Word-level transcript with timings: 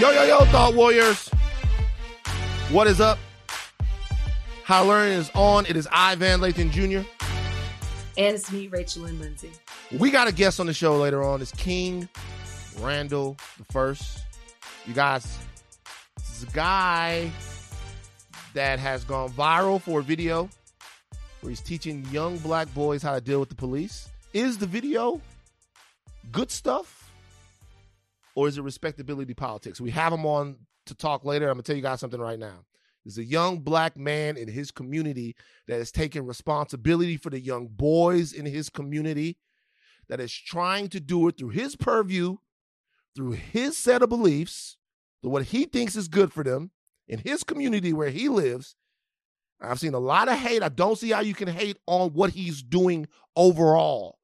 Yo, 0.00 0.10
yo, 0.12 0.24
yo, 0.24 0.38
Thought 0.46 0.74
Warriors. 0.74 1.28
What 2.70 2.86
is 2.86 3.02
up? 3.02 3.18
Higher 4.64 4.86
Learning 4.86 5.18
is 5.18 5.30
on. 5.34 5.66
It 5.66 5.76
is 5.76 5.86
I, 5.92 6.14
Van 6.14 6.40
Lathan 6.40 6.70
Jr. 6.70 7.06
And 8.16 8.34
it's 8.34 8.50
me, 8.50 8.68
Rachel 8.68 9.04
and 9.04 9.20
Lindsay. 9.20 9.50
We 9.98 10.10
got 10.10 10.26
a 10.26 10.32
guest 10.32 10.58
on 10.58 10.64
the 10.64 10.72
show 10.72 10.96
later 10.96 11.22
on. 11.22 11.42
It's 11.42 11.52
King 11.52 12.08
Randall 12.78 13.36
the 13.58 13.64
First. 13.64 14.24
You 14.86 14.94
guys, 14.94 15.36
this 16.16 16.38
is 16.38 16.44
a 16.44 16.52
guy 16.52 17.30
that 18.54 18.78
has 18.78 19.04
gone 19.04 19.28
viral 19.28 19.82
for 19.82 20.00
a 20.00 20.02
video 20.02 20.48
where 21.42 21.50
he's 21.50 21.60
teaching 21.60 22.06
young 22.10 22.38
black 22.38 22.72
boys 22.72 23.02
how 23.02 23.12
to 23.12 23.20
deal 23.20 23.38
with 23.38 23.50
the 23.50 23.54
police. 23.54 24.08
Is 24.32 24.56
the 24.56 24.66
video 24.66 25.20
good 26.32 26.50
stuff? 26.50 26.99
Or 28.40 28.48
is 28.48 28.56
it 28.56 28.62
respectability 28.62 29.34
politics? 29.34 29.82
We 29.82 29.90
have 29.90 30.14
him 30.14 30.24
on 30.24 30.56
to 30.86 30.94
talk 30.94 31.26
later. 31.26 31.46
I'm 31.46 31.56
gonna 31.56 31.62
tell 31.62 31.76
you 31.76 31.82
guys 31.82 32.00
something 32.00 32.20
right 32.20 32.38
now. 32.38 32.64
There's 33.04 33.18
a 33.18 33.24
young 33.24 33.58
black 33.58 33.98
man 33.98 34.38
in 34.38 34.48
his 34.48 34.70
community 34.70 35.36
that 35.68 35.78
is 35.78 35.92
taking 35.92 36.24
responsibility 36.24 37.18
for 37.18 37.28
the 37.28 37.38
young 37.38 37.68
boys 37.68 38.32
in 38.32 38.46
his 38.46 38.70
community, 38.70 39.36
that 40.08 40.20
is 40.20 40.32
trying 40.32 40.88
to 40.88 41.00
do 41.00 41.28
it 41.28 41.36
through 41.36 41.50
his 41.50 41.76
purview, 41.76 42.38
through 43.14 43.32
his 43.32 43.76
set 43.76 44.00
of 44.00 44.08
beliefs, 44.08 44.78
through 45.20 45.32
what 45.32 45.44
he 45.44 45.66
thinks 45.66 45.94
is 45.94 46.08
good 46.08 46.32
for 46.32 46.42
them 46.42 46.70
in 47.06 47.18
his 47.18 47.44
community 47.44 47.92
where 47.92 48.08
he 48.08 48.30
lives. 48.30 48.74
I've 49.60 49.80
seen 49.80 49.92
a 49.92 49.98
lot 49.98 50.30
of 50.30 50.38
hate. 50.38 50.62
I 50.62 50.70
don't 50.70 50.96
see 50.96 51.10
how 51.10 51.20
you 51.20 51.34
can 51.34 51.48
hate 51.48 51.76
on 51.86 52.14
what 52.14 52.30
he's 52.30 52.62
doing 52.62 53.06
overall. 53.36 54.16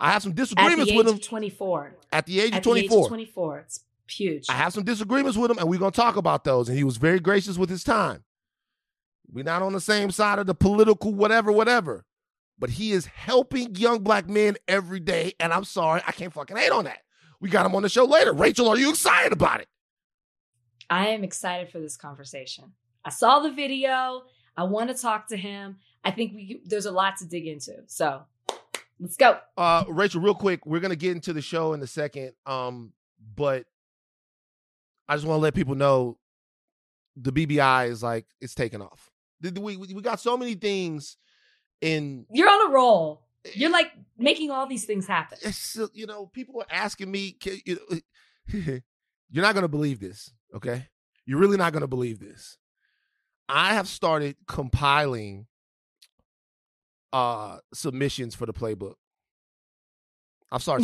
I 0.00 0.12
have 0.12 0.22
some 0.22 0.32
disagreements 0.32 0.92
with 0.92 1.06
him. 1.06 1.18
24. 1.18 1.96
At 2.12 2.26
the 2.26 2.40
age 2.40 2.56
of 2.56 2.62
24. 2.62 2.62
At 2.62 2.64
The 2.64 2.80
age 2.80 3.04
of 3.04 3.08
24. 3.08 3.58
It's 3.58 3.84
huge. 4.08 4.46
I 4.48 4.54
have 4.54 4.72
some 4.72 4.84
disagreements 4.84 5.36
with 5.36 5.50
him, 5.50 5.58
and 5.58 5.68
we're 5.68 5.78
going 5.78 5.92
to 5.92 5.96
talk 6.00 6.16
about 6.16 6.44
those. 6.44 6.68
And 6.68 6.76
he 6.76 6.84
was 6.84 6.96
very 6.96 7.20
gracious 7.20 7.58
with 7.58 7.68
his 7.68 7.84
time. 7.84 8.24
We're 9.30 9.44
not 9.44 9.62
on 9.62 9.72
the 9.72 9.80
same 9.80 10.10
side 10.10 10.38
of 10.38 10.46
the 10.46 10.54
political 10.54 11.14
whatever, 11.14 11.52
whatever. 11.52 12.04
But 12.58 12.70
he 12.70 12.92
is 12.92 13.06
helping 13.06 13.76
young 13.76 14.02
black 14.02 14.28
men 14.28 14.56
every 14.66 15.00
day. 15.00 15.34
And 15.38 15.52
I'm 15.52 15.64
sorry, 15.64 16.02
I 16.06 16.12
can't 16.12 16.32
fucking 16.32 16.56
hate 16.56 16.72
on 16.72 16.84
that. 16.84 17.00
We 17.40 17.48
got 17.48 17.64
him 17.64 17.74
on 17.74 17.82
the 17.82 17.88
show 17.88 18.04
later. 18.04 18.32
Rachel, 18.32 18.68
are 18.68 18.76
you 18.76 18.90
excited 18.90 19.32
about 19.32 19.60
it? 19.60 19.68
I 20.90 21.08
am 21.08 21.24
excited 21.24 21.70
for 21.70 21.78
this 21.78 21.96
conversation. 21.96 22.72
I 23.04 23.10
saw 23.10 23.40
the 23.40 23.52
video. 23.52 24.24
I 24.56 24.64
want 24.64 24.90
to 24.90 25.00
talk 25.00 25.28
to 25.28 25.36
him. 25.36 25.76
I 26.04 26.10
think 26.10 26.34
we 26.34 26.60
there's 26.64 26.86
a 26.86 26.92
lot 26.92 27.16
to 27.18 27.24
dig 27.24 27.46
into. 27.46 27.76
So 27.86 28.22
let's 29.00 29.16
go. 29.16 29.38
Uh, 29.56 29.84
Rachel, 29.88 30.20
real 30.20 30.34
quick, 30.34 30.64
we're 30.66 30.80
gonna 30.80 30.96
get 30.96 31.12
into 31.12 31.32
the 31.32 31.42
show 31.42 31.72
in 31.72 31.82
a 31.82 31.86
second. 31.86 32.32
Um, 32.46 32.92
but 33.34 33.64
I 35.08 35.16
just 35.16 35.26
want 35.26 35.38
to 35.38 35.42
let 35.42 35.54
people 35.54 35.74
know 35.74 36.18
the 37.16 37.32
BBI 37.32 37.88
is 37.88 38.02
like 38.02 38.26
it's 38.40 38.54
taking 38.54 38.82
off. 38.82 39.10
We 39.42 39.76
we 39.76 40.02
got 40.02 40.20
so 40.20 40.36
many 40.36 40.54
things 40.54 41.16
in. 41.80 42.26
You're 42.32 42.48
on 42.48 42.70
a 42.70 42.74
roll. 42.74 43.26
You're 43.54 43.70
like 43.70 43.90
making 44.18 44.50
all 44.50 44.66
these 44.66 44.84
things 44.84 45.06
happen. 45.06 45.38
You 45.94 46.06
know, 46.06 46.26
people 46.26 46.60
are 46.60 46.66
asking 46.70 47.10
me. 47.10 47.36
You 47.64 47.78
know, 47.90 47.98
you're 49.30 49.42
not 49.42 49.54
gonna 49.54 49.68
believe 49.68 49.98
this, 49.98 50.32
okay? 50.54 50.88
You're 51.24 51.38
really 51.38 51.56
not 51.56 51.72
gonna 51.72 51.88
believe 51.88 52.18
this. 52.20 52.58
I 53.48 53.74
have 53.74 53.88
started 53.88 54.36
compiling 54.46 55.46
uh 57.12 57.58
submissions 57.74 58.34
for 58.34 58.46
the 58.46 58.52
playbook. 58.52 58.94
I'm 60.52 60.60
sorry. 60.60 60.82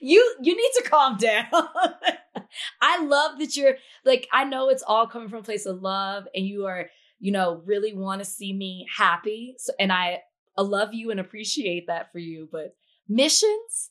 you 0.00 0.34
you 0.42 0.56
need 0.56 0.70
to 0.82 0.88
calm 0.88 1.16
down. 1.16 1.46
I 2.80 3.02
love 3.04 3.38
that 3.38 3.56
you're 3.56 3.76
like 4.04 4.28
I 4.32 4.44
know 4.44 4.68
it's 4.68 4.82
all 4.82 5.06
coming 5.06 5.28
from 5.28 5.40
a 5.40 5.44
place 5.44 5.66
of 5.66 5.82
love 5.82 6.26
and 6.34 6.46
you 6.46 6.66
are, 6.66 6.90
you 7.18 7.32
know, 7.32 7.62
really 7.64 7.94
want 7.94 8.20
to 8.20 8.24
see 8.24 8.52
me 8.52 8.86
happy. 8.94 9.54
So 9.58 9.72
and 9.78 9.92
I, 9.92 10.20
I 10.56 10.62
love 10.62 10.94
you 10.94 11.10
and 11.10 11.18
appreciate 11.18 11.86
that 11.88 12.12
for 12.12 12.18
you, 12.18 12.48
but 12.50 12.74
missions? 13.08 13.90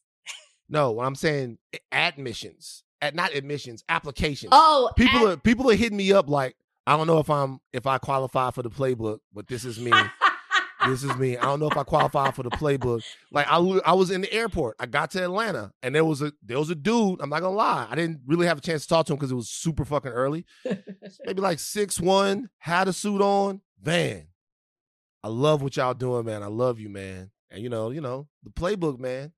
No, 0.69 0.91
what 0.91 1.06
I'm 1.06 1.16
saying 1.16 1.57
admissions. 1.91 2.84
At 3.02 3.16
not 3.16 3.35
admissions, 3.35 3.84
applications. 3.90 4.50
Oh, 4.53 4.90
people 4.96 5.28
ad- 5.28 5.34
are 5.34 5.38
people 5.38 5.69
are 5.69 5.75
hitting 5.75 5.97
me 5.97 6.13
up 6.13 6.29
like 6.29 6.56
I 6.88 6.96
don't 6.96 7.07
know 7.07 7.19
if 7.19 7.29
I'm 7.29 7.59
if 7.73 7.85
I 7.85 7.97
qualify 7.97 8.52
for 8.52 8.62
the 8.63 8.69
playbook, 8.69 9.19
but 9.34 9.47
this 9.47 9.66
is 9.66 9.78
me 9.79 9.91
this 10.88 11.04
is 11.04 11.16
me. 11.18 11.38
I 11.38 11.44
don't 11.44 11.60
know 11.60 11.68
if 11.68 11.78
I 11.78 11.84
qualify 11.84 12.32
for 12.32 12.44
the 12.44 12.50
playbook. 12.52 13.04
Like 13.32 13.48
I, 13.50 13.58
I 13.58 13.94
was 13.94 14.12
in 14.12 14.22
the 14.22 14.34
airport. 14.34 14.76
I 14.80 14.86
got 14.86 15.12
to 15.12 15.24
Atlanta, 15.24 15.72
and 15.82 15.94
there 15.94 16.06
was 16.06 16.22
a 16.22 16.34
there 16.44 16.60
was 16.60 16.70
a 16.70 16.76
dude. 16.76 17.22
I'm 17.22 17.30
not 17.30 17.42
gonna 17.42 17.56
lie. 17.56 17.88
I 17.90 17.96
didn't 17.96 18.22
really 18.26 18.48
have 18.48 18.58
a 18.58 18.62
chance 18.62 18.84
to 18.84 18.90
talk 18.90 19.06
to 19.08 19.14
him 19.14 19.18
because 19.18 19.32
it 19.32 19.36
was 19.36 19.50
super 19.50 19.86
fucking 19.86 20.12
early. 20.12 20.46
Maybe 21.26 21.42
like 21.42 21.60
six 21.60 22.00
one, 22.00 22.50
had 22.58 22.88
a 22.88 22.94
suit 22.94 23.22
on. 23.22 23.62
Van, 23.82 24.28
I 25.24 25.28
love 25.28 25.62
what 25.62 25.76
y'all 25.76 25.94
doing, 25.94 26.26
man. 26.26 26.42
I 26.42 26.48
love 26.48 26.80
you, 26.80 26.90
man. 26.90 27.32
And 27.52 27.62
you 27.62 27.70
know, 27.70 27.92
you 27.92 28.02
know 28.02 28.28
the 28.44 28.50
playbook, 28.50 29.00
man 29.00 29.34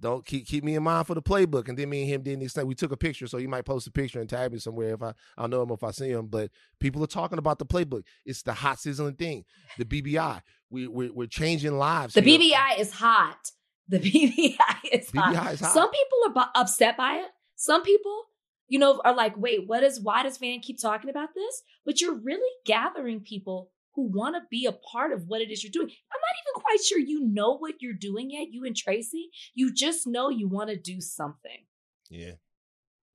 don't 0.00 0.24
keep 0.24 0.46
keep 0.46 0.62
me 0.62 0.76
in 0.76 0.82
mind 0.82 1.06
for 1.06 1.14
the 1.14 1.22
playbook. 1.22 1.68
And 1.68 1.76
then 1.76 1.88
me 1.88 2.02
and 2.02 2.10
him 2.10 2.22
didn't 2.22 2.42
extend. 2.42 2.68
We 2.68 2.74
took 2.74 2.92
a 2.92 2.96
picture, 2.96 3.26
so 3.26 3.38
you 3.38 3.48
might 3.48 3.64
post 3.64 3.86
a 3.86 3.90
picture 3.90 4.20
and 4.20 4.28
tag 4.28 4.52
me 4.52 4.58
somewhere 4.58 4.94
if 4.94 5.02
I 5.02 5.12
I 5.36 5.46
know 5.46 5.62
him 5.62 5.70
if 5.70 5.82
I 5.82 5.90
see 5.90 6.10
him. 6.10 6.26
But 6.26 6.50
people 6.78 7.02
are 7.02 7.08
talking 7.08 7.38
about 7.38 7.58
the 7.58 7.66
playbook. 7.66 8.04
It's 8.24 8.42
the 8.42 8.52
hot 8.52 8.78
sizzling 8.78 9.14
thing. 9.14 9.44
The 9.76 9.84
BBI. 10.02 10.42
We 10.70 10.86
we're, 10.86 11.12
we're 11.12 11.26
changing 11.26 11.76
lives. 11.78 12.14
The 12.14 12.20
here. 12.20 12.38
BBI 12.38 12.78
is 12.78 12.92
hot. 12.92 13.50
The 13.88 13.98
BBI 13.98 14.92
is 14.92 15.10
BBI 15.10 15.34
hot. 15.34 15.52
Is 15.54 15.60
hot. 15.60 15.72
Some 15.72 15.90
people 15.90 16.40
are 16.42 16.50
upset 16.54 16.96
by 16.96 17.14
it. 17.14 17.30
Some 17.56 17.82
people, 17.82 18.24
you 18.68 18.78
know, 18.78 19.00
are 19.04 19.14
like, 19.14 19.36
wait, 19.36 19.66
what 19.66 19.82
is? 19.82 20.00
Why 20.00 20.22
does 20.22 20.38
Van 20.38 20.60
keep 20.60 20.80
talking 20.80 21.10
about 21.10 21.30
this? 21.34 21.62
But 21.84 22.00
you're 22.00 22.14
really 22.14 22.52
gathering 22.64 23.20
people 23.20 23.70
who 23.98 24.04
want 24.04 24.36
to 24.36 24.42
be 24.48 24.64
a 24.64 24.70
part 24.70 25.12
of 25.12 25.26
what 25.26 25.40
it 25.40 25.50
is 25.50 25.64
you're 25.64 25.72
doing. 25.72 25.88
I'm 25.88 26.20
not 26.20 26.36
even 26.40 26.62
quite 26.62 26.78
sure 26.84 27.00
you 27.00 27.26
know 27.26 27.56
what 27.56 27.74
you're 27.80 27.92
doing 27.92 28.30
yet, 28.30 28.52
you 28.52 28.64
and 28.64 28.76
Tracy. 28.76 29.30
You 29.54 29.74
just 29.74 30.06
know 30.06 30.28
you 30.28 30.46
want 30.46 30.70
to 30.70 30.76
do 30.76 31.00
something. 31.00 31.64
Yeah. 32.08 32.34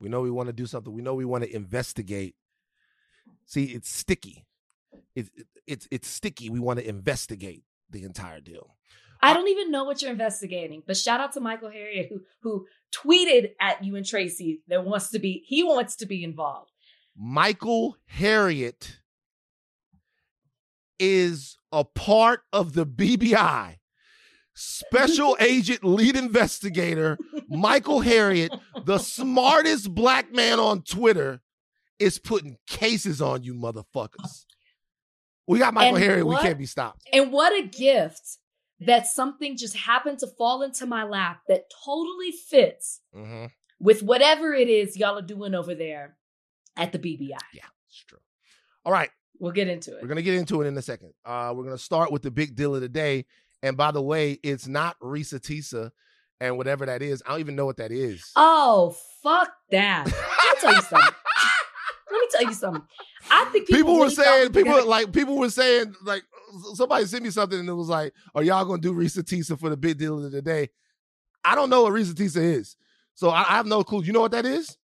We 0.02 0.10
know 0.10 0.20
we 0.20 0.30
want 0.30 0.48
to 0.48 0.54
do 0.54 0.66
something. 0.66 0.94
We 0.94 1.02
know 1.02 1.14
we 1.16 1.24
want 1.24 1.46
to 1.46 1.56
investigate. 1.56 2.36
See, 3.46 3.64
it's 3.64 3.90
sticky. 3.90 4.46
It's 5.16 5.30
it's 5.66 5.88
it's 5.90 6.10
sticky. 6.10 6.50
We 6.50 6.60
want 6.60 6.80
to 6.80 6.90
investigate 6.90 7.64
the 7.90 8.04
entire 8.04 8.42
deal. 8.42 8.76
I 9.22 9.34
don't 9.34 9.48
even 9.48 9.72
know 9.72 9.86
what 9.86 10.02
you're 10.02 10.12
investigating, 10.12 10.84
but 10.86 10.98
shout 10.98 11.22
out 11.22 11.32
to 11.34 11.40
Michael 11.40 11.70
Harriot 11.70 12.10
who 12.10 12.24
who 12.42 12.66
tweeted 12.92 13.52
at 13.62 13.86
you 13.86 13.96
and 13.96 14.06
Tracy 14.06 14.64
that 14.68 14.84
wants 14.84 15.12
to 15.12 15.20
be 15.20 15.46
he 15.48 15.64
wants 15.64 15.96
to 15.98 16.06
be 16.06 16.26
involved. 16.26 16.72
Michael 17.16 17.96
Harriot 18.18 18.98
is 21.04 21.58
a 21.74 21.84
part 21.84 22.42
of 22.54 22.74
the 22.74 22.86
BBI. 22.86 23.76
Special 24.56 25.36
Agent 25.42 25.84
Lead 25.84 26.16
Investigator 26.16 27.18
Michael 27.50 28.02
Harriot, 28.02 28.58
the 28.86 29.00
smartest 29.00 29.94
black 29.94 30.32
man 30.34 30.60
on 30.60 30.82
Twitter, 30.84 31.42
is 32.00 32.20
putting 32.20 32.58
cases 32.68 33.22
on 33.22 33.44
you 33.44 33.54
motherfuckers. 33.54 34.46
We 35.46 35.60
got 35.60 35.74
Michael 35.74 35.98
and 35.98 36.06
Harriot. 36.06 36.24
What, 36.24 36.42
we 36.42 36.48
can't 36.48 36.58
be 36.58 36.66
stopped. 36.66 37.02
And 37.12 37.34
what 37.34 37.52
a 37.52 37.68
gift 37.68 38.38
that 38.80 39.06
something 39.08 39.58
just 39.58 39.76
happened 39.76 40.20
to 40.20 40.28
fall 40.28 40.62
into 40.62 40.86
my 40.86 41.04
lap 41.04 41.42
that 41.50 41.66
totally 41.84 42.32
fits 42.32 43.02
mm-hmm. 43.16 43.48
with 43.80 44.04
whatever 44.04 44.54
it 44.54 44.70
is 44.70 44.96
y'all 44.96 45.18
are 45.18 45.22
doing 45.22 45.54
over 45.54 45.76
there 45.76 46.16
at 46.78 46.94
the 46.94 47.00
BBI. 47.00 47.38
Yeah, 47.54 47.66
it's 47.90 48.04
true. 48.06 48.20
All 48.86 48.94
right. 48.94 49.10
We'll 49.44 49.52
get 49.52 49.68
into 49.68 49.92
it. 49.92 50.02
We're 50.02 50.08
gonna 50.08 50.22
get 50.22 50.36
into 50.36 50.62
it 50.62 50.68
in 50.68 50.78
a 50.78 50.82
second. 50.82 51.14
Uh, 51.26 51.52
we're 51.54 51.66
gonna 51.66 51.78
start 51.78 52.14
with 52.14 52.22
the 52.22 52.32
big 52.32 52.56
deal 52.56 52.76
of 52.76 52.80
the 52.80 52.88
day. 52.88 53.26
And 53.62 53.76
by 53.76 53.92
the 53.92 54.02
way, 54.02 54.40
it's 54.42 54.70
not 54.70 54.98
Reesa 55.02 55.38
Teesa 55.38 55.92
and 56.40 56.56
whatever 56.56 56.86
that 56.86 57.02
is. 57.02 57.22
I 57.26 57.32
don't 57.32 57.42
even 57.42 57.58
know 57.58 57.66
what 57.66 57.76
that 57.76 57.92
is. 57.92 58.32
Oh, 58.38 58.96
fuck 59.22 59.52
that. 59.70 60.06
Let 60.06 60.16
me 60.16 60.62
tell 60.62 60.74
you 60.74 60.82
something. 60.82 61.16
Let 62.12 62.22
me 62.22 62.28
tell 62.32 62.44
you 62.44 62.54
something. 62.54 62.84
I 63.30 63.44
think 63.52 63.68
people, 63.68 63.80
people 63.80 63.94
were 63.96 64.04
really 64.04 64.16
saying 64.16 64.54
people 64.54 64.88
like 64.88 65.12
people 65.12 65.38
were 65.38 65.50
saying 65.50 65.94
like 66.06 66.24
somebody 66.76 67.06
sent 67.06 67.26
me 67.26 67.30
something 67.30 67.60
and 67.60 67.68
it 67.68 67.74
was 67.74 67.90
like, 67.90 68.14
"Are 68.34 68.44
y'all 68.44 68.64
gonna 68.64 68.82
do 68.82 68.94
Reesa 68.94 69.24
Teesa 69.24 69.60
for 69.60 69.70
the 69.70 69.76
big 69.76 69.98
deal 69.98 70.24
of 70.24 70.32
the 70.32 70.42
day?" 70.42 70.70
I 71.44 71.56
don't 71.56 71.70
know 71.70 71.82
what 71.84 71.92
Reesa 71.92 72.14
Teesa 72.14 72.42
is, 72.42 72.78
so 73.14 73.30
I, 73.30 73.42
I 73.42 73.58
have 73.58 73.66
no 73.66 73.84
clue. 73.84 74.04
You 74.04 74.14
know 74.14 74.22
what 74.22 74.32
that 74.32 74.46
is? 74.46 74.78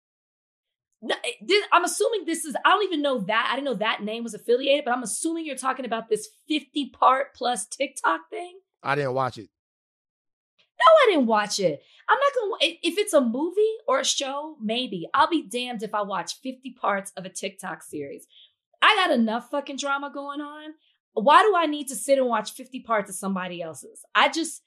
Eh, 1.04 1.32
this, 1.42 1.66
I'm 1.72 1.86
assuming 1.86 2.26
this 2.26 2.46
is, 2.46 2.56
I 2.66 2.70
don't 2.70 2.84
even 2.84 3.02
know 3.02 3.20
that. 3.20 3.50
I 3.52 3.56
didn't 3.56 3.66
know 3.66 3.76
that 3.76 4.04
name 4.04 4.24
was 4.24 4.34
affiliated, 4.34 4.86
but 4.86 4.94
I'm 4.94 5.04
assuming 5.04 5.46
you're 5.46 5.56
talking 5.56 5.86
about 5.86 6.10
this 6.10 6.30
50 6.48 6.90
part 6.90 7.34
plus 7.36 7.66
TikTok 7.66 8.30
thing. 8.30 8.60
I 8.84 8.96
didn't 8.96 9.14
watch 9.14 9.38
it. 9.38 9.50
No, 10.80 10.86
I 11.04 11.12
didn't 11.12 11.28
watch 11.28 11.60
it. 11.60 11.82
I'm 12.08 12.18
not 12.18 12.34
going 12.36 12.60
to, 12.60 12.88
if 12.88 12.98
it's 12.98 13.14
a 13.14 13.22
movie 13.22 13.62
or 13.88 14.00
a 14.00 14.06
show, 14.06 14.56
maybe. 14.62 15.08
I'll 15.14 15.30
be 15.30 15.48
damned 15.48 15.84
if 15.84 15.94
I 15.94 16.02
watch 16.02 16.40
50 16.42 16.72
parts 16.80 17.12
of 17.18 17.26
a 17.26 17.30
TikTok 17.30 17.84
series. 17.84 18.28
I 18.82 18.96
got 18.96 19.12
enough 19.12 19.50
fucking 19.50 19.78
drama 19.78 20.10
going 20.14 20.42
on. 20.42 20.74
Why 21.14 21.42
do 21.42 21.54
I 21.56 21.66
need 21.66 21.88
to 21.90 21.96
sit 21.96 22.18
and 22.18 22.28
watch 22.28 22.54
50 22.54 22.80
parts 22.82 23.10
of 23.10 23.16
somebody 23.16 23.62
else's? 23.62 24.04
I 24.16 24.30
just, 24.30 24.64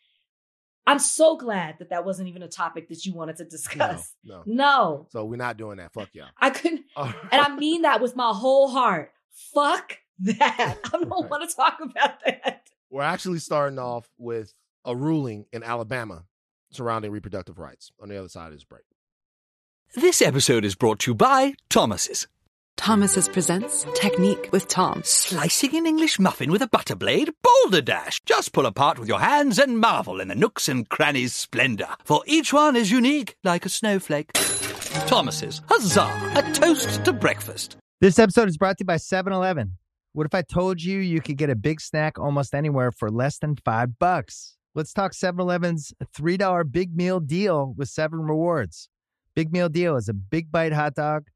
I'm 0.87 0.99
so 0.99 1.37
glad 1.37 1.77
that 1.79 1.91
that 1.91 2.05
wasn't 2.05 2.29
even 2.29 2.43
a 2.43 2.49
topic 2.49 2.89
that 2.89 3.07
you 3.07 3.15
wanted 3.15 3.37
to 3.37 3.45
discuss. 3.45 4.15
No, 4.25 4.43
no. 4.45 4.55
No, 4.55 5.07
So 5.11 5.25
we're 5.25 5.37
not 5.37 5.57
doing 5.57 5.77
that. 5.79 5.93
Fuck 5.93 6.09
y'all. 6.13 6.27
I 6.39 6.51
couldn't. 6.51 6.83
All 6.97 7.13
And 7.31 7.41
I 7.41 7.55
mean 7.55 7.83
that 7.83 8.01
with 8.01 8.17
my 8.17 8.33
whole 8.33 8.69
heart. 8.69 9.13
Fuck 9.55 9.99
that. 10.21 10.79
I 10.85 10.89
don't 10.91 11.09
Right. 11.09 11.31
want 11.31 11.49
to 11.49 11.55
talk 11.57 11.79
about 11.81 12.15
that. 12.25 12.69
We're 12.91 13.03
actually 13.03 13.39
starting 13.39 13.79
off 13.79 14.09
with 14.19 14.55
a 14.85 14.95
ruling 14.97 15.47
in 15.53 15.63
Alabama 15.63 16.25
surrounding 16.73 17.11
reproductive 17.13 17.59
rights 17.59 17.93
on 18.03 18.09
the 18.09 18.17
other 18.19 18.29
side 18.29 18.47
of 18.49 18.53
this 18.53 18.65
break. 18.65 18.83
This 19.95 20.21
episode 20.23 20.65
is 20.65 20.75
brought 20.75 20.99
to 21.01 21.11
you 21.11 21.15
by 21.15 21.55
Thomas's. 21.69 22.27
Thomas's 22.83 23.29
presents 23.29 23.87
Technique 23.95 24.49
with 24.51 24.67
Tom. 24.67 25.03
Slicing 25.05 25.77
an 25.77 25.87
English 25.87 26.19
muffin 26.19 26.51
with 26.51 26.63
a 26.63 26.67
butter 26.67 26.97
blade? 26.97 27.31
Boulder 27.41 27.81
Dash! 27.81 28.21
Just 28.27 28.53
pull 28.53 28.67
apart 28.67 28.99
with 28.99 29.07
your 29.07 29.21
hands 29.21 29.61
and 29.61 29.79
marvel 29.79 30.21
in 30.21 30.27
the 30.27 30.35
nooks 30.35 30.69
and 30.69 30.89
crannies' 30.89 31.33
splendor, 31.33 31.87
for 32.03 32.25
each 32.27 32.53
one 32.53 32.75
is 32.75 32.91
unique 32.91 33.37
like 33.45 33.65
a 33.65 33.69
snowflake. 33.69 34.33
Thomas's, 35.07 35.63
huzzah! 35.69 36.11
A 36.35 36.53
toast 36.55 37.05
to 37.05 37.13
breakfast. 37.13 37.77
This 38.01 38.19
episode 38.19 38.49
is 38.49 38.57
brought 38.57 38.79
to 38.79 38.83
you 38.83 38.87
by 38.87 38.97
7 38.97 39.33
Eleven. 39.33 39.79
What 40.13 40.27
if 40.27 40.35
I 40.35 40.43
told 40.43 40.83
you 40.83 40.99
you 40.99 41.21
could 41.21 41.37
get 41.37 41.51
a 41.51 41.55
big 41.55 41.81
snack 41.81 42.19
almost 42.19 42.53
anywhere 42.53 42.91
for 42.91 43.13
less 43.13 43.39
than 43.39 43.55
five 43.65 43.97
bucks? 44.01 44.57
Let's 44.75 44.93
talk 44.93 45.15
7 45.15 45.41
Eleven's 45.41 45.95
$3 46.19 46.73
big 46.73 46.97
meal 46.97 47.21
deal 47.21 47.75
with 47.77 47.91
seven 47.91 48.23
rewards. 48.23 48.89
Big 49.37 49.53
meal 49.53 49.69
deal 49.69 49.95
is 49.95 50.09
a 50.09 50.15
big 50.15 50.51
bite 50.51 50.73
hot 50.73 50.97
dog 50.97 51.29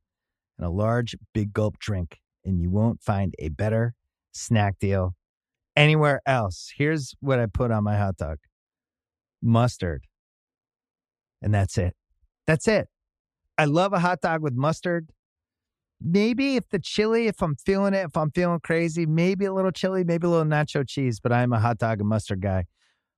and 0.59 0.67
a 0.67 0.71
large 0.71 1.17
big 1.33 1.53
gulp 1.53 1.79
drink, 1.79 2.21
and 2.45 2.61
you 2.61 2.71
won't 2.71 3.03
find 3.03 3.35
a 3.39 3.49
better 3.49 3.95
snack 4.33 4.79
deal 4.79 5.15
anywhere 5.75 6.21
else. 6.27 6.73
Here's 6.77 7.15
what 7.21 7.39
I 7.39 7.47
put 7.47 7.71
on 7.71 7.85
my 7.85 7.97
hot 7.97 8.17
dog 8.17 8.39
mustard. 9.43 10.05
And 11.43 11.53
that's 11.53 11.79
it. 11.79 11.95
That's 12.47 12.67
it. 12.67 12.89
I 13.59 13.67
love 13.67 13.93
a 13.93 13.99
hot 13.99 14.21
dog 14.21 14.43
with 14.43 14.55
mustard 14.55 15.11
maybe 16.01 16.57
if 16.57 16.69
the 16.69 16.79
chili, 16.79 17.27
if 17.27 17.43
I'm 17.43 17.57
feeling 17.57 17.95
it, 17.95 18.05
if 18.07 18.17
I'm 18.17 18.31
feeling 18.31 18.61
crazy, 18.61 19.07
maybe 19.07 19.45
a 19.45 19.53
little 19.53 19.71
chili, 19.71 20.05
maybe 20.05 20.27
a 20.27 20.31
little 20.31 20.47
nacho 20.47 20.87
cheese, 20.87 21.21
but 21.21 21.33
I'm 21.33 21.53
a 21.53 21.61
hot 21.61 21.79
dog 21.79 22.01
and 22.01 22.09
mustard 22.09 22.41
guy. 22.41 22.65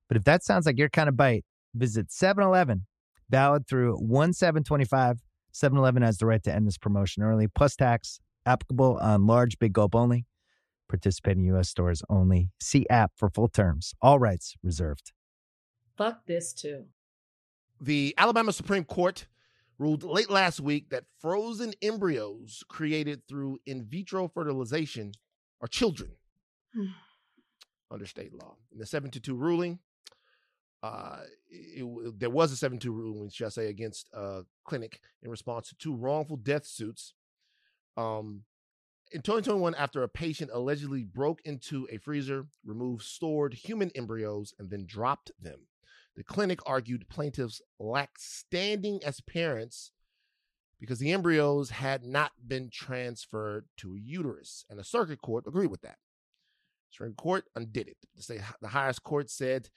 But 0.07 0.17
if 0.17 0.23
that 0.23 0.43
sounds 0.43 0.65
like 0.65 0.77
your 0.77 0.89
kind 0.89 1.09
of 1.09 1.17
bite, 1.17 1.45
visit 1.75 2.11
7 2.11 2.43
Eleven, 2.43 2.85
valid 3.29 3.67
through 3.67 3.95
1 3.97 4.33
725. 4.33 5.17
7 5.51 5.77
Eleven 5.77 6.03
has 6.03 6.17
the 6.17 6.25
right 6.25 6.43
to 6.43 6.53
end 6.53 6.67
this 6.67 6.77
promotion 6.77 7.23
early, 7.23 7.47
plus 7.47 7.75
tax, 7.75 8.19
applicable 8.45 8.97
on 9.01 9.27
large 9.27 9.59
big 9.59 9.73
gulp 9.73 9.95
only. 9.95 10.25
Participating 10.87 11.43
U.S. 11.45 11.69
stores 11.69 12.01
only. 12.09 12.49
See 12.59 12.87
app 12.89 13.11
for 13.15 13.29
full 13.29 13.47
terms. 13.47 13.93
All 14.01 14.17
rights 14.17 14.55
reserved. 14.63 15.11
Fuck 15.97 16.25
this 16.25 16.53
too. 16.53 16.85
The 17.79 18.15
Alabama 18.17 18.51
Supreme 18.51 18.83
Court 18.83 19.27
ruled 19.77 20.03
late 20.03 20.29
last 20.29 20.59
week 20.59 20.89
that 20.89 21.05
frozen 21.19 21.73
embryos 21.81 22.63
created 22.67 23.21
through 23.27 23.59
in 23.65 23.85
vitro 23.85 24.27
fertilization 24.27 25.13
are 25.61 25.67
children 25.67 26.11
hmm. 26.73 26.87
under 27.89 28.05
state 28.05 28.33
law. 28.33 28.55
In 28.71 28.79
the 28.79 28.85
7 28.85 29.09
to 29.11 29.19
2 29.19 29.35
ruling, 29.35 29.79
uh, 30.83 31.19
it, 31.49 31.83
it- 31.83 32.19
there 32.19 32.29
was 32.29 32.51
a 32.51 32.55
7 32.57 32.79
2 32.79 32.91
ruling, 32.91 33.29
should 33.29 33.47
I 33.47 33.49
say, 33.49 33.67
against 33.67 34.09
a 34.13 34.43
clinic 34.65 34.99
in 35.21 35.29
response 35.29 35.69
to 35.69 35.75
two 35.75 35.95
wrongful 35.95 36.37
death 36.37 36.65
suits. 36.65 37.13
Um, 37.97 38.43
in 39.11 39.21
2021, 39.21 39.73
after 39.75 40.03
a 40.03 40.07
patient 40.07 40.51
allegedly 40.53 41.03
broke 41.03 41.41
into 41.43 41.87
a 41.91 41.97
freezer, 41.97 42.45
removed 42.63 43.03
stored 43.03 43.53
human 43.55 43.91
embryos, 43.95 44.53
and 44.59 44.69
then 44.69 44.85
dropped 44.85 45.31
them. 45.41 45.67
The 46.15 46.23
clinic 46.23 46.59
argued 46.65 47.09
plaintiffs 47.09 47.61
lacked 47.79 48.21
standing 48.21 48.99
as 49.03 49.21
parents 49.21 49.91
because 50.79 50.99
the 50.99 51.11
embryos 51.11 51.71
had 51.71 52.03
not 52.03 52.31
been 52.47 52.69
transferred 52.71 53.65
to 53.77 53.95
a 53.95 53.99
uterus, 53.99 54.63
and 54.69 54.77
the 54.79 54.83
circuit 54.83 55.21
court 55.21 55.45
agreed 55.47 55.71
with 55.71 55.81
that. 55.81 55.97
Supreme 56.91 57.13
Court 57.13 57.45
undid 57.55 57.87
it. 57.87 57.97
The 58.61 58.67
highest 58.67 59.03
court 59.03 59.29
said 59.29 59.69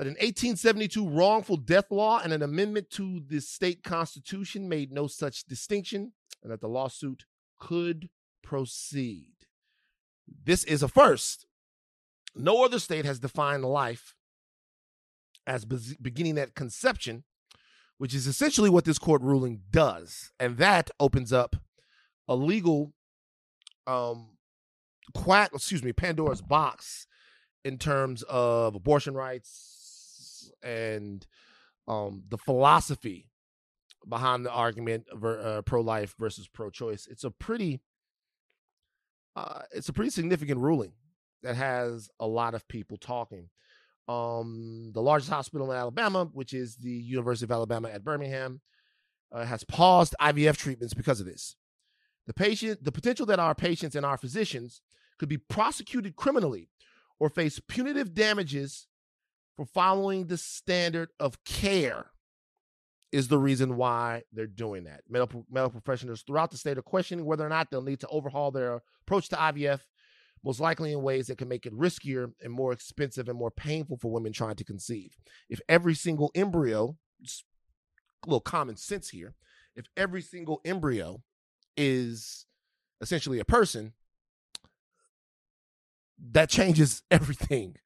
that 0.00 0.06
an 0.06 0.14
1872 0.14 1.06
wrongful 1.06 1.58
death 1.58 1.90
law 1.90 2.22
and 2.24 2.32
an 2.32 2.40
amendment 2.40 2.88
to 2.88 3.20
the 3.28 3.38
state 3.38 3.82
constitution 3.82 4.66
made 4.66 4.90
no 4.90 5.06
such 5.06 5.44
distinction, 5.44 6.12
and 6.42 6.50
that 6.50 6.62
the 6.62 6.68
lawsuit 6.70 7.26
could 7.58 8.08
proceed. 8.42 9.34
This 10.42 10.64
is 10.64 10.82
a 10.82 10.88
first. 10.88 11.44
No 12.34 12.64
other 12.64 12.78
state 12.78 13.04
has 13.04 13.18
defined 13.20 13.62
life 13.62 14.14
as 15.46 15.66
bes- 15.66 15.96
beginning 16.00 16.38
at 16.38 16.54
conception, 16.54 17.24
which 17.98 18.14
is 18.14 18.26
essentially 18.26 18.70
what 18.70 18.86
this 18.86 18.98
court 18.98 19.20
ruling 19.20 19.60
does. 19.70 20.32
And 20.40 20.56
that 20.56 20.90
opens 20.98 21.30
up 21.30 21.56
a 22.26 22.34
legal 22.34 22.94
um 23.86 24.38
quack, 25.12 25.50
excuse 25.52 25.82
me, 25.82 25.92
Pandora's 25.92 26.40
box 26.40 27.06
in 27.66 27.76
terms 27.76 28.22
of 28.30 28.74
abortion 28.74 29.12
rights 29.12 29.69
and 30.62 31.26
um 31.88 32.22
the 32.28 32.38
philosophy 32.38 33.28
behind 34.08 34.46
the 34.46 34.50
argument 34.50 35.04
uh, 35.12 35.60
pro-life 35.66 36.14
versus 36.18 36.48
pro-choice. 36.48 37.06
It's 37.10 37.24
a 37.24 37.30
pretty 37.30 37.80
uh 39.36 39.62
it's 39.72 39.88
a 39.88 39.92
pretty 39.92 40.10
significant 40.10 40.60
ruling 40.60 40.92
that 41.42 41.56
has 41.56 42.08
a 42.18 42.26
lot 42.26 42.54
of 42.54 42.68
people 42.68 42.96
talking 42.96 43.48
um, 44.10 44.90
the 44.92 45.02
largest 45.02 45.30
hospital 45.30 45.70
in 45.70 45.76
Alabama, 45.76 46.28
which 46.32 46.52
is 46.52 46.76
the 46.76 46.90
University 46.90 47.44
of 47.44 47.52
Alabama 47.52 47.88
at 47.90 48.02
Birmingham, 48.02 48.60
uh, 49.30 49.44
has 49.44 49.62
paused 49.62 50.16
IVF 50.20 50.56
treatments 50.56 50.94
because 50.94 51.20
of 51.20 51.26
this. 51.26 51.54
The 52.26 52.34
patient, 52.34 52.82
the 52.84 52.90
potential 52.90 53.24
that 53.26 53.38
our 53.38 53.54
patients 53.54 53.94
and 53.94 54.04
our 54.04 54.16
physicians 54.16 54.82
could 55.18 55.28
be 55.28 55.38
prosecuted 55.38 56.16
criminally 56.16 56.70
or 57.20 57.28
face 57.28 57.60
punitive 57.68 58.12
damages 58.12 58.88
for 59.60 59.66
following 59.66 60.26
the 60.26 60.38
standard 60.38 61.10
of 61.20 61.44
care 61.44 62.06
is 63.12 63.28
the 63.28 63.36
reason 63.36 63.76
why 63.76 64.22
they're 64.32 64.46
doing 64.46 64.84
that. 64.84 65.02
Medical, 65.06 65.44
medical 65.50 65.78
professionals 65.78 66.22
throughout 66.22 66.50
the 66.50 66.56
state 66.56 66.78
are 66.78 66.82
questioning 66.82 67.26
whether 67.26 67.44
or 67.44 67.50
not 67.50 67.70
they'll 67.70 67.82
need 67.82 68.00
to 68.00 68.08
overhaul 68.08 68.50
their 68.50 68.80
approach 69.02 69.28
to 69.28 69.36
IVF 69.36 69.80
most 70.42 70.60
likely 70.60 70.92
in 70.92 71.02
ways 71.02 71.26
that 71.26 71.36
can 71.36 71.46
make 71.46 71.66
it 71.66 71.78
riskier 71.78 72.32
and 72.42 72.50
more 72.50 72.72
expensive 72.72 73.28
and 73.28 73.38
more 73.38 73.50
painful 73.50 73.98
for 73.98 74.10
women 74.10 74.32
trying 74.32 74.56
to 74.56 74.64
conceive. 74.64 75.14
If 75.50 75.60
every 75.68 75.94
single 75.94 76.30
embryo, 76.34 76.96
a 77.22 78.26
little 78.26 78.40
common 78.40 78.78
sense 78.78 79.10
here, 79.10 79.34
if 79.76 79.84
every 79.94 80.22
single 80.22 80.62
embryo 80.64 81.22
is 81.76 82.46
essentially 83.02 83.40
a 83.40 83.44
person, 83.44 83.92
that 86.32 86.48
changes 86.48 87.02
everything 87.10 87.76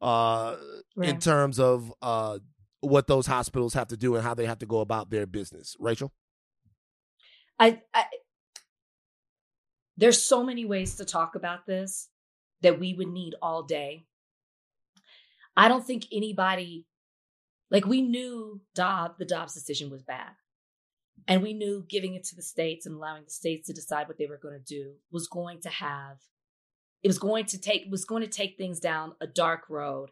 uh, 0.00 0.56
in 0.96 1.18
terms 1.18 1.58
of 1.58 1.92
uh, 2.02 2.38
what 2.80 3.06
those 3.06 3.26
hospitals 3.26 3.74
have 3.74 3.88
to 3.88 3.96
do 3.96 4.14
and 4.14 4.24
how 4.24 4.34
they 4.34 4.46
have 4.46 4.58
to 4.58 4.66
go 4.66 4.80
about 4.80 5.10
their 5.10 5.26
business. 5.26 5.76
Rachel? 5.78 6.12
I, 7.58 7.82
I 7.92 8.04
there's 9.96 10.22
so 10.22 10.42
many 10.42 10.64
ways 10.64 10.96
to 10.96 11.04
talk 11.04 11.34
about 11.34 11.66
this 11.66 12.08
that 12.62 12.80
we 12.80 12.94
would 12.94 13.08
need 13.08 13.34
all 13.42 13.62
day. 13.62 14.06
I 15.56 15.68
don't 15.68 15.86
think 15.86 16.06
anybody 16.10 16.86
like 17.70 17.86
we 17.86 18.02
knew 18.02 18.60
Dobb, 18.74 19.18
the 19.18 19.24
Dobbs 19.24 19.54
decision 19.54 19.90
was 19.90 20.02
bad. 20.02 20.30
And 21.28 21.42
we 21.42 21.52
knew 21.52 21.84
giving 21.88 22.14
it 22.14 22.24
to 22.24 22.36
the 22.36 22.42
states 22.42 22.86
and 22.86 22.96
allowing 22.96 23.24
the 23.24 23.30
states 23.30 23.66
to 23.66 23.72
decide 23.72 24.08
what 24.08 24.18
they 24.18 24.26
were 24.26 24.40
going 24.42 24.58
to 24.58 24.74
do 24.74 24.94
was 25.12 25.28
going 25.28 25.60
to 25.60 25.68
have 25.68 26.16
it 27.02 27.08
was 27.08 27.18
going 27.18 27.46
to 27.46 27.58
take 27.58 27.86
was 27.90 28.04
going 28.04 28.22
to 28.22 28.28
take 28.28 28.56
things 28.56 28.80
down 28.80 29.14
a 29.20 29.26
dark 29.26 29.68
road 29.68 30.10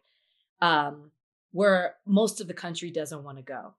um 0.61 1.11
where 1.53 1.97
most 2.07 2.41
of 2.41 2.49
the 2.49 2.55
country 2.55 2.91
doesn't 2.91 3.25
want 3.25 3.39
to 3.39 3.43
go. 3.43 3.75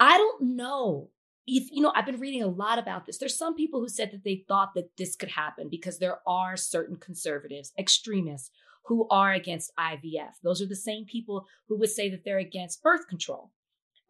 I 0.00 0.18
don't 0.18 0.42
know 0.56 1.10
if 1.46 1.70
you 1.70 1.80
know 1.80 1.92
i've 1.94 2.06
been 2.06 2.20
reading 2.20 2.42
a 2.42 2.48
lot 2.48 2.78
about 2.78 3.06
this. 3.06 3.18
There's 3.18 3.36
some 3.36 3.54
people 3.54 3.80
who 3.80 3.88
said 3.88 4.10
that 4.12 4.24
they 4.24 4.44
thought 4.48 4.74
that 4.74 4.96
this 4.96 5.16
could 5.16 5.30
happen 5.30 5.68
because 5.70 5.98
there 5.98 6.18
are 6.26 6.56
certain 6.56 6.96
conservatives 6.96 7.72
extremists 7.78 8.50
who 8.86 9.06
are 9.08 9.32
against 9.32 9.72
ivf 9.76 10.32
those 10.42 10.62
are 10.62 10.66
the 10.66 10.76
same 10.76 11.04
people 11.04 11.46
who 11.68 11.76
would 11.78 11.90
say 11.90 12.08
that 12.10 12.24
they're 12.24 12.38
against 12.38 12.82
birth 12.82 13.06
control. 13.08 13.50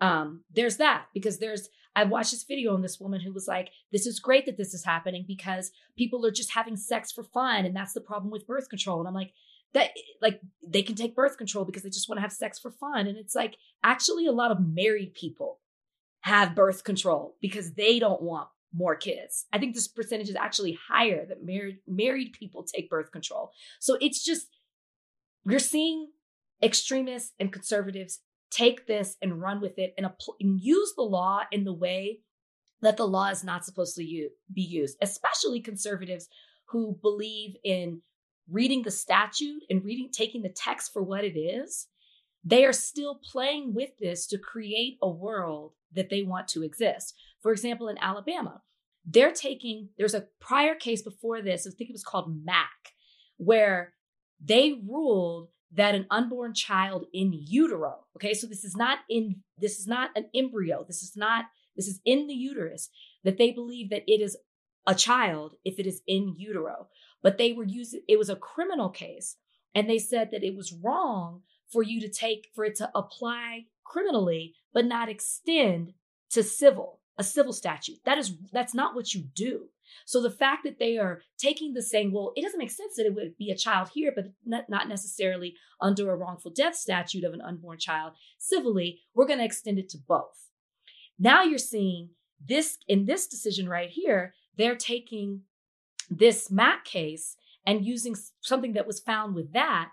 Um, 0.00 0.44
there's 0.52 0.76
that 0.76 1.06
because 1.14 1.38
there's 1.38 1.68
i 1.96 2.04
watched 2.04 2.30
this 2.30 2.44
video 2.44 2.72
on 2.72 2.82
this 2.82 3.00
woman 3.00 3.20
who 3.20 3.32
was 3.32 3.48
like 3.48 3.70
this 3.90 4.06
is 4.06 4.20
great 4.20 4.46
that 4.46 4.56
this 4.56 4.72
is 4.72 4.84
happening 4.84 5.24
because 5.26 5.72
people 5.98 6.24
are 6.24 6.30
just 6.30 6.52
having 6.52 6.76
sex 6.76 7.10
for 7.10 7.24
fun 7.24 7.64
and 7.64 7.74
that's 7.74 7.92
the 7.92 8.00
problem 8.00 8.30
with 8.30 8.46
birth 8.46 8.68
control 8.68 9.00
and 9.00 9.08
i'm 9.08 9.14
like 9.14 9.32
that 9.74 9.90
like 10.22 10.40
they 10.66 10.82
can 10.82 10.94
take 10.94 11.16
birth 11.16 11.36
control 11.36 11.64
because 11.64 11.82
they 11.82 11.90
just 11.90 12.08
want 12.08 12.18
to 12.18 12.22
have 12.22 12.32
sex 12.32 12.58
for 12.58 12.70
fun 12.70 13.08
and 13.08 13.18
it's 13.18 13.34
like 13.34 13.56
actually 13.82 14.26
a 14.26 14.32
lot 14.32 14.52
of 14.52 14.58
married 14.60 15.12
people 15.14 15.58
have 16.20 16.54
birth 16.54 16.82
control 16.84 17.36
because 17.40 17.74
they 17.74 17.98
don't 17.98 18.22
want 18.22 18.48
more 18.74 18.96
kids. 18.96 19.46
I 19.52 19.58
think 19.58 19.74
this 19.74 19.88
percentage 19.88 20.28
is 20.28 20.36
actually 20.36 20.78
higher 20.88 21.24
that 21.26 21.44
married 21.44 21.78
married 21.86 22.32
people 22.32 22.64
take 22.64 22.90
birth 22.90 23.10
control. 23.10 23.52
So 23.80 23.96
it's 24.00 24.24
just 24.24 24.48
you're 25.48 25.58
seeing 25.58 26.08
extremists 26.62 27.32
and 27.38 27.52
conservatives 27.52 28.20
take 28.50 28.86
this 28.86 29.16
and 29.20 29.40
run 29.40 29.60
with 29.60 29.78
it 29.78 29.94
and, 29.96 30.06
apl- 30.06 30.36
and 30.40 30.60
use 30.60 30.92
the 30.96 31.02
law 31.02 31.42
in 31.50 31.64
the 31.64 31.72
way 31.72 32.20
that 32.82 32.96
the 32.96 33.06
law 33.06 33.28
is 33.28 33.44
not 33.44 33.64
supposed 33.64 33.96
to 33.96 34.04
u- 34.04 34.30
be 34.52 34.62
used, 34.62 34.96
especially 35.02 35.60
conservatives 35.60 36.28
who 36.66 36.98
believe 37.02 37.54
in 37.64 38.02
reading 38.50 38.82
the 38.82 38.90
statute 38.90 39.62
and 39.68 39.84
reading 39.84 40.08
taking 40.12 40.42
the 40.42 40.48
text 40.48 40.92
for 40.92 41.02
what 41.02 41.24
it 41.24 41.38
is. 41.38 41.88
They 42.44 42.64
are 42.64 42.72
still 42.72 43.20
playing 43.32 43.74
with 43.74 43.90
this 43.98 44.26
to 44.28 44.38
create 44.38 44.98
a 45.02 45.08
world 45.08 45.72
that 45.94 46.10
they 46.10 46.22
want 46.22 46.48
to 46.48 46.62
exist. 46.62 47.14
For 47.42 47.50
example, 47.50 47.88
in 47.88 47.98
Alabama, 47.98 48.62
they're 49.04 49.32
taking, 49.32 49.88
there's 49.98 50.14
a 50.14 50.26
prior 50.40 50.74
case 50.74 51.02
before 51.02 51.42
this, 51.42 51.66
I 51.66 51.70
think 51.70 51.90
it 51.90 51.94
was 51.94 52.04
called 52.04 52.44
Mack, 52.44 52.92
where 53.36 53.94
they 54.44 54.80
ruled 54.86 55.48
that 55.76 55.94
an 55.94 56.06
unborn 56.10 56.54
child 56.54 57.06
in 57.12 57.32
utero, 57.32 58.04
okay, 58.16 58.34
so 58.34 58.46
this 58.46 58.64
is 58.64 58.76
not 58.76 58.98
in, 59.08 59.36
this 59.58 59.78
is 59.78 59.86
not 59.86 60.10
an 60.16 60.26
embryo, 60.34 60.84
this 60.86 61.02
is 61.02 61.12
not, 61.16 61.46
this 61.76 61.86
is 61.86 62.00
in 62.04 62.26
the 62.26 62.34
uterus, 62.34 62.88
that 63.24 63.38
they 63.38 63.50
believe 63.50 63.90
that 63.90 64.04
it 64.06 64.20
is 64.20 64.36
a 64.86 64.94
child 64.94 65.54
if 65.64 65.78
it 65.78 65.86
is 65.86 66.02
in 66.06 66.34
utero. 66.36 66.88
But 67.22 67.38
they 67.38 67.52
were 67.52 67.64
using, 67.64 68.02
it 68.08 68.18
was 68.18 68.30
a 68.30 68.36
criminal 68.36 68.88
case, 68.88 69.36
and 69.74 69.88
they 69.88 69.98
said 69.98 70.30
that 70.30 70.44
it 70.44 70.56
was 70.56 70.72
wrong 70.72 71.42
for 71.70 71.82
you 71.82 72.00
to 72.00 72.08
take, 72.08 72.48
for 72.54 72.64
it 72.64 72.76
to 72.76 72.90
apply 72.94 73.64
criminally, 73.84 74.54
but 74.72 74.86
not 74.86 75.08
extend 75.08 75.92
to 76.30 76.42
civil 76.42 77.00
a 77.18 77.24
civil 77.24 77.52
statute. 77.52 77.98
That 78.04 78.18
is 78.18 78.34
that's 78.52 78.74
not 78.74 78.94
what 78.94 79.14
you 79.14 79.22
do. 79.34 79.68
So 80.04 80.22
the 80.22 80.30
fact 80.30 80.64
that 80.64 80.78
they 80.78 80.98
are 80.98 81.22
taking 81.38 81.72
the 81.72 81.82
saying, 81.82 82.12
well, 82.12 82.32
it 82.36 82.42
doesn't 82.42 82.58
make 82.58 82.70
sense 82.70 82.96
that 82.96 83.06
it 83.06 83.14
would 83.14 83.36
be 83.36 83.50
a 83.50 83.56
child 83.56 83.90
here, 83.94 84.12
but 84.14 84.26
not, 84.44 84.88
necessarily 84.88 85.54
under 85.80 86.10
a 86.10 86.16
wrongful 86.16 86.50
death 86.50 86.76
statute 86.76 87.24
of 87.24 87.32
an 87.32 87.40
unborn 87.40 87.78
child 87.78 88.12
civilly, 88.38 89.00
we're 89.14 89.26
going 89.26 89.38
to 89.38 89.44
extend 89.44 89.78
it 89.78 89.88
to 89.90 89.98
both. 89.98 90.48
Now 91.18 91.42
you're 91.42 91.58
seeing 91.58 92.10
this 92.44 92.78
in 92.86 93.06
this 93.06 93.26
decision 93.26 93.68
right 93.68 93.90
here, 93.90 94.34
they're 94.56 94.76
taking 94.76 95.42
this 96.10 96.50
Mack 96.50 96.84
case 96.84 97.36
and 97.66 97.84
using 97.84 98.14
something 98.40 98.74
that 98.74 98.86
was 98.86 99.00
found 99.00 99.34
with 99.34 99.52
that 99.52 99.90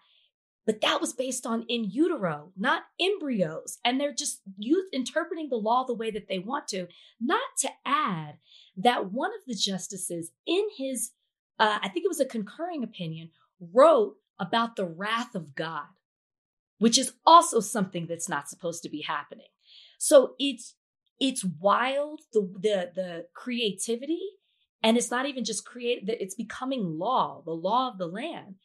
but 0.66 0.82
that 0.82 1.02
was 1.02 1.14
based 1.14 1.46
on 1.46 1.66
in 1.68 1.84
utero, 1.86 2.52
not 2.58 2.84
embryos. 3.00 3.80
And 3.84 4.00
they're 4.00 4.14
just 4.14 4.42
youth 4.58 4.88
interpreting 4.94 5.50
the 5.50 5.58
law 5.58 5.84
the 5.86 5.94
way 5.94 6.10
that 6.12 6.28
they 6.28 6.40
want 6.40 6.68
to. 6.70 6.88
Not 7.20 7.42
to 7.60 7.70
add 7.86 8.38
that 8.78 9.12
one 9.12 9.32
of 9.32 9.42
the 9.46 9.56
justices 9.56 10.32
in 10.48 10.66
his, 10.78 11.12
uh, 11.60 11.80
I 11.82 11.90
think 11.90 12.06
it 12.06 12.10
was 12.10 12.22
a 12.22 12.26
concurring 12.26 12.84
opinion, 12.84 13.32
wrote 13.60 14.16
about 14.40 14.76
the 14.76 14.86
wrath 14.86 15.36
of 15.36 15.54
God, 15.54 15.88
which 16.78 16.98
is 16.98 17.14
also 17.26 17.60
something 17.60 18.08
that's 18.08 18.30
not 18.30 18.50
supposed 18.50 18.84
to 18.84 18.90
be 18.90 19.02
happening. 19.02 19.48
So 19.98 20.36
it's 20.40 20.76
it's 21.20 21.44
wild 21.44 22.22
the 22.34 22.42
the 22.60 22.92
the 22.96 23.26
creativity 23.34 24.22
and 24.82 24.98
it's 24.98 25.12
not 25.12 25.28
even 25.28 25.46
just 25.46 25.66
create 25.66 26.04
it's 26.08 26.36
becoming 26.36 26.98
law 26.98 27.42
the 27.46 27.52
law 27.52 27.90
of 27.90 28.00
the 28.00 28.08
land 28.08 28.56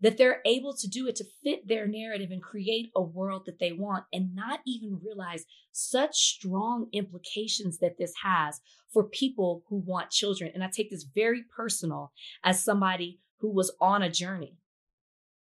that 0.00 0.16
they're 0.16 0.40
able 0.44 0.74
to 0.74 0.88
do 0.88 1.06
it 1.06 1.16
to 1.16 1.24
fit 1.42 1.66
their 1.66 1.86
narrative 1.86 2.30
and 2.30 2.42
create 2.42 2.90
a 2.94 3.02
world 3.02 3.42
that 3.46 3.58
they 3.58 3.72
want 3.72 4.04
and 4.12 4.34
not 4.34 4.60
even 4.66 5.00
realize 5.04 5.44
such 5.72 6.16
strong 6.16 6.86
implications 6.92 7.78
that 7.78 7.98
this 7.98 8.12
has 8.22 8.60
for 8.92 9.04
people 9.04 9.64
who 9.68 9.76
want 9.76 10.10
children. 10.10 10.50
And 10.54 10.62
I 10.62 10.68
take 10.68 10.90
this 10.90 11.04
very 11.14 11.42
personal 11.42 12.12
as 12.44 12.62
somebody 12.62 13.18
who 13.38 13.50
was 13.50 13.72
on 13.80 14.02
a 14.02 14.10
journey. 14.10 14.56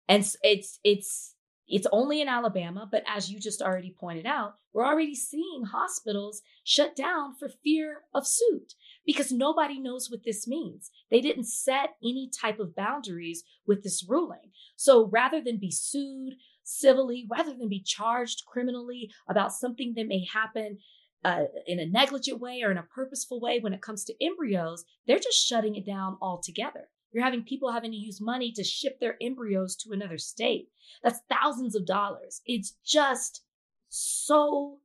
And 0.07 0.23
it's, 0.43 0.79
it's, 0.83 1.34
it's 1.67 1.87
only 1.91 2.21
in 2.21 2.27
Alabama, 2.27 2.87
but 2.89 3.03
as 3.07 3.31
you 3.31 3.39
just 3.39 3.61
already 3.61 3.95
pointed 3.99 4.25
out, 4.25 4.53
we're 4.73 4.85
already 4.85 5.15
seeing 5.15 5.63
hospitals 5.63 6.41
shut 6.63 6.95
down 6.95 7.35
for 7.35 7.49
fear 7.63 8.03
of 8.13 8.27
suit 8.27 8.73
because 9.05 9.31
nobody 9.31 9.79
knows 9.79 10.09
what 10.09 10.23
this 10.23 10.47
means. 10.47 10.91
They 11.09 11.21
didn't 11.21 11.45
set 11.45 11.95
any 12.03 12.29
type 12.29 12.59
of 12.59 12.75
boundaries 12.75 13.43
with 13.65 13.83
this 13.83 14.05
ruling. 14.07 14.51
So 14.75 15.09
rather 15.11 15.41
than 15.41 15.57
be 15.57 15.71
sued 15.71 16.35
civilly, 16.63 17.27
rather 17.29 17.53
than 17.53 17.69
be 17.69 17.81
charged 17.81 18.43
criminally 18.45 19.11
about 19.27 19.53
something 19.53 19.93
that 19.95 20.07
may 20.07 20.25
happen 20.31 20.77
uh, 21.23 21.45
in 21.65 21.79
a 21.79 21.87
negligent 21.87 22.39
way 22.39 22.61
or 22.63 22.69
in 22.69 22.77
a 22.77 22.83
purposeful 22.83 23.39
way 23.41 23.59
when 23.59 23.73
it 23.73 23.81
comes 23.81 24.03
to 24.03 24.23
embryos, 24.23 24.85
they're 25.07 25.17
just 25.17 25.43
shutting 25.43 25.75
it 25.75 25.85
down 25.85 26.17
altogether. 26.21 26.89
You're 27.15 27.23
having 27.23 27.43
people 27.43 27.71
having 27.71 27.91
to 27.91 27.97
use 27.97 28.19
money 28.19 28.51
to 28.51 28.63
ship 28.65 28.99
their 28.99 29.15
embryos 29.21 29.77
to 29.77 29.93
another 29.93 30.17
state. 30.17 30.67
That's 31.01 31.21
thousands 31.29 31.73
of 31.73 31.85
dollars. 31.85 32.41
It's 32.45 32.75
just 32.85 33.41
so 33.87 34.79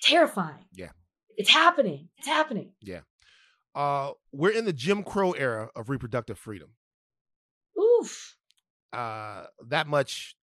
terrifying. 0.00 0.64
Yeah. 0.72 0.92
It's 1.36 1.50
happening. 1.50 2.08
It's 2.16 2.26
happening. 2.26 2.70
Yeah. 2.80 3.00
Uh, 3.74 4.12
we're 4.32 4.52
in 4.52 4.64
the 4.64 4.72
Jim 4.72 5.02
Crow 5.02 5.32
era 5.32 5.68
of 5.76 5.90
reproductive 5.90 6.38
freedom. 6.38 6.70
Oof. 7.78 8.38
Uh, 8.90 9.44
that 9.68 9.86
much 9.86 10.34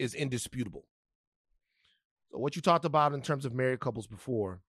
is 0.00 0.12
indisputable. 0.12 0.88
So 2.32 2.38
what 2.38 2.56
you 2.56 2.62
talked 2.62 2.84
about 2.84 3.12
in 3.12 3.22
terms 3.22 3.44
of 3.44 3.54
married 3.54 3.78
couples 3.78 4.08
before, 4.08 4.60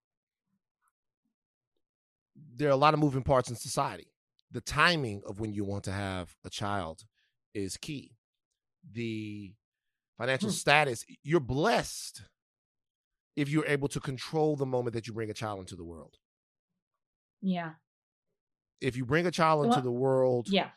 there 2.56 2.68
are 2.68 2.74
a 2.74 2.76
lot 2.76 2.94
of 2.94 3.00
moving 3.00 3.24
parts 3.24 3.50
in 3.50 3.56
society 3.56 4.13
the 4.54 4.62
timing 4.62 5.22
of 5.26 5.40
when 5.40 5.52
you 5.52 5.66
want 5.66 5.84
to 5.86 5.92
have 5.92 6.36
a 6.46 6.50
child 6.50 7.04
is 7.54 7.76
key. 7.76 8.16
The 8.90 9.54
financial 10.18 10.50
hmm. 10.50 10.54
status, 10.54 11.06
you're 11.24 11.40
blessed 11.40 12.24
if 13.36 13.50
you're 13.50 13.66
able 13.66 13.88
to 13.90 14.00
control 14.00 14.56
the 14.56 14.66
moment 14.66 14.94
that 14.94 15.08
you 15.08 15.14
bring 15.14 15.32
a 15.32 15.34
child 15.34 15.60
into 15.60 15.76
the 15.76 15.84
world. 15.84 16.18
Yeah. 17.42 17.72
If 18.80 18.96
you 18.96 19.06
bring 19.06 19.26
a 19.26 19.32
child 19.32 19.66
into 19.66 19.82
the 19.82 19.92
world 19.92 20.48
yeah. 20.50 20.70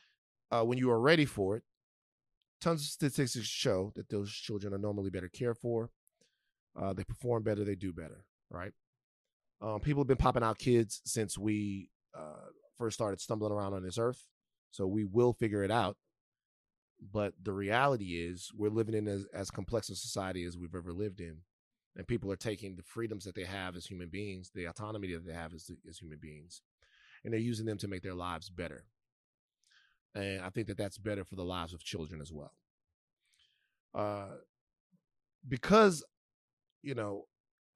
Uh, 0.50 0.62
when 0.62 0.78
you 0.78 0.90
are 0.90 1.00
ready 1.00 1.24
for 1.24 1.56
it, 1.56 1.64
tons 2.60 2.80
of 2.80 2.86
statistics 2.86 3.46
show 3.46 3.92
that 3.96 4.08
those 4.08 4.32
children 4.32 4.72
are 4.72 4.78
normally 4.78 5.10
better 5.10 5.28
cared 5.28 5.58
for. 5.58 5.90
Uh, 6.80 6.92
they 6.92 7.02
perform 7.02 7.42
better, 7.42 7.64
they 7.64 7.74
do 7.74 7.92
better, 7.92 8.24
right? 8.48 8.72
Um, 9.60 9.80
people 9.80 10.02
have 10.02 10.06
been 10.06 10.16
popping 10.16 10.44
out 10.44 10.58
kids 10.58 11.02
since 11.04 11.36
we 11.36 11.90
uh, 12.16 12.46
first 12.78 12.94
started 12.94 13.20
stumbling 13.20 13.52
around 13.52 13.74
on 13.74 13.82
this 13.82 13.98
earth. 13.98 14.26
So 14.70 14.86
we 14.86 15.04
will 15.04 15.32
figure 15.32 15.64
it 15.64 15.70
out. 15.70 15.96
But 17.12 17.34
the 17.42 17.52
reality 17.52 18.26
is, 18.26 18.50
we're 18.56 18.70
living 18.70 18.94
in 18.94 19.06
as, 19.06 19.26
as 19.34 19.50
complex 19.50 19.90
a 19.90 19.96
society 19.96 20.44
as 20.44 20.56
we've 20.56 20.74
ever 20.74 20.92
lived 20.92 21.20
in. 21.20 21.38
And 21.96 22.06
people 22.06 22.30
are 22.30 22.36
taking 22.36 22.76
the 22.76 22.82
freedoms 22.82 23.24
that 23.24 23.34
they 23.34 23.44
have 23.44 23.76
as 23.76 23.86
human 23.86 24.08
beings, 24.08 24.50
the 24.54 24.66
autonomy 24.66 25.12
that 25.12 25.26
they 25.26 25.32
have 25.32 25.54
as, 25.54 25.70
as 25.88 25.98
human 25.98 26.18
beings, 26.18 26.62
and 27.24 27.32
they're 27.32 27.40
using 27.40 27.66
them 27.66 27.78
to 27.78 27.88
make 27.88 28.02
their 28.02 28.14
lives 28.14 28.50
better. 28.50 28.84
And 30.14 30.40
I 30.42 30.50
think 30.50 30.66
that 30.66 30.78
that's 30.78 30.98
better 30.98 31.24
for 31.24 31.36
the 31.36 31.44
lives 31.44 31.72
of 31.72 31.82
children 31.82 32.20
as 32.20 32.32
well. 32.32 32.52
Uh, 33.94 34.36
because, 35.46 36.04
you 36.82 36.94
know, 36.94 37.24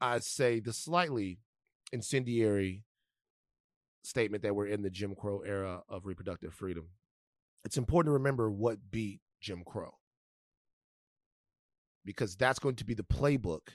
I 0.00 0.19
say 0.19 0.61
the 0.61 0.73
slightly 0.73 1.38
incendiary 1.92 2.85
statement 4.02 4.42
that 4.42 4.54
we're 4.54 4.66
in 4.66 4.83
the 4.83 4.90
Jim 4.90 5.14
Crow 5.14 5.40
era 5.40 5.83
of 5.88 6.07
reproductive 6.07 6.54
freedom. 6.54 6.88
It's 7.64 7.76
important 7.76 8.11
to 8.11 8.14
remember 8.14 8.50
what 8.50 8.78
beat 8.90 9.21
Jim 9.40 9.62
Crow 9.64 9.95
because 12.04 12.37
that's 12.37 12.59
going 12.59 12.76
to 12.76 12.85
be 12.85 12.95
the 12.95 13.02
playbook 13.02 13.69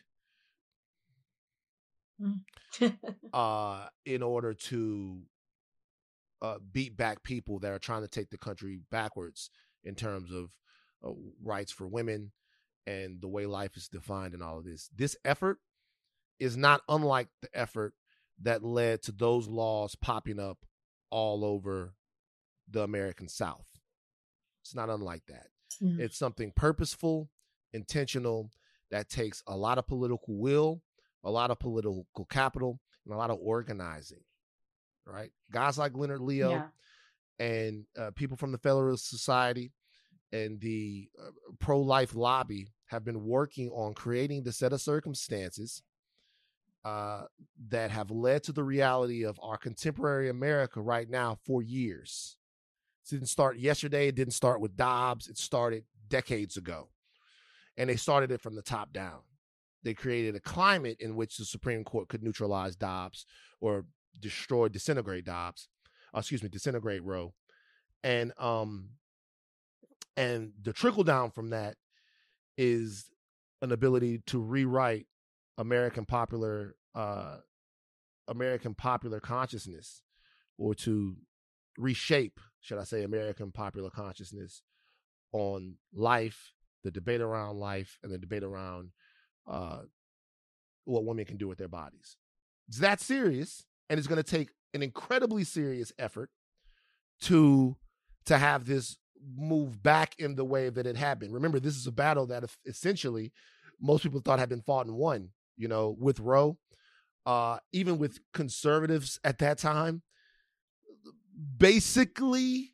mm. 2.21 2.41
uh, 3.33 3.87
in 4.05 4.23
order 4.23 4.53
to 4.53 5.21
uh, 6.41 6.57
beat 6.71 6.97
back 6.97 7.23
people 7.23 7.59
that 7.59 7.71
are 7.71 7.79
trying 7.79 8.01
to 8.01 8.07
take 8.07 8.29
the 8.29 8.37
country 8.37 8.79
backwards 8.91 9.49
in 9.83 9.95
terms 9.95 10.31
of 10.31 10.49
uh, 11.05 11.13
rights 11.43 11.71
for 11.71 11.87
women 11.87 12.31
and 12.87 13.21
the 13.21 13.27
way 13.27 13.45
life 13.45 13.77
is 13.77 13.87
defined 13.87 14.33
and 14.33 14.43
all 14.43 14.57
of 14.57 14.65
this. 14.65 14.89
This 14.95 15.15
effort 15.23 15.59
is 16.39 16.57
not 16.57 16.81
unlike 16.89 17.27
the 17.41 17.49
effort 17.53 17.93
that 18.41 18.63
led 18.63 19.01
to 19.03 19.11
those 19.11 19.47
laws 19.47 19.95
popping 19.95 20.39
up 20.39 20.57
all 21.09 21.45
over 21.45 21.93
the 22.69 22.81
American 22.81 23.27
South. 23.27 23.67
It's 24.61 24.75
not 24.75 24.89
unlike 24.89 25.23
that. 25.27 25.47
Mm-hmm. 25.81 26.01
It's 26.01 26.17
something 26.17 26.51
purposeful, 26.55 27.29
intentional, 27.73 28.51
that 28.91 29.09
takes 29.09 29.43
a 29.47 29.55
lot 29.55 29.77
of 29.77 29.87
political 29.87 30.37
will, 30.37 30.81
a 31.23 31.31
lot 31.31 31.51
of 31.51 31.59
political 31.59 32.05
capital, 32.29 32.79
and 33.05 33.13
a 33.13 33.17
lot 33.17 33.29
of 33.29 33.37
organizing. 33.41 34.23
Right? 35.05 35.31
Guys 35.51 35.77
like 35.77 35.95
Leonard 35.95 36.21
Leo 36.21 36.49
yeah. 36.49 37.45
and 37.45 37.85
uh, 37.97 38.11
people 38.15 38.37
from 38.37 38.51
the 38.51 38.57
Federalist 38.57 39.09
Society 39.09 39.71
and 40.31 40.59
the 40.59 41.07
uh, 41.21 41.29
pro 41.59 41.79
life 41.79 42.15
lobby 42.15 42.67
have 42.87 43.05
been 43.05 43.23
working 43.23 43.69
on 43.69 43.93
creating 43.93 44.43
the 44.43 44.51
set 44.51 44.73
of 44.73 44.81
circumstances 44.81 45.83
uh, 46.85 47.23
that 47.69 47.89
have 47.91 48.11
led 48.11 48.43
to 48.43 48.51
the 48.53 48.63
reality 48.63 49.25
of 49.25 49.39
our 49.41 49.57
contemporary 49.57 50.29
America 50.29 50.79
right 50.79 51.09
now 51.09 51.37
for 51.43 51.63
years. 51.63 52.37
It 53.03 53.15
didn't 53.15 53.29
start 53.29 53.57
yesterday. 53.57 54.07
It 54.07 54.15
didn't 54.15 54.33
start 54.33 54.61
with 54.61 54.77
Dobbs. 54.77 55.27
It 55.27 55.37
started 55.37 55.83
decades 56.07 56.57
ago. 56.57 56.89
And 57.75 57.89
they 57.89 57.95
started 57.95 58.31
it 58.31 58.39
from 58.39 58.55
the 58.55 58.61
top 58.61 58.93
down. 58.93 59.21
they 59.85 59.93
created 59.93 60.35
a 60.35 60.39
climate 60.39 60.97
in 60.99 61.15
which 61.15 61.37
the 61.37 61.45
Supreme 61.45 61.83
Court 61.83 62.09
could 62.09 62.23
neutralize 62.23 62.75
Dobbs 62.75 63.25
or 63.61 63.85
destroy, 64.19 64.67
disintegrate 64.67 65.25
Dobbs. 65.25 65.69
Uh, 66.13 66.19
excuse 66.19 66.41
me, 66.43 66.49
disintegrate 66.49 67.03
Roe, 67.03 67.33
and 68.03 68.33
um, 68.37 68.89
and 70.17 70.53
the 70.61 70.73
trickle 70.73 71.03
down 71.03 71.31
from 71.31 71.51
that 71.51 71.75
is 72.57 73.09
an 73.61 73.71
ability 73.71 74.21
to 74.27 74.39
rewrite 74.39 75.07
American 75.57 76.05
popular 76.05 76.75
uh, 76.93 77.37
American 78.27 78.73
popular 78.73 79.19
consciousness, 79.19 80.01
or 80.57 80.73
to 80.75 81.15
reshape, 81.77 82.39
should 82.61 82.79
I 82.79 82.83
say, 82.83 83.03
American 83.03 83.51
popular 83.51 83.89
consciousness 83.89 84.61
on 85.31 85.75
life, 85.93 86.53
the 86.83 86.91
debate 86.91 87.21
around 87.21 87.57
life, 87.57 87.97
and 88.03 88.11
the 88.11 88.17
debate 88.17 88.43
around 88.43 88.91
uh, 89.47 89.81
what 90.85 91.05
women 91.05 91.25
can 91.25 91.37
do 91.37 91.47
with 91.47 91.57
their 91.57 91.67
bodies. 91.67 92.17
It's 92.67 92.79
that 92.79 92.99
serious, 92.99 93.65
and 93.89 93.97
it's 93.97 94.07
going 94.07 94.21
to 94.21 94.23
take 94.23 94.49
an 94.73 94.81
incredibly 94.81 95.43
serious 95.43 95.91
effort 95.99 96.29
to 97.21 97.77
to 98.25 98.37
have 98.37 98.65
this 98.65 98.97
move 99.37 99.81
back 99.81 100.15
in 100.19 100.35
the 100.35 100.45
way 100.45 100.69
that 100.69 100.87
it 100.87 100.97
had 100.97 101.19
been. 101.19 101.31
Remember, 101.31 101.59
this 101.59 101.75
is 101.75 101.87
a 101.87 101.91
battle 101.91 102.25
that 102.27 102.43
essentially 102.65 103.31
most 103.79 104.03
people 104.03 104.19
thought 104.19 104.39
had 104.39 104.49
been 104.49 104.61
fought 104.61 104.87
and 104.87 104.95
won. 104.95 105.29
You 105.57 105.67
know, 105.67 105.95
with 105.97 106.19
Roe, 106.19 106.57
uh, 107.25 107.57
even 107.71 107.97
with 107.97 108.19
conservatives 108.33 109.19
at 109.23 109.39
that 109.39 109.57
time, 109.57 110.01
basically, 111.57 112.73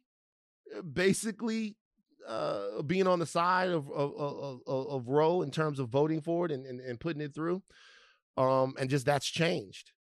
basically 0.93 1.77
uh, 2.27 2.81
being 2.83 3.07
on 3.07 3.19
the 3.19 3.25
side 3.25 3.69
of 3.69 3.89
of, 3.91 4.13
of 4.15 4.61
of, 4.67 5.07
Roe 5.07 5.41
in 5.41 5.51
terms 5.51 5.79
of 5.79 5.89
voting 5.89 6.21
for 6.21 6.45
it 6.45 6.51
and, 6.51 6.65
and, 6.65 6.79
and 6.79 6.99
putting 6.99 7.21
it 7.21 7.33
through, 7.33 7.61
um, 8.37 8.73
and 8.79 8.89
just 8.89 9.05
that's 9.05 9.27
changed, 9.27 9.91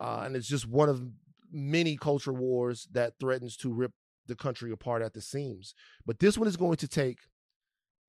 uh, 0.00 0.22
and 0.24 0.36
it's 0.36 0.48
just 0.48 0.66
one 0.66 0.88
of 0.88 1.02
many 1.52 1.96
culture 1.96 2.32
wars 2.32 2.88
that 2.92 3.14
threatens 3.20 3.56
to 3.56 3.72
rip 3.72 3.92
the 4.26 4.34
country 4.34 4.72
apart 4.72 5.02
at 5.02 5.14
the 5.14 5.20
seams. 5.20 5.74
But 6.06 6.18
this 6.18 6.38
one 6.38 6.48
is 6.48 6.56
going 6.56 6.76
to 6.76 6.88
take 6.88 7.18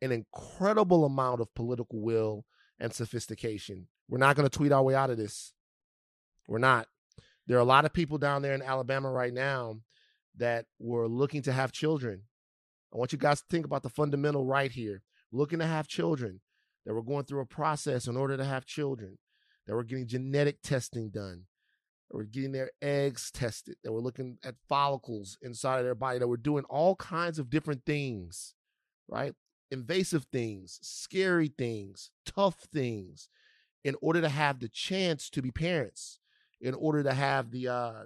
an 0.01 0.11
incredible 0.11 1.05
amount 1.05 1.41
of 1.41 1.53
political 1.53 2.01
will 2.01 2.45
and 2.79 2.93
sophistication. 2.93 3.87
We're 4.09 4.17
not 4.17 4.35
going 4.35 4.47
to 4.47 4.55
tweet 4.55 4.71
our 4.71 4.83
way 4.83 4.95
out 4.95 5.09
of 5.09 5.17
this. 5.17 5.53
We're 6.47 6.59
not. 6.59 6.87
There 7.47 7.57
are 7.57 7.61
a 7.61 7.65
lot 7.65 7.85
of 7.85 7.93
people 7.93 8.17
down 8.17 8.41
there 8.41 8.53
in 8.53 8.61
Alabama 8.61 9.11
right 9.11 9.33
now 9.33 9.77
that 10.37 10.65
were 10.79 11.07
looking 11.07 11.41
to 11.43 11.53
have 11.53 11.71
children. 11.71 12.23
I 12.93 12.97
want 12.97 13.11
you 13.11 13.17
guys 13.17 13.41
to 13.41 13.47
think 13.49 13.65
about 13.65 13.83
the 13.83 13.89
fundamental 13.89 14.45
right 14.45 14.71
here. 14.71 15.03
Looking 15.31 15.59
to 15.59 15.67
have 15.67 15.87
children, 15.87 16.41
that 16.85 16.93
were 16.93 17.03
going 17.03 17.25
through 17.25 17.41
a 17.41 17.45
process 17.45 18.07
in 18.07 18.15
order 18.15 18.37
to 18.37 18.45
have 18.45 18.65
children, 18.65 19.17
that 19.65 19.75
were 19.75 19.83
getting 19.83 20.07
genetic 20.07 20.61
testing 20.61 21.09
done, 21.09 21.45
that 22.09 22.17
were 22.17 22.23
getting 22.23 22.51
their 22.51 22.71
eggs 22.81 23.31
tested, 23.31 23.75
that 23.83 23.91
were 23.91 24.01
looking 24.01 24.37
at 24.43 24.55
follicles 24.69 25.37
inside 25.41 25.79
of 25.79 25.83
their 25.83 25.95
body, 25.95 26.19
that 26.19 26.27
were 26.27 26.37
doing 26.37 26.63
all 26.65 26.95
kinds 26.95 27.39
of 27.39 27.49
different 27.49 27.85
things, 27.85 28.53
right? 29.07 29.33
Invasive 29.71 30.25
things, 30.31 30.79
scary 30.81 31.47
things, 31.47 32.11
tough 32.25 32.67
things, 32.71 33.29
in 33.83 33.95
order 34.01 34.21
to 34.21 34.29
have 34.29 34.59
the 34.59 34.69
chance 34.69 35.29
to 35.31 35.41
be 35.41 35.51
parents, 35.51 36.19
in 36.61 36.73
order 36.73 37.03
to 37.03 37.13
have 37.13 37.51
the 37.51 37.67
uh, 37.67 38.03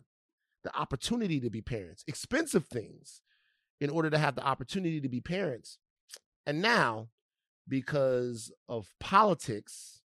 the 0.64 0.76
opportunity 0.78 1.40
to 1.40 1.50
be 1.50 1.62
parents, 1.62 2.04
expensive 2.08 2.66
things, 2.66 3.22
in 3.80 3.90
order 3.90 4.10
to 4.10 4.18
have 4.18 4.36
the 4.36 4.46
opportunity 4.46 5.00
to 5.00 5.10
be 5.10 5.22
parents. 5.22 5.78
And 6.46 6.62
now, 6.62 7.10
because 7.68 8.52
of 8.68 8.92
politics, 9.00 10.02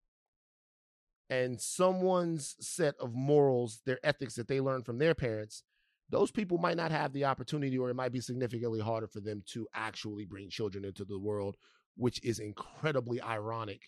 and 1.29 1.61
someone's 1.61 2.55
set 2.59 2.95
of 2.99 3.13
morals, 3.13 3.81
their 3.85 3.99
ethics 4.03 4.35
that 4.35 4.47
they 4.47 4.59
learned 4.59 4.85
from 4.85 4.97
their 4.97 5.13
parents, 5.13 5.63
those 6.09 6.31
people 6.31 6.57
might 6.57 6.77
not 6.77 6.91
have 6.91 7.13
the 7.13 7.25
opportunity, 7.25 7.77
or 7.77 7.89
it 7.89 7.95
might 7.95 8.11
be 8.11 8.21
significantly 8.21 8.79
harder 8.79 9.07
for 9.07 9.19
them 9.19 9.43
to 9.47 9.67
actually 9.73 10.25
bring 10.25 10.49
children 10.49 10.85
into 10.85 11.05
the 11.05 11.19
world, 11.19 11.55
which 11.95 12.23
is 12.23 12.39
incredibly 12.39 13.21
ironic 13.21 13.81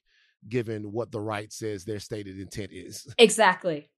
given 0.47 0.91
what 0.91 1.11
the 1.11 1.19
right 1.19 1.51
says 1.51 1.85
their 1.85 1.99
stated 1.99 2.39
intent 2.39 2.71
is. 2.71 3.07
Exactly. 3.17 3.89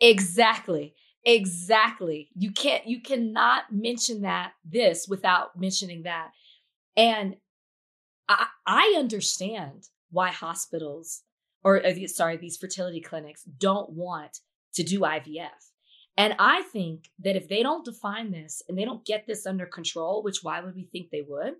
Exactly. 0.00 0.94
Exactly. 1.24 2.28
You 2.34 2.52
can't, 2.52 2.86
you 2.86 3.00
cannot 3.00 3.64
mention 3.72 4.22
that 4.22 4.52
this 4.64 5.06
without 5.08 5.58
mentioning 5.58 6.02
that. 6.02 6.30
And 6.96 7.36
I, 8.28 8.46
I 8.66 8.94
understand 8.98 9.88
why 10.10 10.30
hospitals 10.30 11.22
or 11.66 11.84
uh, 11.84 11.92
sorry, 12.06 12.36
these 12.36 12.56
fertility 12.56 13.00
clinics 13.00 13.42
don't 13.58 13.90
want 13.90 14.38
to 14.74 14.84
do 14.84 15.00
IVF. 15.00 15.48
And 16.16 16.34
I 16.38 16.62
think 16.62 17.10
that 17.18 17.36
if 17.36 17.48
they 17.48 17.62
don't 17.62 17.84
define 17.84 18.30
this 18.30 18.62
and 18.68 18.78
they 18.78 18.84
don't 18.84 19.04
get 19.04 19.26
this 19.26 19.46
under 19.46 19.66
control, 19.66 20.22
which 20.22 20.42
why 20.42 20.60
would 20.60 20.74
we 20.74 20.84
think 20.84 21.10
they 21.10 21.24
would? 21.26 21.54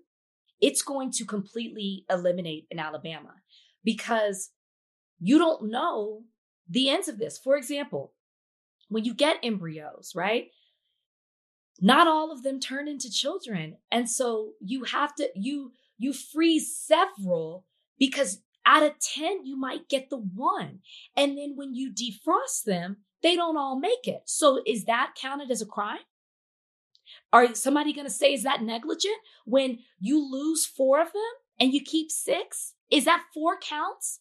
It's 0.59 0.81
going 0.81 1.11
to 1.11 1.25
completely 1.25 2.05
eliminate 2.09 2.65
in 2.71 2.79
Alabama 2.79 3.35
because 3.83 4.49
you 5.19 5.37
don't 5.37 5.69
know 5.69 6.23
the 6.67 6.89
ends 6.89 7.07
of 7.07 7.19
this. 7.19 7.37
For 7.37 7.55
example, 7.55 8.13
when 8.89 9.05
you 9.05 9.13
get 9.13 9.37
embryos, 9.43 10.13
right? 10.15 10.47
Not 11.79 12.07
all 12.07 12.31
of 12.31 12.41
them 12.41 12.59
turn 12.59 12.87
into 12.87 13.11
children. 13.11 13.77
And 13.91 14.09
so 14.09 14.53
you 14.59 14.85
have 14.85 15.13
to 15.15 15.29
you 15.35 15.73
you 15.99 16.13
freeze 16.13 16.75
several 16.75 17.65
because 17.99 18.41
out 18.65 18.83
of 18.83 18.99
10, 18.99 19.45
you 19.45 19.57
might 19.57 19.87
get 19.87 20.09
the 20.09 20.17
one. 20.17 20.79
And 21.15 21.37
then 21.37 21.53
when 21.55 21.73
you 21.73 21.91
defrost 21.91 22.65
them, 22.65 22.97
they 23.23 23.35
don't 23.35 23.57
all 23.57 23.79
make 23.79 24.07
it. 24.07 24.21
So 24.25 24.61
is 24.65 24.85
that 24.85 25.13
counted 25.19 25.51
as 25.51 25.61
a 25.61 25.65
crime? 25.65 25.99
Are 27.31 27.53
somebody 27.55 27.93
going 27.93 28.07
to 28.07 28.13
say, 28.13 28.33
is 28.33 28.43
that 28.43 28.61
negligent 28.61 29.15
when 29.45 29.79
you 29.99 30.19
lose 30.19 30.65
four 30.65 31.01
of 31.01 31.11
them 31.13 31.21
and 31.59 31.73
you 31.73 31.81
keep 31.81 32.11
six? 32.11 32.73
Is 32.89 33.05
that 33.05 33.23
four 33.33 33.57
counts? 33.59 34.19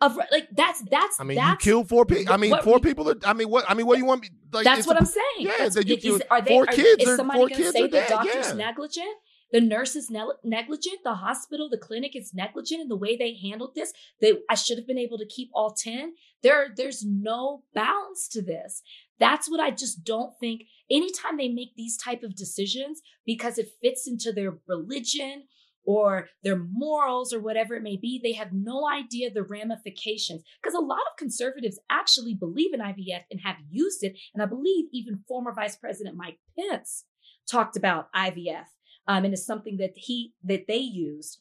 Of 0.00 0.16
like 0.30 0.46
that's 0.52 0.80
that's 0.82 1.20
I 1.20 1.24
mean 1.24 1.38
that's, 1.38 1.66
you 1.66 1.72
killed 1.72 1.88
four 1.88 2.06
people. 2.06 2.32
I 2.32 2.36
mean 2.36 2.52
what, 2.52 2.62
four 2.62 2.78
people. 2.78 3.10
Are, 3.10 3.16
I 3.24 3.32
mean 3.32 3.48
what? 3.50 3.64
I 3.68 3.74
mean 3.74 3.84
what 3.84 3.94
do 3.94 3.98
you 3.98 4.04
want 4.04 4.22
me? 4.22 4.30
Like, 4.52 4.62
that's 4.62 4.86
what 4.86 4.94
i 4.94 5.00
am 5.00 5.04
saying. 5.04 5.24
Yeah, 5.40 5.68
that 5.68 5.88
you, 5.88 6.14
is, 6.14 6.22
are 6.30 6.40
they, 6.40 6.50
four 6.50 6.62
are, 6.62 6.66
kids. 6.66 7.02
Is 7.02 7.16
somebody 7.16 7.40
going 7.40 7.54
to 7.54 7.72
say 7.72 7.88
the 7.88 8.04
doctor's 8.08 8.46
yeah. 8.46 8.52
negligent? 8.52 9.08
The 9.52 9.60
nurse 9.60 9.96
is 9.96 10.10
ne- 10.10 10.26
negligent. 10.44 10.98
The 11.04 11.14
hospital, 11.14 11.68
the 11.70 11.78
clinic 11.78 12.14
is 12.14 12.34
negligent 12.34 12.82
in 12.82 12.88
the 12.88 12.96
way 12.96 13.16
they 13.16 13.34
handled 13.34 13.74
this. 13.74 13.92
They, 14.20 14.34
I 14.50 14.54
should 14.54 14.78
have 14.78 14.86
been 14.86 14.98
able 14.98 15.18
to 15.18 15.26
keep 15.26 15.50
all 15.54 15.70
10. 15.72 16.14
There, 16.42 16.68
there's 16.74 17.04
no 17.04 17.62
balance 17.74 18.28
to 18.28 18.42
this. 18.42 18.82
That's 19.18 19.50
what 19.50 19.60
I 19.60 19.70
just 19.70 20.04
don't 20.04 20.34
think. 20.38 20.62
Anytime 20.90 21.36
they 21.36 21.48
make 21.48 21.74
these 21.76 21.96
type 21.96 22.22
of 22.22 22.36
decisions 22.36 23.00
because 23.24 23.58
it 23.58 23.70
fits 23.82 24.06
into 24.06 24.32
their 24.32 24.58
religion 24.66 25.44
or 25.84 26.28
their 26.44 26.56
morals 26.56 27.32
or 27.32 27.40
whatever 27.40 27.74
it 27.74 27.82
may 27.82 27.96
be, 27.96 28.20
they 28.22 28.34
have 28.34 28.52
no 28.52 28.86
idea 28.86 29.30
the 29.30 29.42
ramifications. 29.42 30.42
Because 30.62 30.74
a 30.74 30.84
lot 30.84 31.00
of 31.10 31.16
conservatives 31.16 31.80
actually 31.90 32.34
believe 32.34 32.74
in 32.74 32.80
IVF 32.80 33.22
and 33.30 33.40
have 33.42 33.56
used 33.70 34.04
it. 34.04 34.14
And 34.34 34.42
I 34.42 34.46
believe 34.46 34.86
even 34.92 35.24
former 35.26 35.54
Vice 35.54 35.76
President 35.76 36.16
Mike 36.16 36.38
Pence 36.58 37.04
talked 37.50 37.76
about 37.76 38.12
IVF 38.12 38.66
um, 39.08 39.24
and 39.24 39.32
it's 39.32 39.46
something 39.46 39.78
that 39.78 39.94
he 39.96 40.34
that 40.44 40.66
they 40.68 40.76
used 40.76 41.40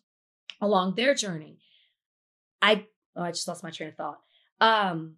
along 0.62 0.96
their 0.96 1.14
journey. 1.14 1.60
I 2.62 2.88
oh, 3.16 3.24
I 3.24 3.32
just 3.32 3.48
lost 3.48 3.64
my 3.64 3.70
train 3.70 3.90
of 3.90 3.96
thought. 3.96 4.20
Um, 4.62 5.16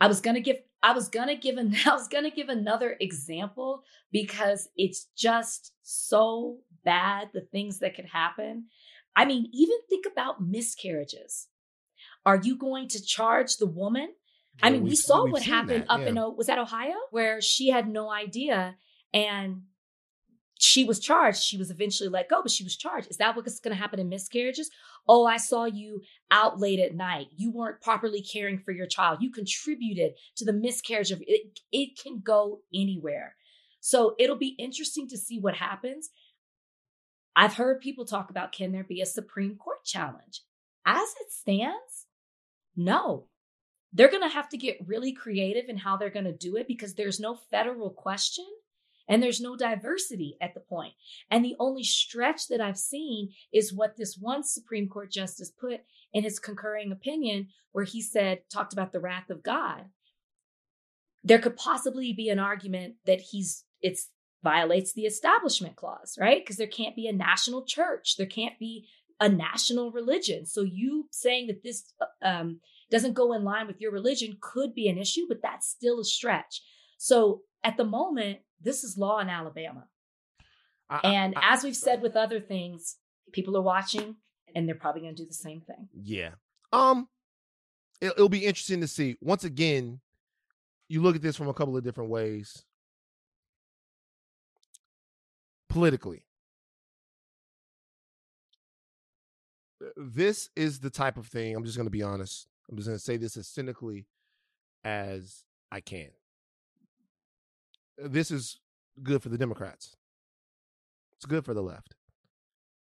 I 0.00 0.08
was 0.08 0.20
gonna 0.20 0.40
give 0.40 0.56
I 0.82 0.92
was 0.92 1.08
gonna 1.08 1.36
give 1.36 1.56
an 1.56 1.74
I 1.86 1.92
was 1.92 2.08
gonna 2.08 2.30
give 2.30 2.48
another 2.48 2.96
example 3.00 3.84
because 4.10 4.68
it's 4.76 5.06
just 5.16 5.72
so 5.82 6.58
bad 6.84 7.28
the 7.32 7.42
things 7.52 7.78
that 7.78 7.94
could 7.94 8.06
happen. 8.06 8.66
I 9.14 9.24
mean, 9.24 9.48
even 9.52 9.76
think 9.88 10.06
about 10.10 10.42
miscarriages. 10.42 11.46
Are 12.26 12.40
you 12.42 12.56
going 12.56 12.88
to 12.88 13.04
charge 13.04 13.56
the 13.56 13.66
woman? 13.66 14.12
Yeah, 14.58 14.66
I 14.66 14.70
mean, 14.70 14.82
we 14.82 14.94
saw 14.96 15.26
what 15.26 15.42
happened 15.42 15.84
that, 15.84 15.92
up 15.92 16.00
yeah. 16.00 16.08
in 16.08 16.36
was 16.36 16.48
that 16.48 16.58
Ohio 16.58 16.94
where 17.10 17.40
she 17.40 17.70
had 17.70 17.88
no 17.88 18.10
idea 18.10 18.76
and 19.12 19.62
she 20.62 20.84
was 20.84 21.00
charged. 21.00 21.42
She 21.42 21.56
was 21.56 21.70
eventually 21.70 22.10
let 22.10 22.28
go, 22.28 22.42
but 22.42 22.50
she 22.50 22.64
was 22.64 22.76
charged. 22.76 23.10
Is 23.10 23.16
that 23.16 23.34
what's 23.34 23.60
going 23.60 23.74
to 23.74 23.80
happen 23.80 23.98
in 23.98 24.10
miscarriages? 24.10 24.70
Oh, 25.08 25.24
I 25.24 25.38
saw 25.38 25.64
you 25.64 26.02
out 26.30 26.60
late 26.60 26.78
at 26.78 26.94
night. 26.94 27.28
You 27.34 27.50
weren't 27.50 27.80
properly 27.80 28.20
caring 28.20 28.58
for 28.58 28.70
your 28.70 28.86
child. 28.86 29.22
You 29.22 29.30
contributed 29.30 30.12
to 30.36 30.44
the 30.44 30.52
miscarriage 30.52 31.12
of 31.12 31.22
it. 31.26 31.60
It 31.72 31.98
can 31.98 32.20
go 32.22 32.60
anywhere. 32.74 33.36
So 33.80 34.14
it'll 34.18 34.36
be 34.36 34.54
interesting 34.58 35.08
to 35.08 35.16
see 35.16 35.40
what 35.40 35.54
happens. 35.54 36.10
I've 37.34 37.54
heard 37.54 37.80
people 37.80 38.04
talk 38.04 38.28
about 38.28 38.52
can 38.52 38.70
there 38.70 38.84
be 38.84 39.00
a 39.00 39.06
Supreme 39.06 39.56
Court 39.56 39.82
challenge? 39.86 40.42
As 40.84 41.08
it 41.22 41.32
stands, 41.32 42.06
no. 42.76 43.28
They're 43.94 44.10
going 44.10 44.28
to 44.28 44.28
have 44.28 44.50
to 44.50 44.58
get 44.58 44.86
really 44.86 45.14
creative 45.14 45.70
in 45.70 45.78
how 45.78 45.96
they're 45.96 46.10
going 46.10 46.26
to 46.26 46.36
do 46.36 46.56
it 46.56 46.68
because 46.68 46.94
there's 46.94 47.18
no 47.18 47.34
federal 47.34 47.88
question 47.88 48.44
and 49.10 49.20
there's 49.20 49.40
no 49.40 49.56
diversity 49.56 50.36
at 50.40 50.54
the 50.54 50.60
point. 50.60 50.94
And 51.30 51.44
the 51.44 51.56
only 51.58 51.82
stretch 51.82 52.46
that 52.46 52.60
I've 52.60 52.78
seen 52.78 53.32
is 53.52 53.74
what 53.74 53.96
this 53.96 54.16
one 54.16 54.44
Supreme 54.44 54.88
Court 54.88 55.10
justice 55.10 55.50
put 55.50 55.80
in 56.12 56.22
his 56.22 56.38
concurring 56.38 56.92
opinion, 56.92 57.48
where 57.72 57.84
he 57.84 58.00
said, 58.00 58.42
talked 58.48 58.72
about 58.72 58.92
the 58.92 59.00
wrath 59.00 59.28
of 59.28 59.42
God. 59.42 59.86
There 61.24 61.40
could 61.40 61.56
possibly 61.56 62.12
be 62.12 62.28
an 62.28 62.38
argument 62.38 62.94
that 63.04 63.20
he's, 63.20 63.64
it's 63.82 64.08
violates 64.44 64.92
the 64.92 65.06
establishment 65.06 65.74
clause, 65.74 66.16
right? 66.18 66.40
Because 66.40 66.56
there 66.56 66.68
can't 66.68 66.96
be 66.96 67.08
a 67.08 67.12
national 67.12 67.64
church, 67.64 68.16
there 68.16 68.26
can't 68.26 68.58
be 68.60 68.86
a 69.18 69.28
national 69.28 69.90
religion. 69.90 70.46
So 70.46 70.62
you 70.62 71.08
saying 71.10 71.48
that 71.48 71.62
this 71.64 71.92
um, 72.22 72.60
doesn't 72.92 73.14
go 73.14 73.32
in 73.32 73.42
line 73.42 73.66
with 73.66 73.80
your 73.80 73.92
religion 73.92 74.38
could 74.40 74.72
be 74.72 74.88
an 74.88 74.98
issue, 74.98 75.26
but 75.28 75.42
that's 75.42 75.68
still 75.68 76.00
a 76.00 76.04
stretch. 76.04 76.62
So 76.96 77.42
at 77.62 77.76
the 77.76 77.84
moment, 77.84 78.38
this 78.60 78.84
is 78.84 78.96
law 78.98 79.18
in 79.18 79.28
Alabama. 79.28 79.84
I, 80.88 81.00
and 81.04 81.34
I, 81.36 81.54
as 81.54 81.62
we've 81.62 81.76
said 81.76 82.02
with 82.02 82.16
other 82.16 82.40
things, 82.40 82.96
people 83.32 83.56
are 83.56 83.62
watching 83.62 84.16
and 84.54 84.66
they're 84.66 84.74
probably 84.74 85.02
going 85.02 85.14
to 85.14 85.22
do 85.22 85.28
the 85.28 85.34
same 85.34 85.60
thing. 85.60 85.88
Yeah. 85.94 86.30
Um 86.72 87.08
it, 88.00 88.08
it'll 88.08 88.28
be 88.28 88.46
interesting 88.46 88.80
to 88.80 88.88
see. 88.88 89.16
Once 89.20 89.44
again, 89.44 90.00
you 90.88 91.02
look 91.02 91.16
at 91.16 91.22
this 91.22 91.36
from 91.36 91.48
a 91.48 91.54
couple 91.54 91.76
of 91.76 91.84
different 91.84 92.10
ways. 92.10 92.64
Politically, 95.68 96.24
this 99.96 100.50
is 100.56 100.80
the 100.80 100.90
type 100.90 101.16
of 101.16 101.26
thing, 101.26 101.54
I'm 101.54 101.64
just 101.64 101.76
going 101.76 101.86
to 101.86 101.90
be 101.90 102.02
honest. 102.02 102.48
I'm 102.68 102.76
just 102.76 102.88
going 102.88 102.98
to 102.98 103.04
say 103.04 103.16
this 103.16 103.36
as 103.36 103.48
cynically 103.48 104.06
as 104.84 105.44
I 105.70 105.80
can. 105.80 106.08
This 108.02 108.30
is 108.30 108.58
good 109.02 109.22
for 109.22 109.28
the 109.28 109.38
Democrats. 109.38 109.96
It's 111.16 111.26
good 111.26 111.44
for 111.44 111.54
the 111.54 111.62
left. 111.62 111.94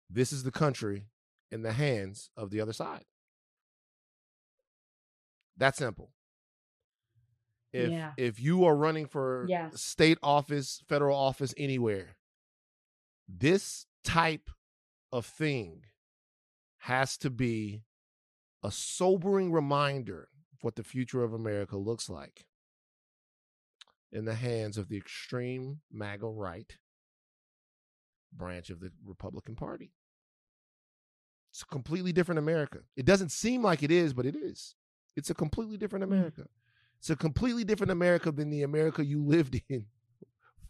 This 0.09 0.33
is 0.33 0.45
the 0.45 0.51
country 0.51 1.07
in 1.51 1.63
the 1.63 1.73
hands 1.73 2.31
of 2.37 2.51
the 2.51 2.61
other 2.61 2.73
side. 2.73 3.05
That 5.57 5.77
simple. 5.77 6.13
If 7.73 7.91
yeah. 7.91 8.13
if 8.17 8.41
you 8.41 8.65
are 8.65 8.77
running 8.77 9.07
for 9.07 9.45
yeah. 9.49 9.71
state 9.75 10.19
office, 10.23 10.83
federal 10.89 11.19
office 11.19 11.53
anywhere, 11.59 12.17
this 13.29 13.87
type 14.05 14.49
of 15.13 15.27
thing 15.27 15.83
has 16.83 17.19
to 17.19 17.29
be 17.29 17.83
a 18.63 18.71
sobering 18.71 19.53
reminder 19.53 20.29
of 20.53 20.63
what 20.63 20.77
the 20.77 20.85
future 20.85 21.23
of 21.23 21.33
America 21.35 21.77
looks 21.77 22.09
like 22.09 22.47
in 24.13 24.25
the 24.25 24.35
hands 24.35 24.79
of 24.79 24.89
the 24.89 24.97
extreme 24.97 25.81
MAGA 25.91 26.27
right 26.27 26.77
branch 28.33 28.71
of 28.71 28.81
the 28.81 28.91
Republican 29.05 29.57
Party. 29.57 29.93
It's 31.51 31.63
a 31.63 31.67
completely 31.67 32.13
different 32.13 32.39
America. 32.39 32.81
It 32.97 33.07
doesn't 33.07 33.33
seem 33.33 33.63
like 33.63 33.83
it 33.83 33.91
is, 33.91 34.13
but 34.13 34.27
it 34.27 34.37
is. 34.37 34.75
It's 35.17 35.31
a 35.31 35.35
completely 35.35 35.77
different 35.77 36.05
mm. 36.05 36.09
America. 36.09 36.45
It's 36.99 37.11
a 37.11 37.17
completely 37.17 37.65
different 37.65 37.91
America 37.91 38.31
than 38.33 38.51
the 38.51 38.63
America 38.63 39.05
you 39.05 39.25
lived 39.25 39.61
in 39.69 39.87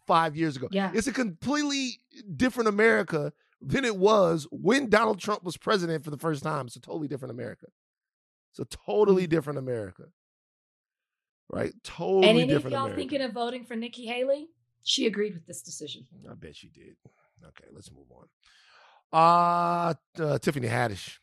five 0.07 0.37
years 0.37 0.57
ago. 0.57 0.69
Yeah. 0.71 0.91
It's 0.95 1.07
a 1.07 1.13
completely 1.13 2.01
different 2.37 2.69
America 2.69 3.33
than 3.61 3.85
it 3.85 3.97
was 3.97 4.47
when 4.51 4.89
Donald 4.89 5.19
Trump 5.19 5.43
was 5.43 5.57
president 5.57 6.05
for 6.05 6.11
the 6.11 6.19
first 6.19 6.43
time. 6.43 6.67
It's 6.67 6.77
a 6.77 6.81
totally 6.81 7.09
different 7.09 7.33
America. 7.33 7.67
It's 8.53 8.61
a 8.61 8.77
totally 8.87 9.27
mm. 9.27 9.31
different 9.31 9.59
America. 9.59 10.05
Right? 11.51 11.73
Totally 11.83 12.29
and 12.29 12.39
any 12.39 12.47
different 12.47 12.67
of 12.67 12.73
y'all 12.73 12.81
America. 12.85 12.97
thinking 12.97 13.23
of 13.23 13.33
voting 13.33 13.65
for 13.65 13.75
Nikki 13.75 14.07
Haley? 14.07 14.49
She 14.83 15.07
agreed 15.07 15.35
with 15.35 15.47
this 15.47 15.63
decision. 15.63 16.07
I 16.31 16.35
bet 16.35 16.57
she 16.57 16.69
did. 16.69 16.97
Okay, 17.47 17.65
let's 17.73 17.91
move 17.91 18.07
on. 18.11 18.29
Uh, 19.13 19.95
uh 20.23 20.39
Tiffany 20.39 20.69
Haddish. 20.69 21.19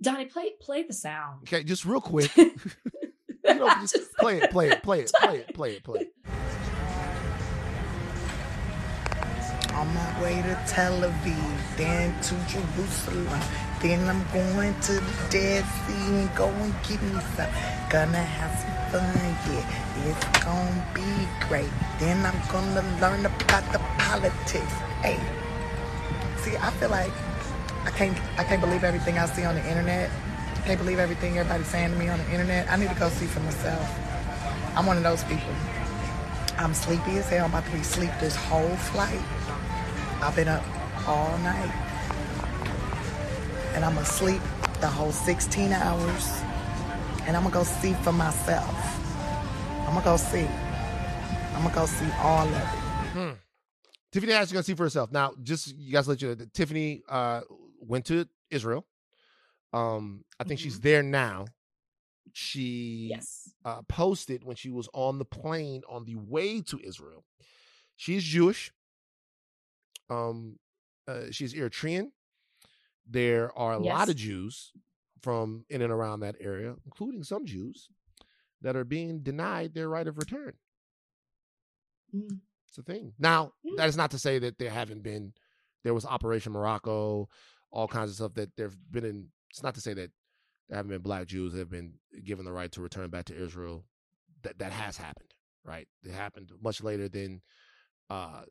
Donnie, 0.00 0.26
play 0.26 0.52
play 0.60 0.84
the 0.84 0.92
sound. 0.92 1.42
Okay, 1.42 1.64
just 1.64 1.84
real 1.84 2.00
quick. 2.00 2.34
you 2.36 2.54
know, 3.44 3.68
just 3.80 4.14
play 4.18 4.38
it, 4.38 4.50
play 4.50 4.70
it, 4.70 4.82
play 4.82 5.00
it, 5.00 5.12
play 5.12 5.38
it, 5.38 5.48
play 5.54 5.72
it, 5.72 5.84
play 5.84 6.00
it. 6.00 6.12
On 9.72 9.92
my 9.94 10.22
way 10.22 10.42
to 10.42 10.64
Tel 10.66 11.00
Aviv, 11.00 11.76
then 11.76 12.20
to 12.22 12.34
Jerusalem. 12.48 13.67
Then 13.80 14.08
I'm 14.08 14.24
going 14.32 14.74
to 14.80 14.92
the 14.94 15.14
Dead 15.30 15.64
Sea 15.64 16.10
and 16.10 16.34
go 16.34 16.48
and 16.48 16.74
get 16.82 17.00
me 17.00 17.20
some. 17.36 17.46
Gonna 17.88 18.18
have 18.18 18.50
some 18.58 18.74
fun, 18.90 19.14
yeah. 19.46 20.10
It's 20.10 20.24
gonna 20.42 20.86
be 20.92 21.06
great. 21.46 21.70
Then 22.00 22.26
I'm 22.26 22.40
gonna 22.50 22.82
learn 23.00 23.24
about 23.24 23.72
the 23.72 23.78
politics. 23.98 24.74
Hey, 25.00 25.20
see, 26.38 26.56
I 26.56 26.70
feel 26.72 26.90
like 26.90 27.12
I 27.84 27.90
can't, 27.90 28.18
I 28.36 28.42
can't 28.42 28.60
believe 28.60 28.82
everything 28.82 29.16
I 29.16 29.26
see 29.26 29.44
on 29.44 29.54
the 29.54 29.68
internet. 29.68 30.10
I 30.56 30.60
can't 30.66 30.78
believe 30.78 30.98
everything 30.98 31.38
everybody's 31.38 31.68
saying 31.68 31.92
to 31.92 31.96
me 31.96 32.08
on 32.08 32.18
the 32.18 32.30
internet. 32.32 32.68
I 32.68 32.76
need 32.76 32.88
to 32.88 32.96
go 32.96 33.08
see 33.10 33.26
for 33.26 33.40
myself. 33.40 33.88
I'm 34.76 34.86
one 34.86 34.96
of 34.96 35.04
those 35.04 35.22
people. 35.24 35.54
I'm 36.58 36.74
sleepy 36.74 37.18
as 37.18 37.28
hell. 37.28 37.44
I'm 37.44 37.50
about 37.52 37.64
to 37.66 37.70
be 37.70 37.78
asleep 37.78 38.10
this 38.18 38.34
whole 38.34 38.74
flight. 38.90 39.22
I've 40.20 40.34
been 40.34 40.48
up 40.48 40.64
all 41.06 41.38
night. 41.38 41.87
And 43.74 43.84
I'm 43.84 43.94
gonna 43.94 44.06
sleep 44.06 44.42
the 44.80 44.88
whole 44.88 45.12
16 45.12 45.72
hours. 45.72 46.42
And 47.26 47.36
I'm 47.36 47.42
gonna 47.42 47.54
go 47.54 47.64
see 47.64 47.94
for 47.94 48.12
myself. 48.12 48.74
I'm 49.86 49.94
gonna 49.94 50.04
go 50.04 50.16
see. 50.16 50.46
I'm 51.54 51.62
gonna 51.62 51.74
go 51.74 51.86
see 51.86 52.10
all 52.20 52.46
of 52.46 52.52
it. 52.52 52.88
Hmm. 53.14 53.30
Tiffany 54.12 54.32
gonna 54.32 54.62
see 54.62 54.74
for 54.74 54.84
herself. 54.84 55.12
Now, 55.12 55.32
just 55.42 55.76
you 55.76 55.92
guys 55.92 56.08
let 56.08 56.22
you 56.22 56.34
know, 56.34 56.46
Tiffany 56.52 57.02
uh, 57.08 57.42
went 57.80 58.06
to 58.06 58.26
Israel. 58.50 58.86
Um, 59.72 60.24
I 60.38 60.44
think 60.44 60.60
mm-hmm. 60.60 60.64
she's 60.64 60.80
there 60.80 61.02
now. 61.02 61.46
She 62.32 63.08
yes. 63.10 63.52
uh, 63.64 63.82
posted 63.88 64.44
when 64.44 64.56
she 64.56 64.70
was 64.70 64.88
on 64.94 65.18
the 65.18 65.24
plane 65.24 65.82
on 65.88 66.04
the 66.04 66.16
way 66.16 66.60
to 66.62 66.80
Israel. 66.82 67.24
She's 67.96 68.22
Jewish. 68.22 68.72
Um, 70.08 70.58
uh, 71.06 71.30
she's 71.30 71.54
Eritrean. 71.54 72.10
There 73.08 73.56
are 73.58 73.74
a 73.74 73.82
yes. 73.82 73.94
lot 73.94 74.08
of 74.08 74.16
Jews 74.16 74.72
from 75.22 75.64
in 75.68 75.82
and 75.82 75.92
around 75.92 76.20
that 76.20 76.36
area, 76.40 76.74
including 76.84 77.24
some 77.24 77.46
Jews 77.46 77.88
that 78.62 78.76
are 78.76 78.84
being 78.84 79.20
denied 79.20 79.74
their 79.74 79.88
right 79.88 80.06
of 80.06 80.18
return. 80.18 80.54
Mm. 82.14 82.40
It's 82.68 82.78
a 82.78 82.82
thing. 82.82 83.14
Now, 83.18 83.52
mm. 83.66 83.76
that 83.76 83.88
is 83.88 83.96
not 83.96 84.10
to 84.12 84.18
say 84.18 84.38
that 84.40 84.58
there 84.58 84.70
haven't 84.70 85.02
been. 85.02 85.32
There 85.84 85.94
was 85.94 86.04
Operation 86.04 86.52
Morocco, 86.52 87.28
all 87.70 87.88
kinds 87.88 88.10
of 88.10 88.16
stuff 88.16 88.34
that 88.34 88.56
there've 88.56 88.76
been 88.90 89.04
in. 89.04 89.28
It's 89.50 89.62
not 89.62 89.74
to 89.74 89.80
say 89.80 89.94
that 89.94 90.10
there 90.68 90.76
haven't 90.76 90.90
been 90.90 91.02
black 91.02 91.26
Jews 91.26 91.52
that 91.52 91.60
have 91.60 91.70
been 91.70 91.94
given 92.24 92.44
the 92.44 92.52
right 92.52 92.70
to 92.72 92.82
return 92.82 93.08
back 93.10 93.26
to 93.26 93.36
Israel. 93.36 93.84
That 94.42 94.58
that 94.58 94.72
has 94.72 94.96
happened, 94.96 95.32
right? 95.64 95.88
It 96.04 96.12
happened 96.12 96.52
much 96.62 96.82
later 96.82 97.08
than 97.08 97.42
uh, 98.10 98.42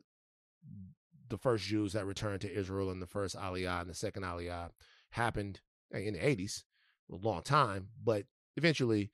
the 1.28 1.38
first 1.38 1.64
Jews 1.64 1.92
that 1.92 2.06
returned 2.06 2.40
to 2.42 2.52
Israel 2.52 2.90
and 2.90 3.02
the 3.02 3.06
first 3.06 3.36
Aliyah 3.36 3.82
and 3.82 3.90
the 3.90 3.94
second 3.94 4.22
Aliyah 4.22 4.70
happened 5.10 5.60
in 5.90 6.14
the 6.14 6.20
80s, 6.20 6.64
a 7.12 7.16
long 7.16 7.42
time, 7.42 7.88
but 8.02 8.24
eventually 8.56 9.10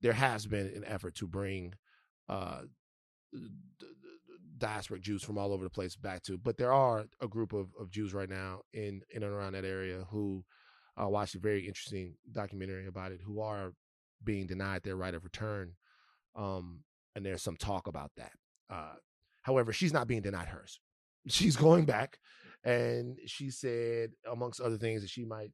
there 0.00 0.12
has 0.12 0.46
been 0.46 0.66
an 0.74 0.84
effort 0.86 1.14
to 1.16 1.26
bring 1.26 1.74
uh, 2.28 2.62
diasporic 4.58 5.00
Jews 5.00 5.22
from 5.22 5.38
all 5.38 5.52
over 5.52 5.64
the 5.64 5.70
place 5.70 5.96
back 5.96 6.22
to. 6.24 6.38
But 6.38 6.56
there 6.58 6.72
are 6.72 7.06
a 7.20 7.28
group 7.28 7.52
of, 7.52 7.68
of 7.78 7.90
Jews 7.90 8.14
right 8.14 8.28
now 8.28 8.60
in 8.72 9.02
in 9.10 9.22
and 9.22 9.32
around 9.32 9.52
that 9.54 9.64
area 9.64 10.04
who 10.10 10.44
uh, 11.00 11.08
watched 11.08 11.34
a 11.34 11.38
very 11.38 11.66
interesting 11.66 12.14
documentary 12.30 12.86
about 12.86 13.12
it, 13.12 13.20
who 13.24 13.40
are 13.40 13.72
being 14.22 14.46
denied 14.46 14.82
their 14.82 14.96
right 14.96 15.14
of 15.14 15.24
return. 15.24 15.74
Um, 16.36 16.84
and 17.16 17.24
there's 17.24 17.42
some 17.42 17.56
talk 17.56 17.86
about 17.86 18.12
that. 18.16 18.32
Uh, 18.68 18.94
however, 19.42 19.72
she's 19.72 19.92
not 19.92 20.06
being 20.06 20.22
denied 20.22 20.48
hers 20.48 20.78
she's 21.28 21.56
going 21.56 21.84
back, 21.84 22.18
and 22.64 23.18
she 23.26 23.50
said, 23.50 24.10
amongst 24.30 24.60
other 24.60 24.76
things, 24.76 25.02
that 25.02 25.10
she 25.10 25.24
might 25.24 25.52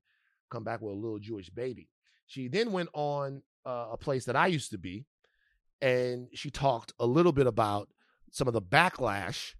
come 0.50 0.64
back 0.64 0.80
with 0.80 0.92
a 0.92 0.96
little 0.96 1.18
Jewish 1.18 1.50
baby. 1.50 1.88
She 2.26 2.48
then 2.48 2.72
went 2.72 2.88
on 2.92 3.42
uh, 3.64 3.88
a 3.92 3.96
place 3.96 4.24
that 4.24 4.36
I 4.36 4.46
used 4.46 4.70
to 4.70 4.78
be, 4.78 5.06
and 5.80 6.28
she 6.34 6.50
talked 6.50 6.92
a 6.98 7.06
little 7.06 7.32
bit 7.32 7.46
about 7.46 7.88
some 8.30 8.48
of 8.48 8.54
the 8.54 8.62
backlash 8.62 9.54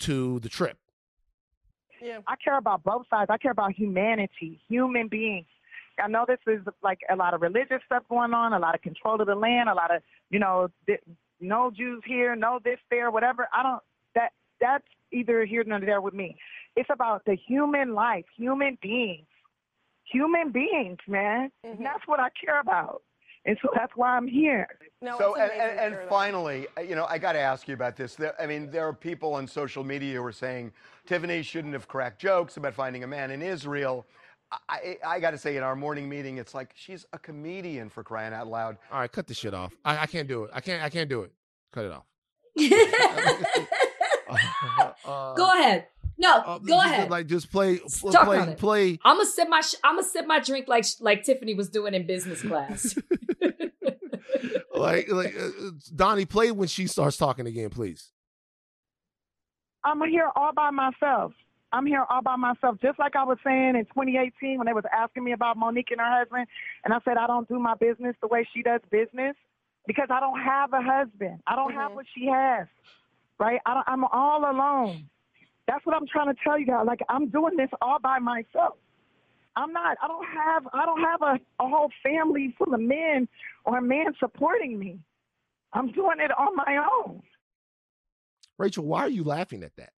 to 0.00 0.40
the 0.40 0.48
trip. 0.48 0.78
Yeah. 2.00 2.18
I 2.26 2.36
care 2.36 2.58
about 2.58 2.84
both 2.84 3.06
sides. 3.10 3.30
I 3.30 3.38
care 3.38 3.50
about 3.50 3.72
humanity, 3.72 4.60
human 4.68 5.08
beings. 5.08 5.46
I 6.02 6.06
know 6.06 6.24
this 6.28 6.38
is 6.46 6.60
like 6.82 7.00
a 7.10 7.16
lot 7.16 7.34
of 7.34 7.42
religious 7.42 7.80
stuff 7.86 8.04
going 8.08 8.32
on, 8.32 8.52
a 8.52 8.58
lot 8.58 8.76
of 8.76 8.82
control 8.82 9.20
of 9.20 9.26
the 9.26 9.34
land, 9.34 9.68
a 9.68 9.74
lot 9.74 9.94
of, 9.94 10.00
you 10.30 10.38
know, 10.38 10.68
no 11.40 11.72
Jews 11.76 12.02
here, 12.06 12.36
no 12.36 12.60
this 12.62 12.78
there, 12.90 13.10
whatever. 13.10 13.48
I 13.52 13.64
don't, 13.64 13.82
that, 14.14 14.30
that's 14.60 14.84
either 15.12 15.44
here 15.44 15.64
nor 15.66 15.80
there 15.80 16.00
with 16.00 16.14
me. 16.14 16.36
It's 16.76 16.90
about 16.92 17.24
the 17.24 17.36
human 17.36 17.94
life, 17.94 18.24
human 18.36 18.78
beings, 18.80 19.26
human 20.04 20.52
beings, 20.52 20.98
man. 21.06 21.50
Mm-hmm. 21.64 21.82
That's 21.82 22.06
what 22.06 22.20
I 22.20 22.28
care 22.44 22.60
about. 22.60 23.02
And 23.44 23.56
so 23.62 23.70
that's 23.74 23.92
why 23.94 24.10
I'm 24.10 24.26
here. 24.26 24.66
so 25.16 25.36
and, 25.36 25.50
and, 25.50 25.94
and 25.94 26.08
finally, 26.08 26.66
uh, 26.76 26.82
you 26.82 26.94
know, 26.94 27.06
I 27.08 27.18
got 27.18 27.32
to 27.32 27.38
ask 27.38 27.66
you 27.66 27.74
about 27.74 27.96
this. 27.96 28.14
There, 28.14 28.34
I 28.40 28.46
mean, 28.46 28.70
there 28.70 28.86
are 28.86 28.92
people 28.92 29.34
on 29.34 29.46
social 29.46 29.84
media 29.84 30.16
who 30.18 30.24
are 30.24 30.32
saying 30.32 30.72
Tiffany 31.06 31.42
shouldn't 31.42 31.72
have 31.72 31.88
cracked 31.88 32.20
jokes 32.20 32.56
about 32.56 32.74
finding 32.74 33.04
a 33.04 33.06
man 33.06 33.30
in 33.30 33.40
Israel. 33.40 34.06
I, 34.68 34.96
I 35.06 35.20
got 35.20 35.32
to 35.32 35.38
say, 35.38 35.56
in 35.56 35.62
our 35.62 35.76
morning 35.76 36.08
meeting, 36.08 36.38
it's 36.38 36.54
like 36.54 36.72
she's 36.74 37.06
a 37.12 37.18
comedian 37.18 37.90
for 37.90 38.02
crying 38.02 38.32
out 38.32 38.48
loud. 38.48 38.78
All 38.90 39.00
right, 39.00 39.12
cut 39.12 39.26
the 39.26 39.34
shit 39.34 39.52
off. 39.52 39.74
I, 39.84 39.98
I 39.98 40.06
can't 40.06 40.26
do 40.26 40.44
it. 40.44 40.50
I 40.54 40.60
can't. 40.60 40.82
I 40.82 40.88
can't 40.88 41.08
do 41.08 41.22
it. 41.22 41.32
Cut 41.72 41.84
it 41.84 41.92
off. 41.92 42.04
Uh, 44.28 45.34
go 45.36 45.50
ahead. 45.50 45.86
No, 46.18 46.38
uh, 46.38 46.58
go 46.58 46.66
just, 46.66 46.86
ahead. 46.86 47.10
Like 47.10 47.26
just 47.26 47.52
play, 47.52 47.78
Talk 48.10 48.24
play, 48.24 48.54
play. 48.56 48.98
I'm 49.04 49.16
gonna 49.16 49.26
sip 49.26 49.48
my 49.48 49.60
sh- 49.60 49.76
I'm 49.84 49.96
gonna 49.96 50.08
sip 50.08 50.26
my 50.26 50.40
drink 50.40 50.66
like 50.66 50.84
like 51.00 51.22
Tiffany 51.22 51.54
was 51.54 51.68
doing 51.68 51.94
in 51.94 52.06
business 52.06 52.42
class. 52.42 52.98
like 54.74 55.10
like 55.10 55.36
uh, 55.36 55.46
uh, 55.46 55.70
Donnie, 55.94 56.24
play 56.24 56.50
when 56.50 56.68
she 56.68 56.86
starts 56.86 57.16
talking 57.16 57.46
again, 57.46 57.70
please. 57.70 58.10
I'm 59.84 60.00
here 60.08 60.28
all 60.34 60.52
by 60.52 60.70
myself. 60.70 61.32
I'm 61.72 61.86
here 61.86 62.04
all 62.08 62.22
by 62.22 62.36
myself, 62.36 62.78
just 62.80 62.98
like 62.98 63.14
I 63.14 63.24
was 63.24 63.38
saying 63.44 63.76
in 63.76 63.84
2018 63.84 64.58
when 64.58 64.66
they 64.66 64.72
was 64.72 64.84
asking 64.92 65.24
me 65.24 65.32
about 65.32 65.58
Mo'Nique 65.58 65.90
and 65.90 66.00
her 66.00 66.18
husband, 66.18 66.46
and 66.84 66.94
I 66.94 66.98
said 67.04 67.16
I 67.18 67.26
don't 67.26 67.46
do 67.46 67.58
my 67.58 67.74
business 67.74 68.16
the 68.22 68.26
way 68.26 68.48
she 68.54 68.62
does 68.62 68.80
business 68.90 69.36
because 69.86 70.08
I 70.10 70.18
don't 70.18 70.40
have 70.40 70.72
a 70.72 70.82
husband. 70.82 71.40
I 71.46 71.56
don't 71.56 71.74
have 71.74 71.92
what 71.92 72.06
she 72.14 72.26
has, 72.26 72.66
right? 73.38 73.60
I, 73.66 73.82
I'm 73.86 74.04
all 74.04 74.50
alone. 74.50 75.08
That's 75.66 75.84
what 75.84 75.94
I'm 75.96 76.06
trying 76.06 76.34
to 76.34 76.40
tell 76.42 76.58
you 76.58 76.66
guys. 76.66 76.84
Like 76.86 77.00
I'm 77.08 77.28
doing 77.28 77.56
this 77.56 77.70
all 77.82 77.98
by 78.02 78.18
myself. 78.18 78.76
I'm 79.56 79.72
not. 79.72 79.96
I 80.02 80.08
don't 80.08 80.26
have. 80.26 80.68
I 80.72 80.86
don't 80.86 81.00
have 81.00 81.22
a, 81.22 81.64
a 81.64 81.68
whole 81.68 81.90
family 82.02 82.54
full 82.56 82.72
of 82.72 82.80
men 82.80 83.28
or 83.64 83.78
a 83.78 83.82
man 83.82 84.06
supporting 84.18 84.78
me. 84.78 85.00
I'm 85.72 85.92
doing 85.92 86.20
it 86.20 86.30
on 86.38 86.56
my 86.56 86.86
own. 87.04 87.22
Rachel, 88.56 88.84
why 88.84 89.00
are 89.00 89.10
you 89.10 89.24
laughing 89.24 89.62
at 89.62 89.76
that? 89.76 89.92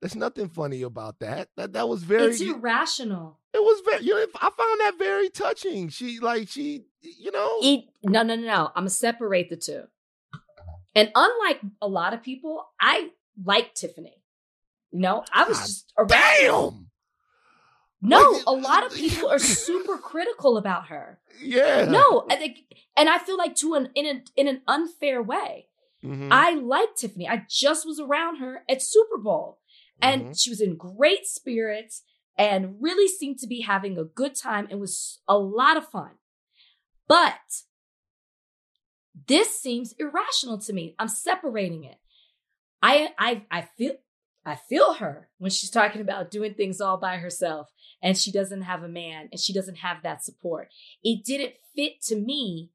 There's 0.00 0.16
nothing 0.16 0.48
funny 0.48 0.82
about 0.82 1.18
that. 1.20 1.48
That 1.56 1.72
that 1.72 1.88
was 1.88 2.02
very. 2.02 2.32
it's 2.32 2.40
irrational. 2.40 3.38
It 3.52 3.58
was 3.62 3.82
very. 3.84 4.04
You 4.04 4.14
know, 4.14 4.26
I 4.36 4.50
found 4.50 4.80
that 4.80 4.94
very 4.98 5.30
touching. 5.30 5.88
She 5.88 6.20
like 6.20 6.48
she, 6.48 6.84
you 7.00 7.32
know. 7.32 7.58
It, 7.62 7.84
no, 8.02 8.22
no, 8.22 8.36
no, 8.36 8.42
no. 8.46 8.66
I'm 8.74 8.82
gonna 8.82 8.90
separate 8.90 9.50
the 9.50 9.56
two. 9.56 9.84
And 10.96 11.12
unlike 11.14 11.60
a 11.80 11.86
lot 11.86 12.12
of 12.14 12.22
people, 12.22 12.66
I 12.80 13.10
like 13.44 13.74
Tiffany. 13.74 14.16
You 14.90 15.00
know, 15.00 15.24
I 15.32 15.44
was 15.46 15.58
God 15.58 15.66
just 15.66 15.92
around. 15.98 16.08
Damn. 16.08 16.86
No, 18.02 18.40
a 18.46 18.52
lot 18.52 18.84
of 18.86 18.92
people 19.02 19.28
are 19.30 19.38
super 19.38 19.98
critical 19.98 20.56
about 20.56 20.88
her. 20.88 21.18
Yeah. 21.42 21.84
No, 21.84 22.26
I 22.30 22.36
think, 22.36 22.58
and 22.96 23.08
I 23.08 23.18
feel 23.18 23.36
like 23.36 23.54
to 23.56 23.74
an 23.74 23.90
in 23.94 24.06
an 24.06 24.24
in 24.36 24.48
an 24.48 24.62
unfair 24.66 25.22
way. 25.22 25.68
Mhm. 26.04 26.28
I 26.30 26.52
like 26.52 26.94
Tiffany. 26.96 27.28
I 27.28 27.44
just 27.48 27.86
was 27.86 27.98
around 28.00 28.36
her 28.36 28.64
at 28.68 28.82
Super 28.82 29.18
Bowl, 29.18 29.58
and 30.00 30.26
Mhm. 30.26 30.40
she 30.40 30.50
was 30.50 30.60
in 30.60 30.76
great 30.76 31.26
spirits 31.26 32.02
and 32.38 32.76
really 32.80 33.08
seemed 33.08 33.38
to 33.40 33.46
be 33.46 33.62
having 33.62 33.98
a 33.98 34.04
good 34.04 34.34
time 34.34 34.68
and 34.70 34.78
was 34.80 35.20
a 35.26 35.38
lot 35.38 35.76
of 35.76 35.88
fun. 35.88 36.12
But 37.08 37.62
this 39.26 39.60
seems 39.60 39.94
irrational 39.98 40.58
to 40.58 40.72
me. 40.72 40.94
I'm 40.98 41.08
separating 41.08 41.84
it. 41.84 41.98
I 42.82 43.08
I 43.18 43.42
I 43.50 43.62
feel 43.76 43.94
I 44.44 44.54
feel 44.54 44.94
her 44.94 45.28
when 45.38 45.50
she's 45.50 45.70
talking 45.70 46.00
about 46.00 46.30
doing 46.30 46.54
things 46.54 46.80
all 46.80 46.98
by 46.98 47.16
herself 47.16 47.68
and 48.00 48.16
she 48.16 48.30
doesn't 48.30 48.62
have 48.62 48.84
a 48.84 48.88
man 48.88 49.28
and 49.32 49.40
she 49.40 49.52
doesn't 49.52 49.78
have 49.78 50.02
that 50.02 50.24
support. 50.24 50.68
It 51.02 51.24
didn't 51.24 51.54
fit 51.74 52.00
to 52.02 52.16
me 52.16 52.70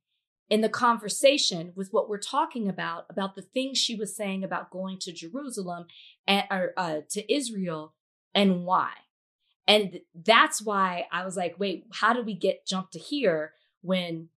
in 0.50 0.60
the 0.60 0.70
conversation 0.70 1.72
with 1.76 1.88
what 1.92 2.10
we're 2.10 2.18
talking 2.18 2.68
about 2.68 3.06
about 3.10 3.36
the 3.36 3.42
things 3.42 3.78
she 3.78 3.96
was 3.96 4.16
saying 4.16 4.44
about 4.44 4.70
going 4.70 5.00
to 5.00 5.14
Jerusalem 5.14 5.86
and 6.28 6.44
or 6.52 6.74
uh, 6.76 7.00
to 7.12 7.34
Israel 7.34 7.94
and 8.36 8.66
why. 8.66 8.92
And 9.66 10.02
that's 10.14 10.62
why 10.62 11.08
I 11.10 11.24
was 11.24 11.38
like, 11.38 11.56
wait, 11.58 11.86
how 11.94 12.12
do 12.12 12.22
we 12.22 12.34
get 12.34 12.68
jumped 12.68 12.94
to 12.94 13.00
here 13.00 13.54
when 13.82 14.28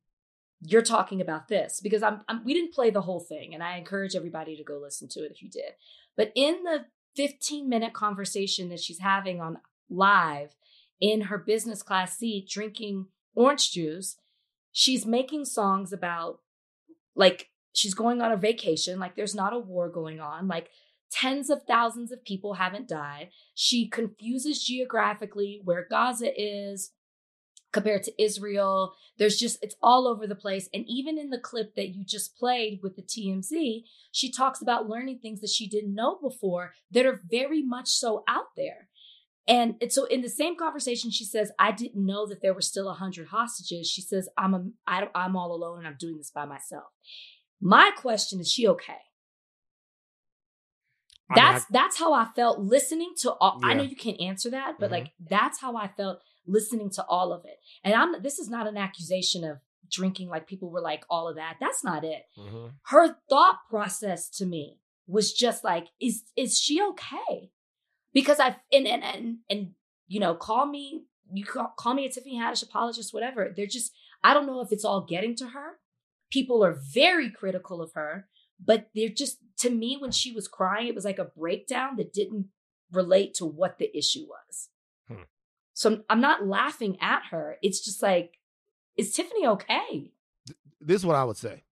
you're 0.66 0.83
talking 0.83 1.20
about 1.20 1.48
this? 1.48 1.81
Because 1.83 2.03
I'm, 2.03 2.22
I'm 2.29 2.44
we 2.44 2.55
didn't 2.55 2.74
play 2.74 2.90
the 2.90 3.03
whole 3.03 3.20
thing, 3.20 3.55
and 3.55 3.62
I 3.62 3.77
encourage 3.77 4.16
everybody 4.16 4.57
to 4.57 4.64
go 4.64 4.79
listen 4.79 5.09
to 5.11 5.20
it 5.20 5.31
if 5.31 5.42
you 5.42 5.50
did. 5.50 5.72
But 6.16 6.33
in 6.35 6.64
the 6.64 6.87
15 7.16 7.68
minute 7.68 7.92
conversation 7.92 8.68
that 8.70 8.81
she's 8.81 9.00
having 9.00 9.40
on 9.40 9.59
live 9.88 10.55
in 11.00 11.22
her 11.22 11.38
business 11.38 11.83
class 11.83 12.18
seat, 12.18 12.48
drinking 12.48 13.07
orange 13.35 13.70
juice, 13.70 14.16
she's 14.72 15.07
making 15.07 15.44
songs 15.44 15.92
about 15.92 16.40
like 17.14 17.50
she's 17.72 17.94
going 17.94 18.22
on 18.22 18.33
a 18.33 18.37
vacation, 18.37 18.98
like 18.98 19.16
there's 19.16 19.35
not 19.35 19.53
a 19.53 19.59
war 19.59 19.88
going 19.88 20.20
on, 20.20 20.48
like 20.48 20.70
tens 21.11 21.50
of 21.50 21.62
thousands 21.64 22.11
of 22.11 22.24
people 22.24 22.55
haven't 22.55 22.88
died. 22.88 23.29
She 23.55 23.88
confuses 23.88 24.64
geographically 24.64 25.61
where 25.62 25.87
Gaza 25.88 26.31
is 26.37 26.92
compared 27.75 28.05
to 28.05 28.23
Israel. 28.23 28.95
There's 29.19 29.37
just, 29.37 29.59
it's 29.61 29.75
all 29.83 30.07
over 30.09 30.27
the 30.27 30.35
place. 30.35 30.71
And 30.73 30.85
even 30.89 31.19
in 31.19 31.29
the 31.29 31.39
clip 31.39 31.75
that 31.75 31.89
you 31.89 32.05
just 32.07 32.39
played 32.39 32.81
with 32.83 32.97
the 32.97 33.03
TMZ, 33.03 33.83
she 34.13 34.33
talks 34.33 34.63
about 34.63 34.89
learning 34.89 35.19
things 35.19 35.43
that 35.43 35.51
she 35.51 35.69
didn't 35.69 35.95
know 35.95 36.17
before 36.23 36.73
that 36.93 37.05
are 37.05 37.21
very 37.29 37.63
much 37.63 37.89
so 37.89 38.25
out 38.27 38.55
there. 38.57 38.89
And, 39.47 39.75
so 39.91 40.07
in 40.07 40.23
the 40.23 40.31
same 40.31 40.57
conversation, 40.57 41.11
she 41.11 41.25
says, 41.25 41.53
I 41.59 41.73
didn't 41.73 42.07
know 42.07 42.27
that 42.27 42.41
there 42.41 42.55
were 42.55 42.63
still 42.63 42.87
a 42.87 42.97
100 42.97 43.29
hostages. 43.29 43.91
She 43.91 44.01
says, 44.01 44.29
I'm, 44.39 44.55
a, 44.55 44.65
I, 44.87 45.09
I'm 45.15 45.37
all 45.37 45.53
alone 45.55 45.79
and 45.79 45.87
I'm 45.87 45.97
doing 45.99 46.17
this 46.17 46.31
by 46.31 46.47
myself. 46.47 46.85
My 47.61 47.91
question 47.95 48.41
is, 48.41 48.51
she 48.51 48.67
okay? 48.69 49.03
I 51.31 51.35
mean, 51.35 51.45
That's 51.53 51.65
that's 51.71 51.99
how 51.99 52.13
I 52.13 52.27
felt 52.37 52.59
listening 52.61 53.15
to 53.23 53.33
all. 53.33 53.61
I 53.63 53.75
know 53.75 53.83
you 53.83 53.97
can't 53.97 54.21
answer 54.21 54.51
that, 54.51 54.79
but 54.79 54.91
Mhm. 54.91 54.93
like 54.93 55.13
that's 55.19 55.61
how 55.61 55.75
I 55.77 55.89
felt 55.89 56.21
listening 56.47 56.91
to 56.91 57.05
all 57.07 57.33
of 57.33 57.45
it. 57.47 57.59
And 57.83 57.95
I'm 57.95 58.23
this 58.23 58.39
is 58.39 58.49
not 58.51 58.67
an 58.67 58.77
accusation 58.77 59.43
of 59.45 59.59
drinking 59.91 60.29
like 60.29 60.47
people 60.47 60.71
were 60.71 60.81
like 60.83 61.05
all 61.09 61.29
of 61.29 61.37
that. 61.37 61.57
That's 61.61 61.83
not 61.83 62.05
it. 62.05 62.25
Mhm. 62.39 62.75
Her 62.85 63.19
thought 63.31 63.61
process 63.71 64.29
to 64.39 64.45
me 64.47 64.81
was 65.07 65.33
just 65.33 65.65
like 65.65 65.89
is 66.01 66.25
is 66.37 66.59
she 66.61 66.83
okay? 66.83 67.51
Because 68.13 68.39
I 68.39 68.57
and 68.73 68.87
and 68.87 69.03
and, 69.03 69.39
and 69.49 69.75
you 70.07 70.21
know, 70.21 70.35
call 70.35 70.67
me 70.67 71.05
you 71.33 71.45
call, 71.45 71.73
call 71.79 71.95
me 71.95 72.05
a 72.05 72.11
Tiffany 72.11 72.37
Haddish 72.39 72.63
apologist 72.63 73.15
whatever. 73.15 73.53
They're 73.57 73.67
just 73.67 73.93
I 74.23 74.35
don't 74.35 74.47
know 74.47 74.61
if 74.61 74.73
it's 74.73 74.85
all 74.85 75.01
getting 75.07 75.35
to 75.37 75.49
her. 75.49 75.81
People 76.31 76.63
are 76.65 76.73
very 76.75 77.31
critical 77.31 77.81
of 77.81 77.93
her, 77.95 78.29
but 78.63 78.91
they're 78.95 79.09
just 79.09 79.39
to 79.64 79.70
me 79.70 79.96
when 79.98 80.12
she 80.12 80.33
was 80.33 80.48
crying 80.48 80.87
it 80.87 80.94
was 80.94 81.05
like 81.05 81.18
a 81.18 81.24
breakdown 81.24 81.96
that 81.96 82.12
didn't 82.12 82.46
relate 82.92 83.35
to 83.35 83.44
what 83.44 83.79
the 83.79 83.96
issue 83.96 84.27
was. 84.27 84.68
Hmm. 85.09 85.24
So 85.72 85.90
I'm, 85.90 86.05
I'm 86.09 86.20
not 86.20 86.46
laughing 86.46 86.96
at 87.00 87.22
her. 87.31 87.57
It's 87.62 87.85
just 87.85 88.03
like 88.03 88.38
is 88.96 89.12
Tiffany 89.12 89.46
okay? 89.46 90.12
This 90.81 91.00
is 91.00 91.07
what 91.07 91.16
I 91.16 91.24
would 91.24 91.37
say. 91.37 91.64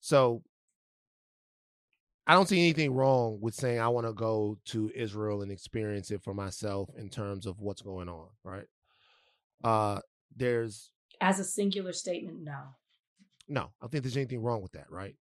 So 0.00 0.42
I 2.26 2.34
don't 2.34 2.48
see 2.48 2.60
anything 2.60 2.92
wrong 2.94 3.38
with 3.40 3.54
saying 3.54 3.80
I 3.80 3.88
want 3.88 4.06
to 4.06 4.12
go 4.12 4.58
to 4.66 4.92
Israel 4.94 5.42
and 5.42 5.50
experience 5.50 6.10
it 6.10 6.22
for 6.22 6.34
myself 6.34 6.90
in 6.96 7.08
terms 7.08 7.46
of 7.46 7.58
what's 7.58 7.82
going 7.82 8.08
on, 8.08 8.28
right? 8.44 8.66
Uh 9.64 10.00
there's 10.36 10.92
As 11.20 11.40
a 11.40 11.44
singular 11.44 11.92
statement, 11.92 12.38
no. 12.42 12.60
no, 13.48 13.62
I 13.62 13.66
don't 13.80 13.90
think 13.90 14.04
there's 14.04 14.16
anything 14.16 14.42
wrong 14.42 14.62
with 14.62 14.72
that, 14.72 14.90
right? 14.90 15.16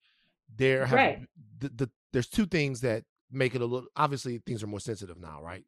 There 0.55 0.86
have 0.86 0.97
Right. 0.97 1.19
the, 1.60 1.69
the 1.69 1.89
there's 2.13 2.27
two 2.27 2.45
things 2.45 2.81
that 2.81 3.03
make 3.31 3.55
it 3.55 3.62
a 3.62 3.65
little 3.65 3.88
obviously 3.95 4.38
things 4.39 4.63
are 4.63 4.67
more 4.67 4.79
sensitive 4.79 5.19
now, 5.19 5.41
right? 5.41 5.63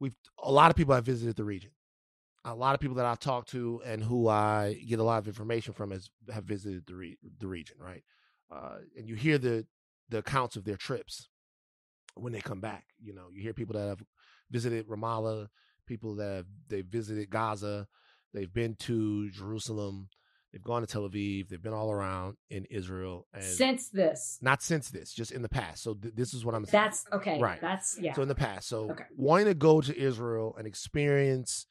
We've 0.00 0.14
a 0.42 0.50
lot 0.50 0.70
of 0.70 0.76
people 0.76 0.94
have 0.94 1.04
visited 1.04 1.36
the 1.36 1.44
region. 1.44 1.70
A 2.44 2.54
lot 2.54 2.74
of 2.74 2.80
people 2.80 2.96
that 2.96 3.06
I've 3.06 3.18
talked 3.18 3.48
to 3.50 3.82
and 3.84 4.02
who 4.02 4.28
I 4.28 4.80
get 4.86 5.00
a 5.00 5.04
lot 5.04 5.18
of 5.18 5.26
information 5.26 5.72
from 5.72 5.90
has 5.90 6.10
have 6.32 6.44
visited 6.44 6.86
the 6.86 6.94
re, 6.94 7.18
the 7.38 7.48
region, 7.48 7.76
right? 7.80 8.04
Uh, 8.50 8.78
and 8.96 9.08
you 9.08 9.14
hear 9.14 9.38
the 9.38 9.66
the 10.08 10.18
accounts 10.18 10.56
of 10.56 10.64
their 10.64 10.76
trips 10.76 11.28
when 12.14 12.32
they 12.32 12.40
come 12.40 12.60
back. 12.60 12.84
You 13.00 13.14
know, 13.14 13.26
you 13.32 13.42
hear 13.42 13.52
people 13.52 13.74
that 13.74 13.88
have 13.88 14.02
visited 14.50 14.88
Ramallah, 14.88 15.48
people 15.86 16.14
that 16.16 16.36
have 16.36 16.46
they 16.68 16.82
visited 16.82 17.30
Gaza, 17.30 17.88
they've 18.32 18.52
been 18.52 18.74
to 18.80 19.30
Jerusalem, 19.30 20.08
they've 20.56 20.64
gone 20.64 20.80
to 20.80 20.86
Tel 20.86 21.06
Aviv, 21.06 21.48
they've 21.50 21.60
been 21.62 21.74
all 21.74 21.90
around 21.92 22.38
in 22.48 22.64
Israel, 22.70 23.26
and 23.34 23.42
Since 23.44 23.90
this. 23.90 24.38
not 24.40 24.62
since 24.62 24.88
this, 24.88 25.12
just 25.12 25.30
in 25.30 25.42
the 25.42 25.50
past. 25.50 25.82
So 25.82 25.92
th- 25.92 26.14
this 26.16 26.32
is 26.32 26.46
what 26.46 26.54
I'm 26.54 26.64
saying. 26.64 26.82
That's 26.82 27.04
okay. 27.12 27.38
Right. 27.38 27.60
That's 27.60 27.98
yeah. 28.00 28.14
so 28.14 28.22
in 28.22 28.28
the 28.28 28.34
past, 28.34 28.66
so 28.68 28.90
Okay. 28.92 29.04
wanting 29.16 29.46
to 29.48 29.54
go 29.54 29.82
to 29.82 29.94
Israel 29.94 30.54
and 30.56 30.66
experience 30.66 31.66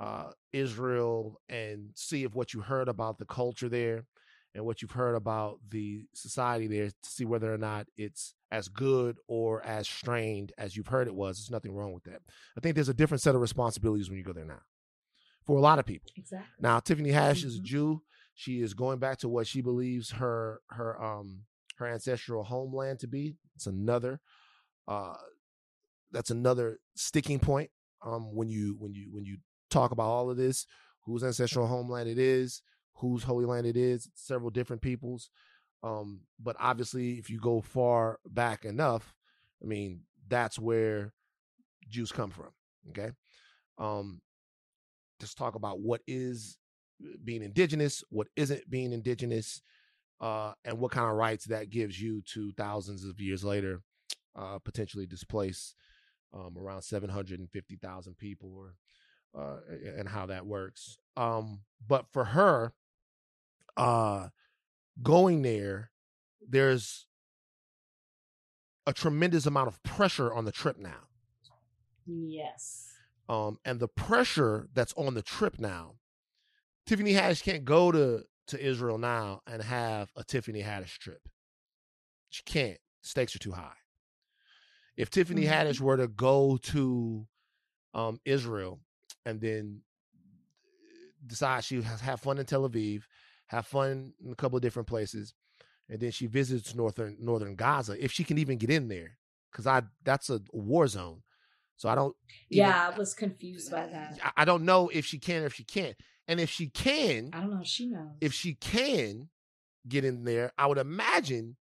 uh, 0.00 0.32
Israel 0.52 1.40
and 1.48 1.90
see 1.94 2.24
if 2.24 2.34
what 2.34 2.52
you 2.52 2.60
heard 2.60 2.88
about 2.88 3.18
the 3.18 3.24
culture 3.24 3.68
there 3.68 4.04
and 4.52 4.64
what 4.64 4.82
you've 4.82 4.90
heard 4.90 5.14
about 5.14 5.60
the 5.68 6.06
society 6.12 6.66
there 6.66 6.88
to 6.88 6.94
see 7.08 7.24
whether 7.24 7.54
or 7.54 7.58
not 7.58 7.86
it's 7.96 8.34
as 8.50 8.66
good 8.68 9.16
or 9.28 9.64
as 9.64 9.86
strained 9.86 10.50
as 10.58 10.76
you've 10.76 10.88
heard 10.88 11.06
it 11.06 11.14
was. 11.14 11.36
There's 11.38 11.50
nothing 11.52 11.72
wrong 11.76 11.92
with 11.92 12.02
that. 12.04 12.22
I 12.56 12.60
think 12.60 12.74
there's 12.74 12.88
a 12.88 12.94
different 12.94 13.20
set 13.22 13.36
of 13.36 13.40
responsibilities 13.40 14.08
when 14.10 14.18
you 14.18 14.24
go 14.24 14.32
there 14.32 14.44
now 14.44 14.62
for 15.46 15.56
a 15.56 15.60
lot 15.60 15.78
of 15.78 15.86
people. 15.86 16.10
exactly. 16.16 16.48
Now, 16.58 16.80
Tiffany 16.80 17.10
Haddish 17.10 17.44
is 17.44 17.56
a 17.56 17.60
Mhm. 17.60 17.64
Jew. 17.64 18.02
She 18.34 18.60
is 18.60 18.74
going 18.74 18.98
back 18.98 19.18
to 19.18 19.28
what 19.28 19.46
she 19.46 19.60
believes 19.60 20.10
her 20.12 20.60
her 20.70 21.02
um 21.02 21.42
her 21.76 21.86
ancestral 21.86 22.44
homeland 22.44 23.00
to 23.00 23.06
be. 23.06 23.36
It's 23.56 23.66
another 23.66 24.20
uh 24.88 25.14
that's 26.12 26.30
another 26.30 26.78
sticking 26.94 27.38
point 27.38 27.70
um 28.04 28.34
when 28.34 28.48
you 28.48 28.76
when 28.78 28.92
you 28.92 29.08
when 29.12 29.24
you 29.24 29.38
talk 29.70 29.90
about 29.90 30.06
all 30.06 30.30
of 30.30 30.36
this, 30.36 30.66
whose 31.02 31.24
ancestral 31.24 31.66
homeland 31.66 32.08
it 32.08 32.18
is, 32.18 32.62
whose 32.94 33.24
holy 33.24 33.44
land 33.44 33.66
it 33.66 33.76
is, 33.76 34.08
several 34.14 34.50
different 34.50 34.82
peoples. 34.82 35.30
Um, 35.82 36.20
but 36.42 36.56
obviously 36.58 37.12
if 37.18 37.28
you 37.28 37.38
go 37.38 37.60
far 37.60 38.18
back 38.26 38.64
enough, 38.64 39.14
I 39.62 39.66
mean, 39.66 40.02
that's 40.28 40.58
where 40.58 41.12
Jews 41.88 42.12
come 42.12 42.30
from. 42.30 42.50
Okay. 42.90 43.10
Um, 43.78 44.20
just 45.20 45.36
talk 45.36 45.54
about 45.54 45.80
what 45.80 46.00
is 46.06 46.58
being 47.22 47.42
indigenous, 47.42 48.02
what 48.10 48.28
isn't 48.36 48.68
being 48.70 48.92
indigenous, 48.92 49.60
uh, 50.20 50.52
and 50.64 50.78
what 50.78 50.92
kind 50.92 51.08
of 51.08 51.16
rights 51.16 51.46
that 51.46 51.70
gives 51.70 52.00
you 52.00 52.22
to 52.22 52.52
thousands 52.52 53.04
of 53.04 53.20
years 53.20 53.44
later, 53.44 53.82
uh, 54.36 54.58
potentially 54.58 55.06
displace 55.06 55.74
um, 56.32 56.56
around 56.58 56.82
750,000 56.82 58.16
people 58.16 58.52
or 58.56 58.74
uh, 59.36 59.56
and 59.96 60.08
how 60.08 60.26
that 60.26 60.46
works. 60.46 60.98
Um, 61.16 61.60
but 61.86 62.06
for 62.12 62.24
her, 62.24 62.72
uh, 63.76 64.28
going 65.02 65.42
there, 65.42 65.90
there's 66.46 67.06
a 68.86 68.92
tremendous 68.92 69.46
amount 69.46 69.68
of 69.68 69.82
pressure 69.82 70.32
on 70.32 70.44
the 70.44 70.52
trip 70.52 70.78
now. 70.78 71.08
Yes. 72.06 72.92
Um, 73.28 73.58
and 73.64 73.80
the 73.80 73.88
pressure 73.88 74.68
that's 74.74 74.92
on 74.96 75.14
the 75.14 75.22
trip 75.22 75.58
now, 75.58 75.94
Tiffany 76.86 77.12
Haddish 77.14 77.42
can't 77.42 77.64
go 77.64 77.90
to 77.92 78.24
to 78.48 78.62
Israel 78.62 78.98
now 78.98 79.40
and 79.46 79.62
have 79.62 80.10
a 80.16 80.22
Tiffany 80.24 80.62
Haddish 80.62 80.98
trip. 80.98 81.28
She 82.28 82.42
can't. 82.42 82.78
Stakes 83.02 83.34
are 83.34 83.38
too 83.38 83.52
high. 83.52 83.76
If 84.96 85.08
Tiffany 85.10 85.44
Mhm. 85.44 85.48
Haddish 85.50 85.80
were 85.80 85.96
to 85.96 86.08
go 86.08 86.58
to 86.58 87.26
um, 87.94 88.20
Israel 88.24 88.80
and 89.24 89.40
then 89.40 89.82
decide 91.26 91.64
she 91.64 91.80
has 91.80 92.00
have 92.00 92.20
fun 92.20 92.38
in 92.38 92.44
Tel 92.44 92.68
Aviv, 92.68 93.04
have 93.46 93.66
fun 93.66 94.12
in 94.22 94.32
a 94.32 94.34
couple 94.34 94.56
of 94.56 94.62
different 94.62 94.88
places, 94.88 95.32
and 95.88 96.00
then 96.00 96.10
she 96.10 96.26
visits 96.26 96.74
northern 96.74 97.16
northern 97.20 97.54
Gaza, 97.56 98.02
if 98.02 98.12
she 98.12 98.24
can 98.24 98.36
even 98.36 98.58
get 98.58 98.68
in 98.70 98.88
there, 98.88 99.16
because 99.50 99.66
I 99.66 99.84
that's 100.02 100.28
a 100.28 100.40
war 100.52 100.86
zone. 100.86 101.22
So 101.76 101.88
I 101.88 101.94
don't. 101.94 102.14
even- 102.50 102.66
Yeah, 102.68 102.90
I 102.92 102.96
was 102.98 103.14
confused 103.14 103.70
by 103.70 103.86
that. 103.86 104.18
I- 104.22 104.42
I 104.42 104.44
don't 104.44 104.64
know 104.64 104.88
if 104.90 105.06
she 105.06 105.18
can 105.18 105.42
or 105.42 105.46
if 105.46 105.54
she 105.54 105.64
can't. 105.64 105.96
And 106.26 106.40
if 106.40 106.50
she 106.50 106.68
can, 106.68 107.30
I 107.32 107.40
don't 107.40 107.50
know 107.50 107.60
if 107.60 107.66
she 107.66 107.86
knows. 107.86 108.12
if 108.20 108.32
she 108.32 108.54
can 108.54 109.28
get 109.86 110.04
in 110.04 110.24
there, 110.24 110.52
I 110.56 110.66
would 110.66 110.78
imagine 110.78 111.56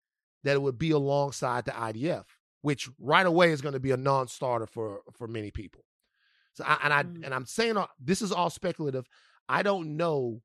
that 0.44 0.54
it 0.54 0.62
would 0.62 0.78
be 0.78 0.92
alongside 0.92 1.66
the 1.66 1.72
IDF, 1.72 2.26
which 2.62 2.90
right 3.00 3.26
away 3.26 3.52
is 3.52 3.62
going 3.62 3.74
to 3.74 3.80
be 3.80 3.92
a 3.92 3.98
non-starter 3.98 4.68
for 4.68 5.02
for 5.14 5.28
many 5.28 5.52
people. 5.52 5.84
So 6.54 6.64
I, 6.68 6.78
and 6.84 6.94
I 6.94 7.04
Mm. 7.04 7.26
and 7.26 7.34
I'm 7.34 7.46
saying 7.46 7.78
all, 7.78 7.90
this 8.00 8.22
is 8.22 8.32
all 8.32 8.50
speculative. 8.50 9.06
I 9.50 9.64
don't 9.64 9.98
know 9.98 10.42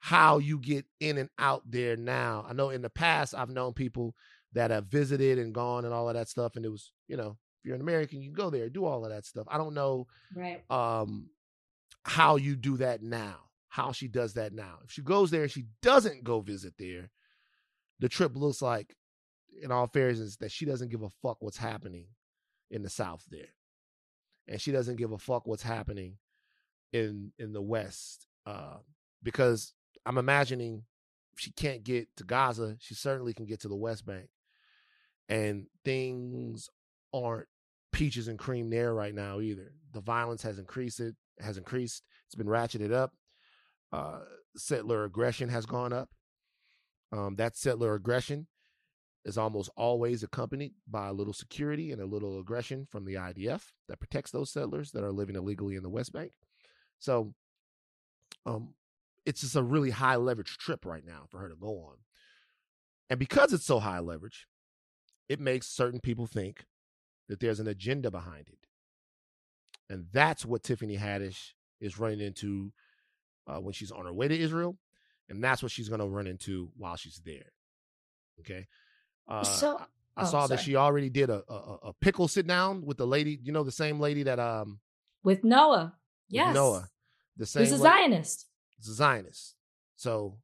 how 0.00 0.38
you 0.38 0.58
get 0.58 0.86
in 1.00 1.18
and 1.18 1.28
out 1.38 1.62
there 1.70 1.96
now. 1.96 2.46
I 2.48 2.52
know 2.52 2.70
in 2.70 2.82
the 2.82 2.90
past 2.90 3.34
I've 3.34 3.50
known 3.50 3.72
people 3.74 4.14
that 4.52 4.70
have 4.70 4.86
visited 4.86 5.38
and 5.38 5.52
gone 5.52 5.84
and 5.84 5.92
all 5.92 6.08
of 6.08 6.14
that 6.14 6.28
stuff, 6.28 6.56
and 6.56 6.64
it 6.64 6.70
was 6.70 6.92
you 7.08 7.16
know 7.16 7.36
if 7.60 7.66
you're 7.66 7.74
an 7.74 7.80
American, 7.82 8.22
you 8.22 8.30
go 8.32 8.48
there, 8.50 8.68
do 8.70 8.84
all 8.84 9.04
of 9.04 9.10
that 9.10 9.26
stuff. 9.26 9.46
I 9.50 9.58
don't 9.58 9.74
know 9.74 10.06
right. 10.34 10.62
um 10.70 11.28
how 12.04 12.36
you 12.36 12.56
do 12.56 12.78
that 12.78 13.02
now 13.02 13.47
how 13.78 13.92
she 13.92 14.08
does 14.08 14.34
that 14.34 14.52
now 14.52 14.78
if 14.84 14.90
she 14.90 15.02
goes 15.02 15.30
there 15.30 15.42
and 15.42 15.50
she 15.50 15.66
doesn't 15.82 16.24
go 16.24 16.40
visit 16.40 16.74
there 16.78 17.10
the 18.00 18.08
trip 18.08 18.32
looks 18.34 18.62
like 18.62 18.96
in 19.62 19.72
all 19.72 19.86
fairness 19.86 20.36
that 20.36 20.52
she 20.52 20.64
doesn't 20.64 20.90
give 20.90 21.02
a 21.02 21.10
fuck 21.22 21.36
what's 21.40 21.56
happening 21.56 22.06
in 22.70 22.82
the 22.82 22.90
south 22.90 23.24
there 23.30 23.54
and 24.46 24.60
she 24.60 24.72
doesn't 24.72 24.96
give 24.96 25.12
a 25.12 25.18
fuck 25.18 25.46
what's 25.46 25.62
happening 25.62 26.16
in 26.92 27.32
in 27.38 27.52
the 27.52 27.62
west 27.62 28.26
uh 28.46 28.76
because 29.22 29.74
i'm 30.06 30.18
imagining 30.18 30.82
she 31.36 31.50
can't 31.52 31.84
get 31.84 32.08
to 32.16 32.24
gaza 32.24 32.76
she 32.80 32.94
certainly 32.94 33.32
can 33.32 33.46
get 33.46 33.60
to 33.60 33.68
the 33.68 33.76
west 33.76 34.04
bank 34.06 34.28
and 35.28 35.66
things 35.84 36.68
aren't 37.12 37.48
peaches 37.92 38.28
and 38.28 38.38
cream 38.38 38.70
there 38.70 38.94
right 38.94 39.14
now 39.14 39.40
either. 39.40 39.72
The 39.92 40.00
violence 40.00 40.42
has 40.42 40.58
increased. 40.58 41.00
It 41.00 41.14
has 41.40 41.58
increased. 41.58 42.04
It's 42.26 42.34
been 42.34 42.46
ratcheted 42.46 42.92
up. 42.92 43.12
Uh, 43.92 44.20
settler 44.56 45.04
aggression 45.04 45.48
has 45.48 45.66
gone 45.66 45.92
up. 45.92 46.10
Um, 47.12 47.36
that 47.36 47.56
settler 47.56 47.94
aggression 47.94 48.46
is 49.24 49.38
almost 49.38 49.70
always 49.76 50.22
accompanied 50.22 50.72
by 50.86 51.08
a 51.08 51.12
little 51.12 51.32
security 51.32 51.92
and 51.92 52.00
a 52.00 52.06
little 52.06 52.38
aggression 52.38 52.86
from 52.90 53.04
the 53.04 53.14
IDF 53.14 53.72
that 53.88 54.00
protects 54.00 54.30
those 54.30 54.50
settlers 54.50 54.92
that 54.92 55.04
are 55.04 55.12
living 55.12 55.36
illegally 55.36 55.76
in 55.76 55.82
the 55.82 55.88
West 55.88 56.12
Bank. 56.12 56.32
So, 56.98 57.34
um, 58.46 58.74
it's 59.26 59.42
just 59.42 59.56
a 59.56 59.62
really 59.62 59.90
high 59.90 60.16
leverage 60.16 60.56
trip 60.56 60.86
right 60.86 61.04
now 61.04 61.26
for 61.28 61.38
her 61.38 61.48
to 61.48 61.56
go 61.56 61.68
on. 61.80 61.96
And 63.10 63.18
because 63.18 63.52
it's 63.52 63.66
so 63.66 63.78
high 63.80 63.98
leverage, 63.98 64.46
it 65.28 65.40
makes 65.40 65.66
certain 65.66 66.00
people 66.00 66.26
think 66.26 66.64
that 67.28 67.40
there's 67.40 67.60
an 67.60 67.68
agenda 67.68 68.10
behind 68.10 68.48
it. 68.48 68.66
And 69.90 70.06
that's 70.12 70.44
what 70.44 70.62
Tiffany 70.62 70.96
Haddish 70.96 71.52
is 71.80 71.98
running 71.98 72.20
into 72.20 72.72
uh, 73.48 73.58
when 73.58 73.72
she's 73.72 73.90
on 73.90 74.04
her 74.04 74.12
way 74.12 74.28
to 74.28 74.38
Israel. 74.38 74.76
And 75.28 75.42
that's 75.42 75.62
what 75.62 75.72
she's 75.72 75.88
going 75.88 76.00
to 76.00 76.06
run 76.06 76.26
into 76.26 76.70
while 76.76 76.96
she's 76.96 77.20
there. 77.24 77.52
Okay. 78.40 78.66
Uh, 79.28 79.42
So- 79.44 79.78
I, 79.78 79.84
I 80.16 80.22
oh, 80.24 80.26
saw 80.26 80.46
that 80.48 80.58
she 80.58 80.74
already 80.74 81.10
did 81.10 81.30
a, 81.30 81.44
a 81.48 81.78
a 81.90 81.92
pickle 82.00 82.26
sit 82.26 82.44
down 82.44 82.84
with 82.84 82.96
the 82.96 83.06
lady, 83.06 83.38
you 83.40 83.52
know, 83.52 83.62
the 83.62 83.70
same 83.70 84.00
lady 84.00 84.24
that 84.24 84.40
um 84.40 84.80
With 85.22 85.44
Noa. 85.44 85.94
with 86.28 86.54
Noa, 86.54 86.88
the 87.36 87.46
same 87.46 87.60
Who's 87.62 87.70
a 87.72 87.78
Zionist. 87.78 88.46
the 88.84 88.92
Zionist. 88.94 89.54
So 89.94 90.38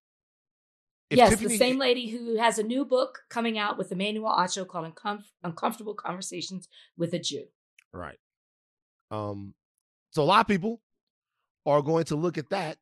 yes, 1.11 1.31
Tiffany- 1.31 1.49
the 1.49 1.59
same 1.59 1.79
lady 1.81 2.07
who 2.09 2.37
has 2.37 2.61
a 2.61 2.62
new 2.62 2.85
book 2.85 3.25
coming 3.29 3.59
out 3.59 3.77
with 3.77 3.90
Emmanuel 3.90 4.31
Acho 4.31 4.64
called 4.64 4.95
Uncom- 4.95 5.25
Uncomfortable 5.43 5.95
Conversations 5.95 6.69
with 6.97 7.12
a 7.12 7.19
Jew. 7.19 7.47
Right. 7.93 8.21
Um, 9.11 9.55
so 10.11 10.23
a 10.23 10.29
lot 10.33 10.40
of 10.43 10.47
people 10.47 10.81
are 11.67 11.83
going 11.83 12.05
to 12.05 12.17
look 12.17 12.38
at 12.38 12.51
that 12.51 12.79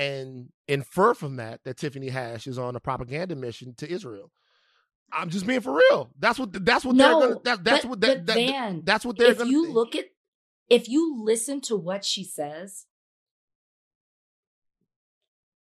and 0.00 0.48
infer 0.66 1.12
from 1.14 1.36
that 1.36 1.60
that 1.64 1.76
Tiffany 1.76 2.10
Haddish 2.10 2.46
is 2.46 2.58
on 2.58 2.74
a 2.74 2.80
propaganda 2.80 3.36
mission 3.36 3.74
to 3.76 3.90
Israel. 3.90 4.32
I'm 5.12 5.28
just 5.28 5.46
being 5.46 5.60
for 5.60 5.74
real. 5.76 6.10
That's 6.18 6.38
what 6.38 6.64
that's 6.64 6.84
what 6.84 6.96
they're 6.96 7.12
gonna 7.12 7.36
that, 7.44 7.64
that's 7.64 7.82
but- 7.84 7.90
what 7.90 8.00
that, 8.00 8.26
that- 8.26 8.34
Van, 8.34 8.82
that's 8.84 9.04
what 9.04 9.16
they're 9.18 9.32
if 9.32 9.38
gonna 9.38 9.50
you 9.50 9.70
look 9.72 9.94
at 9.94 10.06
if 10.68 10.88
you 10.88 11.22
listen 11.22 11.60
to 11.62 11.76
what 11.76 12.04
she 12.04 12.22
says 12.24 12.86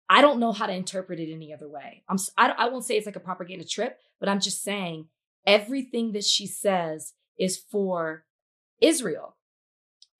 i 0.09 0.21
don't 0.21 0.39
know 0.41 0.53
how 0.53 0.67
to 0.67 0.73
interpret 0.73 1.19
it 1.21 1.33
any 1.33 1.53
other 1.53 1.69
way 1.69 2.03
i'm 2.09 2.15
s- 2.15 2.31
I, 2.37 2.51
I 2.51 2.69
won't 2.69 2.85
say 2.85 2.97
it's 2.97 3.07
like 3.07 3.17
a 3.17 3.21
propaganda 3.21 3.65
trip 3.65 3.99
but 4.21 4.29
i'm 4.29 4.41
just 4.41 4.63
saying 4.63 5.09
everything 5.47 6.13
that 6.13 6.25
she 6.25 6.47
says 6.47 7.13
is 7.39 7.57
for 7.59 8.25
israel 8.81 9.37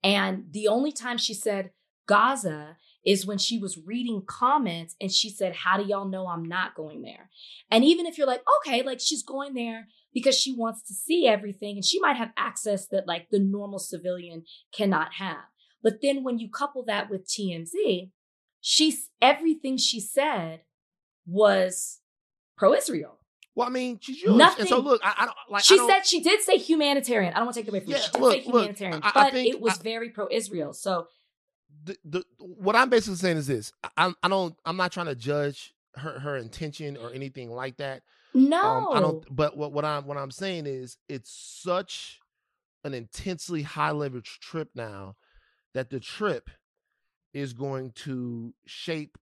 and 0.03 0.45
the 0.51 0.67
only 0.67 0.91
time 0.91 1.17
she 1.17 1.33
said 1.33 1.71
gaza 2.07 2.77
is 3.05 3.25
when 3.25 3.37
she 3.37 3.57
was 3.59 3.77
reading 3.85 4.23
comments 4.25 4.95
and 4.99 5.11
she 5.11 5.29
said 5.29 5.53
how 5.55 5.77
do 5.77 5.83
y'all 5.87 6.07
know 6.07 6.27
i'm 6.27 6.43
not 6.43 6.73
going 6.75 7.01
there 7.01 7.29
and 7.69 7.83
even 7.83 8.05
if 8.05 8.17
you're 8.17 8.27
like 8.27 8.41
okay 8.59 8.81
like 8.83 8.99
she's 8.99 9.23
going 9.23 9.53
there 9.53 9.87
because 10.13 10.35
she 10.39 10.53
wants 10.55 10.81
to 10.87 10.93
see 10.93 11.27
everything 11.27 11.75
and 11.75 11.85
she 11.85 11.99
might 11.99 12.15
have 12.15 12.31
access 12.37 12.87
that 12.87 13.05
like 13.07 13.27
the 13.31 13.39
normal 13.39 13.79
civilian 13.79 14.43
cannot 14.73 15.13
have. 15.15 15.43
But 15.83 15.95
then 16.01 16.23
when 16.23 16.39
you 16.39 16.49
couple 16.49 16.85
that 16.85 17.09
with 17.09 17.27
TMZ, 17.27 18.11
she's 18.61 19.09
everything 19.21 19.75
she 19.77 19.99
said 19.99 20.61
was 21.27 21.99
pro-Israel. 22.57 23.19
Well, 23.55 23.67
I 23.67 23.71
mean, 23.71 23.99
she's 24.01 24.21
Jewish. 24.21 24.35
Nothing. 24.37 24.61
And 24.61 24.69
so 24.69 24.79
look, 24.79 25.01
I, 25.03 25.13
I 25.17 25.25
don't 25.25 25.35
like 25.49 25.63
she 25.63 25.75
I 25.75 25.77
don't, 25.77 25.89
said 25.89 26.05
she 26.05 26.21
did 26.21 26.41
say 26.41 26.57
humanitarian. 26.57 27.33
I 27.33 27.37
don't 27.37 27.45
want 27.47 27.55
to 27.55 27.61
take 27.61 27.67
it 27.67 27.71
away 27.71 27.79
from 27.81 27.91
Yeah, 27.91 27.97
you. 27.97 28.03
She 28.03 28.11
did 28.11 28.21
look, 28.21 28.33
say 28.33 28.39
humanitarian, 28.41 28.99
I- 29.03 29.07
I 29.09 29.11
but 29.13 29.33
think- 29.33 29.53
it 29.53 29.61
was 29.61 29.79
I- 29.79 29.83
very 29.83 30.09
pro-Israel. 30.09 30.73
So 30.73 31.07
the, 31.85 31.97
the 32.03 32.23
what 32.39 32.75
I'm 32.75 32.89
basically 32.89 33.17
saying 33.17 33.37
is 33.37 33.47
this. 33.47 33.71
I, 33.97 34.13
I 34.21 34.27
don't 34.27 34.55
I'm 34.65 34.77
not 34.77 34.91
trying 34.91 35.05
to 35.07 35.15
judge 35.15 35.73
her 35.95 36.19
her 36.19 36.35
intention 36.37 36.97
or 36.97 37.11
anything 37.13 37.51
like 37.51 37.77
that. 37.77 38.03
no, 38.33 38.89
Um, 38.91 38.97
I 38.97 38.99
don't. 38.99 39.35
But 39.35 39.55
what 39.55 39.71
what 39.71 39.85
I'm 39.85 40.05
what 40.05 40.17
I'm 40.17 40.31
saying 40.31 40.65
is 40.65 40.97
it's 41.07 41.31
such 41.31 42.19
an 42.83 42.93
intensely 42.93 43.61
high 43.61 43.91
leverage 43.91 44.39
trip 44.39 44.69
now 44.75 45.15
that 45.73 45.89
the 45.89 45.99
trip 45.99 46.49
is 47.33 47.53
going 47.53 47.91
to 47.91 48.53
shape 48.65 49.17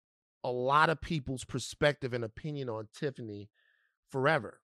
a 0.45 0.51
lot 0.51 0.89
of 0.89 1.01
people's 1.01 1.45
perspective 1.45 2.13
and 2.13 2.25
opinion 2.25 2.69
on 2.69 2.89
Tiffany 2.95 3.49
forever. 4.11 4.61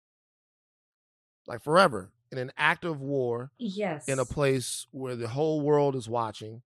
Like 1.47 1.62
forever 1.62 2.11
in 2.32 2.38
an 2.38 2.53
act 2.57 2.84
of 2.84 3.01
war 3.01 3.53
yes, 3.59 4.09
in 4.09 4.18
a 4.18 4.24
place 4.24 4.86
where 4.90 5.14
the 5.14 5.28
whole 5.28 5.61
world 5.61 5.95
is 5.95 6.09
watching. 6.09 6.62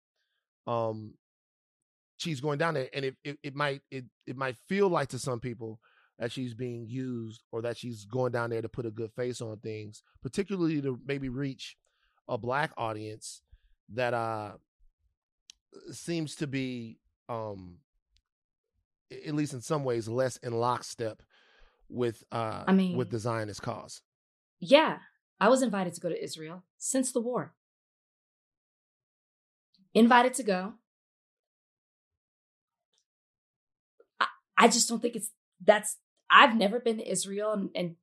Um, 0.68 1.14
she's 2.18 2.42
going 2.42 2.58
down 2.60 2.74
there, 2.76 2.90
and 2.94 3.06
it, 3.06 3.16
it, 3.24 3.40
it 3.44 3.56
might 3.56 3.82
it 3.90 4.06
it 4.26 4.36
might 4.38 4.58
feel 4.68 4.90
like 4.90 5.08
to 5.10 5.20
some 5.20 5.40
people 5.40 5.80
that 6.20 6.32
she's 6.32 6.54
being 6.54 6.86
used 6.88 7.44
or 7.52 7.62
that 7.62 7.78
she's 7.78 8.06
going 8.06 8.32
down 8.32 8.50
there 8.50 8.62
to 8.62 8.70
put 8.70 8.86
a 8.86 8.92
good 8.92 9.12
face 9.14 9.40
on 9.40 9.58
things, 9.60 10.02
particularly 10.22 10.82
to 10.82 11.00
maybe 11.06 11.30
reach 11.30 11.78
a 12.28 12.38
black 12.38 12.72
audience 12.78 13.42
that 13.94 14.14
uh 14.14 14.52
seems 15.92 16.36
to 16.36 16.48
be 16.48 16.98
um 17.30 17.78
at 19.26 19.34
least 19.34 19.54
in 19.54 19.62
some 19.62 19.84
ways 19.84 20.08
less 20.08 20.38
in 20.38 20.52
lockstep 20.54 21.22
with 21.90 22.24
uh 22.32 22.64
I 22.68 22.74
mean- 22.74 22.98
with 22.98 23.10
the 23.12 23.20
Zionist 23.20 23.62
cause. 23.62 24.02
Yeah, 24.60 24.98
I 25.40 25.50
was 25.50 25.62
invited 25.62 25.94
to 25.94 26.02
go 26.02 26.10
to 26.10 26.22
Israel 26.24 26.64
since 26.78 27.12
the 27.12 27.22
war. 27.22 27.54
Invited 29.98 30.36
to 30.36 30.44
go. 30.44 30.74
I, 34.20 34.28
I 34.56 34.68
just 34.68 34.88
don't 34.88 35.02
think 35.02 35.16
it's 35.16 35.32
that's. 35.66 35.98
I've 36.30 36.56
never 36.56 36.80
been 36.80 36.98
to 36.98 37.12
Israel, 37.12 37.52
and, 37.52 37.72
and 37.74 37.96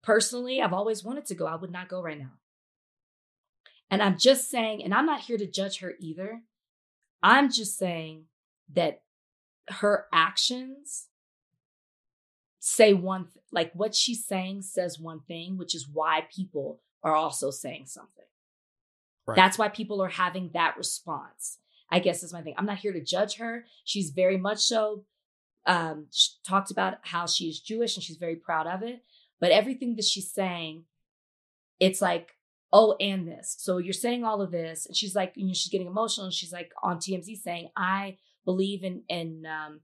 personally, 0.00 0.62
I've 0.62 0.72
always 0.72 1.02
wanted 1.02 1.26
to 1.26 1.34
go. 1.34 1.46
I 1.46 1.56
would 1.56 1.72
not 1.72 1.88
go 1.88 2.00
right 2.00 2.20
now. 2.20 2.34
And 3.90 4.00
I'm 4.00 4.16
just 4.16 4.48
saying, 4.48 4.84
and 4.84 4.94
I'm 4.94 5.06
not 5.06 5.22
here 5.22 5.38
to 5.38 5.46
judge 5.50 5.80
her 5.80 5.94
either. 5.98 6.42
I'm 7.20 7.50
just 7.50 7.76
saying 7.76 8.26
that 8.72 9.02
her 9.70 10.06
actions 10.12 11.08
say 12.60 12.92
one 12.92 13.24
th- 13.24 13.44
like 13.50 13.72
what 13.72 13.96
she's 13.96 14.24
saying 14.24 14.62
says 14.62 15.00
one 15.00 15.18
thing 15.26 15.58
which 15.58 15.74
is 15.74 15.88
why 15.92 16.28
people 16.32 16.80
are 17.02 17.16
also 17.16 17.50
saying 17.50 17.86
something 17.86 18.24
Right. 19.30 19.36
that's 19.36 19.58
why 19.58 19.68
people 19.68 20.02
are 20.02 20.08
having 20.08 20.50
that 20.54 20.76
response 20.76 21.58
i 21.90 21.98
guess 21.98 22.22
is 22.22 22.32
my 22.32 22.42
thing. 22.42 22.54
I'm 22.56 22.66
not 22.66 22.78
here 22.78 22.92
to 22.92 23.02
judge 23.02 23.36
her. 23.36 23.64
She's 23.84 24.10
very 24.10 24.36
much 24.36 24.58
so 24.58 25.04
um 25.66 26.06
talked 26.46 26.70
about 26.70 26.94
how 27.02 27.26
she 27.26 27.44
is 27.46 27.60
jewish 27.60 27.96
and 27.96 28.02
she's 28.02 28.16
very 28.16 28.36
proud 28.36 28.66
of 28.66 28.82
it 28.82 29.02
but 29.40 29.50
everything 29.50 29.96
that 29.96 30.04
she's 30.04 30.32
saying 30.32 30.84
it's 31.78 32.00
like 32.00 32.30
oh 32.72 32.94
and 33.00 33.26
this. 33.26 33.56
So 33.58 33.78
you're 33.78 33.92
saying 33.92 34.24
all 34.24 34.40
of 34.40 34.52
this 34.52 34.86
and 34.86 34.96
she's 34.96 35.14
like 35.14 35.32
you 35.34 35.46
know 35.46 35.52
she's 35.52 35.72
getting 35.72 35.86
emotional 35.86 36.26
and 36.26 36.34
she's 36.34 36.52
like 36.52 36.70
on 36.82 36.98
tmz 36.98 37.38
saying 37.38 37.68
i 37.76 38.16
believe 38.44 38.84
in 38.84 39.02
in 39.08 39.44
um 39.46 39.80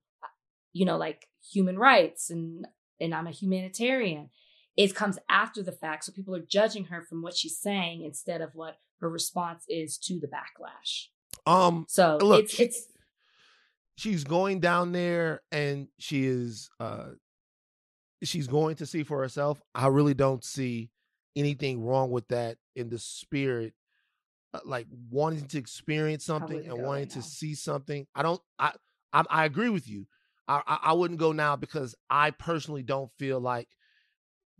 you 0.72 0.84
know 0.84 0.96
like 0.96 1.28
human 1.52 1.78
rights 1.78 2.30
and 2.30 2.66
and 3.00 3.14
i'm 3.14 3.26
a 3.26 3.32
humanitarian. 3.32 4.30
It 4.76 4.94
comes 4.94 5.18
after 5.30 5.62
the 5.62 5.72
fact 5.72 6.04
so 6.04 6.12
people 6.12 6.34
are 6.36 6.40
judging 6.40 6.84
her 6.86 7.02
from 7.02 7.22
what 7.22 7.36
she's 7.36 7.58
saying 7.58 8.02
instead 8.02 8.40
of 8.40 8.54
what 8.54 8.78
her 9.00 9.08
response 9.08 9.64
is 9.68 9.98
to 9.98 10.20
the 10.20 10.28
backlash. 10.28 11.06
Um 11.46 11.86
so 11.88 12.18
look, 12.20 12.44
it's 12.44 12.60
it's 12.60 12.86
she's 13.96 14.24
going 14.24 14.60
down 14.60 14.92
there 14.92 15.42
and 15.50 15.88
she 15.98 16.26
is 16.26 16.70
uh 16.80 17.10
she's 18.22 18.46
going 18.46 18.76
to 18.76 18.86
see 18.86 19.02
for 19.02 19.20
herself. 19.20 19.62
I 19.74 19.88
really 19.88 20.14
don't 20.14 20.44
see 20.44 20.90
anything 21.34 21.84
wrong 21.84 22.10
with 22.10 22.26
that 22.28 22.56
in 22.74 22.88
the 22.88 22.98
spirit 22.98 23.74
uh, 24.54 24.60
like 24.64 24.86
wanting 25.10 25.46
to 25.48 25.58
experience 25.58 26.24
something 26.24 26.66
and 26.66 26.82
wanting 26.82 27.08
to 27.08 27.22
see 27.22 27.54
something. 27.54 28.06
I 28.14 28.22
don't 28.22 28.40
i 28.58 28.72
i, 29.12 29.24
I 29.28 29.44
agree 29.44 29.68
with 29.68 29.88
you. 29.88 30.06
I, 30.48 30.62
I 30.66 30.78
i 30.84 30.92
wouldn't 30.92 31.20
go 31.20 31.32
now 31.32 31.56
because 31.56 31.94
i 32.08 32.30
personally 32.30 32.82
don't 32.82 33.10
feel 33.18 33.40
like 33.40 33.68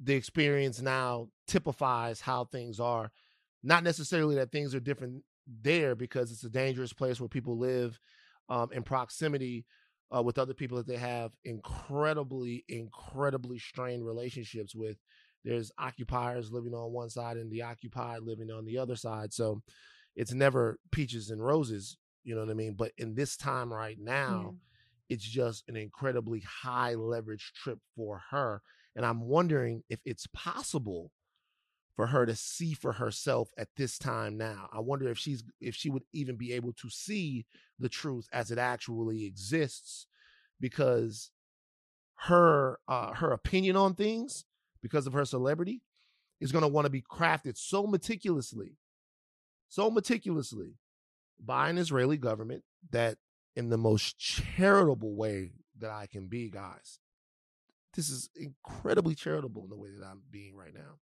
the 0.02 0.14
experience 0.14 0.80
now 0.80 1.28
typifies 1.46 2.20
how 2.20 2.44
things 2.44 2.80
are 2.80 3.10
not 3.62 3.84
necessarily 3.84 4.36
that 4.36 4.52
things 4.52 4.74
are 4.74 4.80
different 4.80 5.22
there 5.62 5.94
because 5.94 6.32
it's 6.32 6.44
a 6.44 6.50
dangerous 6.50 6.92
place 6.92 7.20
where 7.20 7.28
people 7.28 7.58
live 7.58 7.98
um, 8.48 8.68
in 8.72 8.82
proximity 8.82 9.64
uh, 10.14 10.22
with 10.22 10.38
other 10.38 10.54
people 10.54 10.76
that 10.76 10.86
they 10.86 10.96
have 10.96 11.32
incredibly, 11.44 12.64
incredibly 12.68 13.58
strained 13.58 14.06
relationships 14.06 14.74
with. 14.74 14.96
There's 15.44 15.70
occupiers 15.78 16.50
living 16.50 16.74
on 16.74 16.92
one 16.92 17.08
side 17.10 17.36
and 17.36 17.50
the 17.50 17.62
occupied 17.62 18.22
living 18.22 18.50
on 18.50 18.64
the 18.64 18.78
other 18.78 18.96
side. 18.96 19.32
So 19.32 19.62
it's 20.16 20.32
never 20.32 20.78
peaches 20.90 21.30
and 21.30 21.44
roses, 21.44 21.98
you 22.24 22.34
know 22.34 22.40
what 22.40 22.50
I 22.50 22.54
mean? 22.54 22.74
But 22.74 22.92
in 22.98 23.14
this 23.14 23.36
time 23.36 23.72
right 23.72 23.96
now, 24.00 24.56
it's 25.08 25.24
just 25.24 25.64
an 25.68 25.76
incredibly 25.76 26.40
high 26.40 26.94
leverage 26.94 27.52
trip 27.54 27.78
for 27.94 28.22
her. 28.30 28.62
And 28.96 29.04
I'm 29.06 29.20
wondering 29.20 29.82
if 29.88 30.00
it's 30.04 30.26
possible 30.34 31.12
for 31.96 32.08
her 32.08 32.26
to 32.26 32.36
see 32.36 32.74
for 32.74 32.92
herself 32.92 33.48
at 33.56 33.68
this 33.76 33.98
time 33.98 34.36
now. 34.36 34.68
I 34.70 34.80
wonder 34.80 35.08
if 35.08 35.18
she's 35.18 35.42
if 35.60 35.74
she 35.74 35.88
would 35.88 36.04
even 36.12 36.36
be 36.36 36.52
able 36.52 36.74
to 36.74 36.90
see 36.90 37.46
the 37.78 37.88
truth 37.88 38.28
as 38.32 38.50
it 38.50 38.58
actually 38.58 39.24
exists 39.24 40.06
because 40.60 41.30
her 42.16 42.78
uh 42.86 43.14
her 43.14 43.32
opinion 43.32 43.76
on 43.76 43.94
things 43.94 44.44
because 44.82 45.06
of 45.06 45.14
her 45.14 45.24
celebrity 45.24 45.82
is 46.40 46.52
going 46.52 46.62
to 46.62 46.68
want 46.68 46.84
to 46.84 46.90
be 46.90 47.02
crafted 47.02 47.56
so 47.56 47.86
meticulously 47.86 48.76
so 49.68 49.90
meticulously 49.90 50.74
by 51.42 51.68
an 51.68 51.78
Israeli 51.78 52.16
government 52.16 52.62
that 52.90 53.16
in 53.54 53.68
the 53.70 53.78
most 53.78 54.18
charitable 54.18 55.14
way 55.14 55.52
that 55.78 55.90
I 55.90 56.06
can 56.06 56.26
be 56.26 56.50
guys 56.50 56.98
this 57.94 58.10
is 58.10 58.28
incredibly 58.36 59.14
charitable 59.14 59.64
in 59.64 59.70
the 59.70 59.76
way 59.76 59.88
that 59.98 60.06
I'm 60.06 60.22
being 60.30 60.56
right 60.56 60.74
now 60.74 60.98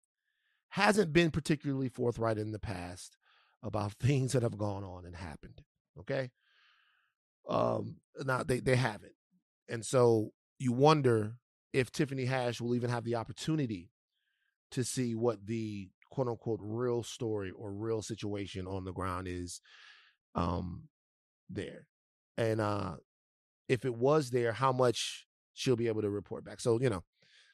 hasn't 0.74 1.14
been 1.14 1.30
particularly 1.30 1.88
forthright 1.88 2.40
in 2.40 2.52
the 2.52 2.58
past 2.58 3.16
about 3.62 3.94
things 4.00 4.34
that 4.34 4.42
have 4.42 4.58
gone 4.58 4.84
on 4.84 5.06
and 5.06 5.16
happened. 5.16 5.62
Okay. 6.00 6.32
Um, 7.48 7.98
now 8.26 8.42
they, 8.42 8.60
they 8.60 8.76
haven't. 8.76 9.14
And 9.70 9.86
so 9.86 10.32
you 10.58 10.72
wonder 10.72 11.34
if 11.74 11.92
Tiffany 11.92 12.26
Haddish 12.26 12.60
will 12.60 12.74
even 12.74 12.90
have 12.90 13.04
the 13.04 13.14
opportunity 13.14 13.92
to 14.72 14.84
see 14.84 15.14
what 15.14 15.46
the 15.46 15.90
quote 16.10 16.28
unquote 16.28 16.60
real 16.64 17.04
story 17.04 17.52
or 17.52 17.72
real 17.72 18.02
situation 18.02 18.66
on 18.66 18.84
the 18.84 18.94
ground 18.94 19.28
is 19.28 19.62
um 20.34 20.88
there. 21.52 21.86
And 22.36 22.60
uh 22.60 22.96
if 23.70 23.86
it 23.86 23.94
was 23.94 24.32
there, 24.32 24.54
how 24.54 24.72
much 24.72 25.28
she'll 25.54 25.76
be 25.76 25.88
able 25.88 26.02
to 26.02 26.10
report 26.10 26.44
back. 26.44 26.60
So, 26.60 26.80
you 26.82 26.90
know, 26.90 27.04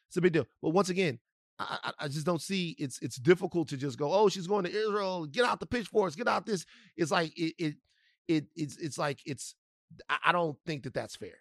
it's 0.07 0.15
a 0.15 0.21
big 0.21 0.31
deal. 0.31 0.47
But 0.61 0.69
once 0.69 0.89
again, 0.89 1.19
I, 1.59 1.91
I, 1.99 2.07
just 2.07 2.25
don't 2.25 2.41
see 2.41 2.75
it's 2.79 2.99
it's 3.01 3.17
difficult 3.17 3.67
to 3.69 3.77
just 3.77 3.97
go, 3.97 4.13
oh, 4.13 4.29
she's 4.29 4.47
going 4.47 4.63
to 4.63 4.71
Israel, 4.71 5.25
get 5.25 5.43
out 5.43 5.59
the 5.59 5.65
pitchforks, 5.65 6.15
get 6.15 6.27
out 6.27 6.45
this. 6.45 6.65
It's 6.95 7.11
like 7.11 7.37
it 7.37 7.53
it, 7.57 7.75
it 8.27 8.45
it's 8.55 8.77
it's 8.77 8.97
like 8.97 9.19
it's 9.25 9.55
I, 10.07 10.31
don't 10.31 10.57
think 10.65 10.83
that 10.83 10.93
that's 10.93 11.17
fair. 11.17 11.37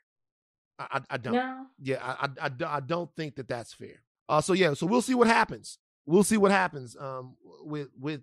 I 0.79 1.03
I, 1.09 1.17
don't. 1.19 1.35
no 1.35 1.67
Yeah, 1.81 1.99
I, 2.03 2.29
I 2.41 2.51
I 2.67 2.81
don't 2.81 3.15
think 3.15 3.37
that 3.37 3.49
that's 3.49 3.73
fair. 3.73 4.03
Uh, 4.29 4.41
so 4.41 4.55
yeah, 4.55 4.75
so 4.75 4.87
we'll 4.87 5.03
see 5.03 5.15
what 5.15 5.29
happens. 5.29 5.79
We'll 6.05 6.25
see 6.25 6.37
what 6.37 6.51
happens 6.51 6.97
um 6.99 7.37
with 7.63 7.89
with 7.99 8.23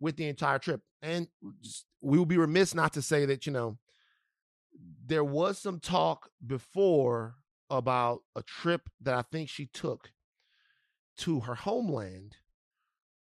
with 0.00 0.16
the 0.16 0.28
entire 0.28 0.58
trip, 0.58 0.82
and 1.00 1.28
just, 1.62 1.86
we 2.02 2.18
will 2.18 2.26
be 2.26 2.36
remiss 2.36 2.74
not 2.74 2.92
to 2.94 3.02
say 3.02 3.24
that 3.26 3.46
you 3.46 3.52
know 3.52 3.78
there 5.06 5.24
was 5.24 5.58
some 5.58 5.80
talk 5.80 6.30
before 6.46 7.36
about 7.70 8.20
a 8.34 8.42
trip 8.42 8.82
that 9.00 9.14
I 9.14 9.22
think 9.22 9.48
she 9.48 9.66
took 9.66 10.10
to 11.18 11.40
her 11.40 11.54
homeland, 11.54 12.36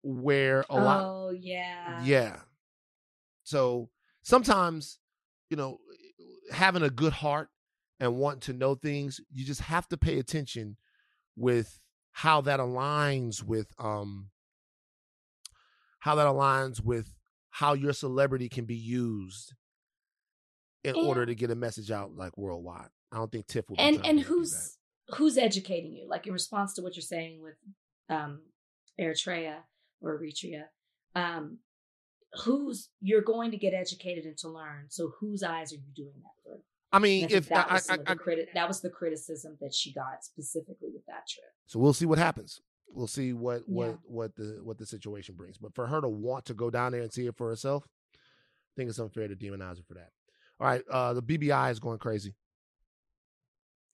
where 0.04 0.66
a 0.70 0.76
lot 0.76 1.04
oh 1.04 1.30
yeah 1.32 2.04
yeah. 2.04 2.38
So 3.44 3.90
sometimes, 4.24 5.00
you 5.50 5.58
know, 5.58 5.80
having 6.52 6.84
a 6.84 6.90
good 6.90 7.14
heart 7.14 7.50
and 8.00 8.16
wanting 8.16 8.42
to 8.42 8.54
know 8.54 8.76
things, 8.76 9.20
you 9.32 9.46
just 9.46 9.62
have 9.62 9.88
to 9.90 9.98
pay 9.98 10.20
attention 10.20 10.78
with 11.36 11.80
how 12.12 12.42
that 12.42 12.60
aligns 12.60 13.44
with 13.44 13.68
um 13.80 14.30
how 16.00 16.16
that 16.16 16.28
aligns 16.28 16.84
with 16.84 17.14
how 17.52 17.74
your 17.74 17.94
celebrity 17.94 18.50
can 18.50 18.66
be 18.66 18.76
used 18.76 19.54
in 20.84 20.96
order 20.96 21.26
to 21.26 21.36
get 21.36 21.52
a 21.52 21.56
message 21.56 21.92
out 21.92 22.16
like 22.16 22.38
worldwide. 22.38 22.90
I 23.12 23.18
don't 23.18 23.32
think 23.32 23.48
Tiff 23.48 23.70
will 23.70 23.76
be 23.76 23.82
and 23.82 23.96
and 23.98 24.04
to 24.04 24.12
do 24.12 24.18
that. 24.20 24.26
who's 24.28 24.78
who's 25.16 25.38
educating 25.38 25.94
you 25.96 26.08
like 26.08 26.28
in 26.28 26.34
response 26.34 26.74
to 26.74 26.82
what 26.82 26.96
you're 26.96 27.02
saying 27.02 27.42
with 27.42 27.56
um 28.10 28.42
eritrea 29.00 29.56
or 30.02 30.20
eritrea 30.20 30.64
um 31.16 31.58
who's 32.44 32.90
you're 33.02 33.22
going 33.22 33.52
to 33.52 33.58
get 33.58 33.74
educated 33.74 34.26
and 34.26 34.38
to 34.38 34.48
learn 34.48 34.86
so 34.90 35.12
whose 35.20 35.44
eyes 35.44 35.72
are 35.74 35.76
you 35.76 35.92
doing 35.96 36.14
that 36.24 36.44
through 36.44 36.62
I 36.94 37.00
mean, 37.00 37.24
I 37.24 37.28
if 37.32 37.48
that 37.48 37.72
I, 37.72 37.74
was, 37.76 37.90
I, 37.90 37.98
the 37.98 38.12
I, 38.12 38.16
criti- 38.16 38.54
that 38.54 38.68
was 38.68 38.82
the 38.82 38.90
criticism 38.90 39.58
that 39.62 39.74
she 39.74 39.94
got 39.94 40.26
specifically 40.26 40.90
with 40.94 41.06
that 41.08 41.26
trip 41.26 41.46
So 41.66 41.80
we'll 41.80 41.94
see 41.94 42.06
what 42.06 42.18
happens. 42.18 42.60
We'll 42.90 43.08
see 43.08 43.32
what 43.32 43.62
what 43.66 43.88
Yeah. 43.88 43.96
what 44.04 44.36
the 44.36 44.60
what 44.62 44.78
the 44.78 44.86
situation 44.86 45.36
brings. 45.36 45.58
But 45.58 45.74
for 45.74 45.88
her 45.88 46.02
to 46.02 46.10
want 46.10 46.44
to 46.48 46.54
go 46.54 46.70
down 46.70 46.92
there 46.92 47.02
and 47.02 47.12
see 47.14 47.28
it 47.28 47.38
for 47.38 47.48
herself, 47.48 47.86
I 48.14 48.18
think 48.76 48.90
it's 48.90 49.00
unfair 49.00 49.30
to 49.30 49.36
demonize 49.38 49.78
her 49.78 49.84
for 49.88 49.94
that. 49.94 50.10
All 50.60 50.68
right, 50.68 50.84
uh 50.92 51.14
the 51.14 51.24
BBI 51.24 51.72
is 51.72 51.80
going 51.80 51.98
crazy. 52.00 52.36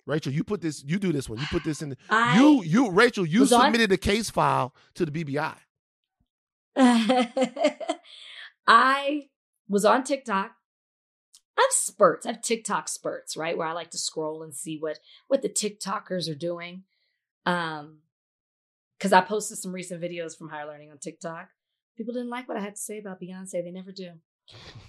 Rachel, 0.07 0.31
you 0.31 0.43
put 0.43 0.61
this. 0.61 0.83
You 0.83 0.97
do 0.97 1.11
this 1.11 1.27
one. 1.29 1.37
You 1.37 1.45
put 1.51 1.63
this 1.63 1.81
in. 1.81 1.89
The, 1.89 1.97
I- 2.09 2.39
you 2.39 2.63
you 2.63 2.89
Rachel, 2.89 3.25
you 3.25 3.41
was 3.41 3.51
on- 3.53 3.65
submitted 3.65 3.91
a 3.91 3.97
case 3.97 4.29
file 4.29 4.73
to 4.95 5.05
the 5.05 5.11
BBI. 5.11 5.55
I 8.67 9.27
was 9.67 9.85
on 9.85 10.03
TikTok. 10.03 10.51
I 11.57 11.61
have 11.61 11.71
spurts. 11.71 12.25
I 12.25 12.33
have 12.33 12.41
TikTok 12.41 12.87
spurts, 12.87 13.35
right? 13.35 13.57
Where 13.57 13.67
I 13.67 13.73
like 13.73 13.89
to 13.91 13.97
scroll 13.97 14.43
and 14.43 14.55
see 14.55 14.77
what 14.79 14.99
what 15.27 15.41
the 15.41 15.49
TikTokers 15.49 16.29
are 16.29 16.35
doing. 16.35 16.83
Um, 17.45 17.99
because 18.97 19.13
I 19.13 19.21
posted 19.21 19.57
some 19.59 19.73
recent 19.73 20.01
videos 20.01 20.35
from 20.37 20.49
higher 20.49 20.65
learning 20.67 20.89
on 20.91 20.97
TikTok. 20.97 21.49
People 21.97 22.13
didn't 22.13 22.29
like 22.29 22.47
what 22.47 22.57
I 22.57 22.61
had 22.61 22.75
to 22.75 22.81
say 22.81 22.97
about 22.99 23.21
Beyonce. 23.21 23.51
They 23.63 23.71
never 23.71 23.91
do. 23.91 24.11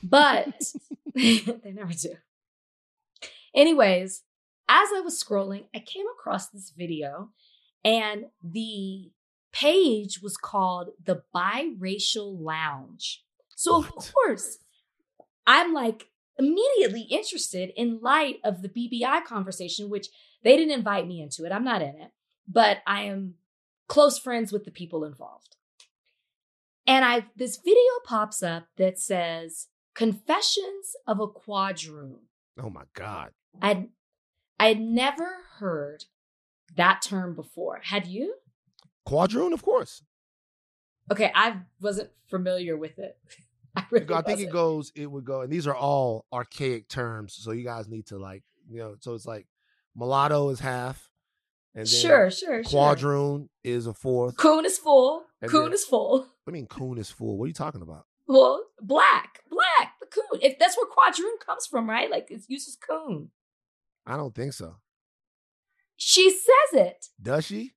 But 0.02 0.54
they 1.14 1.72
never 1.72 1.92
do. 1.92 2.14
Anyways, 3.54 4.22
as 4.68 4.88
I 4.94 5.00
was 5.00 5.22
scrolling, 5.22 5.64
I 5.74 5.80
came 5.80 6.06
across 6.08 6.48
this 6.48 6.70
video, 6.76 7.30
and 7.84 8.26
the 8.42 9.10
page 9.52 10.20
was 10.22 10.36
called 10.36 10.90
the 11.02 11.22
Biracial 11.34 12.38
Lounge. 12.38 13.24
So, 13.56 13.76
of 13.76 13.90
course, 13.94 14.58
I'm 15.46 15.72
like 15.72 16.08
immediately 16.38 17.02
interested 17.02 17.72
in 17.76 18.00
light 18.00 18.36
of 18.44 18.62
the 18.62 18.68
BBI 18.68 19.24
conversation, 19.24 19.90
which 19.90 20.08
they 20.44 20.56
didn't 20.56 20.74
invite 20.74 21.06
me 21.06 21.20
into 21.20 21.44
it. 21.44 21.52
I'm 21.52 21.64
not 21.64 21.82
in 21.82 21.96
it, 21.96 22.12
but 22.46 22.78
I 22.86 23.02
am 23.02 23.34
close 23.88 24.18
friends 24.18 24.52
with 24.52 24.64
the 24.64 24.70
people 24.70 25.04
involved. 25.04 25.56
And 26.86 27.04
I 27.04 27.26
this 27.36 27.56
video 27.56 27.92
pops 28.04 28.42
up 28.42 28.68
that 28.76 28.98
says 28.98 29.66
Confessions 29.94 30.94
of 31.06 31.20
a 31.20 31.26
Quadroon. 31.26 32.20
Oh 32.62 32.70
my 32.70 32.84
God. 32.94 33.30
I'd 33.60 33.88
I'd 34.60 34.80
never 34.80 35.28
heard 35.58 36.04
that 36.76 37.02
term 37.02 37.34
before. 37.34 37.80
Had 37.82 38.06
you? 38.06 38.34
Quadroon, 39.06 39.52
of 39.52 39.62
course. 39.62 40.02
Okay, 41.10 41.30
I 41.34 41.56
wasn't 41.80 42.10
familiar 42.28 42.76
with 42.76 42.98
it. 42.98 43.16
I, 43.76 43.84
really 43.90 44.06
I 44.14 44.22
think 44.22 44.40
it 44.40 44.46
wasn't. 44.46 44.52
goes, 44.52 44.92
it 44.96 45.06
would 45.10 45.24
go, 45.24 45.42
and 45.42 45.52
these 45.52 45.66
are 45.66 45.74
all 45.74 46.26
archaic 46.32 46.88
terms. 46.88 47.34
So 47.38 47.52
you 47.52 47.64
guys 47.64 47.88
need 47.88 48.06
to 48.06 48.18
like, 48.18 48.42
you 48.68 48.78
know, 48.78 48.96
so 49.00 49.14
it's 49.14 49.26
like 49.26 49.46
mulatto 49.94 50.48
is 50.50 50.60
half. 50.60 51.08
And 51.74 51.86
then 51.86 52.00
Sure, 52.00 52.30
sure, 52.30 52.64
sure. 52.64 52.70
Quadroon 52.96 53.48
is 53.62 53.86
a 53.86 53.94
fourth. 53.94 54.36
Coon 54.36 54.64
is 54.64 54.78
full. 54.78 55.24
And 55.40 55.50
Coon 55.50 55.64
then- 55.64 55.72
is 55.74 55.84
full. 55.84 56.26
I 56.46 56.50
mean, 56.50 56.66
coon 56.66 56.98
is 56.98 57.10
full. 57.10 57.38
What 57.38 57.44
are 57.44 57.48
you 57.48 57.54
talking 57.54 57.82
about? 57.82 58.06
Well, 58.26 58.64
black, 58.80 59.40
black, 59.50 59.92
the 60.00 60.06
coon. 60.06 60.40
If 60.42 60.58
that's 60.58 60.76
where 60.76 60.86
quadroon 60.86 61.38
comes 61.46 61.66
from, 61.66 61.88
right? 61.88 62.10
Like 62.10 62.30
it 62.30 62.42
uses 62.48 62.76
coon. 62.76 63.30
I 64.08 64.16
don't 64.16 64.34
think 64.34 64.54
so. 64.54 64.76
She 65.96 66.30
says 66.30 66.86
it. 66.86 67.06
Does 67.20 67.44
she? 67.44 67.74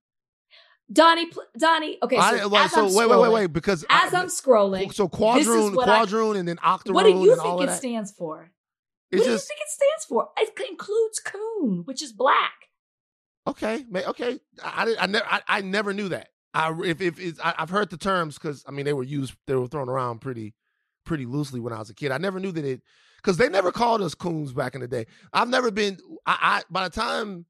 Donnie, 0.91 1.27
pl- 1.27 1.43
Donnie. 1.57 1.97
Okay, 2.03 2.15
so, 2.17 2.21
I, 2.21 2.43
like, 2.43 2.69
so 2.69 2.85
wait, 2.85 3.09
wait, 3.09 3.19
wait, 3.19 3.31
wait, 3.31 3.53
because 3.53 3.85
As 3.89 4.13
I, 4.13 4.21
I'm 4.21 4.27
scrolling, 4.27 4.93
so 4.93 5.07
quadroon, 5.07 6.35
I- 6.35 6.39
and 6.39 6.47
then 6.47 6.59
octoroon, 6.63 6.95
what 6.95 7.03
do 7.03 7.11
you 7.11 7.35
think 7.35 7.61
it 7.61 7.65
that. 7.67 7.77
stands 7.77 8.11
for? 8.11 8.51
It's 9.11 9.19
what 9.19 9.25
do 9.25 9.31
you 9.31 9.37
think 9.37 9.59
it 9.59 9.69
stands 9.69 10.05
for? 10.07 10.29
It 10.37 10.69
includes 10.69 11.19
coon, 11.19 11.81
which 11.85 12.01
is 12.01 12.13
black. 12.13 12.53
okay, 13.47 13.85
okay. 14.07 14.39
I, 14.63 14.95
I, 14.97 15.03
I 15.03 15.05
never, 15.07 15.25
I, 15.25 15.41
I 15.47 15.61
never 15.61 15.93
knew 15.93 16.09
that. 16.09 16.29
I 16.53 16.73
if 16.83 17.01
if 17.01 17.19
it's, 17.19 17.39
I, 17.39 17.55
I've 17.57 17.69
heard 17.69 17.89
the 17.89 17.97
terms 17.97 18.37
because 18.37 18.63
I 18.67 18.71
mean 18.71 18.85
they 18.85 18.93
were 18.93 19.03
used, 19.03 19.33
they 19.47 19.55
were 19.55 19.67
thrown 19.67 19.89
around 19.89 20.19
pretty, 20.19 20.53
pretty 21.05 21.25
loosely 21.25 21.59
when 21.59 21.73
I 21.73 21.79
was 21.79 21.89
a 21.89 21.93
kid. 21.95 22.11
I 22.11 22.17
never 22.17 22.39
knew 22.39 22.51
that 22.51 22.65
it 22.65 22.81
because 23.21 23.37
they 23.37 23.49
never 23.49 23.71
called 23.71 24.01
us 24.01 24.15
coons 24.15 24.53
back 24.53 24.75
in 24.75 24.81
the 24.81 24.87
day. 24.87 25.05
I've 25.33 25.49
never 25.49 25.71
been. 25.71 25.97
I, 26.25 26.37
I 26.41 26.61
by 26.69 26.87
the 26.87 26.93
time 26.93 27.45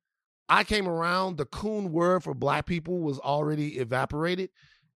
I 0.50 0.64
came 0.64 0.88
around, 0.88 1.38
the 1.38 1.46
coon 1.46 1.92
word 1.92 2.24
for 2.24 2.34
black 2.34 2.66
people 2.66 3.00
was 3.00 3.20
already 3.20 3.80
evaporated 3.80 4.50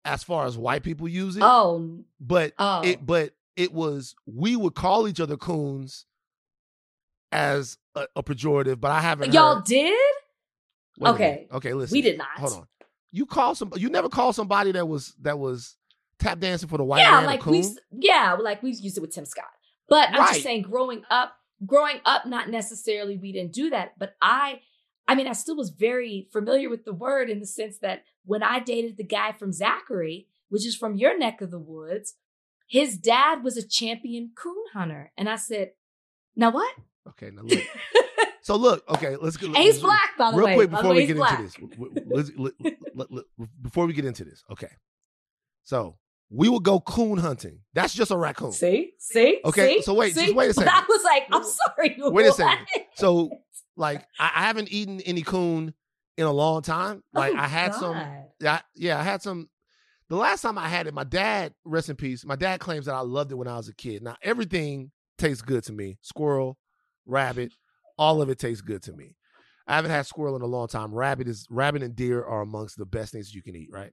as 0.05 0.23
far 0.23 0.47
as 0.47 0.59
white 0.59 0.83
people 0.83 1.09
use 1.09 1.37
it. 1.37 1.43
Oh, 1.43 2.01
but 2.21 2.53
oh. 2.59 2.83
it 2.83 3.05
but 3.05 3.33
it 3.57 3.73
was 3.73 4.15
we 4.27 4.57
would 4.57 4.75
call 4.75 5.09
each 5.09 5.21
other 5.21 5.37
coons 5.37 6.07
as 7.33 7.79
a, 7.95 8.07
a 8.17 8.23
pejorative, 8.23 8.81
but 8.81 8.91
I 8.91 9.01
haven't. 9.01 9.33
y'all 9.33 9.57
heard- 9.57 9.65
did? 9.65 9.95
Wait 10.99 11.11
okay. 11.11 11.49
okay, 11.53 11.75
listen. 11.75 11.97
We 11.97 12.03
did 12.03 12.19
not. 12.19 12.29
Hold 12.37 12.53
on. 12.53 12.67
You 13.11 13.27
call 13.27 13.55
some. 13.55 13.73
You 13.77 13.89
never 13.91 14.09
call 14.09 14.33
somebody 14.33 14.73
that 14.73 14.87
was 14.87 15.15
that 15.23 15.39
was 15.39 15.77
tap 16.19 16.39
dancing 16.41 16.69
for 16.69 16.79
the 16.79 16.85
white 16.85 17.01
yeah, 17.01 17.11
man 17.13 17.27
like 17.27 17.47
we, 17.47 17.65
yeah, 17.93 18.37
like 18.41 18.63
we 18.63 18.71
used 18.71 18.97
it 18.97 19.01
with 19.01 19.13
Tim 19.13 19.25
Scott. 19.25 19.47
But 19.89 20.09
I'm 20.11 20.21
Right. 20.21 20.29
just 20.31 20.43
saying, 20.43 20.63
growing 20.63 21.05
up, 21.11 21.37
growing 21.67 22.01
up, 22.05 22.27
not 22.27 22.49
necessarily 22.51 23.17
we 23.19 23.33
didn't 23.33 23.53
do 23.53 23.71
that, 23.71 23.99
but 23.99 24.15
I, 24.23 24.61
I 25.07 25.15
mean, 25.15 25.27
I 25.29 25.33
still 25.33 25.57
was 25.57 25.71
very 25.71 26.29
familiar 26.33 26.71
with 26.71 26.85
the 26.85 26.95
word 26.95 27.29
in 27.31 27.41
the 27.41 27.47
sense 27.47 27.79
that 27.79 28.05
when 28.25 28.43
I 28.43 28.61
dated 28.61 28.97
the 28.97 29.05
guy 29.05 29.33
from 29.33 29.53
Zachary, 29.53 30.27
which 30.49 30.67
is 30.67 30.75
from 30.77 30.97
your 30.97 31.19
neck 31.19 31.41
of 31.43 31.51
the 31.51 31.59
woods, 31.59 32.15
his 32.67 32.97
dad 32.97 33.45
was 33.45 33.57
a 33.59 33.67
champion 33.67 34.33
coon 34.35 34.65
hunter, 34.73 35.13
and 35.19 35.29
I 35.29 35.37
said, 35.37 35.73
"Now 36.35 36.51
what?" 36.51 36.75
Okay, 37.11 37.31
now 37.31 37.43
look. 37.43 37.63
so 38.43 38.57
look. 38.57 38.83
Okay, 38.89 39.17
let's 39.17 39.37
go. 39.37 39.53
He's 39.53 39.81
black, 39.81 40.17
by 40.17 40.31
the 40.31 40.39
real 40.39 40.47
way. 40.47 40.55
quick 40.55 40.71
before 40.71 40.91
way, 40.91 40.97
we 40.97 41.07
get 41.07 41.17
black. 41.17 41.41
into 41.41 41.67
this. 41.69 42.05
let's- 42.07 42.31
let- 42.39 42.55
let- 42.95 43.11
let- 43.13 43.25
before 43.61 43.85
we 43.87 43.93
get 43.93 44.07
into 44.07 44.25
this, 44.25 44.43
okay. 44.51 44.71
So 45.65 45.99
we 46.31 46.49
will 46.49 46.61
go 46.61 46.81
coon 46.81 47.19
hunting. 47.19 47.61
That's 47.75 47.95
just 47.95 48.11
a 48.11 48.17
raccoon. 48.17 48.53
See, 48.53 48.93
see, 48.99 49.41
Okay, 49.45 49.77
see? 49.77 49.83
so 49.83 49.95
wait, 49.95 50.15
just 50.15 50.35
wait 50.35 50.51
a 50.51 50.55
second. 50.55 50.71
I 50.73 50.85
was 50.89 51.05
like, 51.05 51.23
"I'm 51.31 51.45
sorry." 51.45 51.97
Wait 52.13 52.27
a 52.27 52.33
second. 52.33 52.67
So 52.97 53.31
like 53.77 54.07
I, 54.19 54.31
I 54.37 54.43
haven't 54.47 54.69
eaten 54.73 55.01
any 55.03 55.23
coon 55.23 55.75
in 56.17 56.25
a 56.27 56.33
long 56.33 56.63
time. 56.63 57.03
Oh 57.15 57.21
like 57.21 57.35
Oh, 57.35 57.39
I 57.39 57.47
had 57.49 57.75
some 57.75 57.95
God. 57.95 58.25
yeah, 58.41 58.61
yeah, 58.75 58.99
I 58.99 59.03
had 59.03 59.23
some 59.23 59.49
the 60.09 60.17
last 60.17 60.43
time 60.43 60.59
I 60.59 60.69
had 60.69 60.87
it, 60.87 60.95
my 60.95 61.05
dad, 61.05 61.55
rest 61.65 61.89
in 61.89 61.97
peace, 61.97 62.25
my 62.25 62.37
dad 62.37 62.61
claims 62.61 62.87
that 62.87 62.95
I 62.95 63.01
loved 63.01 63.33
it 63.33 63.37
when 63.37 63.49
I 63.49 63.57
was 63.57 63.69
a 63.69 63.75
kid. 63.75 64.03
Now 64.03 64.17
everything 64.23 64.91
tastes 65.19 65.43
good 65.43 65.65
to 65.65 65.73
me. 65.73 65.99
Squirrel, 66.03 66.59
rabbit, 67.07 67.53
all 67.99 68.21
of 68.23 68.29
it 68.29 68.39
tastes 68.39 68.61
good 68.63 68.83
to 68.85 68.93
me. 68.93 69.17
I 69.67 69.77
haven't 69.77 69.93
had 69.93 70.07
squirrel 70.07 70.37
in 70.37 70.43
a 70.43 70.47
long 70.47 70.69
time. 70.69 70.93
Rabbit 70.95 71.27
is 71.27 71.47
rabbit 71.51 71.83
and 71.83 71.97
deer 71.97 72.23
are 72.23 72.43
amongst 72.43 72.77
the 72.77 72.85
best 72.85 73.13
things 73.13 73.35
you 73.35 73.43
can 73.43 73.57
eat, 73.57 73.71
right? 73.73 73.93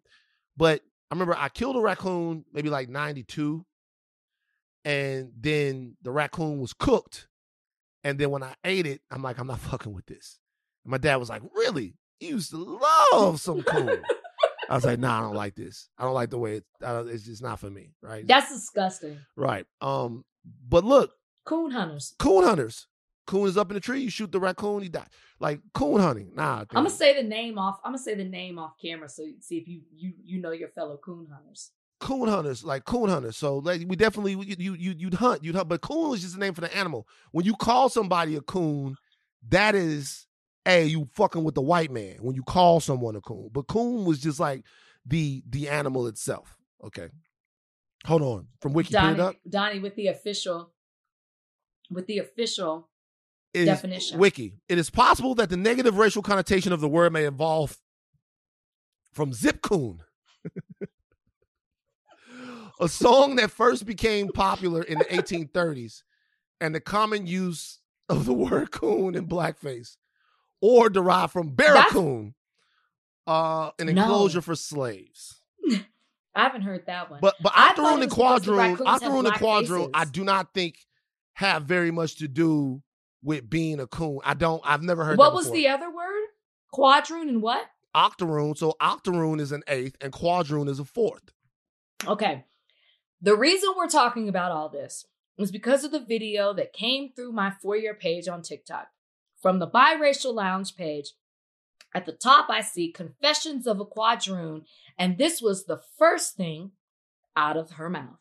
But 0.57 0.81
I 1.11 1.15
remember 1.15 1.35
I 1.37 1.49
killed 1.49 1.75
a 1.75 1.81
raccoon 1.81 2.45
maybe 2.53 2.69
like 2.69 2.87
92 2.89 3.65
and 4.85 5.31
then 5.37 5.97
the 6.01 6.09
raccoon 6.11 6.59
was 6.59 6.73
cooked 6.73 7.27
and 8.03 8.17
then 8.17 8.31
when 8.31 8.41
I 8.41 8.55
ate 8.63 8.87
it, 8.87 9.01
I'm 9.11 9.21
like, 9.21 9.37
I'm 9.37 9.45
not 9.45 9.59
fucking 9.59 9.93
with 9.93 10.07
this. 10.07 10.39
And 10.83 10.91
my 10.91 10.97
dad 10.97 11.17
was 11.17 11.29
like, 11.29 11.43
Really? 11.53 11.93
You 12.19 12.29
used 12.29 12.49
to 12.51 12.79
love 13.13 13.39
some 13.39 13.61
coon. 13.61 14.01
I 14.69 14.75
was 14.75 14.85
like, 14.85 14.99
Nah, 14.99 15.19
I 15.19 15.21
don't 15.21 15.35
like 15.35 15.55
this. 15.55 15.89
I 15.97 16.03
don't 16.05 16.13
like 16.15 16.29
the 16.31 16.39
way 16.39 16.55
it, 16.57 16.63
it's 16.81 17.25
just 17.25 17.43
not 17.43 17.59
for 17.59 17.69
me. 17.69 17.93
Right. 18.01 18.25
That's 18.25 18.49
disgusting. 18.51 19.19
right. 19.35 19.65
Um, 19.81 20.23
but 20.67 20.83
look, 20.83 21.11
Coon 21.45 21.71
hunters. 21.71 22.15
coon 22.19 22.43
hunters. 22.43 22.87
Coon 23.31 23.47
is 23.47 23.55
up 23.57 23.71
in 23.71 23.75
the 23.75 23.79
tree. 23.79 24.01
You 24.01 24.09
shoot 24.09 24.29
the 24.29 24.41
raccoon, 24.41 24.83
he 24.83 24.89
die. 24.89 25.07
Like 25.39 25.61
coon 25.73 26.01
hunting. 26.01 26.31
Nah. 26.35 26.59
I'm 26.71 26.83
gonna 26.83 26.89
say 26.89 27.15
the 27.15 27.25
name 27.27 27.57
off. 27.57 27.79
I'm 27.85 27.93
gonna 27.93 27.97
say 28.03 28.13
the 28.13 28.25
name 28.25 28.59
off 28.59 28.73
camera 28.81 29.07
so 29.07 29.23
you 29.23 29.35
see 29.39 29.57
if 29.57 29.69
you 29.69 29.81
you 29.95 30.13
you 30.21 30.41
know 30.41 30.51
your 30.51 30.67
fellow 30.67 30.97
coon 30.97 31.27
hunters. 31.33 31.71
coon 32.01 32.27
hunters, 32.27 32.65
like 32.65 32.83
coon 32.83 33.07
hunters. 33.09 33.37
So 33.37 33.59
like 33.59 33.83
we 33.87 33.95
definitely 33.95 34.33
you 34.33 34.55
you 34.59 34.73
you- 34.73 34.95
you'd 34.97 35.13
hunt, 35.13 35.45
you'd 35.45 35.55
hunt, 35.55 35.69
but 35.69 35.79
coon 35.79 36.13
is 36.13 36.21
just 36.23 36.35
a 36.35 36.39
name 36.39 36.53
for 36.53 36.59
the 36.61 36.75
animal. 36.75 37.07
When 37.31 37.45
you 37.45 37.55
call 37.55 37.87
somebody 37.87 38.35
a 38.35 38.41
coon, 38.41 38.97
that 39.47 39.75
is 39.75 40.27
hey, 40.65 40.85
you 40.87 41.07
fucking 41.13 41.43
with 41.45 41.55
the 41.55 41.61
white 41.61 41.89
man 41.89 42.17
when 42.19 42.35
you 42.35 42.43
call 42.43 42.81
someone 42.81 43.15
a 43.15 43.21
coon. 43.21 43.49
But 43.53 43.67
coon 43.67 44.03
was 44.03 44.19
just 44.19 44.41
like 44.41 44.65
the 45.05 45.41
the 45.49 45.69
animal 45.69 46.05
itself. 46.07 46.57
Okay. 46.83 47.07
Hold 48.05 48.23
on. 48.23 48.47
From 48.59 48.73
Wiki, 48.73 48.93
put 48.93 49.13
it 49.13 49.17
Donnie. 49.17 49.39
Donnie 49.49 49.79
with 49.79 49.95
the 49.95 50.07
official, 50.07 50.73
with 51.89 52.07
the 52.07 52.17
official. 52.17 52.89
Is- 53.53 53.65
definition. 53.65 54.17
Wiki. 54.19 54.53
It 54.69 54.77
is 54.77 54.89
possible 54.89 55.35
that 55.35 55.49
the 55.49 55.57
negative 55.57 55.97
racial 55.97 56.21
connotation 56.21 56.71
of 56.73 56.79
the 56.81 56.87
word 56.87 57.11
may 57.13 57.25
evolve 57.25 57.77
from 59.13 59.33
zip 59.33 59.61
coon. 59.61 59.99
a 62.79 62.87
song 62.87 63.35
that 63.35 63.51
first 63.51 63.85
became 63.85 64.29
popular 64.29 64.81
in 64.81 64.97
the 64.97 65.05
1830s 65.05 66.03
and 66.59 66.73
the 66.73 66.79
common 66.79 67.27
use 67.27 67.79
of 68.09 68.25
the 68.25 68.33
word 68.33 68.71
coon 68.71 69.15
in 69.15 69.27
blackface 69.27 69.97
or 70.61 70.89
derived 70.89 71.33
from 71.33 71.49
barracoon, 71.49 72.33
uh, 73.27 73.71
an 73.79 73.93
No. 73.93 74.03
enclosure 74.03 74.41
for 74.41 74.55
slaves. 74.55 75.41
I 76.33 76.43
haven't 76.43 76.61
heard 76.61 76.85
that 76.85 77.11
one. 77.11 77.19
But 77.21 77.35
but 77.41 77.53
octoroon 77.55 78.01
and 78.01 78.03
the 78.03 78.15
quadroon, 78.15 78.57
raccoons 78.57 78.79
have 78.79 78.87
octoroon 78.87 79.25
and 79.25 79.37
black 79.37 79.39
quadroon, 79.41 79.89
I 79.93 80.05
do 80.05 80.23
not 80.23 80.53
think 80.53 80.77
have 81.33 81.63
very 81.63 81.91
much 81.91 82.15
to 82.17 82.27
do 82.27 82.81
with 83.23 83.49
being 83.49 83.79
a 83.79 83.87
coon. 83.87 84.19
I 84.23 84.33
don't. 84.33 84.61
I've 84.65 84.83
never 84.83 85.03
heard. 85.05 85.17
what 85.17 85.29
that 85.29 85.35
was 85.35 85.45
before. 85.45 85.57
the 85.57 85.67
other 85.67 85.89
word? 85.93 86.27
Quadroon 86.73 87.29
and 87.29 87.41
what? 87.41 87.67
octoroon? 87.93 88.55
So 88.55 88.75
octoroon 88.79 89.39
is 89.39 89.51
an 89.51 89.63
eighth, 89.67 89.97
and 90.01 90.11
quadroon 90.11 90.69
is 90.69 90.79
a 90.79 90.85
fourth. 90.85 91.31
Okay. 92.07 92.45
The 93.21 93.35
reason 93.35 93.69
we're 93.77 93.87
talking 93.87 94.27
about 94.27 94.51
all 94.51 94.69
this 94.69 95.05
is 95.37 95.51
because 95.51 95.83
of 95.83 95.91
the 95.91 96.03
video 96.03 96.53
that 96.53 96.73
came 96.73 97.11
through 97.15 97.31
my 97.31 97.51
for 97.61 97.75
your 97.75 97.93
page 97.93 98.27
on 98.27 98.41
TikTok 98.41 98.87
from 99.41 99.59
the 99.59 99.67
biracial 99.67 100.33
lounge 100.33 100.75
page. 100.75 101.13
At 101.93 102.05
the 102.05 102.13
top, 102.13 102.49
I 102.49 102.61
see 102.61 102.91
confessions 102.91 103.67
of 103.67 103.79
a 103.79 103.85
quadroon, 103.85 104.63
and 104.97 105.17
this 105.17 105.41
was 105.41 105.65
the 105.65 105.81
first 105.97 106.35
thing 106.37 106.71
out 107.35 107.57
of 107.57 107.71
her 107.71 107.89
mouth. 107.89 108.17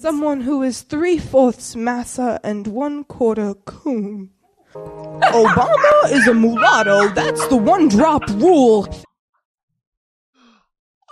Someone 0.00 0.42
who 0.42 0.62
is 0.62 0.82
three 0.82 1.18
fourths 1.18 1.74
massa 1.74 2.38
and 2.44 2.68
one 2.68 3.02
quarter 3.02 3.54
coon. 3.54 4.30
Obama 4.74 6.10
is 6.10 6.26
a 6.26 6.34
mulatto. 6.34 7.08
That's 7.08 7.46
the 7.48 7.56
one 7.56 7.88
drop 7.88 8.28
rule. 8.30 8.86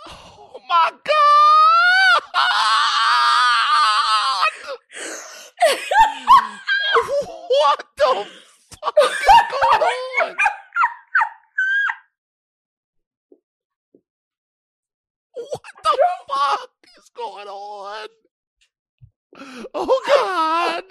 Oh 0.06 0.60
my 0.68 0.90
God! 0.90 1.16
what 7.48 7.84
the 7.96 8.26
fuck 8.70 8.94
is 9.02 9.16
going 9.24 9.82
on? 9.82 10.36
What 15.34 15.74
the 15.82 15.96
fuck 16.28 16.70
is 16.98 17.10
going 17.14 17.48
on? 17.48 18.08
Oh 19.74 20.00
God! 20.06 20.84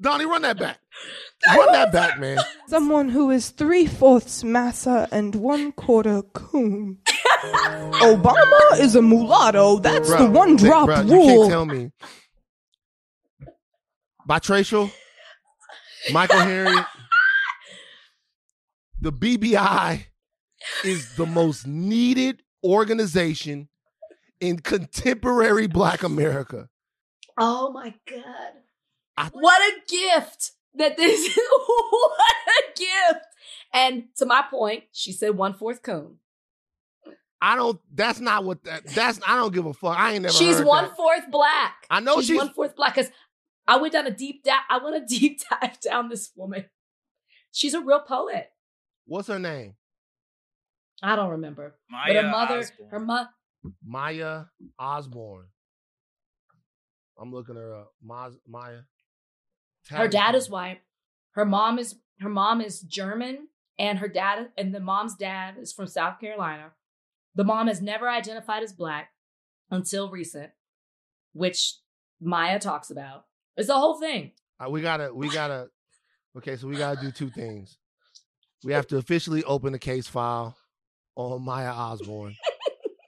Donnie, 0.00 0.26
run 0.26 0.42
that 0.42 0.58
back. 0.58 0.78
Run 1.56 1.70
that 1.72 1.92
back, 1.92 2.18
man. 2.18 2.38
Someone 2.66 3.08
who 3.08 3.30
is 3.30 3.50
three 3.50 3.86
fourths 3.86 4.42
massa 4.42 5.06
and 5.12 5.36
one 5.36 5.70
quarter 5.70 6.22
coon. 6.22 6.98
Obama 8.02 8.80
is 8.80 8.96
a 8.96 9.02
mulatto. 9.02 9.78
That's 9.78 10.10
Bruh, 10.10 10.18
the 10.18 10.30
one 10.30 10.56
drop 10.56 10.88
bruh, 10.88 11.06
You 11.06 11.12
rule. 11.14 11.26
can't 11.26 11.50
tell 11.50 11.64
me. 11.66 11.92
Bitracial, 14.28 14.90
Michael 16.12 16.40
Harriot, 16.40 16.86
the 19.00 19.12
BBI 19.12 20.06
is 20.84 21.14
the 21.14 21.24
most 21.26 21.66
needed 21.66 22.42
organization 22.64 23.68
in 24.40 24.58
contemporary 24.58 25.68
Black 25.68 26.02
America. 26.02 26.68
Oh 27.38 27.70
my 27.72 27.94
god. 28.10 28.52
I- 29.18 29.30
what 29.32 29.60
a 29.60 29.72
gift 29.88 30.52
that 30.74 30.96
this 30.96 31.20
is. 31.20 31.36
what 31.66 32.20
a 32.48 32.78
gift. 32.78 33.24
And 33.74 34.04
to 34.16 34.26
my 34.26 34.42
point, 34.48 34.84
she 34.92 35.12
said 35.12 35.36
one 35.36 35.54
fourth 35.54 35.82
cone. 35.82 36.16
I 37.40 37.54
don't. 37.56 37.80
That's 37.94 38.20
not 38.20 38.44
what 38.44 38.64
that. 38.64 38.86
That's. 38.86 39.20
I 39.26 39.36
don't 39.36 39.52
give 39.52 39.66
a 39.66 39.72
fuck. 39.72 39.96
I 39.98 40.14
ain't 40.14 40.22
never. 40.22 40.32
She's 40.34 40.58
heard 40.58 40.66
one 40.66 40.84
that. 40.84 40.96
fourth 40.96 41.30
black. 41.30 41.74
I 41.90 42.00
know 42.00 42.16
she's, 42.16 42.26
she's- 42.28 42.38
one 42.38 42.52
fourth 42.52 42.74
black 42.74 42.94
because 42.94 43.10
I 43.66 43.76
went 43.76 43.92
down 43.92 44.06
a 44.06 44.10
deep 44.10 44.42
dive. 44.44 44.62
I 44.68 44.78
went 44.78 44.96
a 44.96 45.06
deep 45.06 45.40
dive 45.48 45.78
down 45.80 46.08
this 46.08 46.30
woman. 46.34 46.64
She's 47.52 47.74
a 47.74 47.80
real 47.80 48.00
poet. 48.00 48.50
What's 49.06 49.28
her 49.28 49.38
name? 49.38 49.74
I 51.02 51.14
don't 51.16 51.30
remember. 51.30 51.76
but 51.90 52.14
her 52.16 52.22
mother, 52.28 52.58
Osborne. 52.58 52.88
her 52.90 53.00
mother. 53.00 53.28
Maya 53.84 54.42
Osborne. 54.78 55.46
I'm 57.20 57.32
looking 57.32 57.54
her 57.56 57.74
up. 57.76 57.92
Maya. 58.02 58.80
Her 59.96 60.08
dad 60.08 60.34
is 60.34 60.50
white 60.50 60.80
her 61.32 61.44
mom 61.44 61.78
is 61.78 61.96
her 62.20 62.28
mom 62.28 62.60
is 62.60 62.80
german 62.80 63.48
and 63.78 63.98
her 63.98 64.08
dad 64.08 64.48
and 64.56 64.74
the 64.74 64.80
mom's 64.80 65.14
dad 65.14 65.54
is 65.60 65.72
from 65.72 65.86
south 65.86 66.18
carolina 66.20 66.72
the 67.34 67.44
mom 67.44 67.68
has 67.68 67.80
never 67.80 68.08
identified 68.08 68.62
as 68.62 68.72
black 68.72 69.10
until 69.70 70.10
recent 70.10 70.50
which 71.32 71.76
maya 72.20 72.58
talks 72.58 72.90
about 72.90 73.24
it's 73.56 73.68
the 73.68 73.74
whole 73.74 73.98
thing 73.98 74.32
Uh, 74.60 74.68
we 74.70 74.80
gotta. 74.80 75.12
We 75.14 75.28
gotta. 75.40 75.68
Okay, 76.36 76.56
so 76.56 76.66
we 76.68 76.76
gotta 76.76 77.00
do 77.00 77.10
two 77.12 77.30
things. 77.30 77.78
We 78.64 78.72
have 78.72 78.86
to 78.88 78.96
officially 78.96 79.44
open 79.44 79.72
the 79.72 79.78
case 79.78 80.06
file 80.08 80.56
on 81.14 81.42
Maya 81.42 81.70
Osborne. 81.70 82.34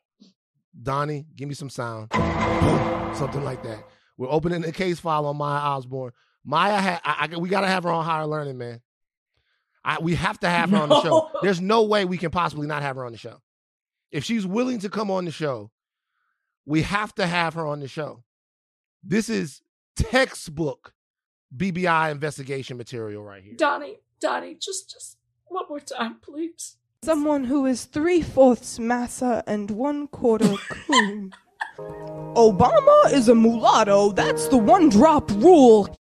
Donnie, 0.83 1.26
give 1.37 1.49
me 1.49 1.55
some 1.55 1.70
sound. 1.70 2.12
Something 3.16 3.43
like 3.45 3.62
that. 3.64 3.85
We're 4.16 4.31
opening 4.31 4.62
the 4.62 4.72
case 4.72 5.01
file 5.01 5.26
on 5.26 5.37
Maya 5.37 5.61
Osborne. 5.61 6.12
Maya, 6.45 6.80
ha- 6.80 7.01
I, 7.05 7.28
I, 7.32 7.36
we 7.38 7.49
gotta 7.49 7.66
have 7.66 7.84
her 7.84 7.91
on 7.91 8.05
higher 8.05 8.26
learning, 8.26 8.59
man. 8.59 8.80
I, 9.84 9.99
we 10.01 10.14
have 10.14 10.38
to 10.41 10.49
have 10.51 10.70
her 10.70 10.76
on 10.78 10.88
the 10.88 11.01
show. 11.03 11.30
There's 11.43 11.61
no 11.61 11.84
way 11.84 12.05
we 12.05 12.18
can 12.18 12.30
possibly 12.30 12.66
not 12.66 12.82
have 12.82 12.97
her 12.97 13.05
on 13.05 13.12
the 13.12 13.18
show. 13.18 13.41
If 14.11 14.24
she's 14.24 14.47
willing 14.47 14.80
to 14.80 14.91
come 14.91 15.11
on 15.11 15.24
the 15.24 15.30
show, 15.30 15.70
we 16.66 16.82
have 16.82 17.14
to 17.14 17.26
have 17.26 17.55
her 17.55 17.66
on 17.66 17.80
the 17.80 17.88
show. 17.88 18.22
This 19.03 19.28
is 19.28 19.62
textbook 19.97 20.93
BBI 21.57 22.11
investigation 22.11 22.76
material 22.76 23.22
right 23.22 23.43
here. 23.43 23.55
donnie 23.57 23.97
donnie 24.20 24.55
just 24.55 24.91
just 24.91 25.16
one 25.47 25.64
more 25.68 25.80
time 25.80 26.16
please 26.22 26.76
Someone 27.03 27.45
who 27.45 27.64
is 27.64 27.86
three 27.86 28.20
fourths 28.20 28.78
massa 28.78 29.43
and 29.47 29.70
one 29.70 30.07
quarter 30.07 30.55
coon. 30.68 31.32
Obama 31.78 33.11
is 33.11 33.28
a 33.30 33.34
mulatto. 33.34 34.12
That's 34.12 34.49
the 34.49 34.59
one 34.59 34.91
drop 34.91 35.30
rule. 35.30 35.97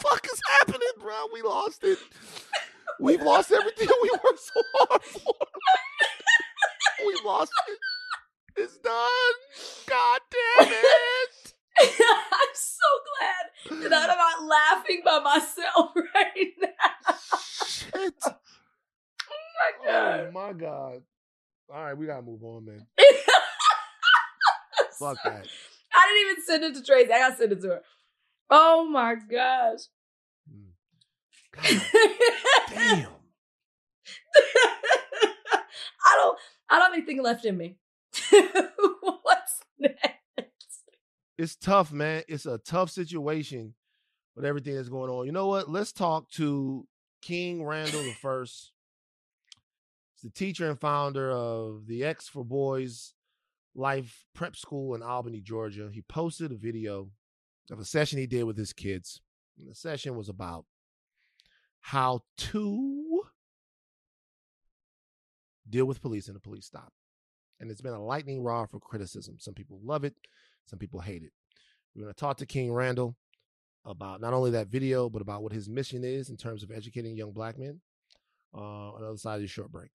fuck 0.00 0.24
is 0.24 0.40
bro? 1.12 1.26
We 1.32 1.42
lost 1.42 1.84
it. 1.84 1.98
We've 3.00 3.22
lost 3.22 3.52
everything 3.52 3.88
we 4.02 4.10
worked 4.10 4.38
so 4.40 4.62
hard 4.74 5.02
for. 5.02 5.34
we 7.06 7.14
lost 7.24 7.52
it. 7.68 7.78
It's 8.56 8.78
done. 8.78 9.08
God 9.86 10.20
damn 10.30 10.72
it. 10.72 11.54
i'm 11.80 12.54
so 12.54 13.80
glad 13.80 13.90
that 13.90 14.10
i'm 14.10 14.18
not 14.18 14.44
laughing 14.46 15.00
by 15.02 15.18
myself 15.20 15.92
right 16.14 16.48
now 16.60 17.14
Shit. 17.66 18.14
oh 18.26 18.34
my 19.58 19.70
oh 19.80 19.86
god 19.86 20.20
Oh 20.20 20.30
my 20.32 20.52
god. 20.52 21.02
All 21.72 21.82
right, 21.84 21.96
we 21.96 22.04
gotta 22.04 22.20
move 22.20 22.44
on, 22.44 22.66
man. 22.66 22.86
Fuck 24.98 25.16
that. 25.24 25.46
I 25.94 26.06
didn't 26.06 26.30
even 26.30 26.44
send 26.44 26.64
it 26.64 26.74
to 26.74 26.84
Tracy. 26.84 27.10
I 27.10 27.18
gotta 27.18 27.36
send 27.36 27.52
it 27.52 27.62
to 27.62 27.68
her. 27.68 27.82
Oh 28.50 28.84
my 28.86 29.14
gosh. 29.14 29.80
Damn. 31.60 33.06
I 36.04 36.16
don't 36.16 36.38
I 36.70 36.78
don't 36.78 36.84
have 36.84 36.92
anything 36.94 37.22
left 37.22 37.44
in 37.44 37.56
me. 37.56 37.76
What's 38.30 39.60
next? 39.78 40.84
It's 41.38 41.56
tough, 41.56 41.92
man. 41.92 42.22
It's 42.28 42.46
a 42.46 42.58
tough 42.58 42.90
situation 42.90 43.74
with 44.36 44.44
everything 44.44 44.74
that's 44.74 44.88
going 44.88 45.10
on. 45.10 45.26
You 45.26 45.32
know 45.32 45.48
what? 45.48 45.68
Let's 45.70 45.92
talk 45.92 46.30
to 46.32 46.86
King 47.20 47.64
Randall 47.64 48.02
the 48.02 48.12
First. 48.12 48.72
He's 50.14 50.22
the 50.22 50.30
teacher 50.30 50.68
and 50.68 50.80
founder 50.80 51.30
of 51.30 51.86
the 51.86 52.04
X 52.04 52.28
for 52.28 52.44
Boys 52.44 53.14
Life 53.74 54.24
Prep 54.34 54.56
School 54.56 54.94
in 54.94 55.02
Albany, 55.02 55.40
Georgia. 55.40 55.90
He 55.92 56.02
posted 56.02 56.52
a 56.52 56.56
video 56.56 57.10
of 57.70 57.78
a 57.78 57.84
session 57.84 58.18
he 58.18 58.26
did 58.26 58.44
with 58.44 58.56
his 58.56 58.72
kids. 58.72 59.20
And 59.58 59.70
the 59.70 59.74
session 59.74 60.16
was 60.16 60.28
about 60.28 60.64
how 61.82 62.20
to 62.38 63.22
deal 65.68 65.84
with 65.84 66.00
police 66.00 66.28
in 66.28 66.36
a 66.36 66.40
police 66.40 66.66
stop. 66.66 66.92
And 67.60 67.70
it's 67.70 67.80
been 67.80 67.92
a 67.92 68.02
lightning 68.02 68.42
rod 68.42 68.70
for 68.70 68.80
criticism. 68.80 69.36
Some 69.38 69.54
people 69.54 69.78
love 69.84 70.04
it, 70.04 70.14
some 70.66 70.78
people 70.78 71.00
hate 71.00 71.22
it. 71.22 71.32
We're 71.94 72.02
going 72.02 72.14
to 72.14 72.18
talk 72.18 72.38
to 72.38 72.46
King 72.46 72.72
Randall 72.72 73.16
about 73.84 74.20
not 74.20 74.32
only 74.32 74.50
that 74.52 74.68
video, 74.68 75.10
but 75.10 75.22
about 75.22 75.42
what 75.42 75.52
his 75.52 75.68
mission 75.68 76.04
is 76.04 76.30
in 76.30 76.36
terms 76.36 76.62
of 76.62 76.70
educating 76.70 77.16
young 77.16 77.32
black 77.32 77.58
men 77.58 77.80
uh, 78.54 78.92
on 78.92 79.02
the 79.02 79.08
other 79.08 79.18
side 79.18 79.36
of 79.36 79.42
the 79.42 79.48
short 79.48 79.70
break. 79.70 79.90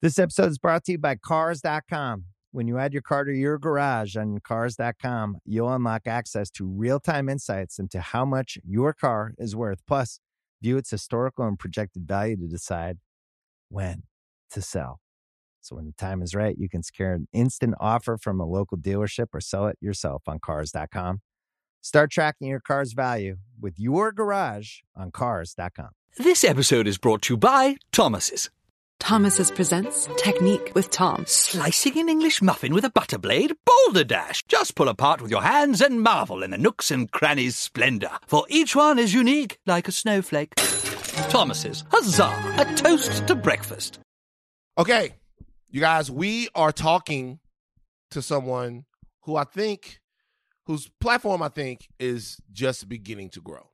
This 0.00 0.18
episode 0.18 0.50
is 0.50 0.58
brought 0.58 0.84
to 0.84 0.92
you 0.92 0.98
by 0.98 1.14
Cars.com. 1.16 2.24
When 2.50 2.66
you 2.68 2.76
add 2.76 2.92
your 2.92 3.02
car 3.02 3.24
to 3.24 3.32
your 3.32 3.58
garage 3.58 4.16
on 4.16 4.38
Cars.com, 4.40 5.38
you'll 5.46 5.72
unlock 5.72 6.02
access 6.06 6.50
to 6.50 6.66
real 6.66 7.00
time 7.00 7.28
insights 7.28 7.78
into 7.78 8.00
how 8.00 8.24
much 8.24 8.58
your 8.62 8.92
car 8.92 9.32
is 9.38 9.56
worth. 9.56 9.78
Plus, 9.86 10.20
view 10.62 10.76
its 10.76 10.90
historical 10.90 11.46
and 11.46 11.58
projected 11.58 12.06
value 12.06 12.36
to 12.36 12.46
decide 12.46 12.98
when 13.68 14.04
to 14.50 14.62
sell. 14.62 15.00
So, 15.60 15.76
when 15.76 15.86
the 15.86 15.92
time 15.92 16.22
is 16.22 16.34
right, 16.34 16.56
you 16.58 16.68
can 16.68 16.82
secure 16.82 17.12
an 17.12 17.28
instant 17.32 17.74
offer 17.80 18.16
from 18.16 18.40
a 18.40 18.46
local 18.46 18.76
dealership 18.76 19.26
or 19.32 19.40
sell 19.40 19.66
it 19.66 19.78
yourself 19.80 20.22
on 20.26 20.38
Cars.com. 20.40 21.20
Start 21.80 22.10
tracking 22.10 22.48
your 22.48 22.60
car's 22.60 22.92
value 22.92 23.36
with 23.60 23.74
your 23.78 24.12
garage 24.12 24.78
on 24.96 25.10
Cars.com. 25.10 25.90
This 26.18 26.44
episode 26.44 26.86
is 26.86 26.98
brought 26.98 27.22
to 27.22 27.34
you 27.34 27.36
by 27.36 27.76
Thomas's. 27.92 28.50
Thomas's 29.02 29.50
presents 29.50 30.08
Technique 30.16 30.70
with 30.76 30.88
Tom. 30.90 31.24
Slicing 31.26 31.98
an 31.98 32.08
English 32.08 32.40
muffin 32.40 32.72
with 32.72 32.84
a 32.84 32.90
butter 32.90 33.18
blade? 33.18 33.52
Boulder 33.64 34.04
Dash! 34.04 34.44
Just 34.44 34.76
pull 34.76 34.88
apart 34.88 35.20
with 35.20 35.28
your 35.28 35.42
hands 35.42 35.80
and 35.80 36.00
marvel 36.00 36.44
in 36.44 36.52
the 36.52 36.56
nooks 36.56 36.92
and 36.92 37.10
crannies' 37.10 37.56
splendor, 37.56 38.12
for 38.28 38.46
each 38.48 38.76
one 38.76 39.00
is 39.00 39.12
unique 39.12 39.58
like 39.66 39.88
a 39.88 39.92
snowflake. 39.92 40.54
Thomas's, 40.54 41.82
huzzah! 41.90 42.54
A 42.58 42.74
toast 42.76 43.26
to 43.26 43.34
breakfast. 43.34 43.98
Okay, 44.78 45.14
you 45.68 45.80
guys, 45.80 46.08
we 46.08 46.48
are 46.54 46.70
talking 46.70 47.40
to 48.12 48.22
someone 48.22 48.84
who 49.22 49.34
I 49.34 49.42
think, 49.42 49.98
whose 50.66 50.88
platform 51.00 51.42
I 51.42 51.48
think 51.48 51.88
is 51.98 52.36
just 52.52 52.88
beginning 52.88 53.30
to 53.30 53.40
grow. 53.40 53.71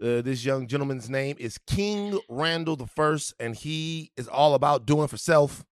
Uh, 0.00 0.20
this 0.20 0.44
young 0.44 0.66
gentleman's 0.66 1.08
name 1.08 1.36
is 1.38 1.58
King 1.66 2.18
Randall 2.28 2.76
the 2.76 2.86
First, 2.86 3.32
and 3.40 3.56
he 3.56 4.12
is 4.16 4.28
all 4.28 4.54
about 4.54 4.84
doing 4.84 5.08
for 5.08 5.16
self. 5.16 5.64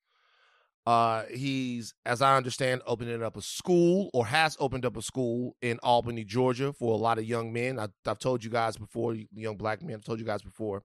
Uh, 0.86 1.24
he's, 1.24 1.94
as 2.06 2.22
I 2.22 2.36
understand, 2.36 2.82
opening 2.86 3.22
up 3.22 3.36
a 3.36 3.42
school 3.42 4.10
or 4.12 4.26
has 4.26 4.56
opened 4.60 4.84
up 4.84 4.96
a 4.96 5.02
school 5.02 5.56
in 5.60 5.80
Albany, 5.82 6.24
Georgia, 6.24 6.72
for 6.72 6.92
a 6.92 6.96
lot 6.96 7.18
of 7.18 7.24
young 7.24 7.52
men. 7.52 7.80
I, 7.80 7.88
I've 8.06 8.20
told 8.20 8.44
you 8.44 8.50
guys 8.50 8.76
before, 8.76 9.16
young 9.34 9.56
black 9.56 9.82
men. 9.82 9.96
I've 9.96 10.04
told 10.04 10.20
you 10.20 10.26
guys 10.26 10.42
before 10.42 10.84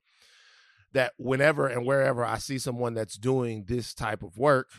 that 0.93 1.13
whenever 1.17 1.67
and 1.67 1.85
wherever 1.85 2.25
I 2.25 2.39
see 2.39 2.57
someone 2.57 2.95
that's 2.95 3.17
doing 3.17 3.65
this 3.67 3.93
type 3.93 4.23
of 4.23 4.37
work, 4.37 4.69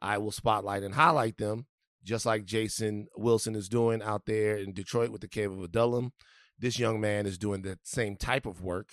I 0.00 0.18
will 0.18 0.32
spotlight 0.32 0.82
and 0.82 0.94
highlight 0.94 1.38
them, 1.38 1.66
just 2.04 2.26
like 2.26 2.44
Jason 2.44 3.08
Wilson 3.16 3.54
is 3.54 3.68
doing 3.68 4.02
out 4.02 4.26
there 4.26 4.56
in 4.56 4.74
Detroit 4.74 5.10
with 5.10 5.22
the 5.22 5.28
Cave 5.28 5.52
of 5.52 5.62
Adullam. 5.62 6.12
This 6.58 6.78
young 6.78 7.00
man 7.00 7.26
is 7.26 7.38
doing 7.38 7.62
the 7.62 7.78
same 7.84 8.16
type 8.16 8.46
of 8.46 8.62
work 8.62 8.90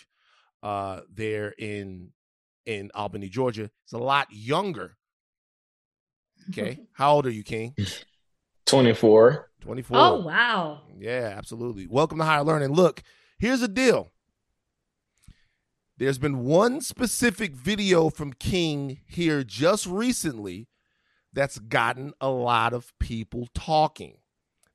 uh, 0.61 1.01
there 1.11 1.53
in 1.57 2.11
in 2.65 2.91
Albany, 2.93 3.29
Georgia. 3.29 3.69
It's 3.83 3.93
a 3.93 3.97
lot 3.97 4.27
younger. 4.31 4.97
Okay, 6.51 6.81
how 6.93 7.15
old 7.15 7.25
are 7.25 7.31
you, 7.31 7.41
King? 7.41 7.73
Twenty 8.67 8.93
four. 8.93 9.49
Twenty 9.61 9.81
four. 9.81 9.97
Oh 9.97 10.21
wow. 10.21 10.81
Yeah, 10.95 11.33
absolutely. 11.35 11.87
Welcome 11.87 12.19
to 12.19 12.23
Higher 12.23 12.43
Learning. 12.43 12.71
Look, 12.71 13.01
here's 13.39 13.61
the 13.61 13.67
deal. 13.67 14.11
There's 15.97 16.19
been 16.19 16.43
one 16.43 16.81
specific 16.81 17.55
video 17.55 18.11
from 18.11 18.33
King 18.33 18.99
here 19.07 19.43
just 19.43 19.87
recently 19.87 20.67
that's 21.33 21.57
gotten 21.57 22.13
a 22.21 22.29
lot 22.29 22.73
of 22.73 22.93
people 22.99 23.47
talking. 23.55 24.17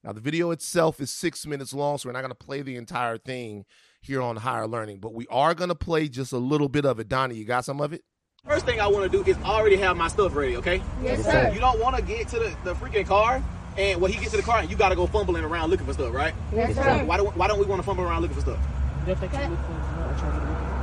Now, 0.02 0.12
the 0.12 0.20
video 0.20 0.50
itself 0.50 0.98
is 1.00 1.10
six 1.10 1.46
minutes 1.46 1.74
long, 1.74 1.98
so 1.98 2.08
we're 2.08 2.14
not 2.14 2.22
going 2.22 2.30
to 2.30 2.34
play 2.34 2.62
the 2.62 2.76
entire 2.76 3.18
thing 3.18 3.66
here 4.00 4.22
on 4.22 4.36
Higher 4.36 4.66
Learning, 4.66 4.98
but 4.98 5.12
we 5.12 5.26
are 5.28 5.52
going 5.54 5.68
to 5.68 5.74
play 5.74 6.08
just 6.08 6.32
a 6.32 6.38
little 6.38 6.70
bit 6.70 6.86
of 6.86 6.98
it. 7.00 7.08
Donnie, 7.08 7.34
you 7.34 7.44
got 7.44 7.66
some 7.66 7.82
of 7.82 7.92
it? 7.92 8.02
First 8.46 8.64
thing 8.64 8.80
I 8.80 8.86
want 8.86 9.10
to 9.10 9.22
do 9.22 9.30
is 9.30 9.36
already 9.44 9.76
have 9.76 9.98
my 9.98 10.08
stuff 10.08 10.34
ready, 10.34 10.56
okay? 10.56 10.82
Yes, 11.02 11.22
sir. 11.22 11.50
You 11.52 11.60
don't 11.60 11.78
want 11.80 11.96
to 11.96 12.02
get 12.02 12.28
to 12.28 12.38
the, 12.38 12.56
the 12.64 12.74
freaking 12.74 13.06
car, 13.06 13.44
and 13.76 14.00
when 14.00 14.10
he 14.10 14.18
gets 14.18 14.30
to 14.30 14.38
the 14.38 14.42
car, 14.42 14.64
you 14.64 14.74
got 14.74 14.88
to 14.88 14.96
go 14.96 15.06
fumbling 15.06 15.44
around 15.44 15.68
looking 15.68 15.84
for 15.84 15.92
stuff, 15.92 16.14
right? 16.14 16.32
Yes, 16.50 16.74
sir. 16.74 17.04
Why 17.04 17.18
don't, 17.18 17.36
why 17.36 17.46
don't 17.46 17.58
we 17.58 17.66
want 17.66 17.80
to 17.80 17.86
fumble 17.86 18.04
around 18.04 18.22
looking 18.22 18.36
for 18.36 18.40
stuff? 18.40 18.58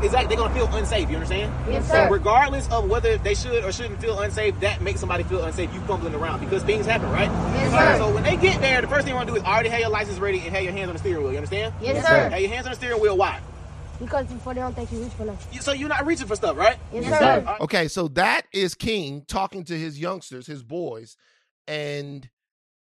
Exactly, 0.04 0.36
they're 0.36 0.46
gonna 0.46 0.54
feel 0.54 0.68
unsafe. 0.76 1.10
You 1.10 1.16
understand? 1.16 1.52
Yes, 1.68 1.88
sir. 1.88 2.06
So 2.06 2.14
regardless 2.14 2.70
of 2.70 2.88
whether 2.88 3.18
they 3.18 3.34
should 3.34 3.64
or 3.64 3.72
shouldn't 3.72 4.00
feel 4.00 4.20
unsafe, 4.20 4.60
that 4.60 4.80
makes 4.80 5.00
somebody 5.00 5.24
feel 5.24 5.44
unsafe. 5.44 5.74
You 5.74 5.80
fumbling 5.82 6.14
around 6.14 6.40
because 6.40 6.62
things 6.62 6.86
happen, 6.86 7.10
right? 7.10 7.32
Yes, 7.56 7.72
sir. 7.72 8.04
So 8.04 8.14
when 8.14 8.22
they 8.22 8.38
get 8.38 8.62
there, 8.62 8.77
the 8.77 8.77
first 8.98 9.06
thing 9.06 9.14
you 9.14 9.16
want 9.16 9.28
to 9.28 9.34
do 9.36 9.40
is 9.40 9.46
already 9.46 9.70
have 9.70 9.80
your 9.80 9.90
license 9.90 10.18
ready 10.18 10.40
and 10.40 10.50
have 10.56 10.64
your 10.64 10.74
hands 10.74 10.88
on 10.88 10.94
the 10.94 11.00
steering 11.00 11.22
wheel. 11.22 11.32
You 11.32 11.38
understand? 11.38 11.72
Yes, 11.80 11.98
Yes, 11.98 12.08
sir. 12.08 12.14
sir. 12.14 12.30
Have 12.30 12.42
your 12.42 12.50
hands 12.50 12.66
on 12.66 12.72
the 12.72 12.76
steering 12.78 13.00
wheel. 13.00 13.16
Why? 13.16 13.40
Because 14.00 14.26
before 14.26 14.56
they 14.56 14.60
don't 14.60 14.76
think 14.76 14.92
you 14.92 15.00
reach 15.04 15.12
for 15.12 15.26
them. 15.26 15.38
So 15.60 15.72
you're 15.72 15.88
not 15.88 16.08
reaching 16.08 16.26
for 16.26 16.36
stuff, 16.36 16.58
right? 16.58 16.78
Yes, 16.92 17.06
sir. 17.06 17.44
Uh, 17.46 17.64
okay, 17.64 17.88
so 17.88 18.08
that 18.10 18.48
is 18.52 18.74
King 18.74 19.24
talking 19.28 19.64
to 19.66 19.78
his 19.78 20.00
youngsters, 20.00 20.48
his 20.48 20.64
boys, 20.64 21.16
and 21.68 22.28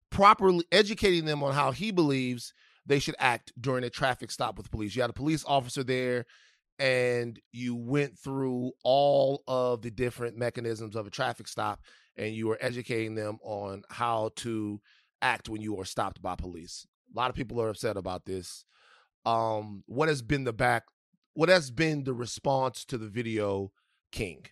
properly 0.09 0.65
educating 0.71 1.25
them 1.25 1.43
on 1.43 1.53
how 1.53 1.69
he 1.69 1.91
believes 1.91 2.53
they 2.87 2.97
should 2.97 3.15
act 3.19 3.53
during 3.59 3.83
a 3.83 3.89
traffic 3.91 4.31
stop 4.31 4.57
with 4.57 4.71
police. 4.71 4.95
You 4.95 5.03
had 5.03 5.11
a 5.11 5.13
police 5.13 5.45
officer 5.45 5.83
there 5.83 6.25
and 6.79 7.39
you 7.51 7.75
went 7.75 8.17
through 8.17 8.71
all 8.83 9.43
of 9.47 9.83
the 9.83 9.91
different 9.91 10.37
mechanisms 10.37 10.95
of 10.95 11.05
a 11.05 11.11
traffic 11.11 11.47
stop 11.47 11.81
and 12.17 12.33
you 12.33 12.47
were 12.47 12.57
educating 12.59 13.13
them 13.13 13.37
on 13.43 13.83
how 13.91 14.31
to 14.37 14.81
act 15.21 15.49
when 15.49 15.61
you 15.61 15.79
are 15.79 15.85
stopped 15.85 16.21
by 16.21 16.35
police. 16.35 16.85
A 17.13 17.17
lot 17.17 17.29
of 17.29 17.35
people 17.35 17.61
are 17.61 17.69
upset 17.69 17.97
about 17.97 18.25
this. 18.25 18.65
Um, 19.25 19.83
what 19.87 20.07
has 20.07 20.21
been 20.21 20.43
the 20.43 20.53
back 20.53 20.83
what 21.39 21.47
has 21.47 21.71
been 21.71 22.03
the 22.03 22.13
response 22.13 22.83
to 22.83 22.97
the 22.97 23.07
video 23.07 23.71
King? 24.11 24.45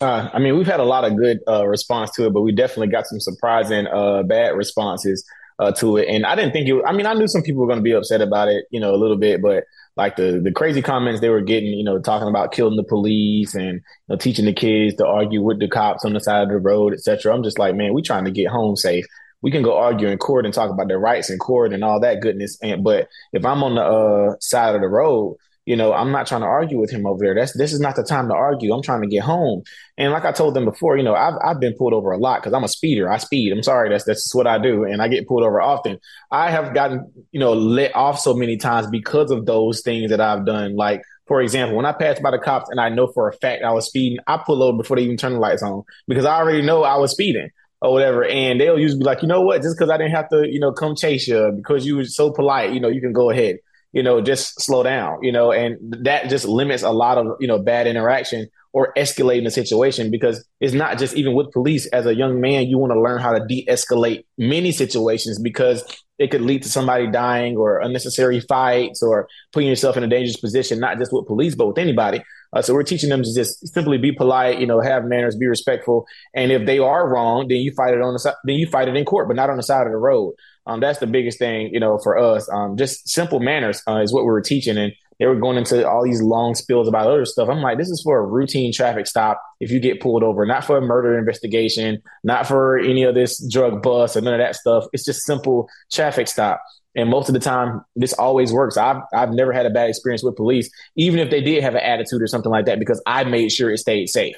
Uh, 0.00 0.28
I 0.32 0.40
mean, 0.40 0.56
we've 0.56 0.66
had 0.66 0.80
a 0.80 0.84
lot 0.84 1.04
of 1.04 1.16
good 1.16 1.38
uh, 1.46 1.66
response 1.66 2.10
to 2.16 2.26
it, 2.26 2.32
but 2.32 2.40
we 2.40 2.50
definitely 2.50 2.88
got 2.88 3.06
some 3.06 3.20
surprising 3.20 3.86
uh, 3.86 4.24
bad 4.24 4.56
responses 4.56 5.24
uh, 5.60 5.70
to 5.72 5.98
it. 5.98 6.08
And 6.08 6.26
I 6.26 6.34
didn't 6.34 6.52
think 6.52 6.68
it. 6.68 6.82
I 6.84 6.92
mean, 6.92 7.06
I 7.06 7.14
knew 7.14 7.28
some 7.28 7.42
people 7.42 7.60
were 7.60 7.68
going 7.68 7.78
to 7.78 7.84
be 7.84 7.92
upset 7.92 8.20
about 8.20 8.48
it, 8.48 8.64
you 8.70 8.80
know, 8.80 8.92
a 8.92 8.98
little 8.98 9.16
bit, 9.16 9.40
but 9.40 9.64
like 9.96 10.16
the 10.16 10.40
the 10.42 10.50
crazy 10.50 10.82
comments 10.82 11.20
they 11.20 11.28
were 11.28 11.40
getting, 11.40 11.70
you 11.70 11.84
know, 11.84 12.00
talking 12.00 12.26
about 12.26 12.50
killing 12.50 12.76
the 12.76 12.82
police 12.82 13.54
and 13.54 13.74
you 13.74 13.82
know, 14.08 14.16
teaching 14.16 14.46
the 14.46 14.52
kids 14.52 14.96
to 14.96 15.06
argue 15.06 15.42
with 15.42 15.60
the 15.60 15.68
cops 15.68 16.04
on 16.04 16.12
the 16.12 16.20
side 16.20 16.42
of 16.42 16.48
the 16.48 16.58
road, 16.58 16.92
etc. 16.92 17.32
I'm 17.32 17.44
just 17.44 17.60
like, 17.60 17.76
man, 17.76 17.94
we 17.94 18.02
trying 18.02 18.24
to 18.24 18.32
get 18.32 18.48
home 18.48 18.74
safe. 18.74 19.06
We 19.44 19.52
can 19.52 19.62
go 19.62 19.76
argue 19.76 20.08
in 20.08 20.18
court 20.18 20.44
and 20.44 20.52
talk 20.52 20.70
about 20.70 20.88
their 20.88 20.98
rights 20.98 21.30
in 21.30 21.38
court 21.38 21.72
and 21.72 21.84
all 21.84 22.00
that 22.00 22.20
goodness. 22.20 22.58
And 22.60 22.82
but 22.82 23.08
if 23.32 23.44
I'm 23.44 23.62
on 23.62 23.76
the 23.76 23.82
uh, 23.82 24.36
side 24.40 24.74
of 24.74 24.80
the 24.80 24.88
road 24.88 25.36
you 25.66 25.76
know, 25.76 25.94
I'm 25.94 26.12
not 26.12 26.26
trying 26.26 26.42
to 26.42 26.46
argue 26.46 26.78
with 26.78 26.90
him 26.90 27.06
over 27.06 27.24
there. 27.24 27.34
That's 27.34 27.56
this 27.56 27.72
is 27.72 27.80
not 27.80 27.96
the 27.96 28.02
time 28.02 28.28
to 28.28 28.34
argue. 28.34 28.72
I'm 28.74 28.82
trying 28.82 29.00
to 29.00 29.08
get 29.08 29.22
home. 29.22 29.62
And 29.96 30.12
like 30.12 30.24
I 30.24 30.32
told 30.32 30.54
them 30.54 30.66
before, 30.66 30.96
you 30.98 31.02
know, 31.02 31.14
I've 31.14 31.34
I've 31.42 31.60
been 31.60 31.74
pulled 31.74 31.94
over 31.94 32.12
a 32.12 32.18
lot 32.18 32.42
because 32.42 32.52
I'm 32.52 32.64
a 32.64 32.68
speeder. 32.68 33.10
I 33.10 33.16
speed. 33.16 33.52
I'm 33.52 33.62
sorry, 33.62 33.88
that's 33.88 34.04
that's 34.04 34.34
what 34.34 34.46
I 34.46 34.58
do, 34.58 34.84
and 34.84 35.00
I 35.00 35.08
get 35.08 35.26
pulled 35.26 35.42
over 35.42 35.62
often. 35.62 35.98
I 36.30 36.50
have 36.50 36.74
gotten 36.74 37.10
you 37.32 37.40
know 37.40 37.54
let 37.54 37.94
off 37.96 38.18
so 38.18 38.34
many 38.34 38.58
times 38.58 38.88
because 38.88 39.30
of 39.30 39.46
those 39.46 39.80
things 39.80 40.10
that 40.10 40.20
I've 40.20 40.44
done. 40.44 40.76
Like 40.76 41.02
for 41.26 41.40
example, 41.40 41.76
when 41.76 41.86
I 41.86 41.92
pass 41.92 42.20
by 42.20 42.30
the 42.30 42.38
cops 42.38 42.68
and 42.68 42.78
I 42.78 42.90
know 42.90 43.06
for 43.06 43.28
a 43.28 43.32
fact 43.32 43.64
I 43.64 43.72
was 43.72 43.86
speeding, 43.86 44.18
I 44.26 44.36
pull 44.44 44.62
over 44.62 44.76
before 44.76 44.98
they 44.98 45.04
even 45.04 45.16
turn 45.16 45.32
the 45.32 45.38
lights 45.38 45.62
on 45.62 45.84
because 46.06 46.26
I 46.26 46.36
already 46.36 46.60
know 46.60 46.82
I 46.82 46.96
was 46.96 47.12
speeding 47.12 47.48
or 47.84 47.92
whatever. 47.92 48.24
And 48.24 48.60
they'll 48.60 48.78
usually 48.78 49.00
be 49.00 49.04
like, 49.04 49.22
you 49.22 49.28
know 49.28 49.42
what, 49.42 49.62
just 49.62 49.76
because 49.76 49.90
I 49.90 49.96
didn't 49.96 50.12
have 50.12 50.28
to, 50.30 50.48
you 50.50 50.58
know, 50.58 50.72
come 50.72 50.96
chase 50.96 51.28
you 51.28 51.52
because 51.54 51.86
you 51.86 51.96
were 51.96 52.04
so 52.04 52.32
polite, 52.32 52.72
you 52.72 52.80
know, 52.80 52.88
you 52.88 53.00
can 53.00 53.12
go 53.12 53.30
ahead 53.30 53.58
you 53.94 54.02
know, 54.02 54.20
just 54.20 54.60
slow 54.60 54.82
down, 54.82 55.22
you 55.22 55.30
know, 55.30 55.52
and 55.52 55.78
that 56.04 56.28
just 56.28 56.44
limits 56.44 56.82
a 56.82 56.90
lot 56.90 57.16
of, 57.16 57.36
you 57.38 57.46
know, 57.46 57.60
bad 57.60 57.86
interaction 57.86 58.48
or 58.72 58.92
escalating 58.94 59.44
the 59.44 59.52
situation 59.52 60.10
because 60.10 60.44
it's 60.60 60.74
not 60.74 60.98
just 60.98 61.14
even 61.14 61.32
with 61.32 61.52
police. 61.52 61.86
As 61.86 62.04
a 62.04 62.14
young 62.14 62.40
man, 62.40 62.66
you 62.66 62.76
want 62.76 62.92
to 62.92 63.00
learn 63.00 63.20
how 63.20 63.32
to 63.32 63.46
de 63.46 63.64
escalate 63.70 64.24
many 64.36 64.72
situations 64.72 65.38
because 65.38 65.84
it 66.18 66.32
could 66.32 66.40
lead 66.40 66.64
to 66.64 66.68
somebody 66.68 67.08
dying 67.08 67.56
or 67.56 67.80
unnecessary 67.80 68.40
fights 68.40 69.00
or 69.00 69.28
putting 69.52 69.68
yourself 69.68 69.96
in 69.96 70.02
a 70.02 70.08
dangerous 70.08 70.38
position, 70.38 70.80
not 70.80 70.98
just 70.98 71.12
with 71.12 71.28
police, 71.28 71.54
but 71.54 71.68
with 71.68 71.78
anybody. 71.78 72.20
Uh, 72.54 72.62
so 72.62 72.72
we're 72.72 72.82
teaching 72.82 73.10
them 73.10 73.22
to 73.22 73.34
just 73.34 73.66
simply 73.74 73.98
be 73.98 74.12
polite, 74.12 74.60
you 74.60 74.66
know, 74.66 74.80
have 74.80 75.04
manners, 75.04 75.36
be 75.36 75.46
respectful, 75.46 76.06
and 76.34 76.52
if 76.52 76.64
they 76.66 76.78
are 76.78 77.08
wrong, 77.08 77.48
then 77.48 77.58
you 77.58 77.72
fight 77.72 77.94
it 77.94 78.00
on 78.00 78.12
the 78.12 78.18
side, 78.18 78.34
then 78.44 78.56
you 78.56 78.66
fight 78.66 78.88
it 78.88 78.96
in 78.96 79.04
court, 79.04 79.28
but 79.28 79.36
not 79.36 79.50
on 79.50 79.56
the 79.56 79.62
side 79.62 79.86
of 79.86 79.92
the 79.92 79.98
road. 79.98 80.34
Um, 80.66 80.80
that's 80.80 80.98
the 80.98 81.06
biggest 81.06 81.38
thing, 81.38 81.70
you 81.72 81.80
know, 81.80 81.98
for 81.98 82.16
us. 82.16 82.48
Um, 82.50 82.76
just 82.76 83.08
simple 83.08 83.40
manners 83.40 83.82
uh, 83.86 83.96
is 83.96 84.12
what 84.12 84.22
we 84.22 84.30
were 84.30 84.40
teaching, 84.40 84.78
and 84.78 84.92
they 85.18 85.26
were 85.26 85.38
going 85.38 85.56
into 85.56 85.88
all 85.88 86.04
these 86.04 86.22
long 86.22 86.54
spills 86.54 86.88
about 86.88 87.06
other 87.06 87.24
stuff. 87.24 87.48
I'm 87.48 87.60
like, 87.60 87.78
this 87.78 87.88
is 87.88 88.02
for 88.02 88.18
a 88.18 88.26
routine 88.26 88.72
traffic 88.72 89.06
stop. 89.06 89.40
If 89.60 89.70
you 89.70 89.78
get 89.78 90.00
pulled 90.00 90.22
over, 90.22 90.44
not 90.46 90.64
for 90.64 90.78
a 90.78 90.80
murder 90.80 91.18
investigation, 91.18 92.02
not 92.24 92.46
for 92.46 92.78
any 92.78 93.04
of 93.04 93.14
this 93.14 93.46
drug 93.52 93.82
bust 93.82 94.16
or 94.16 94.22
none 94.22 94.34
of 94.34 94.40
that 94.40 94.56
stuff. 94.56 94.86
It's 94.92 95.04
just 95.04 95.24
simple 95.24 95.68
traffic 95.92 96.28
stop. 96.28 96.62
And 96.96 97.10
most 97.10 97.28
of 97.28 97.32
the 97.32 97.40
time, 97.40 97.80
this 97.96 98.12
always 98.12 98.52
works. 98.52 98.76
I've 98.76 99.02
I've 99.12 99.30
never 99.30 99.52
had 99.52 99.66
a 99.66 99.70
bad 99.70 99.88
experience 99.88 100.22
with 100.22 100.36
police, 100.36 100.70
even 100.96 101.18
if 101.18 101.30
they 101.30 101.40
did 101.40 101.62
have 101.62 101.74
an 101.74 101.82
attitude 101.82 102.22
or 102.22 102.26
something 102.26 102.52
like 102.52 102.66
that, 102.66 102.78
because 102.78 103.02
I 103.06 103.24
made 103.24 103.50
sure 103.50 103.70
it 103.70 103.78
stayed 103.78 104.06
safe. 104.08 104.36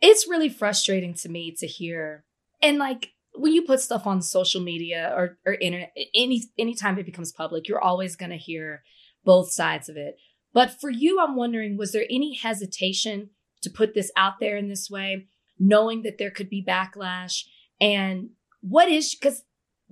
It's 0.00 0.28
really 0.28 0.48
frustrating 0.48 1.14
to 1.14 1.28
me 1.28 1.54
to 1.58 1.66
hear, 1.66 2.24
and 2.62 2.78
like 2.78 3.10
when 3.34 3.52
you 3.52 3.62
put 3.62 3.80
stuff 3.80 4.06
on 4.06 4.22
social 4.22 4.60
media 4.60 5.12
or, 5.14 5.38
or 5.44 5.54
internet, 5.54 5.92
any 6.14 6.44
anytime 6.58 6.98
it 6.98 7.06
becomes 7.06 7.32
public, 7.32 7.68
you're 7.68 7.82
always 7.82 8.16
going 8.16 8.30
to 8.30 8.36
hear 8.36 8.82
both 9.24 9.50
sides 9.50 9.88
of 9.88 9.96
it. 9.96 10.16
But 10.52 10.80
for 10.80 10.88
you, 10.88 11.20
I'm 11.20 11.36
wondering, 11.36 11.76
was 11.76 11.92
there 11.92 12.06
any 12.08 12.34
hesitation 12.34 13.30
to 13.62 13.70
put 13.70 13.94
this 13.94 14.10
out 14.16 14.34
there 14.40 14.56
in 14.56 14.68
this 14.68 14.88
way, 14.88 15.26
knowing 15.58 16.02
that 16.02 16.18
there 16.18 16.30
could 16.30 16.48
be 16.48 16.64
backlash? 16.64 17.44
And 17.80 18.30
what 18.60 18.88
is 18.88 19.14
because 19.14 19.42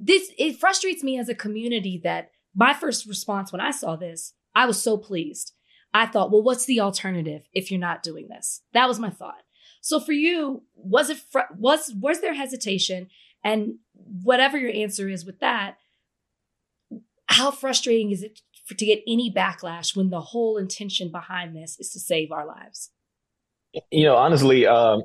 this 0.03 0.33
it 0.37 0.59
frustrates 0.59 1.03
me 1.03 1.19
as 1.19 1.29
a 1.29 1.35
community 1.35 2.01
that 2.03 2.31
my 2.55 2.75
first 2.75 3.07
response 3.07 3.53
when 3.53 3.61
I 3.61 3.71
saw 3.71 3.97
this, 3.97 4.35
I 4.55 4.67
was 4.67 4.83
so 4.83 4.97
pleased. 4.97 5.53
I 5.95 6.07
thought, 6.07 6.31
well, 6.31 6.43
what's 6.43 6.65
the 6.65 6.81
alternative 6.81 7.43
if 7.53 7.71
you're 7.71 7.81
not 7.81 8.03
doing 8.03 8.29
this? 8.29 8.63
That 8.73 8.89
was 8.89 8.99
my 8.99 9.11
thought. 9.11 9.43
So 9.81 10.01
for 10.01 10.13
you, 10.13 10.63
was 10.75 11.11
it 11.11 11.19
fr- 11.19 11.53
was 11.57 11.93
was 11.95 12.21
there 12.21 12.35
hesitation? 12.35 13.09
And 13.45 13.77
whatever 13.93 14.59
your 14.59 14.73
answer 14.73 15.09
is 15.09 15.25
with 15.25 15.41
that, 15.41 15.77
how 17.27 17.51
frustrating 17.51 18.11
is 18.11 18.23
it 18.23 18.41
for, 18.67 18.75
to 18.75 18.87
get 18.87 19.03
any 19.07 19.33
backlash 19.33 19.97
when 19.97 20.11
the 20.11 20.21
whole 20.21 20.57
intention 20.57 21.11
behind 21.11 21.57
this 21.57 21.77
is 21.79 21.91
to 21.91 22.01
save 22.01 22.31
our 22.33 22.47
lives? 22.47 22.91
You 23.91 24.05
know, 24.05 24.17
honestly, 24.17 24.67
um, 24.67 25.03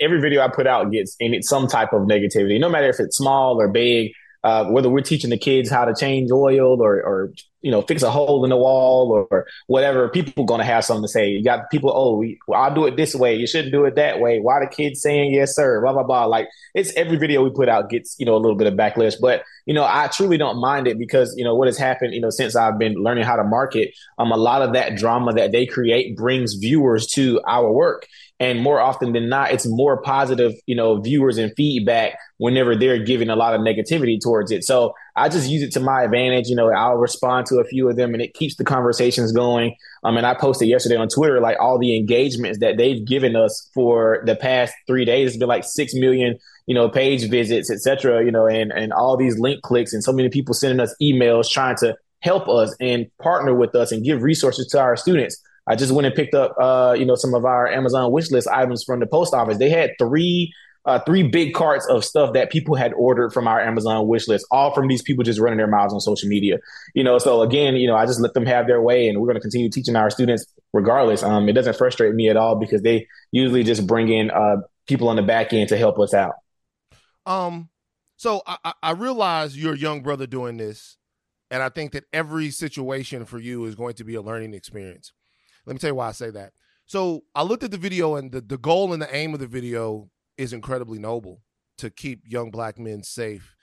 every 0.00 0.20
video 0.20 0.42
I 0.42 0.48
put 0.48 0.66
out 0.66 0.90
gets 0.90 1.16
in 1.20 1.34
it 1.34 1.44
some 1.44 1.68
type 1.68 1.92
of 1.92 2.02
negativity, 2.02 2.58
no 2.60 2.68
matter 2.68 2.88
if 2.88 2.98
it's 2.98 3.16
small 3.16 3.60
or 3.60 3.68
big. 3.68 4.12
Uh, 4.44 4.66
whether 4.66 4.88
we're 4.88 5.00
teaching 5.00 5.30
the 5.30 5.38
kids 5.38 5.70
how 5.70 5.84
to 5.84 5.94
change 5.94 6.30
oil 6.30 6.80
or, 6.80 7.02
or 7.02 7.32
you 7.60 7.72
know, 7.72 7.82
fix 7.82 8.02
a 8.02 8.10
hole 8.10 8.44
in 8.44 8.50
the 8.50 8.56
wall 8.56 9.26
or 9.30 9.46
whatever, 9.66 10.08
people 10.08 10.44
going 10.44 10.60
to 10.60 10.64
have 10.64 10.84
something 10.84 11.02
to 11.02 11.08
say. 11.08 11.28
You 11.28 11.42
got 11.42 11.70
people, 11.70 11.90
oh, 11.92 12.16
we, 12.16 12.38
well, 12.46 12.62
I'll 12.62 12.74
do 12.74 12.86
it 12.86 12.96
this 12.96 13.16
way. 13.16 13.34
You 13.34 13.48
shouldn't 13.48 13.72
do 13.72 13.84
it 13.84 13.96
that 13.96 14.20
way. 14.20 14.38
Why 14.38 14.60
the 14.60 14.68
kids 14.68 15.02
saying 15.02 15.34
yes, 15.34 15.56
sir? 15.56 15.80
Blah 15.80 15.92
blah 15.92 16.04
blah. 16.04 16.26
Like 16.26 16.48
it's 16.74 16.94
every 16.94 17.16
video 17.16 17.42
we 17.42 17.50
put 17.50 17.68
out 17.68 17.90
gets 17.90 18.14
you 18.18 18.26
know 18.26 18.36
a 18.36 18.38
little 18.38 18.56
bit 18.56 18.68
of 18.68 18.74
backlash, 18.74 19.16
but 19.20 19.42
you 19.66 19.74
know 19.74 19.84
I 19.84 20.06
truly 20.06 20.38
don't 20.38 20.60
mind 20.60 20.86
it 20.86 20.98
because 20.98 21.34
you 21.36 21.44
know 21.44 21.56
what 21.56 21.66
has 21.66 21.76
happened. 21.76 22.14
You 22.14 22.20
know 22.20 22.30
since 22.30 22.54
I've 22.54 22.78
been 22.78 22.94
learning 22.94 23.24
how 23.24 23.36
to 23.36 23.44
market, 23.44 23.92
um, 24.18 24.30
a 24.30 24.36
lot 24.36 24.62
of 24.62 24.74
that 24.74 24.96
drama 24.96 25.32
that 25.32 25.50
they 25.50 25.66
create 25.66 26.16
brings 26.16 26.54
viewers 26.54 27.08
to 27.08 27.40
our 27.46 27.72
work 27.72 28.06
and 28.40 28.60
more 28.60 28.80
often 28.80 29.12
than 29.12 29.28
not 29.28 29.50
it's 29.50 29.66
more 29.66 30.00
positive 30.00 30.52
you 30.66 30.74
know 30.74 31.00
viewers 31.00 31.38
and 31.38 31.52
feedback 31.56 32.18
whenever 32.38 32.76
they're 32.76 33.02
giving 33.02 33.30
a 33.30 33.36
lot 33.36 33.54
of 33.54 33.60
negativity 33.60 34.18
towards 34.22 34.50
it. 34.50 34.64
So 34.64 34.94
i 35.16 35.28
just 35.28 35.50
use 35.50 35.62
it 35.62 35.72
to 35.72 35.80
my 35.80 36.02
advantage. 36.02 36.48
You 36.48 36.56
know 36.56 36.70
i'll 36.70 36.96
respond 36.96 37.46
to 37.46 37.58
a 37.58 37.64
few 37.64 37.88
of 37.88 37.96
them 37.96 38.14
and 38.14 38.22
it 38.22 38.34
keeps 38.34 38.56
the 38.56 38.64
conversations 38.64 39.32
going. 39.32 39.74
Um 40.04 40.16
and 40.16 40.26
i 40.26 40.34
posted 40.34 40.68
yesterday 40.68 40.96
on 40.96 41.08
twitter 41.08 41.40
like 41.40 41.56
all 41.60 41.78
the 41.78 41.96
engagements 41.96 42.58
that 42.60 42.76
they've 42.76 43.04
given 43.04 43.36
us 43.36 43.70
for 43.74 44.22
the 44.24 44.36
past 44.36 44.74
three 44.86 45.04
days. 45.04 45.30
It's 45.30 45.38
been 45.38 45.48
like 45.48 45.64
six 45.64 45.94
million 45.94 46.38
you 46.66 46.74
know 46.74 46.88
page 46.88 47.28
visits 47.28 47.70
etc 47.70 48.24
you 48.24 48.30
know 48.30 48.46
and 48.46 48.72
and 48.72 48.92
all 48.92 49.16
these 49.16 49.38
link 49.38 49.62
clicks 49.62 49.92
and 49.92 50.04
so 50.04 50.12
many 50.12 50.28
people 50.28 50.54
sending 50.54 50.80
us 50.80 50.94
emails 51.02 51.48
trying 51.48 51.76
to 51.76 51.96
help 52.20 52.48
us 52.48 52.74
and 52.80 53.06
partner 53.18 53.54
with 53.54 53.74
us 53.74 53.90
and 53.90 54.04
give 54.04 54.22
resources 54.22 54.66
to 54.66 54.78
our 54.78 54.96
students 54.96 55.40
I 55.68 55.76
just 55.76 55.92
went 55.92 56.06
and 56.06 56.14
picked 56.14 56.34
up, 56.34 56.56
uh, 56.58 56.96
you 56.98 57.04
know, 57.04 57.14
some 57.14 57.34
of 57.34 57.44
our 57.44 57.68
Amazon 57.68 58.10
wish 58.10 58.30
list 58.30 58.48
items 58.48 58.82
from 58.84 59.00
the 59.00 59.06
post 59.06 59.34
office. 59.34 59.58
They 59.58 59.68
had 59.68 59.90
three, 59.98 60.52
uh, 60.86 61.00
three 61.00 61.22
big 61.22 61.52
carts 61.52 61.86
of 61.86 62.04
stuff 62.04 62.32
that 62.32 62.50
people 62.50 62.74
had 62.74 62.94
ordered 62.94 63.34
from 63.34 63.46
our 63.46 63.60
Amazon 63.60 64.08
wish 64.08 64.26
list, 64.28 64.46
all 64.50 64.72
from 64.72 64.88
these 64.88 65.02
people 65.02 65.24
just 65.24 65.38
running 65.38 65.58
their 65.58 65.66
mouths 65.66 65.92
on 65.92 66.00
social 66.00 66.26
media. 66.26 66.56
You 66.94 67.04
know, 67.04 67.18
so 67.18 67.42
again, 67.42 67.76
you 67.76 67.86
know, 67.86 67.96
I 67.96 68.06
just 68.06 68.18
let 68.20 68.32
them 68.32 68.46
have 68.46 68.66
their 68.66 68.80
way, 68.80 69.08
and 69.08 69.20
we're 69.20 69.26
going 69.26 69.36
to 69.36 69.42
continue 69.42 69.68
teaching 69.68 69.94
our 69.94 70.08
students 70.08 70.46
regardless. 70.72 71.22
Um, 71.22 71.48
it 71.50 71.52
doesn't 71.52 71.76
frustrate 71.76 72.14
me 72.14 72.30
at 72.30 72.38
all 72.38 72.56
because 72.56 72.80
they 72.80 73.06
usually 73.30 73.62
just 73.62 73.86
bring 73.86 74.08
in 74.08 74.30
uh, 74.30 74.56
people 74.86 75.10
on 75.10 75.16
the 75.16 75.22
back 75.22 75.52
end 75.52 75.68
to 75.68 75.76
help 75.76 75.98
us 75.98 76.14
out. 76.14 76.32
Um, 77.26 77.68
so 78.16 78.40
I, 78.46 78.72
I 78.82 78.92
realize 78.92 79.56
you're 79.56 79.74
young 79.74 80.00
brother 80.00 80.26
doing 80.26 80.56
this, 80.56 80.96
and 81.50 81.62
I 81.62 81.68
think 81.68 81.92
that 81.92 82.04
every 82.10 82.50
situation 82.50 83.26
for 83.26 83.38
you 83.38 83.66
is 83.66 83.74
going 83.74 83.94
to 83.94 84.04
be 84.04 84.14
a 84.14 84.22
learning 84.22 84.54
experience. 84.54 85.12
Let 85.68 85.74
me 85.74 85.80
tell 85.80 85.90
you 85.90 85.96
why 85.96 86.08
I 86.08 86.12
say 86.12 86.30
that. 86.30 86.54
So 86.86 87.24
I 87.34 87.42
looked 87.42 87.62
at 87.62 87.70
the 87.70 87.76
video, 87.76 88.16
and 88.16 88.32
the, 88.32 88.40
the 88.40 88.56
goal 88.56 88.94
and 88.94 89.02
the 89.02 89.14
aim 89.14 89.34
of 89.34 89.40
the 89.40 89.46
video 89.46 90.08
is 90.38 90.54
incredibly 90.54 90.98
noble 90.98 91.42
to 91.76 91.90
keep 91.90 92.22
young 92.24 92.50
black 92.50 92.78
men 92.78 93.02
safe 93.02 93.54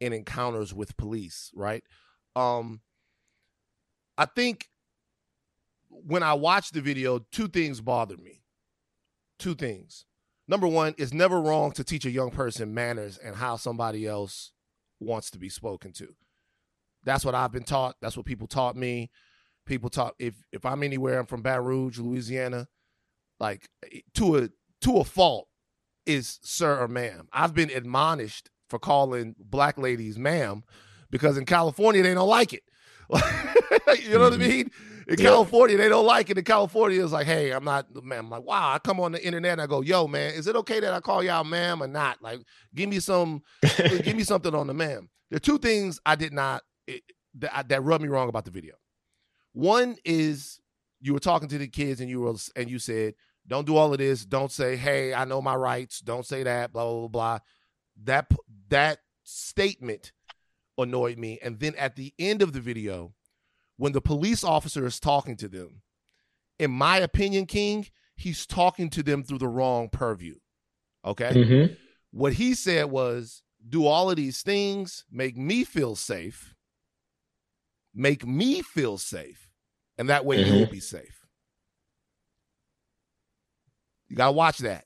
in 0.00 0.14
encounters 0.14 0.72
with 0.72 0.96
police, 0.96 1.50
right? 1.54 1.84
Um, 2.34 2.80
I 4.16 4.24
think 4.24 4.70
when 5.90 6.22
I 6.22 6.32
watched 6.32 6.72
the 6.72 6.80
video, 6.80 7.18
two 7.30 7.46
things 7.46 7.82
bothered 7.82 8.22
me. 8.22 8.40
Two 9.38 9.54
things. 9.54 10.06
Number 10.48 10.66
one, 10.66 10.94
it's 10.96 11.12
never 11.12 11.42
wrong 11.42 11.72
to 11.72 11.84
teach 11.84 12.06
a 12.06 12.10
young 12.10 12.30
person 12.30 12.72
manners 12.72 13.18
and 13.18 13.36
how 13.36 13.56
somebody 13.56 14.06
else 14.06 14.52
wants 14.98 15.30
to 15.32 15.38
be 15.38 15.50
spoken 15.50 15.92
to. 15.92 16.14
That's 17.04 17.24
what 17.24 17.34
I've 17.34 17.52
been 17.52 17.64
taught. 17.64 17.96
That's 18.00 18.16
what 18.16 18.24
people 18.24 18.46
taught 18.46 18.76
me 18.76 19.10
people 19.66 19.90
talk 19.90 20.14
if 20.18 20.34
if 20.52 20.64
I'm 20.64 20.82
anywhere, 20.82 21.18
I'm 21.18 21.26
from 21.26 21.42
Baton 21.42 21.64
Rouge, 21.64 21.98
Louisiana, 21.98 22.68
like 23.38 23.68
to 24.14 24.38
a 24.38 24.48
to 24.82 24.98
a 24.98 25.04
fault 25.04 25.48
is 26.06 26.38
sir 26.42 26.80
or 26.80 26.88
ma'am. 26.88 27.28
I've 27.32 27.54
been 27.54 27.70
admonished 27.70 28.50
for 28.68 28.78
calling 28.78 29.34
black 29.38 29.78
ladies 29.78 30.18
ma'am 30.18 30.62
because 31.10 31.36
in 31.36 31.44
California 31.44 32.02
they 32.02 32.14
don't 32.14 32.28
like 32.28 32.52
it. 32.52 32.62
you 33.10 34.10
know 34.10 34.20
what 34.20 34.32
I 34.32 34.36
mm-hmm. 34.36 34.38
mean? 34.38 34.70
In 35.08 35.18
yeah. 35.18 35.24
California, 35.24 35.76
they 35.76 35.88
don't 35.88 36.06
like 36.06 36.30
it. 36.30 36.38
In 36.38 36.44
California, 36.44 37.02
it's 37.02 37.12
like, 37.12 37.26
hey, 37.26 37.50
I'm 37.50 37.64
not, 37.64 37.86
man. 38.04 38.20
I'm 38.20 38.30
like, 38.30 38.44
wow. 38.44 38.72
I 38.72 38.78
come 38.78 39.00
on 39.00 39.10
the 39.10 39.24
internet 39.24 39.52
and 39.52 39.60
I 39.60 39.66
go, 39.66 39.80
yo, 39.80 40.06
man, 40.06 40.34
is 40.34 40.46
it 40.46 40.54
okay 40.54 40.78
that 40.78 40.94
I 40.94 41.00
call 41.00 41.24
y'all 41.24 41.42
ma'am 41.42 41.82
or 41.82 41.88
not? 41.88 42.22
Like, 42.22 42.38
give 42.76 42.88
me 42.88 43.00
some, 43.00 43.42
give 44.04 44.14
me 44.14 44.22
something 44.22 44.54
on 44.54 44.68
the 44.68 44.74
ma'am. 44.74 45.08
There 45.28 45.36
are 45.36 45.40
two 45.40 45.58
things 45.58 45.98
I 46.06 46.14
did 46.14 46.32
not 46.32 46.62
it, 46.86 47.02
that, 47.38 47.68
that 47.70 47.82
rubbed 47.82 48.02
me 48.02 48.08
wrong 48.08 48.28
about 48.28 48.44
the 48.44 48.52
video. 48.52 48.74
One 49.52 49.96
is 50.04 50.60
you 51.00 51.12
were 51.12 51.20
talking 51.20 51.48
to 51.48 51.58
the 51.58 51.68
kids 51.68 52.00
and 52.00 52.08
you 52.08 52.20
were 52.20 52.34
and 52.56 52.70
you 52.70 52.78
said, 52.78 53.14
"Don't 53.46 53.66
do 53.66 53.76
all 53.76 53.92
of 53.92 53.98
this. 53.98 54.24
Don't 54.24 54.52
say, 54.52 54.76
hey, 54.76 55.14
I 55.14 55.24
know 55.24 55.42
my 55.42 55.54
rights. 55.54 56.00
Don't 56.00 56.26
say 56.26 56.42
that. 56.42 56.72
Blah 56.72 56.84
blah 56.84 57.00
blah." 57.00 57.08
blah. 57.08 57.38
That 58.04 58.32
that 58.68 58.98
statement 59.24 60.12
annoyed 60.78 61.18
me. 61.18 61.38
And 61.42 61.58
then 61.58 61.74
at 61.76 61.96
the 61.96 62.12
end 62.18 62.42
of 62.42 62.52
the 62.52 62.60
video, 62.60 63.14
when 63.76 63.92
the 63.92 64.00
police 64.00 64.44
officer 64.44 64.86
is 64.86 65.00
talking 65.00 65.36
to 65.36 65.48
them, 65.48 65.82
in 66.58 66.70
my 66.70 66.98
opinion, 66.98 67.46
King, 67.46 67.86
he's 68.16 68.46
talking 68.46 68.90
to 68.90 69.02
them 69.02 69.22
through 69.22 69.38
the 69.38 69.48
wrong 69.48 69.88
purview. 69.88 70.36
Okay. 71.04 71.30
Mm-hmm. 71.30 71.74
What 72.10 72.34
he 72.34 72.54
said 72.54 72.90
was, 72.90 73.42
do 73.68 73.86
all 73.86 74.10
of 74.10 74.16
these 74.16 74.42
things, 74.42 75.04
make 75.10 75.36
me 75.36 75.64
feel 75.64 75.96
safe, 75.96 76.54
make 77.94 78.26
me 78.26 78.62
feel 78.62 78.98
safe, 78.98 79.48
and 79.98 80.10
that 80.10 80.24
way 80.24 80.42
mm-hmm. 80.42 80.54
you'll 80.54 80.66
be 80.66 80.80
safe. 80.80 81.20
You 84.08 84.16
gotta 84.16 84.32
watch 84.32 84.58
that, 84.58 84.84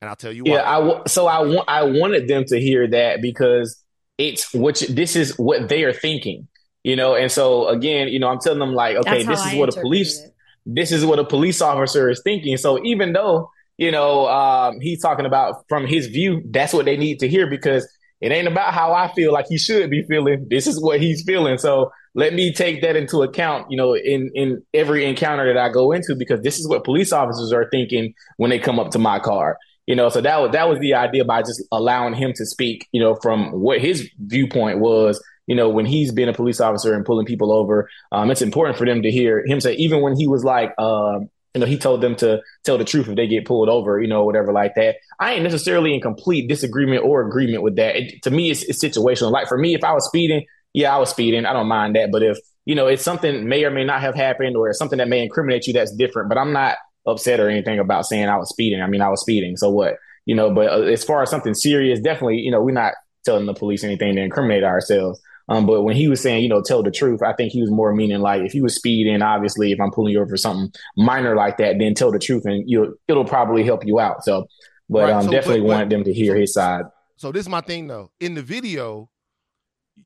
and 0.00 0.08
I'll 0.08 0.16
tell 0.16 0.32
you 0.32 0.44
yeah, 0.46 0.78
why. 0.78 0.86
Yeah, 0.86 1.00
I 1.02 1.02
so 1.06 1.26
I 1.26 1.40
want 1.40 1.68
I 1.68 1.82
wanted 1.84 2.28
them 2.28 2.44
to 2.46 2.60
hear 2.60 2.86
that 2.88 3.22
because 3.22 3.82
it's 4.18 4.52
what 4.54 4.82
this 4.88 5.16
is 5.16 5.36
what 5.38 5.68
they 5.68 5.84
are 5.84 5.92
thinking, 5.92 6.48
you 6.82 6.96
know. 6.96 7.14
And 7.14 7.30
so 7.30 7.68
again, 7.68 8.08
you 8.08 8.18
know, 8.18 8.28
I'm 8.28 8.38
telling 8.38 8.58
them 8.58 8.74
like, 8.74 8.96
okay, 8.96 9.24
this 9.24 9.40
is 9.40 9.54
I 9.54 9.56
what 9.56 9.76
a 9.76 9.80
police, 9.80 10.20
it. 10.20 10.34
this 10.66 10.92
is 10.92 11.04
what 11.04 11.18
a 11.18 11.24
police 11.24 11.60
officer 11.60 12.10
is 12.10 12.20
thinking. 12.22 12.56
So 12.56 12.84
even 12.84 13.12
though 13.12 13.50
you 13.78 13.90
know 13.90 14.28
um, 14.28 14.80
he's 14.80 15.00
talking 15.00 15.26
about 15.26 15.64
from 15.68 15.86
his 15.86 16.06
view, 16.08 16.42
that's 16.50 16.72
what 16.72 16.84
they 16.84 16.96
need 16.96 17.20
to 17.20 17.28
hear 17.28 17.48
because 17.48 17.88
it 18.20 18.32
ain't 18.32 18.48
about 18.48 18.72
how 18.72 18.92
I 18.92 19.12
feel 19.12 19.32
like 19.32 19.46
he 19.48 19.58
should 19.58 19.90
be 19.90 20.02
feeling. 20.08 20.46
This 20.48 20.66
is 20.66 20.80
what 20.80 21.00
he's 21.00 21.22
feeling. 21.24 21.58
So 21.58 21.92
let 22.14 22.32
me 22.32 22.52
take 22.52 22.80
that 22.82 22.96
into 22.96 23.22
account, 23.22 23.66
you 23.70 23.76
know, 23.76 23.94
in 23.94 24.30
in 24.34 24.62
every 24.72 25.04
encounter 25.04 25.52
that 25.52 25.60
I 25.60 25.68
go 25.68 25.92
into 25.92 26.14
because 26.16 26.40
this 26.40 26.58
is 26.58 26.68
what 26.68 26.84
police 26.84 27.12
officers 27.12 27.52
are 27.52 27.68
thinking 27.70 28.14
when 28.36 28.50
they 28.50 28.58
come 28.58 28.78
up 28.78 28.90
to 28.92 28.98
my 28.98 29.18
car. 29.18 29.58
You 29.86 29.94
know, 29.94 30.08
so 30.08 30.20
that 30.20 30.40
was 30.40 30.52
that 30.52 30.68
was 30.68 30.78
the 30.78 30.94
idea 30.94 31.24
by 31.24 31.42
just 31.42 31.62
allowing 31.70 32.14
him 32.14 32.32
to 32.36 32.46
speak, 32.46 32.88
you 32.92 33.00
know, 33.00 33.16
from 33.16 33.50
what 33.50 33.80
his 33.80 34.08
viewpoint 34.18 34.78
was. 34.78 35.22
You 35.46 35.54
know, 35.54 35.68
when 35.68 35.84
he's 35.84 36.10
been 36.10 36.30
a 36.30 36.32
police 36.32 36.58
officer 36.58 36.94
and 36.94 37.04
pulling 37.04 37.26
people 37.26 37.52
over, 37.52 37.90
um, 38.12 38.30
it's 38.30 38.40
important 38.40 38.78
for 38.78 38.86
them 38.86 39.02
to 39.02 39.10
hear 39.10 39.44
him 39.44 39.60
say. 39.60 39.74
Even 39.74 40.00
when 40.00 40.16
he 40.16 40.26
was 40.26 40.42
like, 40.42 40.72
uh, 40.78 41.18
you 41.54 41.60
know, 41.60 41.66
he 41.66 41.78
told 41.78 42.00
them 42.00 42.16
to 42.16 42.42
tell 42.64 42.78
the 42.78 42.84
truth 42.84 43.08
if 43.08 43.14
they 43.14 43.28
get 43.28 43.46
pulled 43.46 43.68
over, 43.68 44.00
you 44.00 44.08
know, 44.08 44.24
whatever 44.24 44.52
like 44.52 44.74
that. 44.74 44.96
I 45.20 45.34
ain't 45.34 45.44
necessarily 45.44 45.94
in 45.94 46.00
complete 46.00 46.48
disagreement 46.48 47.04
or 47.04 47.26
agreement 47.26 47.62
with 47.62 47.76
that. 47.76 47.96
It, 47.96 48.22
to 48.24 48.30
me, 48.30 48.50
it's, 48.50 48.64
it's 48.64 48.82
situational. 48.82 49.30
Like 49.30 49.46
for 49.46 49.56
me, 49.56 49.74
if 49.74 49.84
I 49.84 49.92
was 49.92 50.06
speeding, 50.06 50.44
yeah, 50.72 50.94
I 50.94 50.98
was 50.98 51.10
speeding. 51.10 51.46
I 51.46 51.52
don't 51.52 51.68
mind 51.68 51.94
that. 51.94 52.10
But 52.10 52.24
if, 52.24 52.38
you 52.64 52.74
know, 52.74 52.88
it's 52.88 53.04
something 53.04 53.48
may 53.48 53.64
or 53.64 53.70
may 53.70 53.84
not 53.84 54.00
have 54.00 54.16
happened 54.16 54.56
or 54.56 54.72
something 54.72 54.98
that 54.98 55.08
may 55.08 55.22
incriminate 55.22 55.66
you 55.68 55.72
that's 55.72 55.94
different, 55.94 56.28
but 56.28 56.38
I'm 56.38 56.52
not 56.52 56.76
upset 57.06 57.38
or 57.38 57.48
anything 57.48 57.78
about 57.78 58.06
saying 58.06 58.28
I 58.28 58.36
was 58.36 58.48
speeding. 58.48 58.82
I 58.82 58.88
mean, 58.88 59.00
I 59.00 59.08
was 59.08 59.20
speeding. 59.20 59.56
So 59.56 59.70
what? 59.70 59.96
You 60.26 60.34
know, 60.34 60.52
but 60.52 60.72
uh, 60.72 60.82
as 60.82 61.04
far 61.04 61.22
as 61.22 61.30
something 61.30 61.54
serious, 61.54 62.00
definitely, 62.00 62.38
you 62.38 62.50
know, 62.50 62.62
we're 62.62 62.72
not 62.72 62.94
telling 63.24 63.46
the 63.46 63.54
police 63.54 63.84
anything 63.84 64.16
to 64.16 64.22
incriminate 64.22 64.64
ourselves. 64.64 65.20
Um, 65.48 65.66
but 65.66 65.82
when 65.82 65.94
he 65.94 66.08
was 66.08 66.20
saying, 66.20 66.42
you 66.42 66.48
know, 66.48 66.62
tell 66.62 66.82
the 66.82 66.90
truth, 66.90 67.22
I 67.22 67.34
think 67.34 67.52
he 67.52 67.60
was 67.60 67.70
more 67.70 67.94
meaning 67.94 68.20
like 68.20 68.42
if 68.42 68.54
you 68.54 68.62
was 68.62 68.74
speeding, 68.74 69.20
obviously, 69.20 69.72
if 69.72 69.80
I'm 69.80 69.90
pulling 69.90 70.12
you 70.12 70.20
over 70.20 70.30
for 70.30 70.36
something 70.36 70.72
minor 70.96 71.36
like 71.36 71.58
that, 71.58 71.78
then 71.78 71.94
tell 71.94 72.10
the 72.10 72.18
truth 72.18 72.44
and 72.46 72.68
you 72.68 72.98
it'll 73.08 73.24
probably 73.24 73.62
help 73.62 73.86
you 73.86 74.00
out. 74.00 74.24
So, 74.24 74.46
but 74.88 75.04
right. 75.04 75.12
um, 75.12 75.24
so, 75.24 75.30
definitely 75.30 75.60
but, 75.60 75.68
wanted 75.68 75.90
them 75.90 76.04
to 76.04 76.12
hear 76.12 76.34
so, 76.34 76.40
his 76.40 76.54
side. 76.54 76.84
So 77.16 77.32
this 77.32 77.42
is 77.42 77.48
my 77.48 77.60
thing 77.60 77.86
though. 77.86 78.10
In 78.20 78.34
the 78.34 78.42
video, 78.42 79.10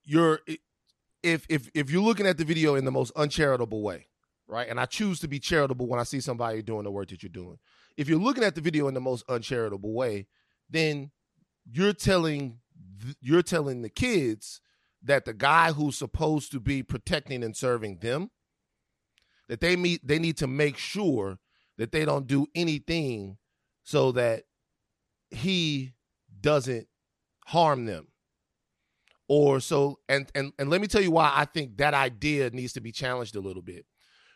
you're 0.04 0.40
if 1.22 1.46
if 1.48 1.70
if 1.74 1.90
you're 1.90 2.02
looking 2.02 2.26
at 2.26 2.38
the 2.38 2.44
video 2.44 2.74
in 2.74 2.84
the 2.84 2.90
most 2.90 3.12
uncharitable 3.14 3.82
way, 3.82 4.06
right? 4.48 4.68
And 4.68 4.80
I 4.80 4.86
choose 4.86 5.20
to 5.20 5.28
be 5.28 5.38
charitable 5.38 5.86
when 5.86 6.00
I 6.00 6.04
see 6.04 6.20
somebody 6.20 6.62
doing 6.62 6.84
the 6.84 6.90
work 6.90 7.08
that 7.08 7.22
you're 7.22 7.30
doing. 7.30 7.58
If 7.96 8.08
you're 8.08 8.18
looking 8.18 8.44
at 8.44 8.54
the 8.54 8.60
video 8.60 8.88
in 8.88 8.94
the 8.94 9.00
most 9.00 9.24
uncharitable 9.28 9.92
way, 9.92 10.26
then 10.68 11.10
you're 11.70 11.92
telling 11.92 12.58
you're 13.20 13.42
telling 13.42 13.82
the 13.82 13.88
kids 13.88 14.60
that 15.02 15.24
the 15.24 15.34
guy 15.34 15.72
who's 15.72 15.96
supposed 15.96 16.50
to 16.52 16.60
be 16.60 16.82
protecting 16.82 17.44
and 17.44 17.56
serving 17.56 17.98
them 17.98 18.30
that 19.48 19.60
they 19.60 19.76
meet 19.76 20.06
they 20.06 20.18
need 20.18 20.36
to 20.36 20.46
make 20.46 20.76
sure 20.76 21.38
that 21.76 21.92
they 21.92 22.04
don't 22.04 22.26
do 22.26 22.46
anything 22.54 23.38
so 23.84 24.12
that 24.12 24.44
he 25.30 25.94
doesn't 26.40 26.86
harm 27.46 27.86
them 27.86 28.08
or 29.28 29.60
so 29.60 29.98
and 30.08 30.30
and 30.34 30.52
and 30.58 30.70
let 30.70 30.80
me 30.80 30.86
tell 30.86 31.02
you 31.02 31.10
why 31.10 31.32
I 31.34 31.44
think 31.44 31.76
that 31.78 31.94
idea 31.94 32.50
needs 32.50 32.72
to 32.74 32.80
be 32.80 32.92
challenged 32.92 33.36
a 33.36 33.40
little 33.40 33.62
bit. 33.62 33.86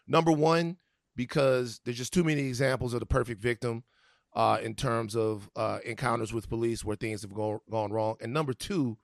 Number 0.06 0.32
one, 0.32 0.78
because 1.16 1.80
there's 1.84 1.96
just 1.96 2.12
too 2.12 2.24
many 2.24 2.42
examples 2.42 2.94
of 2.94 3.00
the 3.00 3.06
perfect 3.06 3.40
victim 3.40 3.84
uh, 4.34 4.58
in 4.62 4.74
terms 4.74 5.14
of 5.16 5.48
uh, 5.56 5.78
encounters 5.84 6.32
with 6.32 6.48
police 6.48 6.84
where 6.84 6.96
things 6.96 7.22
have 7.22 7.34
gone 7.34 7.60
gone 7.70 7.92
wrong. 7.92 8.16
And 8.20 8.32
number 8.32 8.52
two, 8.52 8.98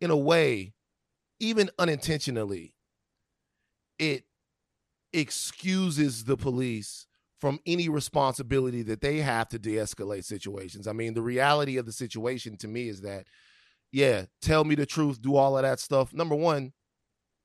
in 0.00 0.10
a 0.10 0.16
way, 0.16 0.74
even 1.40 1.70
unintentionally, 1.78 2.74
it 3.98 4.24
excuses 5.12 6.24
the 6.24 6.36
police 6.36 7.06
from 7.40 7.60
any 7.66 7.88
responsibility 7.88 8.82
that 8.82 9.00
they 9.00 9.18
have 9.18 9.48
to 9.48 9.58
de-escalate 9.58 10.24
situations. 10.24 10.88
I 10.88 10.92
mean, 10.92 11.14
the 11.14 11.22
reality 11.22 11.76
of 11.76 11.86
the 11.86 11.92
situation 11.92 12.56
to 12.58 12.68
me 12.68 12.88
is 12.88 13.00
that 13.02 13.26
yeah, 13.90 14.26
tell 14.42 14.64
me 14.64 14.74
the 14.74 14.86
truth, 14.86 15.22
do 15.22 15.36
all 15.36 15.56
of 15.56 15.62
that 15.62 15.80
stuff. 15.80 16.12
Number 16.12 16.34
1, 16.34 16.72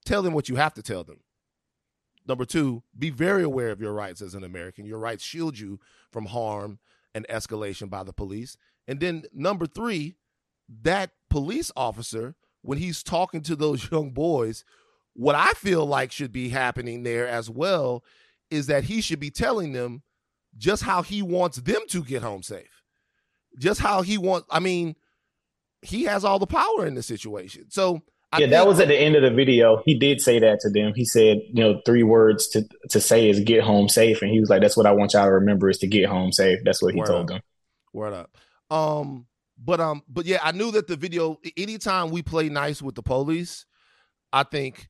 tell 0.05 0.21
them 0.21 0.33
what 0.33 0.49
you 0.49 0.55
have 0.55 0.73
to 0.73 0.81
tell 0.81 1.03
them. 1.03 1.21
Number 2.27 2.45
2, 2.45 2.83
be 2.97 3.09
very 3.09 3.43
aware 3.43 3.69
of 3.69 3.81
your 3.81 3.93
rights 3.93 4.21
as 4.21 4.35
an 4.35 4.43
American. 4.43 4.85
Your 4.85 4.99
rights 4.99 5.23
shield 5.23 5.57
you 5.57 5.79
from 6.11 6.25
harm 6.25 6.79
and 7.13 7.27
escalation 7.29 7.89
by 7.89 8.03
the 8.03 8.13
police. 8.13 8.57
And 8.87 8.99
then 8.99 9.23
number 9.33 9.65
3, 9.65 10.15
that 10.81 11.11
police 11.29 11.71
officer 11.75 12.35
when 12.63 12.79
he's 12.79 13.03
talking 13.03 13.41
to 13.41 13.55
those 13.55 13.89
young 13.91 14.09
boys, 14.11 14.65
what 15.13 15.35
I 15.35 15.51
feel 15.51 15.85
like 15.85 16.11
should 16.11 16.31
be 16.31 16.49
happening 16.49 17.03
there 17.03 17.27
as 17.27 17.49
well 17.49 18.03
is 18.49 18.67
that 18.67 18.85
he 18.85 19.01
should 19.01 19.19
be 19.19 19.29
telling 19.29 19.73
them 19.73 20.01
just 20.57 20.83
how 20.83 21.01
he 21.01 21.21
wants 21.21 21.57
them 21.57 21.81
to 21.89 22.03
get 22.03 22.23
home 22.23 22.43
safe. 22.43 22.81
Just 23.59 23.79
how 23.79 24.01
he 24.01 24.17
wants, 24.17 24.47
I 24.49 24.59
mean, 24.59 24.95
he 25.81 26.03
has 26.03 26.25
all 26.25 26.39
the 26.39 26.47
power 26.47 26.85
in 26.85 26.95
the 26.95 27.03
situation. 27.03 27.69
So, 27.69 28.01
I 28.31 28.39
yeah, 28.39 28.47
that 28.47 28.65
was 28.65 28.79
at 28.79 28.87
the 28.87 28.97
end 28.97 29.15
of 29.15 29.21
the 29.21 29.29
video. 29.29 29.83
He 29.85 29.93
did 29.99 30.19
say 30.19 30.39
that 30.39 30.59
to 30.61 30.69
them. 30.71 30.93
He 30.95 31.05
said, 31.05 31.41
you 31.53 31.63
know, 31.63 31.81
three 31.85 32.01
words 32.01 32.47
to 32.49 32.67
to 32.89 32.99
say 32.99 33.29
is 33.29 33.39
"get 33.41 33.61
home 33.61 33.87
safe," 33.87 34.23
and 34.23 34.31
he 34.31 34.39
was 34.39 34.49
like, 34.49 34.61
"That's 34.61 34.75
what 34.75 34.87
I 34.87 34.91
want 34.91 35.13
y'all 35.13 35.25
to 35.25 35.31
remember 35.33 35.69
is 35.69 35.77
to 35.79 35.87
get 35.87 36.09
home 36.09 36.31
safe." 36.31 36.57
That's 36.65 36.81
what 36.81 36.95
he 36.95 36.99
Word 36.99 37.05
told 37.05 37.21
up. 37.21 37.27
them. 37.27 37.41
Word 37.93 38.13
up. 38.13 38.35
Um, 38.71 39.27
but 39.63 39.79
um, 39.79 40.01
but 40.07 40.25
yeah, 40.25 40.39
I 40.43 40.51
knew 40.51 40.71
that 40.71 40.87
the 40.87 40.95
video. 40.95 41.37
Anytime 41.57 42.09
we 42.11 42.21
play 42.21 42.49
nice 42.49 42.81
with 42.81 42.95
the 42.95 43.03
police, 43.03 43.65
I 44.31 44.43
think 44.43 44.87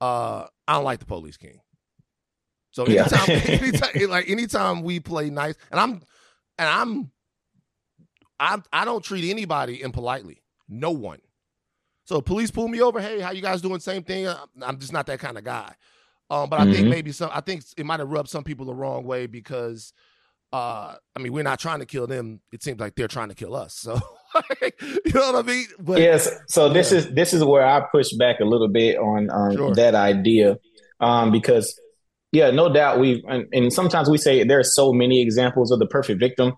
uh 0.00 0.46
I 0.66 0.74
don't 0.74 0.84
like 0.84 1.00
the 1.00 1.06
police 1.06 1.36
king. 1.36 1.60
So 2.70 2.86
Yeah. 2.88 3.02
anytime, 3.02 3.30
anytime 3.62 4.10
like 4.10 4.28
anytime 4.30 4.82
we 4.82 5.00
play 5.00 5.30
nice, 5.30 5.54
and 5.70 5.78
I'm 5.80 5.90
and 6.58 6.68
I'm 6.68 7.10
I 8.40 8.60
I 8.72 8.84
don't 8.84 9.04
treat 9.04 9.30
anybody 9.30 9.80
impolitely. 9.82 10.42
No 10.68 10.90
one. 10.90 11.20
So 12.04 12.20
police 12.20 12.50
pull 12.50 12.68
me 12.68 12.80
over. 12.82 13.00
Hey, 13.00 13.20
how 13.20 13.30
you 13.30 13.40
guys 13.42 13.62
doing? 13.62 13.80
Same 13.80 14.02
thing. 14.02 14.26
I'm- 14.26 14.78
just 14.78 14.92
not 14.92 15.06
that 15.06 15.20
kind 15.20 15.38
of 15.38 15.44
guy. 15.44 15.74
Um, 16.30 16.48
but 16.50 16.58
I 16.60 16.64
think 16.72 16.86
Mhm. 16.86 16.90
maybe 16.90 17.12
some. 17.12 17.30
I 17.32 17.40
think 17.40 17.64
it 17.76 17.86
might 17.86 18.00
have 18.00 18.08
rubbed 18.10 18.28
some 18.28 18.44
people 18.44 18.66
the 18.66 18.74
wrong 18.74 19.04
way 19.04 19.26
because, 19.26 19.92
uh, 20.54 20.94
I 21.16 21.20
mean, 21.20 21.32
we're 21.32 21.42
not 21.42 21.58
trying 21.58 21.80
to 21.80 21.86
kill 21.86 22.06
them. 22.06 22.40
It 22.52 22.62
seems 22.62 22.78
like 22.78 22.94
they're 22.94 23.08
trying 23.08 23.28
to 23.28 23.34
kill 23.34 23.56
us. 23.56 23.74
So, 23.74 24.00
you 24.62 25.12
know 25.12 25.32
what 25.32 25.34
I 25.34 25.42
mean? 25.42 25.66
But 25.80 25.98
yes. 25.98 26.30
So 26.46 26.68
this 26.68 26.92
yeah. 26.92 26.98
is 26.98 27.10
this 27.10 27.32
is 27.32 27.42
where 27.42 27.66
I 27.66 27.80
push 27.90 28.12
back 28.12 28.38
a 28.38 28.44
little 28.44 28.68
bit 28.68 28.96
on 28.96 29.30
on 29.30 29.56
Sure. 29.56 29.74
that 29.74 29.96
idea, 29.96 30.58
um, 31.00 31.32
because 31.32 31.76
yeah, 32.30 32.52
no 32.52 32.72
doubt 32.72 33.00
we've 33.00 33.24
and, 33.28 33.46
and 33.52 33.72
sometimes 33.72 34.08
we 34.08 34.16
say 34.16 34.44
there 34.44 34.60
are 34.60 34.70
so 34.80 34.92
many 34.92 35.22
examples 35.22 35.72
of 35.72 35.80
the 35.80 35.86
perfect 35.86 36.20
victim. 36.20 36.52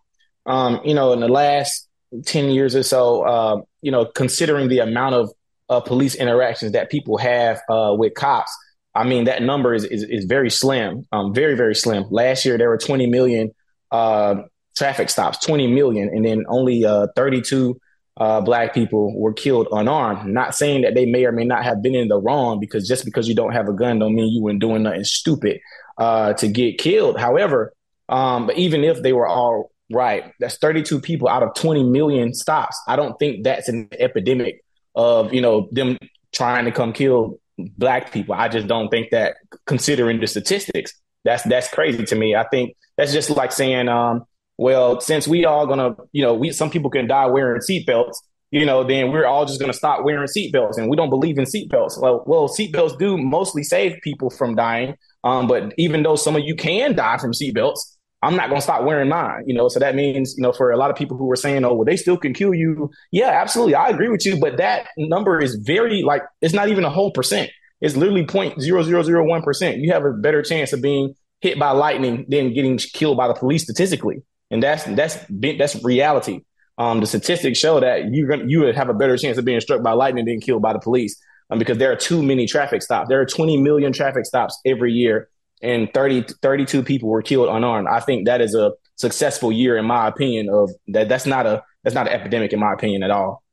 Um, 0.44 0.80
you 0.84 0.92
know, 0.92 1.14
in 1.14 1.20
the 1.20 1.28
last 1.28 1.88
ten 2.26 2.51
years 2.51 2.76
or 2.76 2.82
so, 2.82 3.22
uh, 3.22 3.62
you 3.80 3.90
know, 3.90 4.05
considering 4.05 4.68
the 4.68 4.80
amount 4.80 5.14
of 5.14 5.30
uh, 5.70 5.80
police 5.80 6.14
interactions 6.14 6.72
that 6.72 6.90
people 6.90 7.16
have 7.16 7.62
uh, 7.70 7.94
with 7.97 8.12
cops, 8.12 8.55
I 8.94 9.05
mean 9.05 9.24
that 9.24 9.40
number 9.40 9.72
is 9.72 9.84
is, 9.84 10.03
is 10.03 10.26
very 10.26 10.51
slim, 10.51 11.07
um, 11.12 11.32
very 11.32 11.55
very 11.57 11.74
slim. 11.74 12.05
Last 12.11 12.44
year 12.44 12.59
there 12.59 12.68
were 12.68 12.76
20 12.76 13.07
million 13.07 13.53
uh, 13.91 14.37
traffic 14.76 15.11
stops, 15.11 15.45
20 15.45 15.66
million, 15.68 16.09
and 16.09 16.24
then 16.24 16.45
only 16.49 16.84
uh, 16.84 17.07
32 17.16 17.80
uh, 18.18 18.41
black 18.41 18.72
people 18.72 19.18
were 19.18 19.32
killed 19.32 19.68
unarmed. 19.72 20.32
Not 20.32 20.55
saying 20.55 20.82
that 20.82 20.95
they 20.95 21.07
may 21.07 21.24
or 21.24 21.32
may 21.32 21.45
not 21.45 21.64
have 21.64 21.82
been 21.82 21.95
in 21.95 22.09
the 22.09 22.20
wrong, 22.20 22.61
because 22.61 22.89
just 22.89 23.05
because 23.05 23.28
you 23.28 23.34
don't 23.34 23.53
have 23.53 23.68
a 23.68 23.72
gun 23.72 23.99
don't 23.99 24.14
mean 24.14 24.32
you 24.32 24.43
weren't 24.43 24.61
doing 24.61 24.82
nothing 24.82 25.05
stupid 25.05 25.61
uh, 25.99 26.32
to 26.34 26.49
get 26.49 26.78
killed. 26.78 27.18
However, 27.18 27.72
um, 28.09 28.47
but 28.47 28.57
even 28.57 28.84
if 28.84 29.03
they 29.03 29.12
were 29.12 29.26
all 29.26 29.70
right, 29.91 30.32
that's 30.41 30.57
32 30.59 31.01
people 31.01 31.28
out 31.28 31.43
of 31.43 31.55
20 31.55 31.84
million 31.84 32.34
stops. 32.34 32.80
I 32.87 32.97
don't 32.97 33.18
think 33.18 33.45
that's 33.45 33.68
an 33.68 33.89
epidemic 33.99 34.62
of 34.95 35.34
you 35.34 35.41
know 35.43 35.68
them 35.72 35.99
trying 36.32 36.64
to 36.64 36.72
come 36.72 36.93
kill 36.93 37.39
black 37.59 38.12
people. 38.12 38.34
I 38.34 38.49
just 38.49 38.66
don't 38.66 38.89
think 38.89 39.11
that 39.11 39.37
considering 39.66 40.20
the 40.20 40.26
statistics, 40.26 40.93
that's 41.24 41.43
that's 41.45 41.68
crazy 41.68 42.05
to 42.05 42.14
me. 42.14 42.34
I 42.34 42.45
think 42.45 42.76
that's 42.97 43.12
just 43.12 43.30
like 43.30 43.53
saying, 43.53 43.88
um, 43.88 44.24
well, 44.59 45.01
since 45.01 45.28
we 45.28 45.44
all 45.44 45.66
gonna, 45.66 45.97
you 46.12 46.22
know, 46.22 46.34
we 46.34 46.51
some 46.53 46.70
people 46.70 46.90
can 46.90 47.07
die 47.07 47.26
wearing 47.26 47.61
seatbelts, 47.61 48.16
you 48.51 48.64
know, 48.64 48.84
then 48.84 49.11
we're 49.11 49.26
all 49.26 49.44
just 49.44 49.61
gonna 49.61 49.72
stop 49.72 50.05
wearing 50.05 50.26
seatbelts, 50.26 50.78
and 50.78 50.88
we 50.88 50.97
don't 50.97 51.11
believe 51.11 51.38
in 51.38 51.44
seatbelts. 51.44 52.01
Well, 52.01 52.24
well, 52.26 52.49
seatbelts 52.49 52.99
do 52.99 53.18
mostly 53.18 53.62
save 53.62 54.01
people 54.03 54.30
from 54.30 54.55
dying, 54.55 54.94
um, 55.24 55.47
but 55.47 55.74
even 55.76 56.03
though 56.03 56.16
some 56.16 56.36
of 56.36 56.42
you 56.42 56.55
can 56.55 56.94
die 56.94 57.18
from 57.18 57.32
seatbelts, 57.32 57.80
I'm 58.22 58.34
not 58.34 58.49
gonna 58.49 58.62
stop 58.62 58.84
wearing 58.84 59.11
mine, 59.11 59.44
you 59.47 59.55
know. 59.55 59.68
So 59.68 59.78
that 59.78 59.94
means, 59.94 60.34
you 60.38 60.42
know, 60.42 60.53
for 60.53 60.70
a 60.70 60.76
lot 60.76 60.90
of 60.90 60.97
people 60.97 61.18
who 61.18 61.26
were 61.26 61.36
saying, 61.36 61.64
oh, 61.64 61.74
well, 61.74 61.84
they 61.84 61.97
still 61.97 62.16
can 62.16 62.32
kill 62.32 62.55
you. 62.55 62.90
Yeah, 63.12 63.28
absolutely, 63.28 63.74
I 63.74 63.88
agree 63.88 64.09
with 64.09 64.24
you, 64.24 64.40
but 64.40 64.57
that 64.57 64.86
number 64.97 65.38
is 65.38 65.57
very 65.57 66.03
like 66.03 66.22
it's 66.40 66.55
not 66.55 66.68
even 66.68 66.84
a 66.84 66.90
whole 66.90 67.11
percent. 67.11 67.51
It's 67.82 67.94
literally 67.94 68.24
point 68.24 68.61
zero 68.61 68.82
zero 68.82 69.03
zero 69.03 69.24
one 69.26 69.42
percent. 69.42 69.78
You 69.78 69.92
have 69.92 70.05
a 70.05 70.12
better 70.12 70.42
chance 70.42 70.72
of 70.72 70.80
being 70.80 71.14
hit 71.47 71.59
by 71.59 71.70
lightning 71.70 72.26
than 72.28 72.53
getting 72.53 72.76
killed 72.78 73.16
by 73.16 73.28
the 73.28 73.34
police 73.34 73.62
statistically, 73.62 74.22
and 74.51 74.62
that's 74.62 74.84
that's 74.84 75.16
that's 75.59 75.82
reality. 75.84 76.40
Um, 76.78 77.01
the 77.01 77.07
statistics 77.07 77.59
show 77.59 77.80
that 77.80 78.12
you're 78.12 78.28
gonna 78.28 78.44
you 78.47 78.61
would 78.61 78.76
have 78.76 78.88
a 78.88 78.94
better 78.94 79.16
chance 79.16 79.38
of 79.38 79.44
being 79.44 79.61
struck 79.61 79.82
by 79.82 79.92
lightning 79.92 80.24
than 80.24 80.40
killed 80.40 80.62
by 80.62 80.72
the 80.72 80.80
police, 80.80 81.16
um, 81.51 81.59
because 81.59 81.78
there 81.78 81.92
are 81.92 81.97
too 81.97 82.22
many 82.22 82.47
traffic 82.47 82.82
stops. 82.82 83.09
There 83.09 83.20
are 83.20 83.26
20 83.26 83.59
million 83.62 83.92
traffic 83.92 84.26
stops 84.26 84.61
every 84.66 84.92
year, 84.92 85.28
and 85.62 85.92
30 85.94 86.26
32 86.42 86.82
people 86.82 87.09
were 87.09 87.22
killed 87.22 87.49
unarmed. 87.49 87.88
I 87.88 88.01
think 88.01 88.26
that 88.26 88.40
is 88.40 88.55
a 88.55 88.72
successful 88.97 89.53
year, 89.53 89.76
in 89.76 89.84
my 89.84 90.09
opinion. 90.09 90.49
Of 90.51 90.70
that, 90.88 91.09
that's 91.09 91.26
not 91.26 91.47
a 91.47 91.62
that's 91.84 91.94
not 91.94 92.09
an 92.09 92.12
epidemic, 92.12 92.53
in 92.53 92.59
my 92.59 92.72
opinion, 92.72 93.05
at 93.05 93.12
all. 93.12 93.44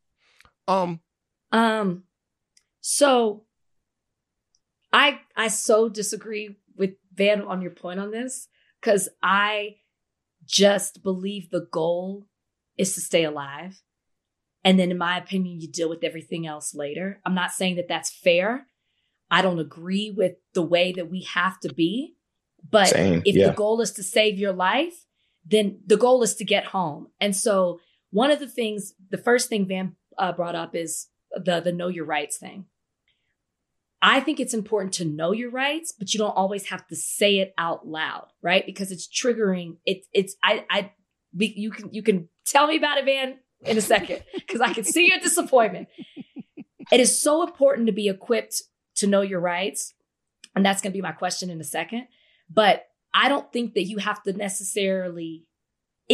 um, 0.67 0.99
Um, 1.51 2.05
so 2.81 3.43
I 4.91 5.21
I 5.35 5.47
so 5.47 5.89
disagree 5.89 6.49
with 6.49 6.57
Van 7.15 7.41
on 7.41 7.61
your 7.61 7.71
point 7.71 7.99
on 7.99 8.11
this 8.11 8.47
because 8.81 9.09
I 9.21 9.75
just 10.45 11.03
believe 11.03 11.49
the 11.49 11.67
goal 11.71 12.27
is 12.77 12.93
to 12.95 13.01
stay 13.01 13.23
alive, 13.23 13.81
and 14.63 14.79
then 14.79 14.91
in 14.91 14.97
my 14.97 15.17
opinion, 15.17 15.59
you 15.59 15.67
deal 15.69 15.89
with 15.89 16.03
everything 16.03 16.47
else 16.47 16.73
later. 16.73 17.19
I'm 17.25 17.35
not 17.35 17.51
saying 17.51 17.75
that 17.75 17.87
that's 17.87 18.11
fair. 18.11 18.67
I 19.29 19.41
don't 19.41 19.59
agree 19.59 20.13
with 20.15 20.33
the 20.53 20.61
way 20.61 20.93
that 20.93 21.09
we 21.09 21.21
have 21.33 21.59
to 21.61 21.73
be, 21.73 22.15
but 22.69 22.89
Same, 22.89 23.21
if 23.25 23.35
yeah. 23.35 23.47
the 23.47 23.53
goal 23.53 23.81
is 23.81 23.91
to 23.93 24.03
save 24.03 24.37
your 24.37 24.53
life, 24.53 25.05
then 25.45 25.79
the 25.85 25.97
goal 25.97 26.23
is 26.23 26.35
to 26.35 26.45
get 26.45 26.65
home. 26.65 27.07
And 27.19 27.35
so 27.35 27.79
one 28.11 28.31
of 28.31 28.39
the 28.39 28.47
things, 28.47 28.93
the 29.09 29.17
first 29.17 29.49
thing 29.49 29.67
Van 29.67 29.95
uh, 30.17 30.31
brought 30.31 30.55
up 30.55 30.75
is 30.75 31.07
the 31.31 31.59
the 31.59 31.71
know 31.71 31.87
your 31.87 32.05
rights 32.05 32.37
thing. 32.37 32.65
I 34.05 34.19
think 34.19 34.41
it's 34.41 34.53
important 34.53 34.93
to 34.95 35.05
know 35.05 35.31
your 35.31 35.49
rights, 35.49 35.93
but 35.97 36.13
you 36.13 36.17
don't 36.17 36.35
always 36.35 36.67
have 36.67 36.85
to 36.87 36.95
say 36.95 37.39
it 37.39 37.53
out 37.57 37.87
loud, 37.87 38.27
right? 38.41 38.65
Because 38.65 38.91
it's 38.91 39.07
triggering. 39.07 39.77
It's 39.85 40.05
it's 40.13 40.35
I 40.43 40.65
I 40.69 40.91
we, 41.33 41.53
you 41.55 41.71
can 41.71 41.93
you 41.93 42.03
can 42.03 42.27
tell 42.45 42.67
me 42.67 42.75
about 42.75 42.97
it, 42.97 43.05
man, 43.05 43.39
in 43.61 43.77
a 43.77 43.81
second, 43.81 44.21
because 44.33 44.59
I 44.59 44.73
can 44.73 44.83
see 44.83 45.07
your 45.07 45.19
disappointment. 45.19 45.87
It 46.91 46.99
is 46.99 47.17
so 47.17 47.43
important 47.43 47.87
to 47.87 47.93
be 47.93 48.09
equipped 48.09 48.61
to 48.95 49.07
know 49.07 49.21
your 49.21 49.39
rights, 49.39 49.93
and 50.53 50.65
that's 50.65 50.81
going 50.81 50.91
to 50.91 50.97
be 50.97 51.01
my 51.01 51.13
question 51.13 51.49
in 51.49 51.61
a 51.61 51.63
second. 51.63 52.07
But 52.49 52.83
I 53.13 53.29
don't 53.29 53.51
think 53.53 53.73
that 53.75 53.85
you 53.85 53.99
have 53.99 54.21
to 54.23 54.33
necessarily 54.33 55.45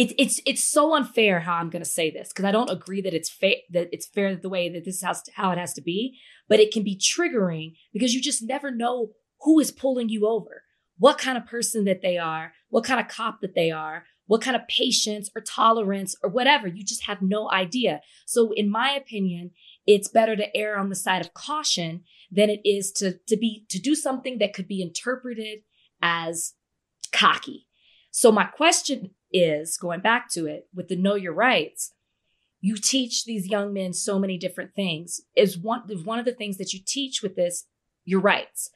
it, 0.00 0.14
it's 0.18 0.40
it's 0.46 0.64
so 0.64 0.94
unfair 0.94 1.40
how 1.40 1.56
I'm 1.56 1.68
going 1.68 1.84
to 1.84 1.88
say 1.88 2.10
this 2.10 2.30
because 2.30 2.46
I 2.46 2.52
don't 2.52 2.70
agree 2.70 3.02
that 3.02 3.12
it's 3.12 3.28
fair 3.28 3.56
that 3.70 3.90
it's 3.92 4.06
fair 4.06 4.34
the 4.34 4.48
way 4.48 4.70
that 4.70 4.86
this 4.86 5.02
has 5.02 5.22
to, 5.24 5.32
how 5.34 5.50
it 5.50 5.58
has 5.58 5.74
to 5.74 5.82
be, 5.82 6.18
but 6.48 6.58
it 6.58 6.72
can 6.72 6.82
be 6.82 6.96
triggering 6.96 7.74
because 7.92 8.14
you 8.14 8.22
just 8.22 8.42
never 8.42 8.70
know 8.70 9.10
who 9.42 9.60
is 9.60 9.70
pulling 9.70 10.08
you 10.08 10.26
over, 10.26 10.62
what 10.96 11.18
kind 11.18 11.36
of 11.36 11.44
person 11.44 11.84
that 11.84 12.00
they 12.00 12.16
are, 12.16 12.52
what 12.70 12.84
kind 12.84 12.98
of 12.98 13.08
cop 13.08 13.42
that 13.42 13.54
they 13.54 13.70
are, 13.70 14.04
what 14.26 14.40
kind 14.40 14.56
of 14.56 14.66
patience 14.68 15.28
or 15.36 15.42
tolerance 15.42 16.16
or 16.22 16.30
whatever. 16.30 16.66
You 16.66 16.82
just 16.82 17.04
have 17.04 17.20
no 17.20 17.50
idea. 17.50 18.00
So, 18.24 18.52
in 18.52 18.70
my 18.70 18.92
opinion, 18.92 19.50
it's 19.86 20.08
better 20.08 20.34
to 20.34 20.56
err 20.56 20.78
on 20.78 20.88
the 20.88 20.94
side 20.94 21.20
of 21.20 21.34
caution 21.34 22.04
than 22.30 22.48
it 22.48 22.62
is 22.64 22.90
to 22.92 23.18
to 23.28 23.36
be 23.36 23.66
to 23.68 23.78
do 23.78 23.94
something 23.94 24.38
that 24.38 24.54
could 24.54 24.66
be 24.66 24.80
interpreted 24.80 25.58
as 26.00 26.54
cocky. 27.12 27.66
So 28.10 28.32
my 28.32 28.44
question 28.44 29.10
is 29.32 29.76
going 29.76 30.00
back 30.00 30.30
to 30.30 30.46
it 30.46 30.68
with 30.74 30.88
the 30.88 30.96
know 30.96 31.14
your 31.14 31.32
rights. 31.32 31.92
You 32.60 32.76
teach 32.76 33.24
these 33.24 33.48
young 33.48 33.72
men 33.72 33.92
so 33.92 34.18
many 34.18 34.36
different 34.36 34.74
things. 34.74 35.20
Is 35.34 35.56
one 35.56 35.82
one 36.04 36.18
of 36.18 36.24
the 36.24 36.34
things 36.34 36.58
that 36.58 36.72
you 36.72 36.80
teach 36.84 37.22
with 37.22 37.36
this 37.36 37.66
your 38.04 38.20
rights? 38.20 38.70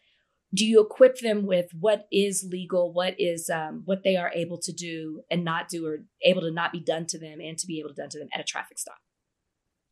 Do 0.55 0.64
you 0.64 0.80
equip 0.80 1.18
them 1.18 1.46
with 1.46 1.70
what 1.78 2.07
is 2.12 2.46
legal, 2.48 2.92
what 2.92 3.18
is 3.18 3.50
um, 3.50 3.82
what 3.84 4.05
they 4.05 4.16
are 4.16 4.30
able 4.32 4.59
to 4.59 4.72
do 4.72 5.22
and 5.30 5.44
not 5.44 5.68
do, 5.68 5.84
or 5.86 5.98
able 6.22 6.42
to 6.42 6.50
not 6.52 6.72
be 6.72 6.80
done 6.80 7.07
to 7.07 7.18
them, 7.18 7.40
and 7.40 7.59
to 7.59 7.66
be 7.66 7.80
able 7.80 7.90
to 7.90 7.94
done 7.96 8.11
to 8.11 8.18
them 8.18 8.28
at 8.32 8.40
a 8.40 8.44
traffic 8.44 8.78
stop? 8.78 8.98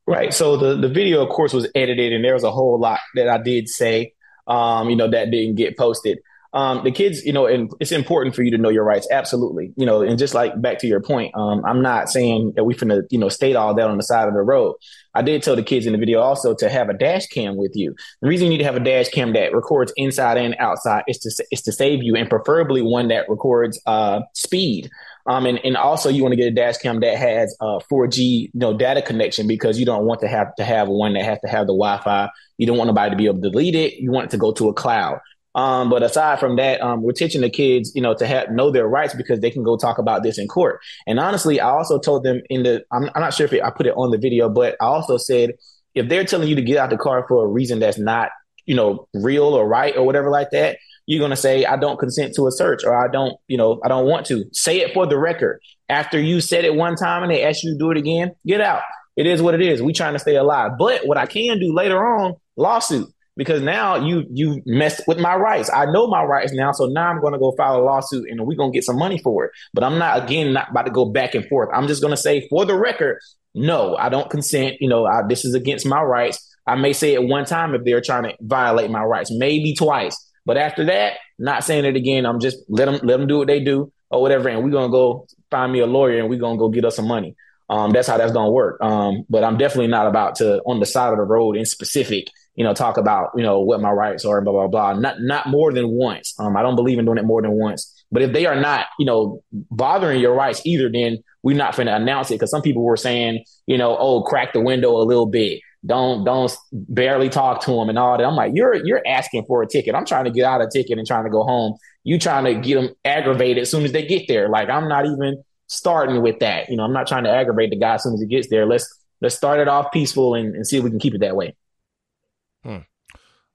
Right. 0.06 0.32
So 0.32 0.56
the, 0.56 0.76
the 0.76 0.88
video, 0.88 1.22
of 1.22 1.30
course, 1.30 1.52
was 1.52 1.68
edited, 1.74 2.12
and 2.12 2.24
there 2.24 2.34
was 2.34 2.44
a 2.44 2.50
whole 2.50 2.78
lot 2.78 3.00
that 3.14 3.28
I 3.28 3.38
did 3.38 3.68
say, 3.68 4.14
um, 4.46 4.88
you 4.88 4.96
know, 4.96 5.10
that 5.10 5.30
didn't 5.30 5.56
get 5.56 5.76
posted. 5.76 6.18
Um, 6.54 6.84
the 6.84 6.90
kids, 6.90 7.24
you 7.24 7.32
know, 7.32 7.46
and 7.46 7.72
it's 7.80 7.92
important 7.92 8.34
for 8.34 8.42
you 8.42 8.50
to 8.50 8.58
know 8.58 8.68
your 8.68 8.84
rights. 8.84 9.08
Absolutely. 9.10 9.72
You 9.76 9.86
know, 9.86 10.02
and 10.02 10.18
just 10.18 10.34
like 10.34 10.60
back 10.60 10.78
to 10.80 10.86
your 10.86 11.00
point, 11.00 11.34
um, 11.34 11.64
I'm 11.64 11.80
not 11.80 12.10
saying 12.10 12.52
that 12.56 12.64
we 12.64 12.74
finna, 12.74 13.02
you 13.10 13.18
know, 13.18 13.30
state 13.30 13.56
all 13.56 13.74
that 13.74 13.88
on 13.88 13.96
the 13.96 14.02
side 14.02 14.28
of 14.28 14.34
the 14.34 14.42
road. 14.42 14.74
I 15.14 15.22
did 15.22 15.42
tell 15.42 15.56
the 15.56 15.62
kids 15.62 15.86
in 15.86 15.92
the 15.92 15.98
video 15.98 16.20
also 16.20 16.54
to 16.54 16.68
have 16.68 16.90
a 16.90 16.94
dash 16.94 17.26
cam 17.26 17.56
with 17.56 17.72
you. 17.74 17.94
The 18.20 18.28
reason 18.28 18.46
you 18.46 18.50
need 18.50 18.58
to 18.58 18.64
have 18.64 18.76
a 18.76 18.80
dash 18.80 19.08
cam 19.08 19.32
that 19.32 19.54
records 19.54 19.92
inside 19.96 20.36
and 20.36 20.54
outside 20.58 21.04
is 21.08 21.18
to, 21.20 21.46
is 21.50 21.62
to 21.62 21.72
save 21.72 22.02
you 22.02 22.16
and 22.16 22.28
preferably 22.28 22.82
one 22.82 23.08
that 23.08 23.28
records, 23.28 23.80
uh, 23.86 24.20
speed. 24.34 24.90
Um, 25.26 25.46
and, 25.46 25.60
and 25.64 25.76
also 25.76 26.08
you 26.08 26.22
want 26.22 26.32
to 26.32 26.36
get 26.36 26.48
a 26.48 26.54
dash 26.54 26.78
cam 26.78 27.00
that 27.00 27.16
has 27.16 27.56
a 27.60 27.78
4G, 27.90 28.18
you 28.18 28.50
know, 28.54 28.76
data 28.76 29.00
connection 29.00 29.46
because 29.46 29.78
you 29.78 29.86
don't 29.86 30.04
want 30.04 30.20
to 30.20 30.28
have 30.28 30.54
to 30.56 30.64
have 30.64 30.88
one 30.88 31.14
that 31.14 31.24
has 31.24 31.38
to 31.44 31.48
have 31.48 31.66
the 31.66 31.72
Wi-Fi. 31.72 32.28
You 32.58 32.66
don't 32.66 32.76
want 32.76 32.88
nobody 32.88 33.10
to 33.10 33.16
be 33.16 33.26
able 33.26 33.40
to 33.40 33.50
delete 33.50 33.74
it. 33.74 33.94
You 33.94 34.10
want 34.10 34.26
it 34.26 34.30
to 34.30 34.38
go 34.38 34.52
to 34.52 34.68
a 34.68 34.74
cloud. 34.74 35.20
Um, 35.54 35.90
but 35.90 36.02
aside 36.02 36.40
from 36.40 36.56
that, 36.56 36.80
um, 36.80 37.02
we're 37.02 37.12
teaching 37.12 37.42
the 37.42 37.50
kids, 37.50 37.92
you 37.94 38.02
know, 38.02 38.14
to 38.14 38.26
have 38.26 38.50
know 38.50 38.70
their 38.70 38.88
rights 38.88 39.14
because 39.14 39.40
they 39.40 39.50
can 39.50 39.62
go 39.62 39.76
talk 39.76 39.98
about 39.98 40.22
this 40.22 40.38
in 40.38 40.48
court. 40.48 40.80
And 41.06 41.20
honestly, 41.20 41.60
I 41.60 41.70
also 41.70 41.98
told 41.98 42.24
them 42.24 42.40
in 42.48 42.62
the, 42.62 42.84
I'm, 42.90 43.10
I'm 43.14 43.20
not 43.20 43.34
sure 43.34 43.44
if 43.44 43.52
it, 43.52 43.62
I 43.62 43.70
put 43.70 43.86
it 43.86 43.94
on 43.94 44.10
the 44.10 44.18
video, 44.18 44.48
but 44.48 44.76
I 44.80 44.86
also 44.86 45.16
said 45.18 45.50
if 45.94 46.08
they're 46.08 46.24
telling 46.24 46.48
you 46.48 46.56
to 46.56 46.62
get 46.62 46.78
out 46.78 46.90
the 46.90 46.96
car 46.96 47.26
for 47.28 47.44
a 47.44 47.48
reason 47.48 47.80
that's 47.80 47.98
not, 47.98 48.30
you 48.64 48.74
know, 48.74 49.08
real 49.12 49.44
or 49.44 49.68
right 49.68 49.96
or 49.96 50.06
whatever 50.06 50.30
like 50.30 50.50
that, 50.52 50.78
you're 51.06 51.18
going 51.18 51.30
to 51.30 51.36
say, 51.36 51.64
I 51.64 51.76
don't 51.76 51.98
consent 51.98 52.34
to 52.36 52.46
a 52.46 52.52
search 52.52 52.84
or 52.84 52.96
I 52.96 53.10
don't, 53.10 53.34
you 53.48 53.58
know, 53.58 53.80
I 53.84 53.88
don't 53.88 54.06
want 54.06 54.26
to. 54.26 54.44
Say 54.52 54.80
it 54.80 54.94
for 54.94 55.06
the 55.06 55.18
record. 55.18 55.60
After 55.88 56.18
you 56.18 56.40
said 56.40 56.64
it 56.64 56.74
one 56.74 56.96
time 56.96 57.22
and 57.22 57.30
they 57.30 57.42
ask 57.42 57.62
you 57.62 57.72
to 57.72 57.78
do 57.78 57.90
it 57.90 57.98
again, 57.98 58.32
get 58.46 58.60
out. 58.60 58.82
It 59.16 59.26
is 59.26 59.42
what 59.42 59.54
it 59.54 59.60
is. 59.60 59.82
We 59.82 59.92
trying 59.92 60.14
to 60.14 60.18
stay 60.18 60.36
alive. 60.36 60.72
But 60.78 61.06
what 61.06 61.18
I 61.18 61.26
can 61.26 61.58
do 61.58 61.74
later 61.74 61.98
on, 61.98 62.36
lawsuit 62.56 63.12
because 63.36 63.62
now 63.62 63.96
you 63.96 64.24
you 64.30 64.62
messed 64.66 65.02
with 65.06 65.18
my 65.18 65.34
rights. 65.34 65.70
I 65.72 65.86
know 65.86 66.06
my 66.06 66.22
rights 66.22 66.52
now, 66.52 66.72
so 66.72 66.86
now 66.86 67.08
I'm 67.08 67.20
going 67.20 67.32
to 67.32 67.38
go 67.38 67.52
file 67.52 67.76
a 67.76 67.82
lawsuit 67.82 68.28
and 68.28 68.46
we're 68.46 68.56
going 68.56 68.72
to 68.72 68.76
get 68.76 68.84
some 68.84 68.98
money 68.98 69.18
for 69.18 69.46
it. 69.46 69.52
But 69.72 69.84
I'm 69.84 69.98
not 69.98 70.22
again 70.22 70.52
not 70.52 70.70
about 70.70 70.86
to 70.86 70.92
go 70.92 71.06
back 71.06 71.34
and 71.34 71.46
forth. 71.46 71.70
I'm 71.72 71.86
just 71.88 72.02
going 72.02 72.12
to 72.12 72.20
say 72.20 72.46
for 72.48 72.64
the 72.64 72.74
record, 72.74 73.18
no, 73.54 73.96
I 73.96 74.08
don't 74.08 74.30
consent. 74.30 74.76
You 74.80 74.88
know, 74.88 75.06
I, 75.06 75.22
this 75.28 75.44
is 75.44 75.54
against 75.54 75.86
my 75.86 76.02
rights. 76.02 76.48
I 76.66 76.76
may 76.76 76.92
say 76.92 77.14
it 77.14 77.22
one 77.22 77.44
time 77.44 77.74
if 77.74 77.84
they're 77.84 78.00
trying 78.00 78.24
to 78.24 78.34
violate 78.40 78.90
my 78.90 79.02
rights, 79.02 79.30
maybe 79.32 79.74
twice. 79.74 80.16
But 80.44 80.56
after 80.56 80.84
that, 80.86 81.14
not 81.38 81.64
saying 81.64 81.84
it 81.84 81.96
again. 81.96 82.26
I'm 82.26 82.40
just 82.40 82.58
let 82.68 82.86
them 82.86 83.00
let 83.02 83.18
them 83.18 83.26
do 83.26 83.38
what 83.38 83.46
they 83.46 83.60
do 83.60 83.92
or 84.10 84.20
whatever, 84.20 84.48
and 84.48 84.62
we're 84.62 84.70
gonna 84.70 84.90
go 84.90 85.26
find 85.50 85.72
me 85.72 85.80
a 85.80 85.86
lawyer 85.86 86.18
and 86.18 86.28
we're 86.28 86.38
gonna 86.38 86.58
go 86.58 86.68
get 86.68 86.84
us 86.84 86.96
some 86.96 87.06
money. 87.06 87.36
Um, 87.70 87.90
that's 87.90 88.08
how 88.08 88.18
that's 88.18 88.32
gonna 88.32 88.50
work. 88.50 88.80
Um, 88.82 89.24
but 89.30 89.44
I'm 89.44 89.56
definitely 89.56 89.86
not 89.86 90.06
about 90.06 90.36
to 90.36 90.60
on 90.66 90.80
the 90.80 90.86
side 90.86 91.12
of 91.12 91.18
the 91.18 91.24
road 91.24 91.56
in 91.56 91.64
specific 91.64 92.26
you 92.54 92.64
know, 92.64 92.74
talk 92.74 92.98
about, 92.98 93.30
you 93.36 93.42
know, 93.42 93.60
what 93.60 93.80
my 93.80 93.90
rights 93.90 94.24
are, 94.24 94.40
blah, 94.40 94.52
blah, 94.52 94.66
blah. 94.68 94.92
Not 94.94 95.20
not 95.20 95.48
more 95.48 95.72
than 95.72 95.88
once. 95.88 96.34
Um, 96.38 96.56
I 96.56 96.62
don't 96.62 96.76
believe 96.76 96.98
in 96.98 97.04
doing 97.04 97.18
it 97.18 97.24
more 97.24 97.42
than 97.42 97.52
once. 97.52 98.04
But 98.10 98.22
if 98.22 98.32
they 98.32 98.44
are 98.46 98.60
not, 98.60 98.86
you 98.98 99.06
know, 99.06 99.42
bothering 99.52 100.20
your 100.20 100.34
rights 100.34 100.60
either, 100.66 100.90
then 100.92 101.18
we're 101.42 101.56
not 101.56 101.74
going 101.74 101.86
to 101.86 101.96
announce 101.96 102.30
it. 102.30 102.38
Cause 102.38 102.50
some 102.50 102.60
people 102.60 102.82
were 102.82 102.96
saying, 102.96 103.44
you 103.66 103.78
know, 103.78 103.96
oh, 103.98 104.22
crack 104.22 104.52
the 104.52 104.60
window 104.60 104.96
a 104.96 105.04
little 105.04 105.26
bit. 105.26 105.60
Don't 105.84 106.24
don't 106.24 106.54
barely 106.72 107.28
talk 107.28 107.62
to 107.62 107.72
them 107.72 107.88
and 107.88 107.98
all 107.98 108.16
that. 108.16 108.24
I'm 108.24 108.36
like, 108.36 108.52
you're 108.54 108.74
you're 108.84 109.02
asking 109.06 109.44
for 109.46 109.62
a 109.62 109.66
ticket. 109.66 109.94
I'm 109.94 110.04
trying 110.04 110.26
to 110.26 110.30
get 110.30 110.44
out 110.44 110.60
a 110.60 110.68
ticket 110.68 110.98
and 110.98 111.06
trying 111.06 111.24
to 111.24 111.30
go 111.30 111.42
home. 111.42 111.76
You 112.04 112.18
trying 112.18 112.44
to 112.44 112.54
get 112.54 112.74
them 112.74 112.90
aggravated 113.04 113.62
as 113.62 113.70
soon 113.70 113.84
as 113.84 113.92
they 113.92 114.06
get 114.06 114.28
there. 114.28 114.48
Like 114.48 114.68
I'm 114.68 114.88
not 114.88 115.06
even 115.06 115.42
starting 115.66 116.22
with 116.22 116.38
that. 116.40 116.68
You 116.68 116.76
know, 116.76 116.84
I'm 116.84 116.92
not 116.92 117.08
trying 117.08 117.24
to 117.24 117.30
aggravate 117.30 117.70
the 117.70 117.76
guy 117.76 117.94
as 117.94 118.04
soon 118.04 118.14
as 118.14 118.20
he 118.20 118.26
gets 118.26 118.48
there. 118.48 118.66
Let's 118.66 118.86
let's 119.20 119.34
start 119.34 119.58
it 119.58 119.68
off 119.68 119.90
peaceful 119.90 120.34
and, 120.34 120.54
and 120.54 120.66
see 120.66 120.76
if 120.76 120.84
we 120.84 120.90
can 120.90 121.00
keep 121.00 121.14
it 121.14 121.20
that 121.22 121.34
way. 121.34 121.56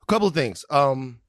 A 0.08 0.14
couple 0.14 0.28
of 0.28 0.34
things. 0.34 0.64
Um, 0.70 1.20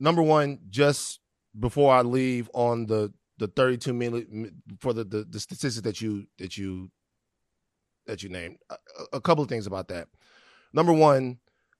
number 0.00 0.22
one, 0.22 0.60
just 0.70 1.20
before 1.58 1.94
I 1.94 2.02
leave 2.02 2.50
on 2.54 2.86
the 2.86 3.12
the 3.38 3.48
32 3.48 3.92
million 3.92 4.62
for 4.80 4.92
the, 4.92 5.04
the 5.04 5.24
the 5.24 5.40
statistics 5.40 5.82
that 5.82 6.00
you 6.00 6.26
that 6.38 6.56
you 6.56 6.90
that 8.06 8.22
you 8.22 8.28
named, 8.28 8.58
a, 8.70 8.76
a 9.14 9.20
couple 9.20 9.42
of 9.42 9.48
things 9.48 9.66
about 9.66 9.88
that. 9.88 10.08
Number 10.72 10.92
one, 10.92 11.38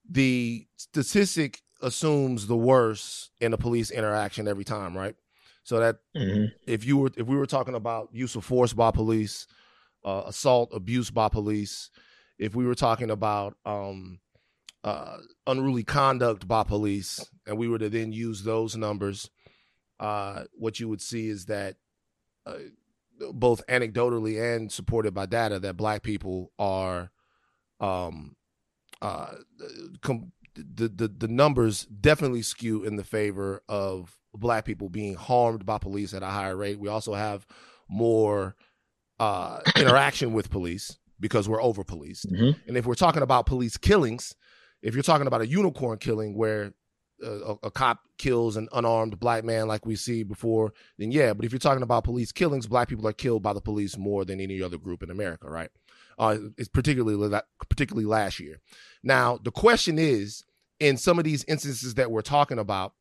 the 0.09 0.67
statistic 0.77 1.61
assumes 1.81 2.47
the 2.47 2.55
worst 2.55 3.31
in 3.41 3.53
a 3.53 3.57
police 3.57 3.91
interaction 3.91 4.47
every 4.47 4.63
time, 4.63 4.97
right? 4.97 5.15
So 5.63 5.79
that 5.79 5.97
mm-hmm. 6.15 6.45
if 6.67 6.85
you 6.85 6.97
were 6.97 7.11
if 7.17 7.25
we 7.27 7.37
were 7.37 7.45
talking 7.45 7.75
about 7.75 8.09
use 8.11 8.35
of 8.35 8.45
force 8.45 8.73
by 8.73 8.91
police, 8.91 9.47
uh, 10.03 10.23
assault, 10.27 10.69
abuse 10.73 11.09
by 11.09 11.29
police, 11.29 11.89
if 12.37 12.55
we 12.55 12.65
were 12.65 12.75
talking 12.75 13.09
about 13.09 13.57
um, 13.65 14.19
uh, 14.85 15.17
unruly 15.47 15.83
conduct 15.83 16.47
by 16.47 16.63
police, 16.63 17.27
and 17.47 17.57
we 17.57 17.67
were 17.67 17.79
to 17.79 17.89
then 17.89 18.13
use 18.13 18.43
those 18.43 18.77
numbers, 18.77 19.31
uh, 19.99 20.43
what 20.53 20.79
you 20.79 20.87
would 20.87 21.01
see 21.01 21.27
is 21.27 21.45
that 21.45 21.77
uh, 22.45 22.57
both 23.33 23.65
anecdotally 23.65 24.55
and 24.55 24.71
supported 24.71 25.11
by 25.13 25.25
data, 25.25 25.59
that 25.59 25.75
black 25.75 26.03
people 26.03 26.51
are, 26.59 27.11
um, 27.79 28.35
uh, 29.01 29.33
com- 30.01 30.31
the, 30.53 30.87
the 30.87 31.07
the 31.07 31.27
numbers 31.27 31.85
definitely 31.85 32.43
skew 32.43 32.83
in 32.83 32.95
the 32.95 33.03
favor 33.03 33.61
of 33.67 34.17
black 34.33 34.65
people 34.65 34.87
being 34.87 35.15
harmed 35.15 35.65
by 35.65 35.79
police 35.79 36.13
at 36.13 36.23
a 36.23 36.27
higher 36.27 36.55
rate. 36.55 36.79
We 36.79 36.89
also 36.89 37.13
have 37.13 37.47
more 37.89 38.55
uh, 39.19 39.61
interaction 39.75 40.31
with 40.31 40.49
police 40.49 40.97
because 41.19 41.49
we're 41.49 41.61
over 41.61 41.83
policed. 41.83 42.31
Mm-hmm. 42.31 42.59
And 42.67 42.77
if 42.77 42.85
we're 42.85 42.93
talking 42.93 43.23
about 43.23 43.47
police 43.47 43.77
killings, 43.77 44.35
if 44.85 44.93
you're 44.93 45.03
talking 45.03 45.25
about 45.25 45.41
a 45.41 45.47
unicorn 45.47 45.97
killing 45.97 46.35
where 46.37 46.71
a, 47.23 47.55
a, 47.63 47.71
cop 47.71 48.01
kills 48.19 48.55
an 48.55 48.69
unarmed 48.71 49.19
black 49.19 49.43
man 49.43 49.67
like 49.67 49.83
we 49.83 49.95
see 49.95 50.21
before, 50.21 50.73
then 50.99 51.11
yeah. 51.11 51.33
But 51.33 51.43
if 51.43 51.51
you're 51.51 51.59
talking 51.59 51.81
about 51.81 52.03
police 52.03 52.31
killings, 52.31 52.67
black 52.67 52.87
people 52.87 53.07
are 53.07 53.13
killed 53.13 53.41
by 53.41 53.53
the 53.53 53.61
police 53.61 53.97
more 53.97 54.25
than 54.25 54.39
any 54.39 54.61
other 54.61 54.77
group 54.77 55.01
in 55.01 55.09
America, 55.09 55.49
right? 55.49 55.71
Uh, 56.19 56.37
it's 56.57 56.69
particularly 56.69 57.41
particularly 57.67 58.05
last 58.05 58.39
year. 58.39 58.61
Now 59.03 59.39
the 59.41 59.51
question 59.51 59.97
is, 59.97 60.43
in 60.79 60.97
some 60.97 61.17
of 61.17 61.25
these 61.25 61.43
instances 61.45 61.95
that 61.95 62.11
we're 62.11 62.21
talking 62.21 62.59
about, 62.59 62.93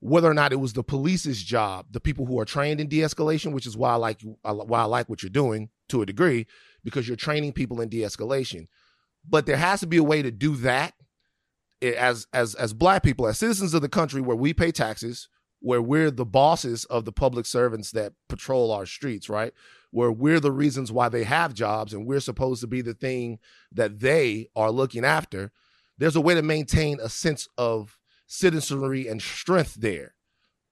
whether 0.00 0.30
or 0.30 0.34
not 0.34 0.52
it 0.52 0.56
was 0.56 0.72
the 0.72 0.82
police's 0.82 1.42
job, 1.42 1.86
the 1.90 2.00
people 2.00 2.24
who 2.24 2.40
are 2.40 2.46
trained 2.46 2.80
in 2.80 2.88
de-escalation, 2.88 3.52
which 3.52 3.66
is 3.66 3.76
why 3.76 3.92
I 3.92 3.96
like 3.96 4.20
why 4.42 4.80
I 4.80 4.84
like 4.84 5.10
what 5.10 5.22
you're 5.22 5.30
doing 5.30 5.68
to 5.90 6.00
a 6.00 6.06
degree, 6.06 6.46
because 6.82 7.06
you're 7.06 7.18
training 7.18 7.52
people 7.52 7.82
in 7.82 7.90
de-escalation. 7.90 8.66
But 9.28 9.46
there 9.46 9.56
has 9.56 9.80
to 9.80 9.86
be 9.86 9.96
a 9.96 10.02
way 10.02 10.22
to 10.22 10.30
do 10.30 10.56
that 10.56 10.94
as 11.80 12.26
as 12.32 12.54
as 12.54 12.72
black 12.72 13.02
people, 13.02 13.26
as 13.26 13.38
citizens 13.38 13.74
of 13.74 13.82
the 13.82 13.88
country 13.88 14.20
where 14.20 14.36
we 14.36 14.52
pay 14.52 14.70
taxes, 14.72 15.28
where 15.60 15.82
we're 15.82 16.10
the 16.10 16.24
bosses 16.24 16.84
of 16.86 17.04
the 17.04 17.12
public 17.12 17.46
servants 17.46 17.90
that 17.92 18.12
patrol 18.28 18.70
our 18.72 18.86
streets, 18.86 19.28
right? 19.28 19.52
Where 19.90 20.12
we're 20.12 20.40
the 20.40 20.52
reasons 20.52 20.90
why 20.90 21.08
they 21.08 21.24
have 21.24 21.54
jobs 21.54 21.92
and 21.92 22.06
we're 22.06 22.20
supposed 22.20 22.60
to 22.62 22.66
be 22.66 22.82
the 22.82 22.94
thing 22.94 23.38
that 23.72 24.00
they 24.00 24.48
are 24.56 24.70
looking 24.70 25.04
after. 25.04 25.52
There's 25.98 26.16
a 26.16 26.20
way 26.20 26.34
to 26.34 26.42
maintain 26.42 26.98
a 27.00 27.08
sense 27.08 27.48
of 27.56 27.98
citizenry 28.26 29.06
and 29.06 29.20
strength 29.20 29.74
there. 29.74 30.14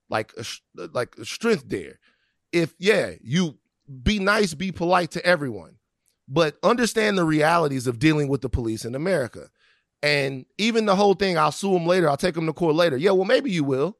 Like 0.09 0.33
like 0.75 1.15
strength 1.23 1.65
there. 1.67 1.99
If 2.51 2.73
yeah, 2.77 3.11
you 3.21 3.59
be 4.03 4.19
nice, 4.19 4.53
be 4.53 4.71
polite 4.71 5.11
to 5.11 5.25
everyone, 5.25 5.77
but 6.31 6.57
understand 6.63 7.17
the 7.17 7.25
realities 7.25 7.85
of 7.85 7.99
dealing 7.99 8.29
with 8.29 8.41
the 8.41 8.49
police 8.49 8.85
in 8.85 8.95
America 8.95 9.49
and 10.03 10.45
even 10.57 10.85
the 10.85 10.95
whole 10.95 11.13
thing, 11.13 11.37
I'll 11.37 11.51
sue 11.51 11.73
them 11.73 11.85
later. 11.85 12.09
I'll 12.09 12.17
take 12.17 12.35
them 12.35 12.47
to 12.47 12.53
court 12.53 12.75
later. 12.75 12.97
Yeah, 12.97 13.11
well, 13.11 13.25
maybe 13.25 13.51
you 13.51 13.63
will. 13.63 13.97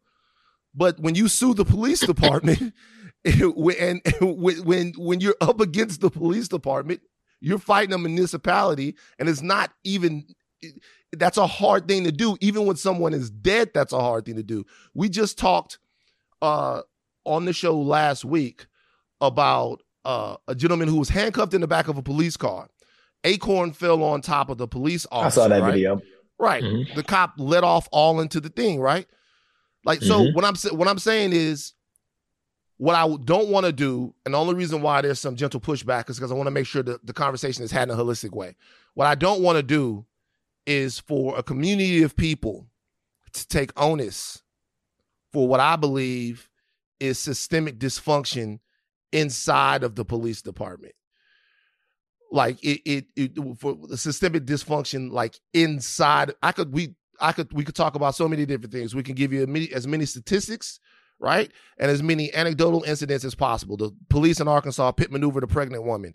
But 0.73 0.99
when 0.99 1.15
you 1.15 1.27
sue 1.27 1.53
the 1.53 1.65
police 1.65 1.99
department, 1.99 2.73
and, 3.25 4.01
when 4.21 4.93
when 4.97 5.21
you're 5.21 5.35
up 5.41 5.59
against 5.59 6.01
the 6.01 6.09
police 6.09 6.47
department, 6.47 7.01
you're 7.39 7.59
fighting 7.59 7.93
a 7.93 7.97
municipality, 7.97 8.95
and 9.19 9.29
it's 9.29 9.41
not 9.41 9.71
even. 9.83 10.25
That's 11.13 11.37
a 11.37 11.47
hard 11.47 11.87
thing 11.87 12.05
to 12.05 12.11
do. 12.11 12.37
Even 12.39 12.65
when 12.65 12.77
someone 12.77 13.13
is 13.13 13.29
dead, 13.29 13.71
that's 13.73 13.93
a 13.93 13.99
hard 13.99 14.25
thing 14.25 14.37
to 14.37 14.43
do. 14.43 14.63
We 14.93 15.09
just 15.09 15.37
talked 15.37 15.77
uh, 16.41 16.83
on 17.25 17.45
the 17.45 17.53
show 17.53 17.77
last 17.79 18.23
week 18.23 18.67
about 19.19 19.81
uh, 20.05 20.35
a 20.47 20.55
gentleman 20.55 20.87
who 20.87 20.97
was 20.97 21.09
handcuffed 21.09 21.53
in 21.53 21.61
the 21.61 21.67
back 21.67 21.87
of 21.87 21.97
a 21.97 22.01
police 22.01 22.37
car 22.37 22.67
Acorn 23.23 23.71
fell 23.73 24.03
on 24.03 24.21
top 24.21 24.49
of 24.49 24.57
the 24.57 24.67
police 24.67 25.05
officer. 25.11 25.41
I 25.41 25.43
saw 25.43 25.47
that 25.49 25.61
right? 25.61 25.73
video. 25.73 26.01
Right. 26.39 26.63
Mm-hmm. 26.63 26.95
The 26.95 27.03
cop 27.03 27.33
let 27.37 27.63
off 27.63 27.87
all 27.91 28.19
into 28.19 28.39
the 28.39 28.49
thing, 28.49 28.79
right? 28.79 29.07
Like 29.85 30.01
so 30.01 30.21
mm-hmm. 30.21 30.35
what 30.35 30.45
I'm 30.45 30.55
what 30.77 30.87
I'm 30.87 30.99
saying 30.99 31.31
is 31.33 31.73
what 32.77 32.95
I 32.95 33.07
don't 33.23 33.49
want 33.49 33.67
to 33.67 33.71
do, 33.71 34.13
and 34.25 34.33
the 34.33 34.39
only 34.39 34.55
reason 34.55 34.81
why 34.81 35.01
there's 35.01 35.19
some 35.19 35.35
gentle 35.35 35.59
pushback 35.59 36.09
is 36.09 36.17
because 36.17 36.31
I 36.31 36.35
want 36.35 36.47
to 36.47 36.51
make 36.51 36.65
sure 36.65 36.83
that 36.83 37.05
the 37.05 37.13
conversation 37.13 37.63
is 37.63 37.71
had 37.71 37.89
in 37.89 37.95
a 37.95 37.97
holistic 37.97 38.31
way. 38.31 38.55
What 38.95 39.05
I 39.05 39.15
don't 39.15 39.41
want 39.41 39.57
to 39.57 39.63
do 39.63 40.05
is 40.65 40.99
for 40.99 41.37
a 41.37 41.43
community 41.43 42.03
of 42.03 42.15
people 42.15 42.67
to 43.33 43.47
take 43.47 43.71
onus 43.79 44.41
for 45.31 45.47
what 45.47 45.59
I 45.59 45.75
believe 45.75 46.49
is 46.99 47.17
systemic 47.17 47.79
dysfunction 47.79 48.59
inside 49.11 49.83
of 49.83 49.95
the 49.95 50.05
police 50.05 50.41
department. 50.41 50.93
Like 52.31 52.63
it, 52.63 52.81
it, 52.85 53.05
it 53.15 53.59
for 53.59 53.77
the 53.87 53.97
systemic 53.97 54.45
dysfunction 54.45 55.11
like 55.11 55.37
inside 55.53 56.33
i 56.41 56.53
could 56.53 56.71
we 56.71 56.95
i 57.19 57.33
could 57.33 57.51
we 57.51 57.65
could 57.65 57.75
talk 57.75 57.95
about 57.95 58.15
so 58.15 58.27
many 58.27 58.45
different 58.45 58.71
things. 58.71 58.95
We 58.95 59.03
can 59.03 59.15
give 59.15 59.33
you 59.33 59.43
as 59.73 59.85
many 59.87 60.05
statistics 60.05 60.79
right? 61.21 61.51
And 61.77 61.89
as 61.89 62.01
many 62.03 62.33
anecdotal 62.33 62.83
incidents 62.83 63.23
as 63.23 63.35
possible. 63.35 63.77
The 63.77 63.91
police 64.09 64.39
in 64.39 64.47
arkansas 64.47 64.91
pit 64.91 65.11
maneuvered 65.11 65.43
a 65.43 65.47
pregnant 65.47 65.83
woman 65.83 66.13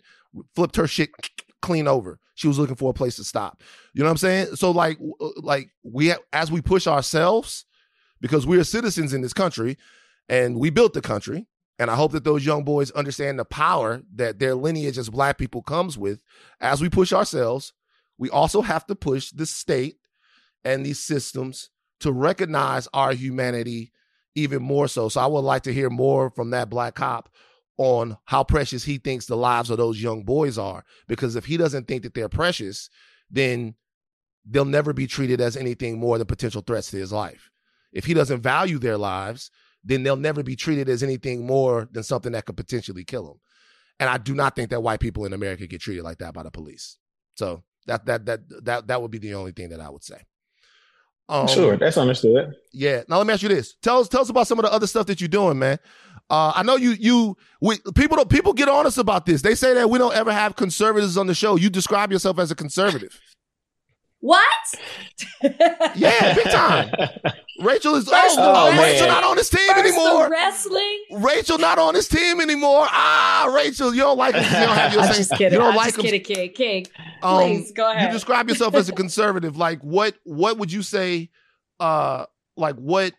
flipped 0.53 0.75
her 0.75 0.85
shit 0.85 1.09
clean 1.61 1.87
over. 1.87 2.19
She 2.35 2.47
was 2.47 2.59
looking 2.59 2.75
for 2.75 2.91
a 2.91 2.93
place 2.93 3.15
to 3.15 3.23
stop. 3.23 3.63
You 3.93 4.03
know 4.03 4.07
what 4.07 4.11
i'm 4.11 4.17
saying? 4.17 4.55
So 4.57 4.69
like 4.69 4.99
uh, 5.21 5.29
like 5.37 5.69
we 5.83 6.13
as 6.33 6.51
we 6.51 6.61
push 6.61 6.85
ourselves 6.85 7.65
because 8.21 8.45
we 8.45 8.59
are 8.59 8.63
citizens 8.63 9.13
in 9.13 9.21
this 9.21 9.33
country 9.33 9.77
and 10.29 10.59
we 10.59 10.69
built 10.69 10.93
the 10.93 11.01
country 11.01 11.47
and 11.79 11.91
I 11.91 11.95
hope 11.95 12.11
that 12.13 12.23
those 12.23 12.45
young 12.45 12.63
boys 12.63 12.91
understand 12.91 13.37
the 13.37 13.45
power 13.45 14.01
that 14.15 14.39
their 14.39 14.55
lineage 14.55 14.97
as 14.97 15.09
black 15.09 15.37
people 15.37 15.61
comes 15.61 15.97
with. 15.97 16.19
As 16.59 16.81
we 16.81 16.89
push 16.89 17.13
ourselves, 17.13 17.73
we 18.17 18.29
also 18.29 18.61
have 18.61 18.85
to 18.87 18.95
push 18.95 19.31
the 19.31 19.45
state 19.45 19.97
and 20.63 20.85
these 20.85 20.99
systems 20.99 21.69
to 21.99 22.11
recognize 22.11 22.87
our 22.93 23.13
humanity 23.13 23.91
even 24.35 24.61
more 24.61 24.87
so. 24.87 25.09
So 25.09 25.21
I 25.21 25.27
would 25.27 25.41
like 25.41 25.63
to 25.63 25.73
hear 25.73 25.89
more 25.89 26.31
from 26.31 26.49
that 26.51 26.69
black 26.69 26.95
cop 26.95 27.29
on 27.77 28.17
how 28.25 28.43
precious 28.43 28.83
he 28.83 28.97
thinks 28.97 29.27
the 29.27 29.37
lives 29.37 29.69
of 29.69 29.77
those 29.77 30.01
young 30.01 30.23
boys 30.23 30.57
are. 30.57 30.83
Because 31.07 31.35
if 31.35 31.45
he 31.45 31.57
doesn't 31.57 31.87
think 31.87 32.03
that 32.03 32.15
they're 32.15 32.29
precious, 32.29 32.89
then 33.29 33.75
they'll 34.45 34.65
never 34.65 34.93
be 34.93 35.05
treated 35.05 35.41
as 35.41 35.57
anything 35.57 35.99
more 35.99 36.17
than 36.17 36.25
potential 36.25 36.61
threats 36.61 36.89
to 36.91 36.97
his 36.97 37.11
life. 37.11 37.51
If 37.91 38.05
he 38.05 38.13
doesn't 38.13 38.41
value 38.41 38.79
their 38.79 38.97
lives, 38.97 39.51
then 39.87 40.03
they'll 40.03 40.15
never 40.15 40.43
be 40.43 40.55
treated 40.55 40.89
as 40.89 41.01
anything 41.01 41.45
more 41.45 41.87
than 41.91 42.03
something 42.03 42.33
that 42.33 42.45
could 42.45 42.57
potentially 42.57 43.03
kill 43.03 43.25
them. 43.25 43.39
And 43.99 44.09
I 44.09 44.17
do 44.17 44.35
not 44.35 44.55
think 44.55 44.69
that 44.69 44.81
white 44.81 44.99
people 44.99 45.25
in 45.25 45.33
America 45.33 45.65
get 45.65 45.81
treated 45.81 46.03
like 46.03 46.19
that 46.19 46.33
by 46.33 46.43
the 46.43 46.51
police. 46.51 46.97
So 47.35 47.63
that 47.87 48.05
that 48.05 48.25
that 48.25 48.65
that 48.65 48.87
that 48.87 49.01
would 49.01 49.11
be 49.11 49.17
the 49.17 49.33
only 49.33 49.53
thing 49.53 49.69
that 49.69 49.79
I 49.79 49.89
would 49.89 50.03
say. 50.03 50.21
Um, 51.29 51.47
sure, 51.47 51.77
that's 51.77 51.97
understood. 51.97 52.53
Yeah. 52.71 53.03
Now 53.09 53.17
let 53.17 53.27
me 53.27 53.33
ask 53.33 53.41
you 53.41 53.49
this: 53.49 53.75
tell 53.81 53.99
us 53.99 54.07
tell 54.07 54.21
us 54.21 54.29
about 54.29 54.47
some 54.47 54.59
of 54.59 54.65
the 54.65 54.71
other 54.71 54.87
stuff 54.87 55.07
that 55.07 55.19
you're 55.19 55.27
doing, 55.27 55.57
man. 55.57 55.79
Uh, 56.29 56.51
I 56.55 56.63
know 56.63 56.75
you 56.75 56.91
you 56.91 57.37
we 57.61 57.79
people 57.95 58.17
don't 58.17 58.29
people 58.29 58.53
get 58.53 58.69
honest 58.69 58.97
about 58.97 59.25
this. 59.25 59.41
They 59.41 59.55
say 59.55 59.73
that 59.73 59.89
we 59.89 59.97
don't 59.97 60.15
ever 60.15 60.31
have 60.31 60.55
conservatives 60.55 61.17
on 61.17 61.27
the 61.27 61.33
show. 61.33 61.55
You 61.55 61.69
describe 61.69 62.11
yourself 62.11 62.39
as 62.39 62.51
a 62.51 62.55
conservative. 62.55 63.19
What? 64.19 64.41
yeah, 65.95 66.33
big 66.33 66.45
time. 66.45 66.91
Rachel 67.61 67.95
is 67.95 68.07
oh, 68.11 68.35
oh 68.37 68.81
Rachel 68.81 69.07
not 69.07 69.23
on 69.23 69.35
this 69.35 69.49
team 69.49 69.67
First 69.69 69.79
anymore. 69.79 70.29
wrestling. 70.29 70.99
Rachel 71.11 71.57
not 71.57 71.77
on 71.79 71.93
this 71.93 72.07
team 72.07 72.41
anymore. 72.41 72.85
Ah, 72.89 73.51
Rachel, 73.55 73.93
you 73.93 74.01
don't 74.01 74.17
like 74.17 74.35
him. 74.35 74.43
You 74.43 74.49
don't 74.67 74.75
have 74.77 74.93
your 74.93 75.01
I'm 75.03 75.07
same. 75.13 75.17
just 75.17 75.31
kidding. 75.31 75.53
You 75.53 75.59
don't 75.59 75.69
I'm 75.71 75.75
like 75.75 75.95
just 75.95 75.97
him. 75.99 76.03
kidding, 76.21 76.23
King. 76.23 76.51
King, 76.53 76.87
Um, 77.21 77.37
please 77.41 77.71
go 77.71 77.91
ahead. 77.91 78.07
You 78.07 78.13
describe 78.13 78.49
yourself 78.49 78.73
as 78.75 78.89
a 78.89 78.93
conservative. 78.93 79.55
Like 79.57 79.79
what? 79.81 80.15
What 80.23 80.57
would 80.57 80.71
you 80.71 80.81
say? 80.83 81.29
Uh, 81.79 82.25
like 82.55 82.75
what? 82.75 83.13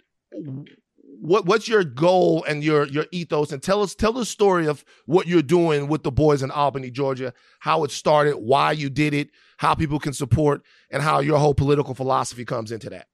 What? 1.21 1.47
What's 1.47 1.69
your 1.69 1.85
goal 1.85 2.45
and 2.45 2.63
your 2.63 2.87
your 2.87 3.07
ethos? 3.13 3.53
And 3.53 3.63
tell 3.63 3.83
us 3.83 3.95
tell 3.95 4.13
the 4.13 4.25
story 4.25 4.67
of 4.67 4.85
what 5.07 5.27
you're 5.27 5.43
doing 5.43 5.89
with 5.89 6.03
the 6.03 6.13
boys 6.13 6.43
in 6.43 6.51
Albany, 6.51 6.91
Georgia. 6.91 7.33
How 7.61 7.85
it 7.85 7.91
started, 7.91 8.37
why 8.37 8.73
you 8.73 8.89
did 8.91 9.15
it, 9.15 9.31
how 9.59 9.75
people 9.75 9.99
can 9.99 10.13
support, 10.13 10.63
and 10.91 11.03
how 11.03 11.21
your 11.21 11.39
whole 11.39 11.55
political 11.55 11.95
philosophy 11.95 12.45
comes 12.45 12.73
into 12.73 12.91
that. 12.91 13.07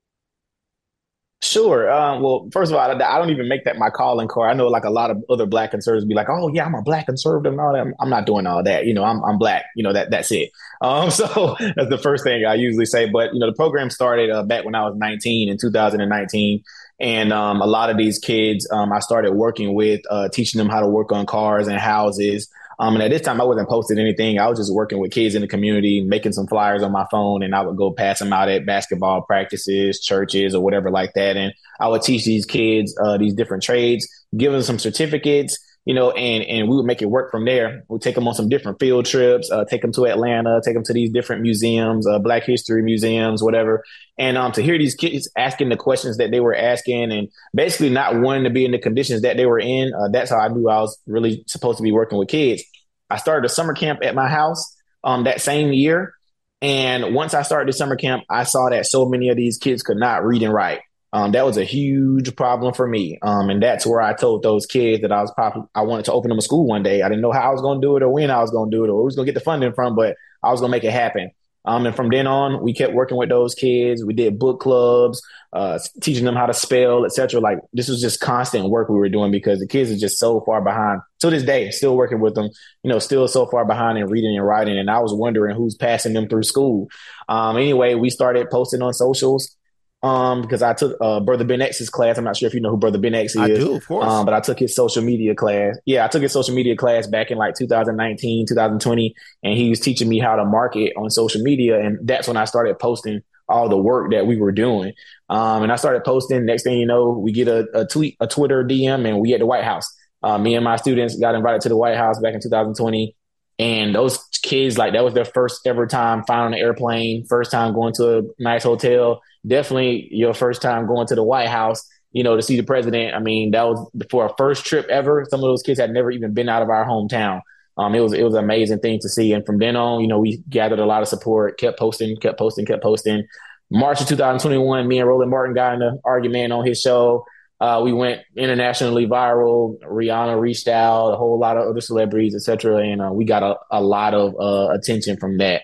Sure. 1.44 1.92
Um, 1.92 2.22
well, 2.22 2.48
first 2.52 2.72
of 2.72 2.78
all, 2.78 2.90
I, 2.90 2.94
I 2.94 3.18
don't 3.18 3.28
even 3.28 3.48
make 3.48 3.64
that 3.64 3.76
my 3.76 3.90
calling 3.90 4.28
card. 4.28 4.50
I 4.50 4.54
know 4.54 4.68
like 4.68 4.84
a 4.84 4.90
lot 4.90 5.10
of 5.10 5.22
other 5.28 5.44
black 5.44 5.72
conservatives 5.72 6.06
be 6.06 6.14
like, 6.14 6.28
"Oh 6.30 6.48
yeah, 6.48 6.64
I'm 6.64 6.74
a 6.74 6.80
black 6.80 7.04
conservative 7.04 7.52
and 7.52 7.60
all 7.60 7.74
that." 7.74 7.80
I'm, 7.80 7.94
I'm 8.00 8.08
not 8.08 8.24
doing 8.24 8.46
all 8.46 8.62
that. 8.62 8.86
You 8.86 8.94
know, 8.94 9.04
I'm 9.04 9.22
I'm 9.22 9.36
black. 9.36 9.66
You 9.76 9.82
know 9.82 9.92
that 9.92 10.10
that's 10.10 10.32
it. 10.32 10.50
Um, 10.80 11.10
so 11.10 11.54
that's 11.76 11.90
the 11.90 12.00
first 12.02 12.24
thing 12.24 12.46
I 12.46 12.54
usually 12.54 12.86
say. 12.86 13.10
But 13.10 13.34
you 13.34 13.40
know, 13.40 13.46
the 13.46 13.52
program 13.52 13.90
started 13.90 14.30
uh, 14.30 14.42
back 14.42 14.64
when 14.64 14.74
I 14.74 14.84
was 14.84 14.96
19 14.96 15.50
in 15.50 15.58
2019, 15.58 16.64
and 16.98 17.32
um, 17.32 17.60
a 17.60 17.66
lot 17.66 17.90
of 17.90 17.98
these 17.98 18.18
kids 18.18 18.66
um, 18.72 18.90
I 18.90 19.00
started 19.00 19.32
working 19.32 19.74
with, 19.74 20.00
uh, 20.08 20.30
teaching 20.30 20.58
them 20.58 20.70
how 20.70 20.80
to 20.80 20.88
work 20.88 21.12
on 21.12 21.26
cars 21.26 21.68
and 21.68 21.78
houses. 21.78 22.48
Um, 22.78 22.94
and 22.94 23.02
at 23.02 23.10
this 23.10 23.22
time, 23.22 23.40
I 23.40 23.44
wasn't 23.44 23.68
posting 23.68 23.98
anything. 23.98 24.38
I 24.38 24.48
was 24.48 24.58
just 24.58 24.72
working 24.72 24.98
with 24.98 25.12
kids 25.12 25.34
in 25.34 25.42
the 25.42 25.48
community, 25.48 26.00
making 26.00 26.32
some 26.32 26.46
flyers 26.46 26.82
on 26.82 26.92
my 26.92 27.06
phone, 27.10 27.42
and 27.42 27.54
I 27.54 27.62
would 27.62 27.76
go 27.76 27.92
pass 27.92 28.18
them 28.18 28.32
out 28.32 28.48
at 28.48 28.66
basketball 28.66 29.22
practices, 29.22 30.00
churches, 30.00 30.54
or 30.54 30.62
whatever 30.62 30.90
like 30.90 31.14
that. 31.14 31.36
And 31.36 31.54
I 31.80 31.88
would 31.88 32.02
teach 32.02 32.24
these 32.24 32.46
kids 32.46 32.94
uh, 33.02 33.16
these 33.16 33.34
different 33.34 33.62
trades, 33.62 34.08
give 34.36 34.52
them 34.52 34.62
some 34.62 34.78
certificates, 34.78 35.58
you 35.84 35.94
know, 35.94 36.10
and 36.12 36.42
and 36.44 36.68
we 36.68 36.76
would 36.76 36.86
make 36.86 37.02
it 37.02 37.10
work 37.10 37.30
from 37.30 37.44
there. 37.44 37.84
We'd 37.88 38.00
take 38.00 38.14
them 38.14 38.26
on 38.26 38.34
some 38.34 38.48
different 38.48 38.80
field 38.80 39.04
trips, 39.04 39.50
uh, 39.50 39.64
take 39.64 39.82
them 39.82 39.92
to 39.92 40.06
Atlanta, 40.06 40.60
take 40.64 40.74
them 40.74 40.84
to 40.84 40.92
these 40.92 41.10
different 41.10 41.42
museums, 41.42 42.06
uh, 42.06 42.18
Black 42.18 42.44
History 42.44 42.82
museums, 42.82 43.42
whatever. 43.42 43.84
And 44.18 44.38
um, 44.38 44.52
to 44.52 44.62
hear 44.62 44.78
these 44.78 44.94
kids 44.94 45.30
asking 45.36 45.68
the 45.68 45.76
questions 45.76 46.16
that 46.16 46.30
they 46.30 46.40
were 46.40 46.54
asking, 46.54 47.12
and 47.12 47.28
basically 47.54 47.90
not 47.90 48.20
wanting 48.20 48.44
to 48.44 48.50
be 48.50 48.64
in 48.64 48.70
the 48.70 48.78
conditions 48.78 49.22
that 49.22 49.36
they 49.36 49.46
were 49.46 49.58
in, 49.58 49.92
uh, 49.92 50.08
that's 50.08 50.30
how 50.30 50.38
I 50.38 50.48
knew 50.48 50.68
I 50.68 50.80
was 50.80 50.98
really 51.06 51.44
supposed 51.46 51.76
to 51.78 51.82
be 51.82 51.92
working 51.92 52.18
with 52.18 52.28
kids. 52.28 52.62
I 53.10 53.18
started 53.18 53.44
a 53.44 53.52
summer 53.52 53.74
camp 53.74 54.00
at 54.02 54.14
my 54.14 54.28
house 54.28 54.76
um, 55.02 55.24
that 55.24 55.40
same 55.40 55.72
year. 55.72 56.14
And 56.62 57.14
once 57.14 57.34
I 57.34 57.42
started 57.42 57.68
the 57.68 57.76
summer 57.76 57.96
camp, 57.96 58.24
I 58.30 58.44
saw 58.44 58.70
that 58.70 58.86
so 58.86 59.04
many 59.06 59.28
of 59.28 59.36
these 59.36 59.58
kids 59.58 59.82
could 59.82 59.98
not 59.98 60.24
read 60.24 60.42
and 60.42 60.52
write. 60.52 60.80
Um, 61.14 61.30
that 61.30 61.46
was 61.46 61.56
a 61.56 61.64
huge 61.64 62.34
problem 62.34 62.74
for 62.74 62.88
me. 62.88 63.20
Um, 63.22 63.48
and 63.48 63.62
that's 63.62 63.86
where 63.86 64.02
I 64.02 64.14
told 64.14 64.42
those 64.42 64.66
kids 64.66 65.00
that 65.02 65.12
I 65.12 65.22
was 65.22 65.32
probably, 65.32 65.62
I 65.72 65.82
wanted 65.82 66.06
to 66.06 66.12
open 66.12 66.28
them 66.28 66.38
a 66.38 66.42
school 66.42 66.66
one 66.66 66.82
day. 66.82 67.02
I 67.02 67.08
didn't 67.08 67.22
know 67.22 67.30
how 67.30 67.48
I 67.48 67.52
was 67.52 67.60
going 67.60 67.80
to 67.80 67.86
do 67.86 67.96
it 67.96 68.02
or 68.02 68.12
when 68.12 68.32
I 68.32 68.40
was 68.40 68.50
going 68.50 68.68
to 68.68 68.76
do 68.76 68.84
it 68.84 68.88
or 68.90 68.98
who 68.98 69.04
was 69.04 69.14
going 69.14 69.24
to 69.24 69.32
get 69.32 69.38
the 69.38 69.44
funding 69.44 69.72
from, 69.74 69.94
but 69.94 70.16
I 70.42 70.50
was 70.50 70.58
going 70.58 70.72
to 70.72 70.76
make 70.76 70.82
it 70.82 70.90
happen. 70.90 71.30
Um, 71.66 71.86
and 71.86 71.94
from 71.94 72.10
then 72.10 72.26
on, 72.26 72.62
we 72.62 72.74
kept 72.74 72.94
working 72.94 73.16
with 73.16 73.28
those 73.28 73.54
kids. 73.54 74.04
We 74.04 74.12
did 74.12 74.40
book 74.40 74.58
clubs, 74.58 75.22
uh, 75.52 75.78
teaching 76.02 76.24
them 76.24 76.34
how 76.34 76.46
to 76.46 76.52
spell, 76.52 77.06
etc. 77.06 77.40
Like 77.40 77.58
this 77.72 77.88
was 77.88 78.00
just 78.00 78.18
constant 78.18 78.68
work 78.68 78.88
we 78.88 78.96
were 78.96 79.08
doing 79.08 79.30
because 79.30 79.60
the 79.60 79.68
kids 79.68 79.92
are 79.92 79.96
just 79.96 80.18
so 80.18 80.40
far 80.40 80.62
behind. 80.62 81.00
To 81.20 81.30
this 81.30 81.44
day, 81.44 81.70
still 81.70 81.96
working 81.96 82.20
with 82.20 82.34
them, 82.34 82.50
you 82.82 82.90
know, 82.90 82.98
still 82.98 83.28
so 83.28 83.46
far 83.46 83.64
behind 83.64 83.98
in 83.98 84.08
reading 84.08 84.36
and 84.36 84.44
writing. 84.44 84.76
And 84.76 84.90
I 84.90 84.98
was 84.98 85.14
wondering 85.14 85.54
who's 85.54 85.76
passing 85.76 86.12
them 86.12 86.28
through 86.28 86.42
school. 86.42 86.88
Um, 87.28 87.56
anyway, 87.56 87.94
we 87.94 88.10
started 88.10 88.50
posting 88.50 88.82
on 88.82 88.92
socials 88.92 89.56
um, 90.04 90.42
because 90.42 90.60
I 90.60 90.74
took 90.74 90.98
uh, 91.00 91.18
Brother 91.20 91.44
Ben 91.44 91.62
X's 91.62 91.88
class. 91.88 92.18
I'm 92.18 92.24
not 92.24 92.36
sure 92.36 92.46
if 92.46 92.52
you 92.52 92.60
know 92.60 92.70
who 92.70 92.76
Brother 92.76 92.98
Ben 92.98 93.14
X 93.14 93.34
is. 93.34 93.40
I 93.40 93.48
do, 93.48 93.76
of 93.76 93.88
course. 93.88 94.06
Um, 94.06 94.26
but 94.26 94.34
I 94.34 94.40
took 94.40 94.58
his 94.58 94.76
social 94.76 95.02
media 95.02 95.34
class. 95.34 95.78
Yeah, 95.86 96.04
I 96.04 96.08
took 96.08 96.20
his 96.20 96.32
social 96.32 96.54
media 96.54 96.76
class 96.76 97.06
back 97.06 97.30
in 97.30 97.38
like 97.38 97.54
2019, 97.54 98.46
2020, 98.46 99.14
and 99.42 99.56
he 99.56 99.70
was 99.70 99.80
teaching 99.80 100.06
me 100.10 100.18
how 100.18 100.36
to 100.36 100.44
market 100.44 100.92
on 100.98 101.08
social 101.08 101.40
media. 101.40 101.80
And 101.80 102.06
that's 102.06 102.28
when 102.28 102.36
I 102.36 102.44
started 102.44 102.78
posting 102.78 103.22
all 103.48 103.70
the 103.70 103.78
work 103.78 104.10
that 104.10 104.26
we 104.26 104.36
were 104.36 104.52
doing. 104.52 104.92
Um, 105.30 105.62
and 105.62 105.72
I 105.72 105.76
started 105.76 106.04
posting. 106.04 106.44
Next 106.44 106.64
thing 106.64 106.78
you 106.78 106.86
know, 106.86 107.08
we 107.08 107.32
get 107.32 107.48
a, 107.48 107.66
a 107.72 107.86
tweet, 107.86 108.18
a 108.20 108.26
Twitter 108.26 108.62
DM, 108.62 109.08
and 109.08 109.20
we 109.20 109.32
at 109.32 109.40
the 109.40 109.46
White 109.46 109.64
House. 109.64 109.90
Uh, 110.22 110.36
me 110.36 110.54
and 110.54 110.64
my 110.64 110.76
students 110.76 111.16
got 111.16 111.34
invited 111.34 111.62
to 111.62 111.70
the 111.70 111.78
White 111.78 111.96
House 111.96 112.20
back 112.20 112.34
in 112.34 112.42
2020. 112.42 113.16
And 113.58 113.94
those 113.94 114.18
kids, 114.42 114.76
like 114.76 114.92
that 114.92 115.04
was 115.04 115.14
their 115.14 115.24
first 115.24 115.66
ever 115.66 115.86
time 115.86 116.24
flying 116.24 116.42
on 116.42 116.54
an 116.54 116.60
airplane, 116.60 117.24
first 117.24 117.50
time 117.50 117.72
going 117.72 117.94
to 117.94 118.18
a 118.18 118.22
nice 118.38 118.64
hotel. 118.64 119.22
Definitely 119.46 120.08
your 120.10 120.34
first 120.34 120.62
time 120.62 120.86
going 120.86 121.06
to 121.08 121.14
the 121.14 121.22
White 121.22 121.48
House, 121.48 121.86
you 122.12 122.22
know, 122.22 122.36
to 122.36 122.42
see 122.42 122.56
the 122.56 122.62
president. 122.62 123.14
I 123.14 123.18
mean, 123.18 123.50
that 123.50 123.64
was 123.64 123.90
for 124.10 124.26
a 124.26 124.34
first 124.36 124.64
trip 124.64 124.86
ever. 124.88 125.26
Some 125.28 125.40
of 125.40 125.44
those 125.44 125.62
kids 125.62 125.78
had 125.78 125.90
never 125.90 126.10
even 126.10 126.32
been 126.32 126.48
out 126.48 126.62
of 126.62 126.70
our 126.70 126.86
hometown. 126.86 127.40
Um, 127.76 127.94
it 127.94 128.00
was 128.00 128.12
it 128.12 128.22
was 128.22 128.34
an 128.34 128.44
amazing 128.44 128.78
thing 128.78 129.00
to 129.00 129.08
see. 129.08 129.32
And 129.32 129.44
from 129.44 129.58
then 129.58 129.76
on, 129.76 130.00
you 130.00 130.06
know, 130.06 130.20
we 130.20 130.38
gathered 130.48 130.78
a 130.78 130.86
lot 130.86 131.02
of 131.02 131.08
support, 131.08 131.58
kept 131.58 131.78
posting, 131.78 132.16
kept 132.16 132.38
posting, 132.38 132.66
kept 132.66 132.82
posting. 132.82 133.26
March 133.70 134.00
of 134.00 134.08
2021, 134.08 134.86
me 134.86 134.98
and 134.98 135.08
Roland 135.08 135.30
Martin 135.30 135.54
got 135.54 135.74
in 135.74 135.82
an 135.82 136.00
argument 136.04 136.52
on 136.52 136.64
his 136.64 136.80
show. 136.80 137.24
Uh, 137.60 137.80
we 137.82 137.92
went 137.92 138.20
internationally 138.36 139.06
viral. 139.06 139.78
Rihanna 139.80 140.38
reached 140.38 140.68
out, 140.68 141.12
a 141.12 141.16
whole 141.16 141.38
lot 141.38 141.56
of 141.56 141.66
other 141.68 141.80
celebrities, 141.80 142.34
etc., 142.34 142.78
and 142.78 143.00
uh, 143.00 143.10
we 143.12 143.24
got 143.24 143.42
a, 143.42 143.56
a 143.70 143.80
lot 143.80 144.12
of 144.12 144.34
uh, 144.38 144.72
attention 144.72 145.16
from 145.16 145.38
that. 145.38 145.62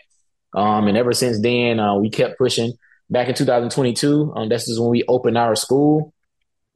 Um, 0.54 0.88
and 0.88 0.96
ever 0.96 1.12
since 1.12 1.40
then, 1.40 1.78
uh, 1.78 1.96
we 1.96 2.10
kept 2.10 2.38
pushing. 2.38 2.72
Back 3.10 3.28
in 3.28 3.34
2022, 3.34 4.34
um, 4.36 4.48
this 4.48 4.68
is 4.68 4.78
when 4.78 4.90
we 4.90 5.02
opened 5.08 5.36
our 5.36 5.56
school. 5.56 6.14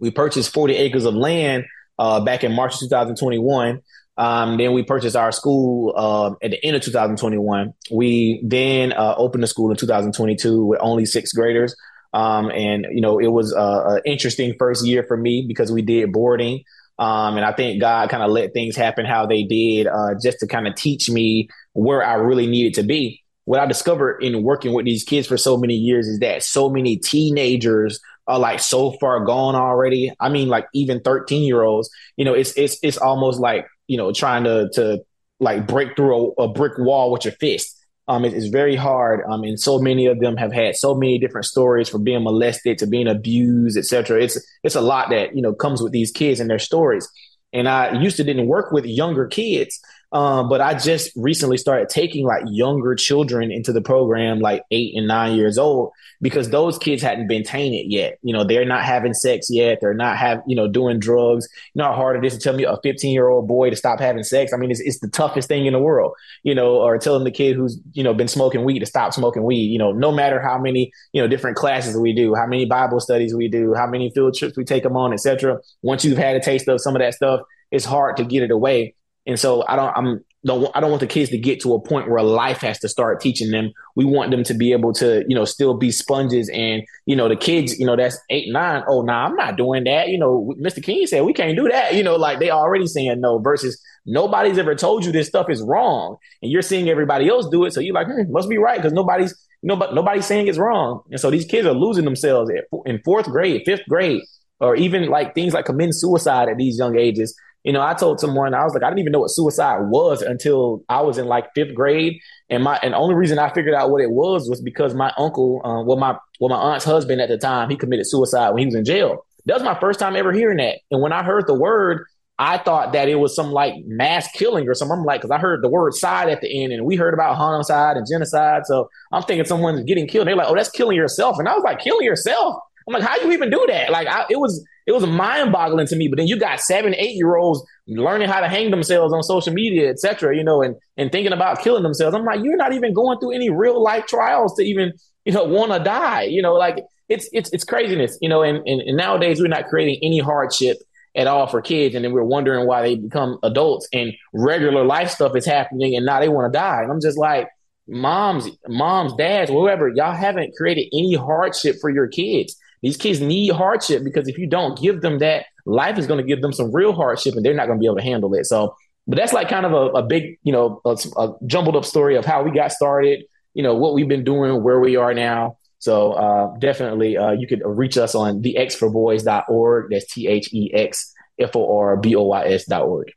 We 0.01 0.11
purchased 0.11 0.53
40 0.53 0.75
acres 0.75 1.05
of 1.05 1.15
land 1.15 1.65
uh, 1.99 2.25
back 2.25 2.43
in 2.43 2.53
March 2.53 2.79
2021. 2.81 3.81
Um, 4.17 4.57
then 4.57 4.73
we 4.73 4.83
purchased 4.83 5.17
our 5.17 5.31
school 5.33 5.93
uh, 5.97 6.35
at 6.45 6.51
the 6.51 6.65
end 6.65 6.77
of 6.77 6.83
2021. 6.83 7.73
We 7.93 8.43
then 8.45 8.93
uh, 8.93 9.15
opened 9.17 9.45
the 9.45 9.47
school 9.47 9.71
in 9.71 9.77
2022 9.77 10.65
with 10.67 10.81
only 10.83 11.07
sixth 11.07 11.35
graders. 11.35 11.77
Um, 12.13 12.51
and 12.51 12.87
you 12.91 13.01
know, 13.01 13.19
it 13.19 13.29
was 13.29 13.53
an 13.53 14.01
interesting 14.05 14.55
first 14.59 14.85
year 14.85 15.05
for 15.07 15.17
me 15.17 15.45
because 15.47 15.71
we 15.71 15.83
did 15.83 16.13
boarding. 16.13 16.65
Um, 16.99 17.37
and 17.37 17.45
I 17.45 17.53
think 17.53 17.81
God 17.81 18.09
kind 18.09 18.23
of 18.23 18.31
let 18.31 18.53
things 18.53 18.77
happen 18.77 19.05
how 19.05 19.27
they 19.27 19.43
did, 19.43 19.87
uh, 19.89 20.15
just 20.23 20.39
to 20.41 20.47
kind 20.47 20.69
of 20.69 20.75
teach 20.77 21.11
me 21.11 21.49
where 21.73 22.05
I 22.05 22.15
really 22.15 22.47
needed 22.47 22.75
to 22.75 22.83
be. 22.85 23.24
What 23.45 23.61
I 23.61 23.67
discovered 23.67 24.23
in 24.23 24.43
working 24.43 24.73
with 24.73 24.87
these 24.87 25.05
kids 25.05 25.27
for 25.27 25.37
so 25.37 25.57
many 25.57 25.75
years 25.75 26.07
is 26.07 26.21
that 26.21 26.43
so 26.43 26.71
many 26.71 26.97
teenagers 26.97 28.01
are 28.27 28.39
like 28.39 28.61
so 28.61 28.93
far 28.93 29.25
gone 29.25 29.55
already. 29.55 30.13
I 30.19 30.31
mean, 30.31 30.49
like 30.49 30.67
even 30.73 31.01
13 31.01 31.43
year 31.43 31.63
olds, 31.63 31.91
you 32.17 32.25
know, 32.25 32.33
it's, 32.35 32.53
it's, 32.57 32.79
it's 32.83 32.97
almost 32.97 33.41
like, 33.41 33.67
you 33.87 33.99
know, 33.99 34.13
trying 34.13 34.45
to, 34.45 34.71
to 34.75 35.01
like 35.41 35.67
break 35.67 35.95
through 35.97 36.35
a, 36.39 36.45
a 36.45 36.49
brick 36.49 36.79
wall 36.79 37.11
with 37.11 37.25
your 37.25 37.35
fist. 37.35 37.79
Um, 38.07 38.25
it, 38.25 38.35
it's 38.35 38.49
very 38.49 38.77
hard. 38.77 39.21
Um, 39.29 39.45
and 39.45 39.59
so 39.59 39.79
many 39.79 40.07
of 40.07 40.21
them 40.21 40.37
have 40.37 40.53
had 40.53 40.77
so 40.77 40.95
many 40.95 41.19
different 41.19 41.47
stories 41.47 41.89
from 41.89 42.05
being 42.05 42.23
molested 42.23 42.79
to 42.79 42.87
being 42.87 43.09
abused, 43.09 43.79
etc. 43.79 44.23
It's 44.23 44.39
it's 44.63 44.75
a 44.75 44.81
lot 44.81 45.11
that 45.11 45.35
you 45.35 45.41
know 45.41 45.55
comes 45.55 45.81
with 45.81 45.93
these 45.93 46.11
kids 46.11 46.41
and 46.41 46.51
their 46.51 46.59
stories. 46.59 47.09
And 47.53 47.69
I 47.69 47.99
used 48.01 48.17
to 48.17 48.25
didn't 48.25 48.49
work 48.49 48.73
with 48.73 48.85
younger 48.85 49.27
kids, 49.27 49.81
um, 50.15 50.49
but 50.49 50.61
I 50.61 50.75
just 50.75 51.11
recently 51.17 51.57
started 51.57 51.89
taking 51.89 52.25
like 52.25 52.45
younger 52.47 52.95
children 52.95 53.51
into 53.51 53.73
the 53.73 53.81
program, 53.81 54.39
like 54.39 54.63
eight 54.71 54.95
and 54.97 55.09
nine 55.09 55.35
years 55.35 55.59
old, 55.59 55.91
because 56.23 56.51
those 56.51 56.79
kids 56.79 57.03
hadn't 57.03 57.27
been 57.27 57.43
tainted 57.43 57.91
yet. 57.91 58.19
You 58.23 58.33
know, 58.33 58.45
they're 58.45 58.65
not 58.65 58.85
having 58.85 59.13
sex 59.13 59.49
yet. 59.51 59.79
They're 59.81 59.93
not 59.93 60.17
have, 60.17 60.41
you 60.47 60.55
know, 60.55 60.69
doing 60.69 61.01
drugs. 61.01 61.49
You 61.75 61.81
know 61.81 61.87
how 61.87 61.97
hard 61.97 62.17
it 62.17 62.25
is 62.25 62.35
to 62.35 62.39
tell 62.39 62.55
me 62.55 62.63
a 62.63 62.77
15 62.81 63.13
year 63.13 63.29
old 63.29 63.49
boy 63.49 63.71
to 63.71 63.77
stop 63.77 63.99
having 63.99 64.23
sex. 64.23 64.53
I 64.53 64.57
mean, 64.57 64.71
it's, 64.71 64.79
it's 64.79 65.01
the 65.01 65.09
toughest 65.09 65.49
thing 65.49 65.67
in 65.67 65.73
the 65.73 65.81
world, 65.81 66.13
you 66.45 66.55
know, 66.55 66.77
or 66.77 66.97
telling 66.97 67.25
the 67.25 67.33
kid 67.33 67.57
who's, 67.57 67.81
you 67.93 68.05
know, 68.05 68.15
been 68.15 68.29
smoking 68.29 68.65
weed 68.65 68.79
to 68.79 68.87
stop 68.87 69.15
smoking 69.15 69.43
weed, 69.43 69.67
you 69.67 69.79
know, 69.79 69.91
no 69.91 70.13
matter 70.13 70.41
how 70.41 70.59
many, 70.59 70.93
you 71.13 71.21
know, 71.21 71.27
different 71.27 71.57
classes 71.57 71.97
we 71.97 72.13
do, 72.13 72.37
how 72.37 72.47
many 72.47 72.67
Bible 72.67 73.01
studies 73.01 73.35
we 73.35 73.49
do, 73.49 73.75
how 73.75 73.89
many 73.89 74.11
field 74.11 74.37
trips 74.37 74.57
we 74.57 74.63
take 74.63 74.85
them 74.85 74.97
on, 74.97 75.13
etc. 75.13 75.59
Once 75.83 76.05
you've 76.05 76.19
had 76.19 76.37
a 76.37 76.41
taste 76.41 76.69
of 76.69 76.81
some 76.81 76.95
of 76.95 77.01
that 77.01 77.15
stuff, 77.15 77.41
it's 77.73 77.85
hard 77.85 78.17
to 78.19 78.25
get 78.25 78.45
it 78.45 78.53
away. 78.53 78.95
And 79.27 79.39
so 79.39 79.65
I 79.67 79.77
don't, 79.77 79.97
I'm, 79.97 80.25
don't, 80.45 80.71
I 80.75 80.81
don't 80.81 80.91
want 80.91 81.01
the 81.01 81.07
kids 81.07 81.31
to 81.31 81.39
get 81.39 81.61
to 81.61 81.73
a 81.75 81.81
point 81.81 82.11
where 82.11 82.23
life 82.23 82.59
has 82.59 82.79
to 82.81 82.89
start 82.89 83.21
teaching 83.21 83.51
them. 83.51 83.73
We 83.97 84.05
want 84.05 84.31
them 84.31 84.45
to 84.45 84.55
be 84.55 84.73
able 84.73 84.93
to, 84.95 85.25
you 85.27 85.35
know, 85.35 85.47
still 85.47 85.75
be 85.75 85.91
sponges. 85.91 86.51
And, 86.51 86.83
you 87.07 87.17
know, 87.17 87.29
the 87.29 87.37
kids, 87.37 87.79
you 87.79 87.87
know, 87.87 87.97
that's 87.97 88.19
eight, 88.29 88.53
nine. 88.53 88.83
Oh, 88.87 89.01
nah, 89.01 89.25
I'm 89.25 89.37
not 89.37 89.57
doing 89.57 89.85
that. 89.85 90.09
You 90.09 90.19
know, 90.19 90.55
Mr. 90.61 90.83
King 90.83 91.07
said 91.07 91.23
we 91.23 91.33
can't 91.33 91.57
do 91.57 91.69
that. 91.69 91.95
You 91.95 92.03
know, 92.03 92.17
like 92.17 92.41
they 92.41 92.51
already 92.51 92.87
saying 92.87 93.21
no 93.21 93.39
versus 93.39 93.81
nobody's 94.05 94.59
ever 94.59 94.75
told 94.75 95.07
you 95.07 95.13
this 95.13 95.29
stuff 95.29 95.49
is 95.49 95.63
wrong. 95.63 96.17
And 96.43 96.53
you're 96.53 96.63
seeing 96.63 96.91
everybody 96.91 97.29
else 97.29 97.49
do 97.49 97.65
it. 97.65 97.73
So 97.73 97.81
you're 97.81 97.95
like, 97.95 98.07
hmm, 98.07 98.31
must 98.31 98.51
be 98.51 98.59
right. 98.59 98.83
Cause 98.83 98.93
nobody's, 98.93 99.35
nobody, 99.63 99.95
nobody's 99.95 100.27
saying 100.27 100.49
it's 100.49 100.59
wrong. 100.59 101.01
And 101.11 101.19
so 101.19 101.31
these 101.31 101.47
kids 101.47 101.67
are 101.67 101.73
losing 101.73 102.05
themselves 102.05 102.51
in 102.85 103.01
fourth 103.03 103.27
grade, 103.27 103.63
fifth 103.65 103.87
grade, 103.89 104.21
or 104.61 104.77
even 104.77 105.09
like 105.09 105.35
things 105.35 105.55
like 105.55 105.65
committing 105.65 105.93
suicide 105.93 106.51
at 106.51 106.59
these 106.59 106.77
young 106.77 106.99
ages 106.99 107.35
you 107.65 107.73
know, 107.73 107.81
I 107.81 107.95
told 107.95 108.21
someone 108.21 108.53
I 108.53 108.63
was 108.63 108.75
like, 108.75 108.83
I 108.83 108.89
didn't 108.89 109.01
even 109.01 109.13
know 109.13 109.21
what 109.21 109.31
suicide 109.31 109.89
was 109.89 110.21
until 110.21 110.85
I 110.91 111.01
was 111.01 111.17
in 111.17 111.27
like 111.27 111.47
fifth 111.55 111.75
grade, 111.75 112.21
and 112.51 112.63
my 112.63 112.79
and 112.83 112.93
the 112.93 112.99
only 112.99 113.15
reason 113.15 113.39
I 113.39 113.53
figured 113.53 113.75
out 113.75 113.91
what 113.91 114.03
it 114.03 114.11
was 114.11 114.49
was 114.49 114.61
because 114.61 114.95
my 114.95 115.13
uncle, 115.17 115.63
uh, 115.65 115.83
well 115.83 115.97
my 115.97 116.17
well 116.41 116.51
my 116.51 116.57
aunt's 116.57 116.85
husband 116.85 117.23
at 117.23 117.31
the 117.31 117.39
time, 117.39 117.71
he 117.71 117.77
committed 117.77 118.07
suicide 118.07 118.51
when 118.51 118.59
he 118.59 118.67
was 118.67 118.75
in 118.75 118.85
jail. 118.85 119.25
That 119.47 119.55
was 119.55 119.63
my 119.63 119.79
first 119.81 119.99
time 119.99 120.15
ever 120.15 120.33
hearing 120.33 120.59
that, 120.59 120.81
and 120.91 121.01
when 121.01 121.13
I 121.13 121.23
heard 121.23 121.47
the 121.47 121.55
word, 121.55 122.05
I 122.39 122.59
thought 122.59 122.93
that 122.93 123.09
it 123.09 123.15
was 123.15 123.35
some 123.35 123.51
like 123.51 123.75
mass 123.87 124.31
killing 124.33 124.69
or 124.69 124.75
something. 124.75 124.99
I'm 124.99 125.05
like, 125.05 125.23
because 125.23 125.31
I 125.31 125.39
heard 125.39 125.63
the 125.63 125.71
word 125.71 125.95
"side" 125.95 126.29
at 126.29 126.43
the 126.43 126.65
end, 126.65 126.75
and 126.75 126.85
we 126.85 126.97
heard 126.97 127.15
about 127.15 127.37
homicide 127.37 127.97
and 127.97 128.07
genocide, 128.07 128.67
so 128.67 128.91
I'm 129.11 129.23
thinking 129.23 129.47
someone's 129.47 129.85
getting 129.85 130.07
killed. 130.07 130.27
They're 130.29 130.37
like, 130.37 130.49
oh, 130.49 130.55
that's 130.55 130.71
killing 130.71 130.99
yourself, 130.99 131.39
and 131.39 131.49
I 131.49 131.55
was 131.55 131.65
like, 131.65 131.79
killing 131.81 132.05
yourself. 132.05 132.57
I'm 132.87 132.95
like, 132.95 133.03
how 133.03 133.19
do 133.19 133.27
you 133.27 133.33
even 133.33 133.51
do 133.51 133.65
that? 133.69 133.91
Like, 133.91 134.09
I, 134.09 134.27
it 134.29 134.39
was 134.39 134.65
it 134.87 134.93
was 134.93 135.07
mind 135.07 135.53
boggling 135.53 135.87
to 135.87 135.97
me. 135.97 136.09
But 136.09 136.19
then 136.19 136.27
you 136.27 136.39
got 136.39 136.61
seven, 136.61 136.95
eight 136.95 137.17
year 137.17 137.37
olds 137.37 137.65
learning 137.87 138.29
how 138.29 138.41
to 138.41 138.49
hang 138.49 138.71
themselves 138.71 139.13
on 139.13 139.23
social 139.23 139.53
media, 139.53 139.91
etc. 139.91 140.37
You 140.37 140.45
know, 140.45 140.63
and 140.63 140.77
and 140.97 141.11
thinking 141.11 141.33
about 141.33 141.61
killing 141.61 141.83
themselves. 141.83 142.15
I'm 142.15 142.25
like, 142.25 142.41
you're 142.43 142.57
not 142.57 142.73
even 142.73 142.93
going 142.93 143.19
through 143.19 143.33
any 143.33 143.51
real 143.51 143.83
life 143.83 144.07
trials 144.07 144.55
to 144.57 144.63
even 144.63 144.93
you 145.25 145.33
know 145.33 145.45
want 145.45 145.73
to 145.73 145.79
die. 145.79 146.23
You 146.23 146.43
know, 146.43 146.55
like 146.55 146.85
it's 147.09 147.29
it's 147.33 147.51
it's 147.53 147.65
craziness. 147.65 148.19
You 148.21 148.29
know, 148.29 148.43
and, 148.43 148.59
and 148.67 148.81
and 148.83 148.97
nowadays 148.97 149.41
we're 149.41 149.49
not 149.49 149.67
creating 149.69 150.01
any 150.03 150.19
hardship 150.19 150.79
at 151.17 151.27
all 151.27 151.47
for 151.47 151.63
kids, 151.63 151.95
and 151.95 152.05
then 152.05 152.13
we're 152.13 152.25
wondering 152.25 152.67
why 152.67 152.83
they 152.83 152.97
become 152.97 153.39
adults 153.43 153.89
and 153.93 154.13
regular 154.35 154.85
life 154.85 155.11
stuff 155.11 155.37
is 155.37 155.47
happening, 155.47 155.97
and 155.97 156.05
now 156.05 156.21
they 156.21 156.29
want 156.29 156.53
to 156.53 156.59
die. 156.59 156.83
And 156.83 156.93
I'm 156.93 157.01
just 157.01 157.19
like. 157.19 157.49
Moms, 157.87 158.49
moms, 158.67 159.13
dads, 159.19 159.51
whoever, 159.51 159.91
y'all 159.91 160.15
haven't 160.15 160.55
created 160.57 160.89
any 160.95 161.17
hardship 161.17 161.77
for 161.83 161.91
your 161.91 162.09
kids 162.09 162.57
these 162.85 162.99
kids 162.99 163.19
need 163.19 163.51
hardship 163.51 164.05
because 164.05 164.29
if 164.29 164.37
you 164.37 164.47
don't 164.47 164.79
give 164.79 165.01
them 165.01 165.19
that, 165.21 165.47
life 165.65 165.97
is 165.97 166.07
going 166.07 166.19
to 166.19 166.27
give 166.27 166.43
them 166.43 166.53
some 166.53 166.71
real 166.71 166.93
hardship 166.93 167.35
and 167.35 167.43
they're 167.43 167.55
not 167.55 167.67
going 167.67 167.79
to 167.79 167.81
be 167.81 167.87
able 167.87 167.97
to 167.97 168.03
handle 168.03 168.35
it. 168.35 168.45
So, 168.45 168.77
but 169.07 169.17
that's 169.17 169.33
like 169.33 169.49
kind 169.49 169.65
of 169.65 169.73
a, 169.73 170.01
a 170.01 170.03
big, 170.03 170.39
you 170.43 170.53
know, 170.53 170.83
a, 170.85 170.95
a, 171.17 171.33
jumbled 171.47 171.77
up 171.77 171.87
story 171.87 172.15
of 172.17 172.27
how 172.27 172.43
we 172.43 172.51
got 172.51 172.73
started, 172.73 173.25
you 173.55 173.63
know, 173.63 173.75
what 173.75 173.95
we've 173.95 174.07
been 174.07 174.23
doing, 174.23 174.63
where 174.63 174.81
we 174.81 174.97
are 174.97 175.15
now. 175.15 175.57
So 175.79 176.13
uh, 176.13 176.59
definitely 176.59 177.17
uh, 177.17 177.31
you 177.31 177.47
could 177.47 177.63
reach 177.65 177.97
us 177.97 178.15
on 178.15 178.43
thexforboys.org. 178.43 179.91
That's 179.91 180.13
T 180.13 180.29
H 180.29 180.53
E 180.53 180.71
X 180.75 181.11
F 181.39 181.57
O 181.57 181.79
R 181.79 181.97
B 181.97 182.15
O 182.17 182.25
Y 182.25 182.45
S.org. 182.49 183.11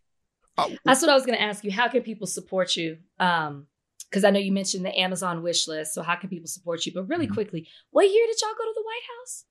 That's 0.85 1.01
what 1.01 1.09
I 1.09 1.13
was 1.13 1.25
going 1.25 1.37
to 1.37 1.43
ask 1.43 1.65
you. 1.65 1.71
How 1.71 1.89
can 1.89 2.03
people 2.03 2.25
support 2.25 2.77
you? 2.77 2.99
Um, 3.19 3.67
because 4.09 4.23
I 4.23 4.29
know 4.29 4.39
you 4.39 4.53
mentioned 4.53 4.85
the 4.85 4.97
Amazon 4.97 5.43
wish 5.43 5.67
list. 5.67 5.93
So 5.93 6.01
how 6.01 6.15
can 6.15 6.29
people 6.29 6.47
support 6.47 6.85
you? 6.85 6.93
But 6.93 7.09
really 7.09 7.25
mm-hmm. 7.25 7.33
quickly, 7.33 7.67
what 7.91 8.03
year 8.03 8.25
did 8.25 8.37
y'all 8.41 8.55
go 8.57 8.63
to 8.63 8.73
the 8.73 8.83
White 8.83 9.01
House? 9.19 9.45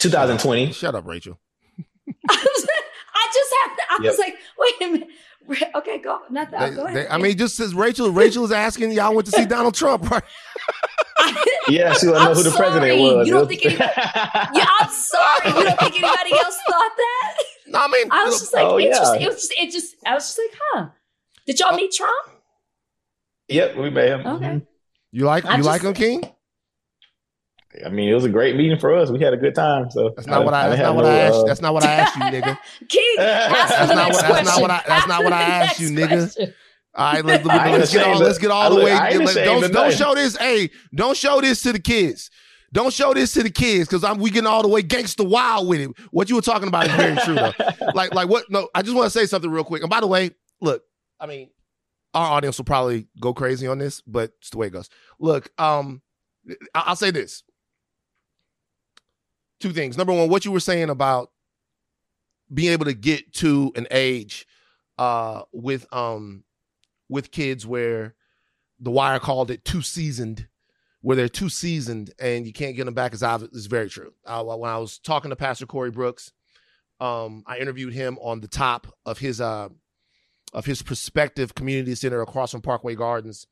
2020. 0.00 0.72
Shut 0.72 0.94
up, 0.94 1.06
Rachel. 1.06 1.38
I 2.30 3.30
just 3.32 3.54
have 3.62 3.76
to, 3.76 3.82
I 3.90 3.98
yep. 4.02 4.10
was 4.10 4.18
like, 4.18 4.36
wait 4.58 4.74
a 4.80 4.92
minute. 4.92 5.08
Okay, 5.74 5.98
go. 5.98 6.20
Nothing. 6.30 6.60
They, 6.60 6.70
go 6.70 6.84
ahead. 6.84 6.96
They, 6.96 7.08
I 7.08 7.18
mean, 7.18 7.36
just 7.36 7.56
says 7.56 7.74
Rachel. 7.74 8.10
Rachel 8.10 8.44
is 8.44 8.52
asking 8.52 8.92
y'all 8.92 9.14
went 9.14 9.26
to 9.26 9.32
see 9.32 9.46
Donald 9.46 9.74
Trump, 9.74 10.08
right? 10.10 10.22
yeah, 11.68 11.92
she 11.94 12.06
want 12.06 12.18
to 12.18 12.24
know 12.24 12.34
who 12.34 12.42
the 12.42 12.50
sorry. 12.50 12.70
president 12.70 13.00
was. 13.00 13.26
You 13.26 13.34
don't 13.34 13.48
think 13.48 13.66
anybody? 13.66 13.90
yeah, 13.96 14.66
I'm 14.80 14.90
sorry. 14.90 15.58
You 15.58 15.64
don't 15.64 15.78
think 15.80 16.02
anybody 16.02 16.32
else 16.34 16.58
thought 16.68 16.92
that? 16.96 17.34
No, 17.66 17.78
I 17.80 17.88
mean, 17.88 18.08
I 18.10 18.24
was 18.24 18.40
just 18.40 18.54
like, 18.54 18.64
oh, 18.64 18.76
yeah. 18.76 19.14
it 19.14 19.26
was 19.28 19.48
just, 19.48 19.54
it 19.58 19.72
just, 19.72 19.96
I 20.06 20.14
was 20.14 20.24
just 20.24 20.38
like, 20.38 20.60
huh? 20.62 20.88
Did 21.46 21.58
y'all 21.58 21.72
uh, 21.72 21.76
meet 21.76 21.92
Trump? 21.92 22.30
Yep, 23.48 23.76
we 23.76 23.90
met 23.90 24.08
him. 24.08 24.26
Okay. 24.26 24.46
Mm-hmm. 24.46 24.58
You 25.12 25.24
like 25.24 25.44
you 25.44 25.50
just, 25.50 25.64
like 25.64 25.82
him, 25.82 25.94
King? 25.94 26.22
I 27.84 27.88
mean, 27.88 28.08
it 28.08 28.14
was 28.14 28.24
a 28.24 28.28
great 28.28 28.56
meeting 28.56 28.78
for 28.78 28.94
us. 28.96 29.10
We 29.10 29.20
had 29.20 29.32
a 29.32 29.36
good 29.36 29.54
time. 29.54 29.90
So 29.90 30.12
that's 30.16 30.26
not 30.26 30.42
I, 30.42 30.44
what 30.44 30.54
I. 30.54 30.68
That's 30.70 30.82
not 30.82 30.96
what 30.96 31.02
no, 31.02 31.08
I 31.08 31.16
asked. 31.18 31.36
Uh, 31.36 31.44
that's 31.44 31.60
not 31.60 31.74
what 31.74 31.84
I 31.84 31.92
asked 31.92 32.16
you, 32.16 32.22
nigga. 32.22 32.58
King, 32.88 33.14
that's, 33.16 33.94
not 33.94 34.12
what, 34.12 34.22
that's 34.22 34.48
not 34.48 34.60
what 34.60 34.70
I. 34.70 34.82
That's 34.86 35.06
not 35.06 35.24
what 35.24 35.32
I 35.32 35.42
asked 35.42 35.80
you, 35.80 35.90
nigga. 35.90 36.52
All 36.92 37.12
right, 37.12 37.24
let's, 37.24 37.44
let's 37.44 37.92
get 37.92 38.06
all. 38.06 38.18
Let's 38.18 38.38
get 38.38 38.50
all 38.50 38.74
the 38.74 38.82
way. 38.82 39.44
Don't 39.44 39.72
don't 39.72 39.94
show 39.94 40.14
this. 40.14 40.36
Hey, 40.36 40.70
don't 40.92 41.16
show 41.16 41.40
this 41.40 41.62
to 41.62 41.72
the 41.72 41.78
kids. 41.78 42.30
Don't 42.72 42.92
show 42.92 43.14
this 43.14 43.32
to 43.34 43.42
the 43.42 43.50
kids 43.50 43.88
because 43.88 44.04
I'm 44.04 44.18
we 44.18 44.30
getting 44.30 44.46
all 44.46 44.62
the 44.62 44.68
way 44.68 44.82
gangster 44.82 45.24
wild 45.24 45.68
with 45.68 45.80
it. 45.80 45.90
What 46.10 46.28
you 46.28 46.36
were 46.36 46.42
talking 46.42 46.68
about 46.68 46.86
is 46.86 46.92
very 46.92 47.16
true 47.16 47.34
though. 47.34 47.52
like 47.94 48.14
like 48.14 48.28
what? 48.28 48.44
No, 48.50 48.68
I 48.74 48.82
just 48.82 48.96
want 48.96 49.06
to 49.06 49.18
say 49.18 49.26
something 49.26 49.50
real 49.50 49.64
quick. 49.64 49.82
And 49.82 49.90
by 49.90 50.00
the 50.00 50.06
way, 50.06 50.32
look, 50.60 50.82
I 51.20 51.26
mean, 51.26 51.50
our 52.14 52.32
audience 52.32 52.58
will 52.58 52.64
probably 52.64 53.06
go 53.20 53.32
crazy 53.32 53.66
on 53.66 53.78
this, 53.78 54.00
but 54.02 54.32
it's 54.40 54.50
the 54.50 54.58
way 54.58 54.68
it 54.68 54.72
goes. 54.72 54.88
Look, 55.20 55.50
um, 55.58 56.02
I'll 56.74 56.96
say 56.96 57.10
this 57.10 57.44
two 59.60 59.72
things. 59.72 59.96
Number 59.96 60.12
one, 60.12 60.28
what 60.28 60.44
you 60.44 60.52
were 60.52 60.60
saying 60.60 60.90
about 60.90 61.30
being 62.52 62.72
able 62.72 62.86
to 62.86 62.94
get 62.94 63.32
to 63.34 63.72
an 63.76 63.86
age 63.90 64.46
uh, 64.98 65.42
with 65.52 65.86
um 65.92 66.44
with 67.08 67.30
kids 67.30 67.66
where 67.66 68.14
the 68.78 68.90
wire 68.90 69.18
called 69.18 69.50
it 69.50 69.64
too 69.64 69.82
seasoned, 69.82 70.48
where 71.02 71.16
they're 71.16 71.28
too 71.28 71.48
seasoned 71.48 72.12
and 72.18 72.46
you 72.46 72.52
can't 72.52 72.76
get 72.76 72.84
them 72.84 72.94
back 72.94 73.14
is 73.14 73.22
is 73.22 73.66
very 73.66 73.88
true. 73.88 74.12
Uh, 74.24 74.42
when 74.42 74.70
I 74.70 74.78
was 74.78 74.98
talking 74.98 75.30
to 75.30 75.36
Pastor 75.36 75.66
Corey 75.66 75.90
Brooks, 75.90 76.32
um, 76.98 77.42
I 77.46 77.58
interviewed 77.58 77.94
him 77.94 78.18
on 78.20 78.40
the 78.40 78.48
top 78.48 78.86
of 79.04 79.18
his 79.18 79.40
uh 79.40 79.68
of 80.52 80.66
his 80.66 80.82
prospective 80.82 81.54
community 81.54 81.94
center 81.94 82.20
across 82.22 82.50
from 82.50 82.60
Parkway 82.60 82.94
Gardens 82.94 83.46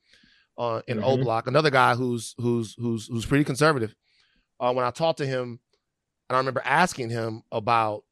uh, 0.56 0.82
in 0.88 0.98
mm-hmm. 0.98 1.06
O 1.06 1.16
Block. 1.16 1.46
Another 1.46 1.70
guy 1.70 1.94
who's 1.94 2.34
who's 2.38 2.74
who's 2.78 3.06
who's 3.06 3.26
pretty 3.26 3.44
conservative. 3.44 3.94
Uh, 4.60 4.72
when 4.72 4.84
I 4.84 4.90
talked 4.90 5.18
to 5.18 5.26
him, 5.26 5.60
and 6.28 6.36
I 6.36 6.38
remember 6.38 6.62
asking 6.64 7.10
him 7.10 7.42
about 7.50 8.04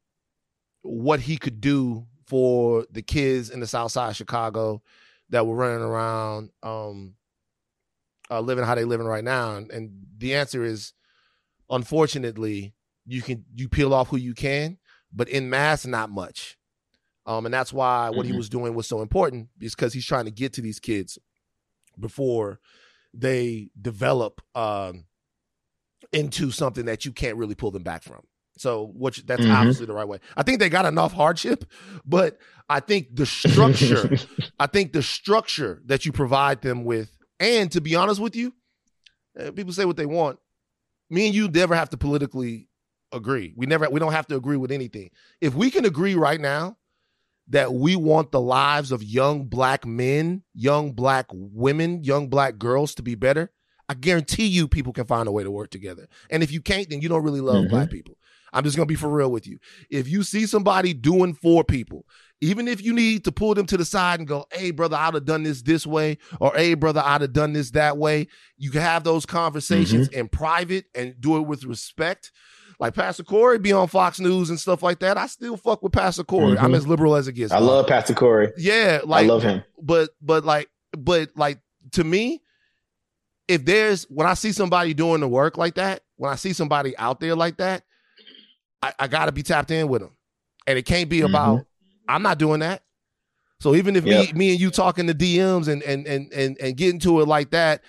what 0.81 1.19
he 1.19 1.37
could 1.37 1.61
do 1.61 2.05
for 2.25 2.85
the 2.91 3.01
kids 3.01 3.49
in 3.49 3.59
the 3.59 3.67
South 3.67 3.91
Side 3.91 4.09
of 4.09 4.15
Chicago 4.15 4.81
that 5.29 5.45
were 5.45 5.55
running 5.55 5.83
around, 5.83 6.51
um, 6.63 7.15
uh, 8.29 8.41
living 8.41 8.65
how 8.65 8.75
they 8.75 8.85
living 8.85 9.07
right 9.07 9.23
now, 9.23 9.55
and, 9.55 9.71
and 9.71 9.91
the 10.17 10.35
answer 10.35 10.63
is, 10.63 10.93
unfortunately, 11.69 12.73
you 13.05 13.21
can 13.21 13.45
you 13.55 13.69
peel 13.69 13.93
off 13.93 14.09
who 14.09 14.17
you 14.17 14.33
can, 14.33 14.77
but 15.13 15.29
in 15.29 15.49
mass, 15.49 15.85
not 15.85 16.09
much. 16.09 16.57
Um, 17.25 17.45
and 17.45 17.53
that's 17.53 17.73
why 17.73 18.09
what 18.09 18.19
mm-hmm. 18.19 18.31
he 18.31 18.37
was 18.37 18.49
doing 18.49 18.73
was 18.73 18.87
so 18.87 19.01
important 19.01 19.49
because 19.57 19.93
he's 19.93 20.05
trying 20.05 20.25
to 20.25 20.31
get 20.31 20.53
to 20.53 20.61
these 20.61 20.79
kids 20.79 21.17
before 21.99 22.59
they 23.13 23.69
develop 23.79 24.41
um, 24.55 25.05
into 26.11 26.51
something 26.51 26.85
that 26.85 27.05
you 27.05 27.11
can't 27.11 27.37
really 27.37 27.55
pull 27.55 27.71
them 27.71 27.83
back 27.83 28.03
from. 28.03 28.21
So, 28.57 28.91
which 28.95 29.25
that's 29.25 29.41
mm-hmm. 29.41 29.51
obviously 29.51 29.85
the 29.85 29.93
right 29.93 30.07
way. 30.07 30.19
I 30.35 30.43
think 30.43 30.59
they 30.59 30.69
got 30.69 30.85
enough 30.85 31.13
hardship, 31.13 31.65
but 32.05 32.39
I 32.69 32.79
think 32.79 33.15
the 33.15 33.25
structure, 33.25 34.17
I 34.59 34.67
think 34.67 34.93
the 34.93 35.03
structure 35.03 35.81
that 35.85 36.05
you 36.05 36.11
provide 36.11 36.61
them 36.61 36.83
with, 36.83 37.15
and 37.39 37.71
to 37.71 37.81
be 37.81 37.95
honest 37.95 38.19
with 38.19 38.35
you, 38.35 38.53
eh, 39.37 39.51
people 39.51 39.73
say 39.73 39.85
what 39.85 39.97
they 39.97 40.05
want. 40.05 40.39
Me 41.09 41.27
and 41.27 41.35
you 41.35 41.47
never 41.47 41.75
have 41.75 41.89
to 41.91 41.97
politically 41.97 42.67
agree. 43.11 43.53
We 43.55 43.65
never, 43.67 43.89
we 43.89 43.99
don't 43.99 44.11
have 44.11 44.27
to 44.27 44.35
agree 44.35 44.57
with 44.57 44.71
anything. 44.71 45.11
If 45.39 45.53
we 45.53 45.71
can 45.71 45.85
agree 45.85 46.15
right 46.15 46.41
now 46.41 46.77
that 47.49 47.73
we 47.73 47.95
want 47.95 48.31
the 48.31 48.41
lives 48.41 48.91
of 48.91 49.03
young 49.03 49.45
black 49.45 49.85
men, 49.85 50.43
young 50.53 50.91
black 50.91 51.27
women, 51.31 52.03
young 52.03 52.27
black 52.27 52.57
girls 52.57 52.95
to 52.95 53.03
be 53.03 53.15
better, 53.15 53.51
I 53.89 53.93
guarantee 53.93 54.47
you 54.47 54.67
people 54.67 54.93
can 54.93 55.05
find 55.05 55.27
a 55.27 55.31
way 55.31 55.43
to 55.43 55.51
work 55.51 55.69
together. 55.69 56.07
And 56.29 56.43
if 56.43 56.51
you 56.51 56.61
can't, 56.61 56.89
then 56.89 57.01
you 57.01 57.09
don't 57.09 57.23
really 57.23 57.41
love 57.41 57.65
Mhm. 57.65 57.69
black 57.69 57.89
people. 57.89 58.17
I'm 58.53 58.63
just 58.63 58.75
gonna 58.77 58.85
be 58.85 58.95
for 58.95 59.09
real 59.09 59.31
with 59.31 59.45
you. 59.45 59.59
If 59.89 60.07
you 60.07 60.23
see 60.23 60.45
somebody 60.45 60.93
doing 60.93 61.33
for 61.33 61.63
people, 61.63 62.05
even 62.39 62.67
if 62.67 62.83
you 62.83 62.93
need 62.93 63.23
to 63.25 63.31
pull 63.31 63.53
them 63.53 63.65
to 63.65 63.77
the 63.77 63.85
side 63.85 64.19
and 64.19 64.27
go, 64.27 64.45
"Hey, 64.53 64.71
brother, 64.71 64.95
I'd 64.95 65.13
have 65.15 65.25
done 65.25 65.43
this 65.43 65.61
this 65.61 65.85
way," 65.85 66.17
or 66.39 66.53
"Hey, 66.55 66.73
brother, 66.73 67.01
I'd 67.03 67.21
have 67.21 67.33
done 67.33 67.53
this 67.53 67.71
that 67.71 67.97
way," 67.97 68.27
you 68.57 68.71
can 68.71 68.81
have 68.81 69.03
those 69.03 69.25
conversations 69.25 70.07
in 70.09 70.27
private 70.29 70.85
and 70.95 71.15
do 71.19 71.37
it 71.37 71.41
with 71.41 71.63
respect. 71.65 72.31
Like 72.79 72.93
Pastor 72.93 73.23
Corey 73.23 73.57
be 73.57 73.73
on 73.73 73.87
Fox 73.87 74.19
News 74.19 74.49
and 74.49 74.59
stuff 74.59 74.83
like 74.83 74.99
that. 74.99 75.17
I 75.17 75.27
still 75.27 75.57
fuck 75.57 75.81
with 75.81 75.93
Pastor 75.93 76.23
Corey. 76.23 76.57
I'm 76.57 76.71
Mhm. 76.71 76.77
as 76.77 76.87
liberal 76.87 77.15
as 77.15 77.27
it 77.27 77.33
gets. 77.33 77.51
I 77.51 77.59
love 77.59 77.87
Pastor 77.87 78.13
Corey. 78.13 78.51
Yeah, 78.57 79.01
like 79.03 79.25
I 79.25 79.27
love 79.27 79.43
him. 79.43 79.63
But 79.81 80.11
but 80.21 80.45
like 80.45 80.69
but 80.97 81.31
like 81.35 81.59
to 81.93 82.03
me, 82.03 82.43
if 83.47 83.65
there's 83.65 84.03
when 84.05 84.27
I 84.27 84.33
see 84.33 84.51
somebody 84.51 84.93
doing 84.93 85.21
the 85.21 85.27
work 85.27 85.57
like 85.57 85.75
that, 85.75 86.01
when 86.17 86.31
I 86.31 86.35
see 86.35 86.53
somebody 86.53 86.97
out 86.97 87.19
there 87.19 87.35
like 87.35 87.57
that, 87.57 87.83
I, 88.81 88.93
I 88.99 89.07
gotta 89.07 89.31
be 89.31 89.43
tapped 89.43 89.71
in 89.71 89.87
with 89.87 90.01
them. 90.01 90.15
And 90.65 90.77
it 90.77 90.83
can't 90.85 91.09
be 91.09 91.21
about 91.21 91.65
I'm 92.07 92.21
not 92.23 92.37
doing 92.37 92.59
that. 92.59 92.83
So 93.59 93.73
even 93.75 93.95
if 93.95 94.03
me 94.03 94.25
Yep. 94.25 94.35
me 94.35 94.51
and 94.51 94.59
you 94.59 94.69
talking 94.69 95.07
to 95.07 95.13
DMs 95.13 95.67
and 95.67 95.81
and 95.83 96.05
and 96.05 96.31
and, 96.33 96.57
and 96.59 96.77
getting 96.77 96.99
to 97.01 97.21
it 97.21 97.27
like 97.27 97.51
that, 97.51 97.83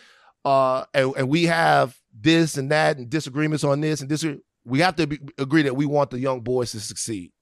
uh 0.45 0.85
and, 0.95 1.13
and 1.17 1.29
we 1.29 1.45
have 1.45 1.99
this 2.19 2.57
and 2.57 2.71
that 2.71 2.97
and 2.97 3.11
disagreements 3.11 3.65
on 3.65 3.81
this 3.81 4.01
and 4.01 4.09
this 4.09 4.25
we 4.65 4.81
have 4.81 4.97
to 4.97 5.07
be, 5.07 5.19
agree 5.39 5.63
that 5.63 5.77
we 5.77 5.87
want 5.87 6.11
the 6.11 6.19
young 6.19 6.41
boys 6.41 6.73
to 6.73 6.81
succeed. 6.81 7.33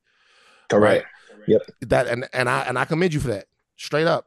Correct. 0.68 1.06
Yep. 1.46 1.62
That 1.82 2.06
and 2.08 2.28
and 2.32 2.48
I 2.48 2.62
and 2.62 2.78
I 2.78 2.84
commend 2.84 3.14
you 3.14 3.20
for 3.20 3.28
that. 3.28 3.46
Straight 3.76 4.06
up. 4.06 4.26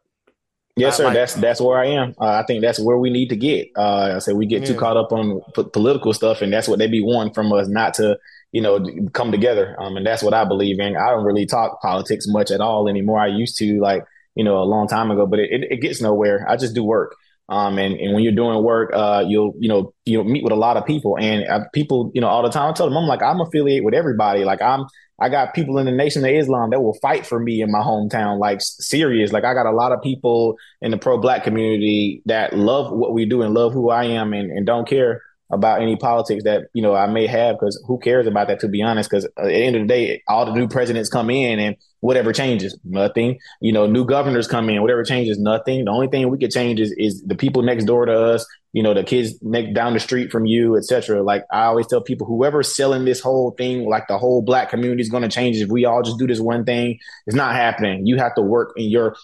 Yes, 0.80 0.98
sir. 0.98 1.06
like- 1.06 1.14
that's 1.14 1.34
that's 1.36 1.62
where 1.62 1.78
I 1.80 1.86
am. 1.88 2.16
Uh, 2.20 2.26
I 2.26 2.44
think 2.44 2.62
that's 2.62 2.80
where 2.80 2.98
we 2.98 3.10
need 3.10 3.30
to 3.30 3.36
get. 3.36 3.70
Uh, 3.78 4.14
I 4.16 4.20
said 4.20 4.36
we 4.36 4.46
get 4.46 4.66
too 4.66 4.74
caught 4.80 4.98
up 4.98 5.12
on 5.12 5.42
p- 5.56 5.64
political 5.72 6.14
stuff, 6.14 6.42
and 6.42 6.52
that's 6.52 6.68
what 6.68 6.80
they 6.80 6.88
be 6.88 7.02
wanting 7.04 7.34
from 7.34 7.52
us, 7.54 7.68
not 7.68 7.94
to 7.96 8.18
you 8.52 8.62
know 8.62 8.84
come 9.14 9.32
together. 9.32 9.76
Um, 9.80 9.98
and 9.98 10.06
that's 10.06 10.24
what 10.24 10.34
I 10.34 10.44
believe 10.46 10.80
in. 10.80 10.96
I 10.98 11.10
don't 11.12 11.26
really 11.26 11.46
talk 11.46 11.82
politics 11.82 12.26
much 12.28 12.52
at 12.52 12.62
all 12.62 12.88
anymore. 12.88 13.20
I 13.20 13.28
used 13.28 13.58
to 13.60 13.80
like 13.80 14.06
you 14.36 14.44
know 14.44 14.58
a 14.62 14.66
long 14.66 14.88
time 14.88 15.12
ago, 15.12 15.26
but 15.26 15.40
it, 15.40 15.52
it, 15.52 15.72
it 15.72 15.78
gets 15.82 16.02
nowhere. 16.02 16.46
I 16.50 16.56
just 16.56 16.74
do 16.76 16.84
work. 16.84 17.16
Um, 17.50 17.80
and, 17.80 18.00
and 18.00 18.14
when 18.14 18.24
you're 18.24 18.32
doing 18.32 18.64
work, 18.64 18.92
uh, 18.94 19.26
you'll, 19.28 19.54
you 19.60 19.68
know, 19.68 19.94
you'll 20.06 20.24
meet 20.24 20.44
with 20.44 20.54
a 20.54 20.56
lot 20.56 20.78
of 20.78 20.86
people 20.86 21.18
and 21.18 21.48
uh, 21.48 21.62
people, 21.74 22.12
you 22.14 22.22
know, 22.22 22.28
all 22.28 22.44
the 22.44 22.50
time. 22.50 22.70
I 22.70 22.74
tell 22.74 22.88
them, 22.88 22.98
I'm 22.98 23.08
like, 23.08 23.24
I'm 23.24 23.42
affiliated 23.42 23.84
with 23.84 23.96
everybody. 23.96 24.44
Like 24.44 24.62
I'm, 24.62 24.86
I 25.20 25.30
got 25.30 25.56
people 25.56 25.80
in 25.80 25.86
the 25.86 25.92
Nation 25.92 26.24
of 26.24 26.32
Islam 26.32 26.70
that 26.70 26.82
will 26.82 26.98
fight 27.02 27.26
for 27.26 27.40
me 27.40 27.62
in 27.62 27.72
my 27.72 27.80
hometown. 27.80 28.40
Like 28.40 28.62
serious. 28.62 29.32
Like 29.32 29.46
I 29.46 29.56
got 29.56 29.66
a 29.66 29.72
lot 29.72 29.92
of 29.92 30.02
people 30.04 30.58
in 30.82 30.92
the 30.92 30.98
pro 30.98 31.18
black 31.18 31.44
community 31.44 32.22
that 32.26 32.54
love 32.54 32.92
what 32.92 33.14
we 33.14 33.26
do 33.26 33.42
and 33.42 33.54
love 33.54 33.74
who 33.74 33.90
I 33.90 34.06
am 34.06 34.34
and, 34.34 34.52
and 34.52 34.66
don't 34.66 34.88
care 34.88 35.22
about 35.52 35.82
any 35.82 35.96
politics 35.96 36.44
that, 36.44 36.68
you 36.74 36.82
know, 36.82 36.96
I 36.96 37.08
may 37.08 37.26
have 37.28 37.56
because 37.56 37.82
who 37.88 37.98
cares 38.00 38.28
about 38.28 38.48
that, 38.48 38.60
to 38.62 38.68
be 38.68 38.82
honest? 38.82 39.10
Because 39.10 39.26
at 39.26 39.46
the 39.46 39.54
end 39.54 39.76
of 39.76 39.82
the 39.84 39.88
day, 39.88 40.24
all 40.28 40.46
the 40.46 40.54
new 40.54 40.68
presidents 40.68 41.10
come 41.10 41.30
in 41.30 41.60
and 41.60 41.76
whatever 42.02 42.32
changes, 42.32 42.78
nothing. 42.84 43.40
You 43.60 43.74
know, 43.74 43.88
new 43.88 44.06
governors 44.06 44.48
come 44.48 44.70
in, 44.70 44.82
whatever 44.82 45.04
changes, 45.04 45.40
nothing. 45.40 45.86
The 45.86 45.92
only 45.92 46.08
thing 46.08 46.30
we 46.30 46.38
could 46.38 46.52
change 46.52 46.80
is, 46.80 46.94
is 46.98 47.24
the 47.24 47.36
people 47.36 47.62
next 47.62 47.86
door 47.86 48.06
to 48.06 48.14
us, 48.14 48.46
you 48.74 48.84
know, 48.84 48.94
the 48.94 49.04
kids 49.04 49.34
next 49.42 49.74
down 49.74 49.94
the 49.94 50.00
street 50.00 50.32
from 50.32 50.46
you, 50.46 50.78
etc. 50.78 51.24
Like 51.24 51.44
I 51.52 51.64
always 51.64 51.88
tell 51.88 52.02
people, 52.02 52.28
whoever's 52.28 52.76
selling 52.76 53.06
this 53.06 53.20
whole 53.20 53.52
thing, 53.52 53.90
like 53.90 54.08
the 54.08 54.18
whole 54.18 54.42
black 54.42 54.70
community 54.70 55.02
is 55.02 55.10
going 55.10 55.24
to 55.24 55.30
change 55.30 55.58
if 55.58 55.70
we 55.70 55.86
all 55.86 56.04
just 56.04 56.20
do 56.20 56.28
this 56.28 56.40
one 56.40 56.64
thing. 56.64 57.00
It's 57.26 57.36
not 57.36 57.56
happening. 57.56 58.06
You 58.06 58.18
have 58.18 58.36
to 58.36 58.42
work 58.42 58.74
in 58.78 58.86
your 58.86 59.16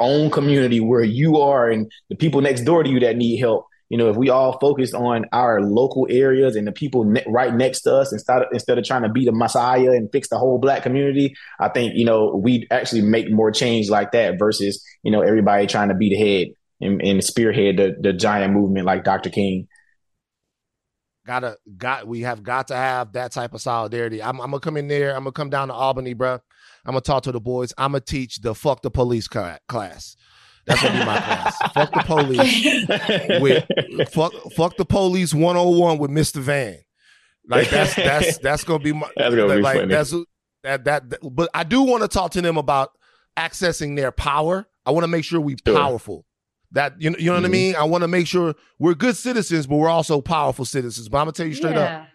own 0.00 0.30
community 0.30 0.80
where 0.80 1.04
you 1.04 1.38
are 1.38 1.70
and 1.70 1.90
the 2.10 2.16
people 2.16 2.40
next 2.40 2.62
door 2.62 2.82
to 2.82 2.90
you 2.90 3.00
that 3.00 3.16
need 3.16 3.38
help. 3.38 3.66
You 3.88 3.96
know, 3.96 4.10
if 4.10 4.16
we 4.16 4.28
all 4.28 4.58
focus 4.58 4.92
on 4.92 5.24
our 5.32 5.62
local 5.62 6.06
areas 6.10 6.56
and 6.56 6.66
the 6.66 6.72
people 6.72 7.04
ne- 7.04 7.24
right 7.26 7.54
next 7.54 7.82
to 7.82 7.94
us 7.94 8.12
instead 8.12 8.42
of, 8.42 8.48
instead 8.52 8.76
of 8.76 8.84
trying 8.84 9.02
to 9.02 9.08
be 9.08 9.24
the 9.24 9.32
messiah 9.32 9.92
and 9.92 10.10
fix 10.12 10.28
the 10.28 10.38
whole 10.38 10.58
black 10.58 10.82
community, 10.82 11.34
I 11.58 11.68
think, 11.70 11.94
you 11.94 12.04
know, 12.04 12.34
we'd 12.36 12.66
actually 12.70 13.02
make 13.02 13.30
more 13.30 13.50
change 13.50 13.88
like 13.88 14.12
that 14.12 14.38
versus, 14.38 14.84
you 15.02 15.10
know, 15.10 15.22
everybody 15.22 15.66
trying 15.66 15.88
to 15.88 15.94
be 15.94 16.10
the 16.10 16.16
head 16.16 16.48
and, 16.80 17.00
and 17.02 17.24
spearhead 17.24 17.78
the, 17.78 17.96
the 17.98 18.12
giant 18.12 18.52
movement 18.52 18.86
like 18.86 19.04
Dr. 19.04 19.30
King. 19.30 19.68
Gotta 21.26 21.58
got 21.76 22.06
we 22.06 22.22
have 22.22 22.42
got 22.42 22.68
to 22.68 22.74
have 22.74 23.12
that 23.12 23.32
type 23.32 23.52
of 23.52 23.60
solidarity. 23.60 24.22
I'm, 24.22 24.40
I'm 24.40 24.50
gonna 24.50 24.60
come 24.60 24.78
in 24.78 24.88
there. 24.88 25.10
I'm 25.10 25.24
gonna 25.24 25.32
come 25.32 25.50
down 25.50 25.68
to 25.68 25.74
Albany, 25.74 26.14
bro. 26.14 26.38
I'm 26.86 26.92
gonna 26.92 27.02
talk 27.02 27.24
to 27.24 27.32
the 27.32 27.40
boys. 27.40 27.74
I'm 27.76 27.92
gonna 27.92 28.00
teach 28.00 28.40
the 28.40 28.54
fuck 28.54 28.80
the 28.80 28.90
police 28.90 29.28
class. 29.28 30.16
That's 30.68 30.82
gonna 30.82 30.98
be 31.00 31.04
my 31.06 31.20
class. 31.20 31.56
fuck 31.72 31.92
the 31.92 32.02
police 32.06 33.40
with 33.40 34.10
fuck 34.10 34.32
fuck 34.54 34.76
the 34.76 34.84
police 34.84 35.32
101 35.34 35.98
with 35.98 36.10
Mr. 36.10 36.36
Van. 36.40 36.78
Like 37.48 37.70
that's 37.70 37.94
that's 37.96 38.38
that's 38.38 38.64
gonna 38.64 38.78
be 38.82 38.92
my 38.92 39.08
That's 39.16 39.34
gonna 39.34 39.56
be 39.56 39.62
like 39.62 39.76
funny. 39.78 39.88
that's 39.88 40.10
that, 40.64 40.84
that 40.84 41.10
that 41.10 41.18
but 41.22 41.48
I 41.54 41.64
do 41.64 41.82
want 41.82 42.02
to 42.02 42.08
talk 42.08 42.32
to 42.32 42.42
them 42.42 42.56
about 42.58 42.90
accessing 43.36 43.96
their 43.96 44.12
power. 44.12 44.66
I 44.84 44.90
want 44.90 45.04
to 45.04 45.08
make 45.08 45.24
sure 45.24 45.40
we 45.40 45.56
Sure. 45.66 45.76
powerful. 45.76 46.24
That 46.72 47.00
you 47.00 47.08
know, 47.10 47.16
you 47.18 47.26
know 47.26 47.34
what 47.36 47.44
I 47.44 47.48
Mhm. 47.48 47.52
mean? 47.52 47.76
I 47.76 47.84
want 47.84 48.02
to 48.02 48.08
make 48.08 48.26
sure 48.26 48.54
we're 48.78 48.94
good 48.94 49.16
citizens, 49.16 49.66
but 49.66 49.76
we're 49.76 49.88
also 49.88 50.20
powerful 50.20 50.66
citizens. 50.66 51.08
But 51.08 51.18
I'm 51.18 51.22
gonna 51.24 51.32
tell 51.32 51.46
you 51.46 51.54
straight 51.54 51.76
up, 51.76 52.06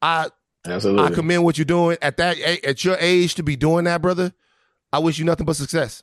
I 0.00 0.28
Absolutely. 0.66 1.04
I 1.04 1.10
commend 1.10 1.44
what 1.44 1.58
you're 1.58 1.64
doing 1.64 1.98
at 2.00 2.16
that 2.18 2.38
at 2.38 2.84
your 2.84 2.96
age 3.00 3.34
to 3.34 3.42
be 3.42 3.56
doing 3.56 3.84
that, 3.86 4.00
brother. 4.00 4.32
I 4.92 5.00
wish 5.00 5.18
you 5.18 5.24
nothing 5.24 5.44
but 5.46 5.56
success. 5.56 6.02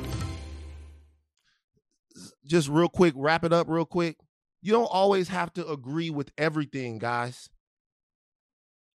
Just 2.51 2.67
real 2.67 2.89
quick, 2.89 3.13
wrap 3.15 3.45
it 3.45 3.53
up 3.53 3.69
real 3.69 3.85
quick. 3.85 4.17
You 4.61 4.73
don't 4.73 4.89
always 4.91 5.29
have 5.29 5.53
to 5.53 5.65
agree 5.69 6.09
with 6.09 6.33
everything, 6.37 6.97
guys. 6.97 7.49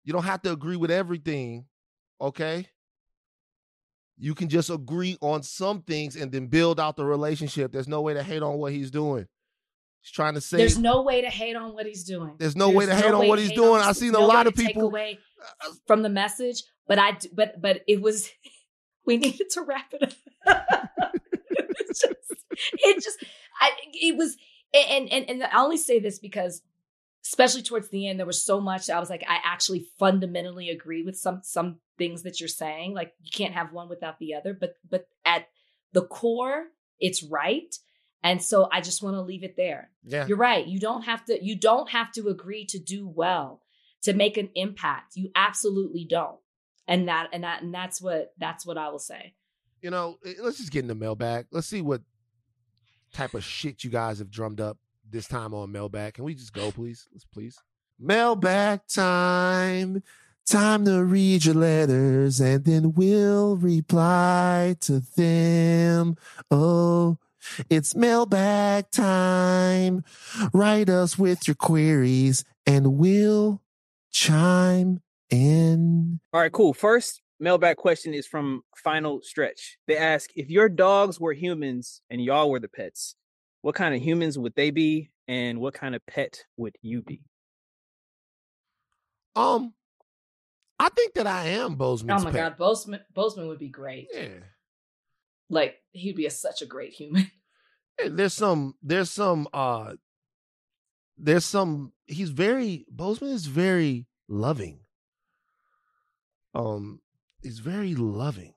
You 0.03 0.13
don't 0.13 0.25
have 0.25 0.43
to 0.43 0.51
agree 0.51 0.75
with 0.75 0.91
everything, 0.91 1.67
okay? 2.21 2.67
You 4.19 4.35
can 4.35 4.49
just 4.49 4.71
agree 4.71 5.17
on 5.21 5.45
some 5.45 5.83
things 5.83 6.17
and 6.17 6.33
then 6.33 6.49
build 6.49 6.81
out 6.81 6.97
the 6.97 7.05
relationship. 7.05 7.71
There's 7.71 7.87
no 7.87 8.01
way 8.01 8.15
to 8.15 8.25
hate 8.25 8.43
on 8.43 8.59
what 8.59 8.73
he's 8.73 8.91
doing. 8.91 9.29
He's 10.03 10.11
trying 10.11 10.35
to 10.35 10.41
say 10.41 10.57
There's 10.57 10.77
no 10.77 11.03
way 11.03 11.21
to 11.21 11.31
hate 11.31 11.55
on 11.55 11.75
what 11.75 11.87
he's 11.87 12.03
doing. 12.03 12.35
There's 12.39 12.57
no 12.57 12.71
way 12.71 12.87
to 12.87 12.95
hate 12.97 13.13
on 13.13 13.29
what 13.29 13.39
he's 13.39 13.53
doing. 13.53 13.81
I've 13.81 13.97
seen 13.97 14.17
a 14.17 14.19
lot 14.19 14.49
of 14.49 14.57
people- 14.57 14.83
away 14.83 15.21
from 15.87 16.03
the 16.03 16.09
message, 16.09 16.65
but 16.89 16.99
I 16.99 17.19
but 17.33 17.61
but 17.63 17.83
it 17.87 18.03
was 18.03 18.29
we 19.07 19.17
needed 19.17 19.49
to 19.51 19.63
wrap 19.63 19.95
it 19.95 20.17
up. 20.45 20.81
just, 21.89 22.07
it 22.73 23.03
just, 23.03 23.25
I, 23.61 23.71
it 23.93 24.17
was, 24.17 24.37
and 24.75 25.11
and 25.13 25.31
and 25.31 25.43
I 25.45 25.63
only 25.63 25.77
say 25.77 26.01
this 26.01 26.19
because, 26.19 26.63
especially 27.25 27.63
towards 27.63 27.89
the 27.89 28.09
end, 28.09 28.19
there 28.19 28.27
was 28.27 28.43
so 28.43 28.61
much. 28.61 28.91
I 28.91 28.99
was 29.01 29.11
like, 29.11 29.25
I 29.29 29.39
actually 29.45 29.87
fundamentally 29.99 30.71
agree 30.71 31.03
with 31.03 31.17
some 31.17 31.41
some 31.43 31.77
things 31.97 32.23
that 32.23 32.41
you're 32.41 32.49
saying. 32.49 32.95
Like 32.95 33.15
you 33.23 33.31
can't 33.33 33.55
have 33.55 33.73
one 33.73 33.89
without 33.89 34.19
the 34.19 34.35
other. 34.35 34.55
But 34.55 34.75
but 34.89 35.07
at 35.25 35.47
the 35.93 36.03
core, 36.03 36.65
it's 36.99 37.23
right. 37.23 37.75
And 38.23 38.43
so 38.43 38.69
I 38.73 38.81
just 38.81 39.03
want 39.03 39.17
to 39.17 39.23
leave 39.23 39.45
it 39.45 39.57
there. 39.57 39.91
Yeah. 40.03 40.27
You're 40.27 40.39
right. 40.39 40.67
You 40.67 40.79
don't 40.79 41.03
have 41.03 41.25
to 41.27 41.45
you 41.45 41.57
don't 41.57 41.91
have 41.91 42.11
to 42.13 42.29
agree 42.29 42.65
to 42.67 42.79
do 42.79 43.07
well 43.07 43.63
to 44.03 44.13
make 44.13 44.37
an 44.37 44.51
impact. 44.55 45.17
You 45.17 45.31
absolutely 45.35 46.07
don't. 46.09 46.39
And 46.87 47.09
that 47.09 47.29
and 47.33 47.45
that 47.45 47.63
and 47.63 47.73
that's 47.73 48.01
what 48.01 48.33
that's 48.39 48.67
what 48.67 48.79
I 48.79 48.89
will 48.89 48.99
say. 48.99 49.35
You 49.85 49.91
know, 49.91 50.19
eh, 50.25 50.33
let's 50.41 50.57
just 50.57 50.73
get 50.73 50.81
in 50.81 50.89
the 50.89 50.95
mailbag. 50.95 51.45
Let's 51.51 51.67
see 51.67 51.83
what 51.83 52.01
type 53.13 53.35
of 53.35 53.45
shit 53.45 53.85
you 53.85 53.91
guys 53.91 54.19
have 54.19 54.31
drummed 54.31 54.59
up 54.59 54.79
this 55.11 55.29
time 55.29 55.53
on 55.53 55.73
mailbag. 55.73 56.15
Can 56.15 56.25
we 56.25 56.35
just 56.35 56.55
go, 56.55 56.73
please? 56.73 57.07
Let's 57.13 57.27
please. 57.27 57.59
Mailbag 58.01 58.81
time. 58.89 60.03
Time 60.47 60.87
to 60.87 61.05
read 61.05 61.45
your 61.45 61.57
letters 61.57 62.41
and 62.41 62.65
then 62.65 62.93
we'll 62.95 63.57
reply 63.57 64.75
to 64.81 65.03
them. 65.19 66.17
Oh, 66.51 67.19
it's 67.69 67.95
mailbag 67.95 68.91
time. 68.91 70.03
Write 70.55 70.89
us 70.89 71.19
with 71.19 71.47
your 71.47 71.57
queries 71.57 72.43
and 72.67 72.97
we'll 72.97 73.61
chime 74.11 75.03
in. 75.29 76.21
All 76.33 76.41
right, 76.41 76.53
cool. 76.53 76.73
First 76.73 77.21
mailbag 77.41 77.77
question 77.77 78.15
is 78.15 78.27
from 78.27 78.63
Final 78.83 79.21
Stretch. 79.23 79.79
They 79.87 79.97
ask 79.97 80.31
if 80.37 80.51
your 80.51 80.69
dogs 80.69 81.19
were 81.21 81.33
humans 81.33 82.01
and 82.11 82.23
y'all 82.23 82.51
were 82.51 82.61
the 82.61 82.69
pets, 82.69 83.17
what 83.63 83.75
kind 83.75 83.95
of 83.95 84.03
humans 84.03 84.39
would 84.39 84.55
they 84.55 84.71
be, 84.71 85.11
and 85.27 85.61
what 85.61 85.75
kind 85.75 85.95
of 85.95 86.05
pet 86.07 86.45
would 86.57 86.77
you 86.83 87.03
be? 87.03 87.23
Um, 89.37 89.73
I 90.79 90.89
think 90.91 91.15
that 91.15 91.27
I 91.27 91.47
am 91.47 91.77
Bozeman. 91.77 92.17
oh 92.17 92.25
my 92.25 92.31
pet. 92.31 92.41
god, 92.41 92.57
Bozeman 92.59 93.01
Bozeman 93.15 93.49
would 93.49 93.59
be 93.59 93.69
great. 93.69 94.09
Yeah. 94.13 94.29
Like 95.51 95.77
he'd 95.93 96.17
be 96.17 96.27
a, 96.27 96.31
such 96.31 96.63
a 96.63 96.67
great 96.67 96.93
human. 96.93 97.31
Hey, 97.97 98.09
There's 98.09 98.35
some. 98.35 98.75
There's 98.83 99.09
some. 99.09 99.47
Uh. 99.53 99.93
There's 101.17 101.45
some. 101.45 101.93
He's 102.07 102.31
very. 102.31 102.85
Bozeman 102.91 103.31
is 103.31 103.47
very 103.47 104.09
loving. 104.29 104.81
Um. 106.57 107.01
He's 107.45 107.59
very 107.59 107.95
loving. 107.95 108.55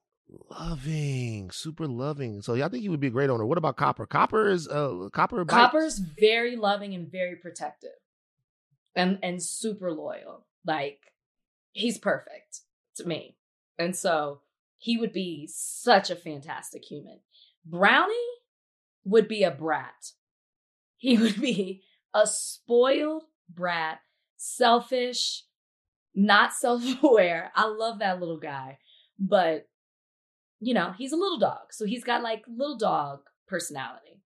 Loving. 0.49 1.51
Super 1.51 1.87
loving. 1.87 2.41
So 2.41 2.53
yeah, 2.53 2.65
I 2.65 2.69
think 2.69 2.83
he 2.83 2.89
would 2.89 3.01
be 3.01 3.07
a 3.07 3.11
great 3.11 3.29
owner. 3.29 3.45
What 3.45 3.57
about 3.57 3.75
Copper? 3.75 4.05
Copper 4.05 4.47
is 4.47 4.67
uh 4.67 5.09
Copper. 5.11 5.43
bites. 5.43 5.53
Copper's 5.53 5.99
very 5.99 6.55
loving 6.55 6.93
and 6.93 7.11
very 7.11 7.35
protective. 7.35 7.91
And 8.95 9.19
and 9.21 9.43
super 9.43 9.91
loyal. 9.91 10.45
Like 10.65 10.99
he's 11.73 11.97
perfect 11.97 12.61
to 12.95 13.05
me. 13.05 13.35
And 13.77 13.95
so 13.95 14.41
he 14.77 14.97
would 14.97 15.11
be 15.13 15.49
such 15.51 16.09
a 16.09 16.15
fantastic 16.15 16.85
human. 16.85 17.19
Brownie 17.65 18.15
would 19.03 19.27
be 19.27 19.43
a 19.43 19.51
brat. 19.51 20.11
He 20.95 21.17
would 21.21 21.41
be 21.41 21.83
a 22.13 22.25
spoiled 22.25 23.23
brat, 23.49 23.99
selfish, 24.37 25.43
not 26.17 26.51
self-aware. 26.53 27.51
I 27.55 27.67
love 27.67 27.99
that 27.99 28.19
little 28.19 28.39
guy. 28.39 28.79
But 29.19 29.67
you 30.59 30.73
know, 30.73 30.93
he's 30.97 31.13
a 31.13 31.15
little 31.17 31.37
dog. 31.37 31.71
So 31.71 31.85
he's 31.85 32.03
got 32.03 32.23
like 32.23 32.43
little 32.47 32.77
dog 32.77 33.19
personality. 33.47 34.21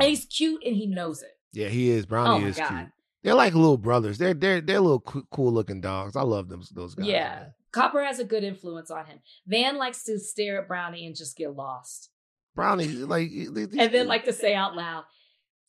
And 0.00 0.08
he's 0.08 0.24
cute 0.24 0.62
and 0.64 0.74
he 0.74 0.86
knows 0.86 1.22
it. 1.22 1.36
Yeah, 1.52 1.68
he 1.68 1.90
is. 1.90 2.04
Oh 2.04 2.08
Brownie 2.08 2.42
my 2.44 2.48
is 2.48 2.56
God. 2.56 2.68
cute. 2.68 2.88
They're 3.22 3.34
like 3.34 3.54
little 3.54 3.78
brothers. 3.78 4.18
They're 4.18 4.34
they're 4.34 4.60
they're 4.60 4.80
little 4.80 5.00
cool 5.00 5.52
looking 5.52 5.80
dogs. 5.80 6.16
I 6.16 6.22
love 6.22 6.48
them 6.48 6.62
those 6.74 6.94
guys. 6.94 7.06
Yeah. 7.06 7.44
Copper 7.72 8.02
has 8.04 8.18
a 8.18 8.24
good 8.24 8.44
influence 8.44 8.90
on 8.90 9.06
him. 9.06 9.18
Van 9.46 9.76
likes 9.76 10.04
to 10.04 10.18
stare 10.18 10.60
at 10.62 10.68
Brownie 10.68 11.06
and 11.06 11.14
just 11.16 11.36
get 11.36 11.54
lost. 11.54 12.10
Brownie 12.54 12.86
like 12.86 13.30
And 13.30 13.92
then 13.92 14.06
like 14.06 14.24
to 14.24 14.32
say 14.32 14.54
out 14.54 14.76
loud, 14.76 15.04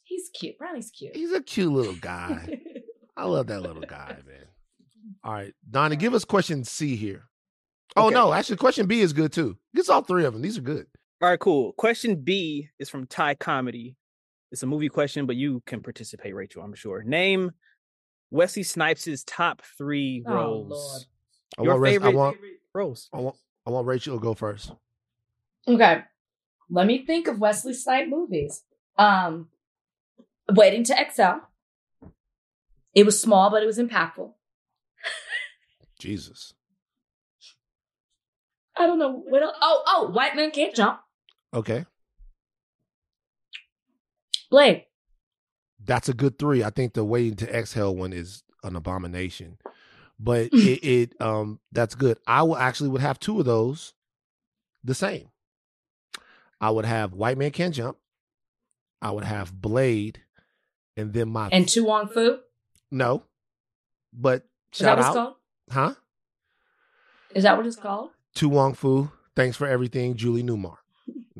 he's 0.03 0.30
cute. 0.40 0.57
Brownie's 0.57 0.91
cute. 0.91 1.16
he's 1.16 1.32
a 1.32 1.41
cute 1.41 1.72
little 1.72 1.95
guy. 2.02 2.60
I 3.18 3.26
love 3.26 3.48
that 3.48 3.62
little 3.62 3.84
guy, 3.84 4.18
man. 4.28 4.45
All 5.26 5.34
right, 5.34 5.53
Donnie, 5.69 5.95
give 5.97 6.14
us 6.14 6.23
question 6.23 6.64
C 6.64 6.95
here. 6.95 7.27
Oh 7.97 8.07
Okay. 8.07 8.14
no, 8.14 8.31
actually, 8.31 8.57
question 8.57 8.85
B 8.85 9.02
is 9.02 9.11
good 9.11 9.34
too. 9.34 9.57
Gets 9.76 9.89
all 9.89 10.02
three 10.03 10.23
of 10.26 10.34
them. 10.34 10.41
These 10.41 10.57
are 10.57 10.61
good. 10.61 10.85
All 11.22 11.30
right, 11.30 11.39
cool. 11.39 11.73
Question 11.73 12.22
B 12.23 12.69
is 12.80 12.89
from 12.89 13.07
Thai 13.07 13.35
Comedy. 13.35 13.95
It's 14.52 14.61
a 14.64 14.68
movie 14.68 14.89
question, 14.89 15.26
but 15.26 15.35
you 15.35 15.64
can 15.65 15.81
participate, 15.81 16.35
Rachel, 16.35 16.61
I'm 16.61 16.76
sure. 16.76 17.02
Name 17.03 17.52
Wesley 18.31 18.64
Snipes' 18.64 19.23
top 19.26 19.61
three 19.77 20.23
Oh, 20.27 20.34
roles. 20.34 20.69
Lord. 20.69 21.03
I 21.57 21.64
Your 21.64 21.72
want, 21.73 21.81
Res- 21.81 21.89
I 21.89 21.93
favorite 21.95 22.15
want, 22.15 22.38
roles. 22.73 23.10
I 23.14 23.18
want, 23.18 23.35
I 23.65 23.69
want 23.72 23.88
Rachel 23.88 24.18
to 24.18 24.22
go 24.22 24.34
first. 24.35 24.72
Okay. 25.68 26.03
Let 26.69 26.85
me 26.85 27.06
think 27.06 27.27
of 27.27 27.39
Wesley 27.39 27.73
Snipes 27.73 28.10
movies. 28.10 28.64
Um 28.97 29.49
Waiting 30.52 30.84
to 30.85 30.93
Exhale. 30.99 31.41
It 32.93 33.03
was 33.06 33.19
small, 33.19 33.49
but 33.49 33.64
it 33.64 33.65
was 33.65 33.80
impactful. 33.80 34.34
Jesus. 36.06 36.53
I 38.77 38.86
don't 38.86 38.99
know 38.99 39.11
what 39.11 39.41
else. 39.41 39.56
Oh, 39.61 39.84
oh, 39.88 40.10
White 40.11 40.36
Man 40.36 40.52
Can't 40.52 40.76
Jump. 40.76 40.99
Okay, 41.53 41.86
Blade. 44.52 44.86
that's 45.84 46.10
a 46.10 46.14
good 46.14 46.38
three. 46.38 46.64
I 46.64 46.69
think 46.69 46.94
the 46.94 47.06
waiting 47.06 47.36
to 47.38 47.56
exhale 47.57 47.95
one 47.95 48.11
is 48.14 48.44
an 48.64 48.76
abomination, 48.76 49.57
but 50.19 50.49
it, 50.53 50.84
it 50.86 51.22
um 51.22 51.60
that's 51.72 51.95
good. 51.95 52.18
I 52.27 52.44
will 52.44 52.57
actually 52.57 52.90
would 52.90 53.02
have 53.02 53.19
two 53.19 53.40
of 53.40 53.45
those, 53.45 53.94
the 54.84 54.94
same. 54.95 55.30
I 56.60 56.69
would 56.69 56.86
have 56.86 57.14
White 57.14 57.38
Man 57.38 57.52
Can't 57.52 57.73
Jump. 57.73 57.98
I 59.02 59.11
would 59.11 59.23
have 59.23 59.53
Blade, 59.53 60.19
and 60.98 61.14
then 61.14 61.30
my 61.30 61.48
And 61.52 61.68
To 61.69 61.86
Wong 61.86 62.10
Foo. 62.10 62.40
no, 62.91 63.23
but 64.11 64.44
shout 64.73 64.99
out? 64.99 65.38
Huh? 65.72 65.94
Is 67.34 67.44
that 67.44 67.58
what 67.58 67.66
it's 67.66 67.76
called? 67.76 68.12
To 68.36 68.50
Wong 68.50 68.74
Foo, 68.74 69.12
thanks 69.36 69.58
for 69.58 69.68
everything, 69.68 70.16
Julie 70.16 70.44
Newmar. 70.44 70.78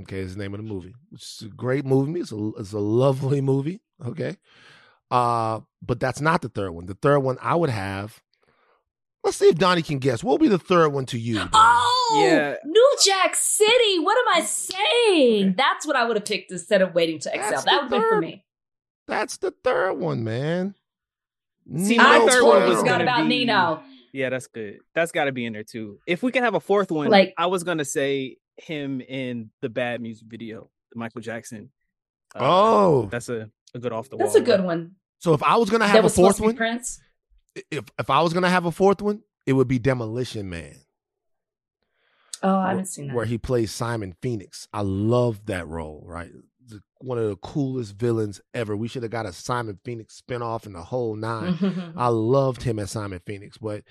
Okay, 0.02 0.20
is 0.20 0.36
the 0.36 0.42
name 0.44 0.54
of 0.54 0.60
the 0.60 0.68
movie. 0.68 0.94
It's 1.14 1.42
a 1.42 1.48
great 1.48 1.86
movie. 1.86 2.20
It's 2.20 2.32
a 2.32 2.52
it's 2.58 2.74
a 2.74 2.80
lovely 2.80 3.42
movie. 3.42 3.82
Okay. 4.06 4.36
Uh, 5.10 5.62
but 5.82 6.00
that's 6.00 6.20
not 6.22 6.42
the 6.42 6.50
third 6.50 6.72
one. 6.72 6.86
The 6.86 6.96
third 6.96 7.20
one 7.20 7.38
I 7.42 7.56
would 7.56 7.70
have. 7.70 8.22
Let's 9.24 9.38
see 9.38 9.48
if 9.48 9.56
Donnie 9.56 9.82
can 9.82 9.98
guess. 10.00 10.24
What 10.24 10.32
will 10.34 10.38
be 10.40 10.48
the 10.50 10.60
third 10.60 10.90
one 10.90 11.06
to 11.08 11.18
you? 11.18 11.36
Donnie? 11.36 11.50
Oh, 11.54 12.22
Yeah. 12.24 12.56
New 12.64 12.96
Jack 13.04 13.36
City. 13.36 14.00
What 14.00 14.18
am 14.18 14.42
I 14.42 14.46
saying? 14.46 15.56
That's 15.58 15.88
what 15.88 15.96
I 15.96 16.06
would 16.06 16.16
have 16.18 16.26
picked 16.26 16.52
instead 16.52 16.82
of 16.82 16.94
Waiting 16.94 17.20
to 17.20 17.30
Exhale. 17.34 17.52
That's 17.52 17.64
That 17.66 17.74
would 17.74 17.82
have 17.84 17.90
been 17.92 18.10
for 18.10 18.22
me. 18.22 18.44
That's 19.08 19.38
the 19.38 19.52
third 19.64 19.94
one, 19.94 20.24
man. 20.24 20.76
See, 21.78 21.98
Nino 21.98 22.04
my 22.04 22.16
I 22.18 22.28
third 22.28 22.44
one 22.44 22.70
was 22.70 22.80
forgot 22.80 23.02
about 23.02 23.24
be- 23.24 23.30
Nino. 23.30 23.82
Yeah, 24.16 24.30
that's 24.30 24.48
good. 24.48 24.78
That's 24.94 25.12
got 25.12 25.26
to 25.26 25.34
be 25.34 25.46
in 25.46 25.52
there 25.54 25.64
too. 25.66 26.00
If 26.08 26.24
we 26.24 26.32
can 26.32 26.44
have 26.44 26.56
a 26.56 26.60
fourth 26.62 26.90
one, 26.90 27.10
Like- 27.10 27.34
I 27.38 27.48
was 27.48 27.64
gonna 27.66 27.84
say 27.84 28.38
him 28.58 29.02
in 29.02 29.50
the 29.62 29.68
Bad 29.68 30.00
music 30.02 30.28
video, 30.30 30.70
Michael 30.96 31.20
Jackson. 31.22 31.70
Uh, 32.34 32.40
Oh, 32.42 33.06
that's 33.12 33.28
a, 33.28 33.50
a 33.74 33.80
good 33.80 33.92
off 33.92 34.10
the 34.10 34.16
wall. 34.16 34.26
That's 34.26 34.38
a 34.38 34.42
good 34.42 34.64
one. 34.64 34.96
so 35.20 35.34
if 35.34 35.44
I 35.44 35.58
was 35.58 35.70
gonna 35.70 35.88
have 35.88 36.00
a 36.00 36.04
was 36.04 36.14
supposed 36.14 36.38
fourth 36.38 36.48
one, 36.48 36.56
Prince. 36.56 37.02
if 37.72 37.84
if 38.00 38.10
I 38.10 38.22
was 38.22 38.32
gonna 38.34 38.50
have 38.50 38.66
a 38.66 38.72
fourth 38.72 39.02
one, 39.02 39.22
it 39.46 39.52
would 39.54 39.68
be 39.68 39.80
Demolition 39.80 40.50
Man. 40.50 40.76
Oh, 42.42 42.56
I 42.58 42.70
haven't 42.70 42.86
seen 42.86 43.08
that. 43.08 43.16
where 43.16 43.26
he 43.26 43.38
plays 43.38 43.72
Simon 43.72 44.16
Phoenix. 44.22 44.68
I 44.72 44.82
love 44.82 45.46
that 45.48 45.68
role, 45.68 46.04
right? 46.06 46.32
One 47.06 47.18
of 47.20 47.28
the 47.30 47.36
coolest 47.38 47.96
villains 47.96 48.42
ever. 48.54 48.76
We 48.76 48.88
should 48.88 49.04
have 49.04 49.12
got 49.12 49.26
a 49.28 49.32
Simon 49.32 49.80
Phoenix 49.84 50.22
spinoff 50.28 50.66
and 50.66 50.74
the 50.74 50.82
whole 50.82 51.16
nine. 51.16 51.94
I 51.98 52.08
loved 52.08 52.64
him 52.64 52.80
as 52.80 52.92
Simon 52.92 53.22
Phoenix, 53.26 53.58
but 53.60 53.84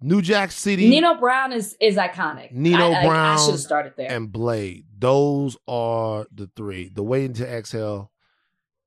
New 0.00 0.20
Jack 0.20 0.50
City, 0.50 0.90
Nino 0.90 1.14
Brown 1.14 1.52
is 1.52 1.76
is 1.80 1.94
iconic. 1.96 2.50
Nino 2.50 2.90
I, 2.90 3.00
I- 3.02 3.06
Brown, 3.06 3.38
I, 3.38 3.40
should 3.40 3.52
have 3.52 3.60
started 3.60 3.92
there. 3.96 4.10
and 4.10 4.32
Blade. 4.32 4.84
Those 4.98 5.56
are 5.68 6.26
the 6.34 6.50
three. 6.56 6.88
The 6.92 7.04
Waiting 7.04 7.34
to 7.34 7.48
Exhale, 7.48 8.10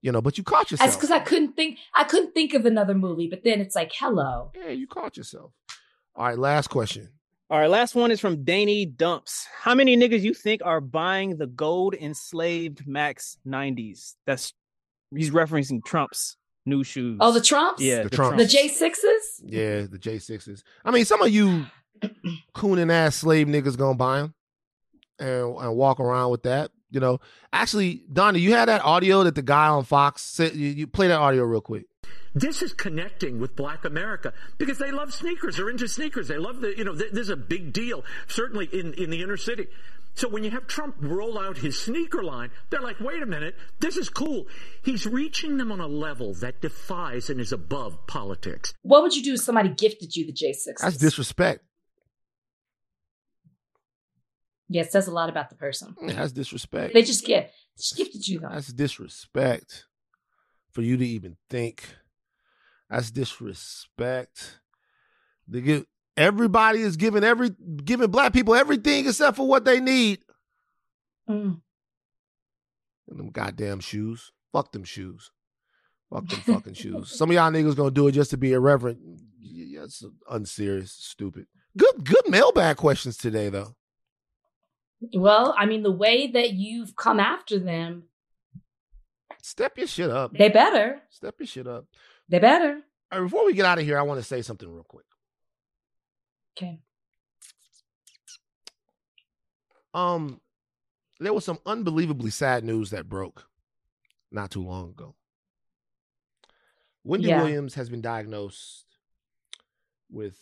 you 0.02 0.12
know. 0.12 0.22
But 0.22 0.38
you 0.38 0.44
caught 0.44 0.72
yourself. 0.72 0.88
That's 0.90 0.98
because 0.98 1.12
I 1.12 1.20
couldn't 1.20 1.54
think. 1.56 1.80
I 1.94 2.04
couldn't 2.04 2.34
think 2.34 2.54
of 2.54 2.66
another 2.66 2.94
movie. 2.94 3.30
But 3.30 3.46
then 3.46 3.62
it's 3.62 3.76
like, 3.76 3.94
hello. 3.98 4.52
yeah, 4.56 4.72
you 4.72 4.88
caught 4.88 5.16
yourself. 5.16 5.52
All 6.18 6.26
right, 6.26 6.38
last 6.38 6.68
question. 6.70 7.10
All 7.48 7.60
right, 7.60 7.70
last 7.70 7.94
one 7.94 8.10
is 8.10 8.20
from 8.20 8.44
Danny 8.44 8.88
Dumps. 8.88 9.48
How 9.62 9.76
many 9.76 9.96
niggas 9.96 10.22
you 10.22 10.34
think 10.34 10.62
are 10.66 10.82
buying 10.82 11.38
the 11.38 11.46
gold 11.46 11.94
enslaved 11.94 12.88
Max 12.88 13.38
90s? 13.48 14.16
That's 14.26 14.52
he's 15.16 15.30
referencing 15.30 15.86
Trump's 15.86 16.38
new 16.66 16.84
shoes. 16.84 17.18
Oh, 17.22 17.32
the 17.32 17.42
Trumps. 17.42 17.84
Yeah, 17.84 18.02
The 18.02 18.10
the, 18.10 18.16
Trumps. 18.16 18.44
The 18.44 18.50
J 18.50 18.68
sixes. 18.68 19.42
Yeah, 19.44 19.82
the 19.82 20.00
J 20.00 20.18
sixes. 20.18 20.64
I 20.84 20.90
mean, 20.90 21.06
some 21.06 21.22
of 21.22 21.30
you 21.30 21.68
cooning 22.56 22.92
ass 22.92 23.18
slave 23.18 23.46
niggas 23.46 23.78
gonna 23.78 23.96
buy 23.96 24.22
them 24.22 24.34
and, 25.20 25.56
and 25.56 25.76
walk 25.76 26.00
around 26.00 26.32
with 26.32 26.44
that. 26.44 26.72
You 26.90 27.00
know, 27.00 27.20
actually, 27.54 28.06
Donnie, 28.12 28.40
you 28.40 28.54
had 28.54 28.70
that 28.70 28.84
audio 28.84 29.24
that 29.24 29.36
the 29.36 29.42
guy 29.44 29.68
on 29.68 29.84
Fox 29.84 30.24
said. 30.24 30.56
You, 30.56 30.70
you 30.70 30.88
play 30.88 31.10
that 31.10 31.20
audio 31.20 31.44
real 31.44 31.62
quick. 31.62 31.86
This 32.36 32.62
is 32.62 32.74
connecting 32.74 33.40
with 33.40 33.56
Black 33.56 33.86
America 33.86 34.34
because 34.58 34.78
they 34.78 34.92
love 34.92 35.14
sneakers. 35.14 35.56
They're 35.56 35.70
into 35.70 35.88
sneakers. 35.88 36.28
They 36.28 36.38
love 36.38 36.60
the, 36.60 36.78
you 36.78 36.84
know, 36.84 36.94
th- 36.94 37.12
this 37.12 37.24
is 37.24 37.30
a 37.30 37.38
big 37.38 37.72
deal, 37.72 38.04
certainly 38.28 38.66
in, 38.74 38.94
in 38.96 39.10
the 39.10 39.22
inner 39.22 39.38
city. 39.38 39.68
So 40.16 40.28
when 40.30 40.44
you 40.44 40.52
have 40.52 40.68
Trump 40.68 40.96
roll 41.00 41.40
out 41.40 41.58
his 41.58 41.80
sneaker 41.80 42.24
line, 42.24 42.52
they're 42.70 42.82
like, 42.82 43.00
wait 43.00 43.22
a 43.24 43.26
minute, 43.26 43.56
this 43.80 43.96
is 43.96 44.10
cool. 44.10 44.48
He's 44.84 45.06
reaching 45.06 45.58
them 45.58 45.72
on 45.72 45.80
a 45.80 45.88
level 45.88 46.34
that 46.36 46.62
defies 46.62 47.30
and 47.30 47.40
is 47.40 47.52
above 47.54 48.06
politics. 48.08 48.74
What 48.82 49.02
would 49.02 49.16
you 49.16 49.24
do 49.24 49.34
if 49.34 49.42
somebody 49.42 49.70
gifted 49.70 50.16
you 50.16 50.26
the 50.26 50.34
J6? 50.34 50.82
That's 50.82 50.98
disrespect. 50.98 51.64
Yeah, 54.68 54.82
it 54.82 54.92
says 54.92 55.08
a 55.08 55.12
lot 55.12 55.30
about 55.30 55.50
the 55.50 55.56
person. 55.56 55.96
Yeah, 56.02 56.14
that's 56.14 56.32
disrespect. 56.32 56.94
They 56.94 57.04
just 57.04 57.26
get 57.26 57.54
just 57.78 57.98
gifted 57.98 58.28
you 58.28 58.40
though. 58.40 58.50
That's 58.52 58.74
disrespect 58.74 59.86
for 60.72 60.82
you 60.82 60.98
to 60.98 61.06
even 61.06 61.38
think. 61.50 61.88
That's 62.90 63.12
disrespect. 63.12 64.60
They 65.48 65.62
give 65.62 65.86
everybody 66.18 66.82
is 66.82 66.98
giving 66.98 67.24
every 67.24 67.52
giving 67.84 68.10
black 68.12 68.34
people 68.34 68.56
everything 68.56 69.08
except 69.08 69.38
for 69.38 69.48
what 69.48 69.66
they 69.66 69.80
need. 69.80 70.20
Mm. 71.30 71.62
And 73.10 73.20
them 73.20 73.30
goddamn 73.32 73.80
shoes. 73.80 74.32
Fuck 74.52 74.72
them 74.72 74.84
shoes. 74.84 75.32
Fuck 76.12 76.28
them 76.28 76.40
fucking 76.56 76.74
shoes. 76.74 77.12
Some 77.12 77.30
of 77.30 77.36
y'all 77.36 77.52
niggas 77.52 77.76
gonna 77.76 77.92
do 77.92 78.08
it 78.08 78.14
just 78.14 78.32
to 78.32 78.38
be 78.38 78.54
irreverent. 78.54 79.00
Yeah, 79.40 79.84
it's 79.84 80.04
unserious, 80.30 80.92
stupid. 80.92 81.48
Good, 81.78 82.04
good 82.06 82.30
mailbag 82.30 82.78
questions 82.78 83.18
today 83.18 83.50
though. 83.50 83.76
Well, 85.14 85.54
I 85.58 85.66
mean, 85.66 85.84
the 85.84 85.92
way 85.92 86.28
that 86.28 86.54
you've 86.54 86.96
come 86.96 87.20
after 87.20 87.60
them, 87.60 88.04
Step 89.42 89.78
your 89.78 89.86
shit 89.86 90.10
up. 90.10 90.34
they 90.34 90.50
better. 90.50 91.02
Step 91.12 91.36
your 91.40 91.46
shit 91.46 91.68
up. 91.68 91.86
They 92.30 92.40
better. 92.40 92.82
All 93.12 93.20
right, 93.22 93.26
before 93.26 93.46
we 93.46 93.54
get 93.54 93.66
out 93.66 93.78
of 93.78 93.86
here, 93.86 93.98
I 94.00 94.04
want 94.04 94.20
to 94.20 94.26
say 94.26 94.42
something 94.42 94.70
real 94.70 94.84
quick. 94.84 95.06
Okay. 96.58 96.80
Um, 99.94 100.42
there 101.20 101.34
was 101.34 101.46
some 101.46 101.60
unbelievably 101.66 102.32
sad 102.32 102.64
news 102.64 102.90
that 102.90 103.08
broke 103.08 103.48
not 104.32 104.52
too 104.52 104.64
long 104.64 104.90
ago. 104.90 105.16
Wendy 107.04 107.28
Yeah. 107.28 107.42
Williams 107.42 107.76
has 107.76 107.90
been 107.90 108.02
diagnosed 108.02 108.86
with 110.12 110.38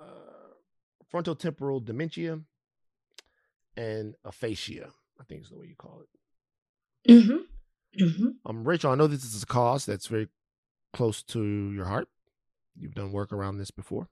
uh, 0.00 0.54
frontotemporal 1.12 1.84
dementia 1.84 2.40
and 3.76 4.14
aphasia. 4.24 4.90
I 5.20 5.24
think 5.24 5.42
is 5.42 5.48
the 5.50 5.56
way 5.56 5.66
you 5.66 5.76
call 5.76 6.02
it. 6.02 7.12
Mm-hmm. 7.12 8.04
Mm-hmm. 8.04 8.28
Um, 8.44 8.64
Rachel, 8.64 8.90
I 8.90 8.94
know 8.96 9.06
this 9.06 9.24
is 9.24 9.42
a 9.42 9.46
cause 9.46 9.86
that's 9.86 10.06
very 10.06 10.28
close 10.92 11.22
to 11.22 11.72
your 11.72 11.84
heart. 11.84 12.08
You've 12.78 12.94
done 12.94 13.12
work 13.12 13.32
around 13.32 13.58
this 13.58 13.70
before. 13.70 14.08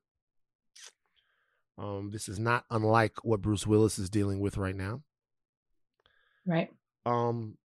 Um, 1.78 2.10
this 2.12 2.28
is 2.28 2.38
not 2.38 2.64
unlike 2.70 3.24
what 3.24 3.42
Bruce 3.42 3.66
Willis 3.66 3.98
is 3.98 4.08
dealing 4.08 4.40
with 4.40 4.56
right 4.56 4.74
now. 4.74 5.02
Right. 6.46 6.70
Um, 7.04 7.58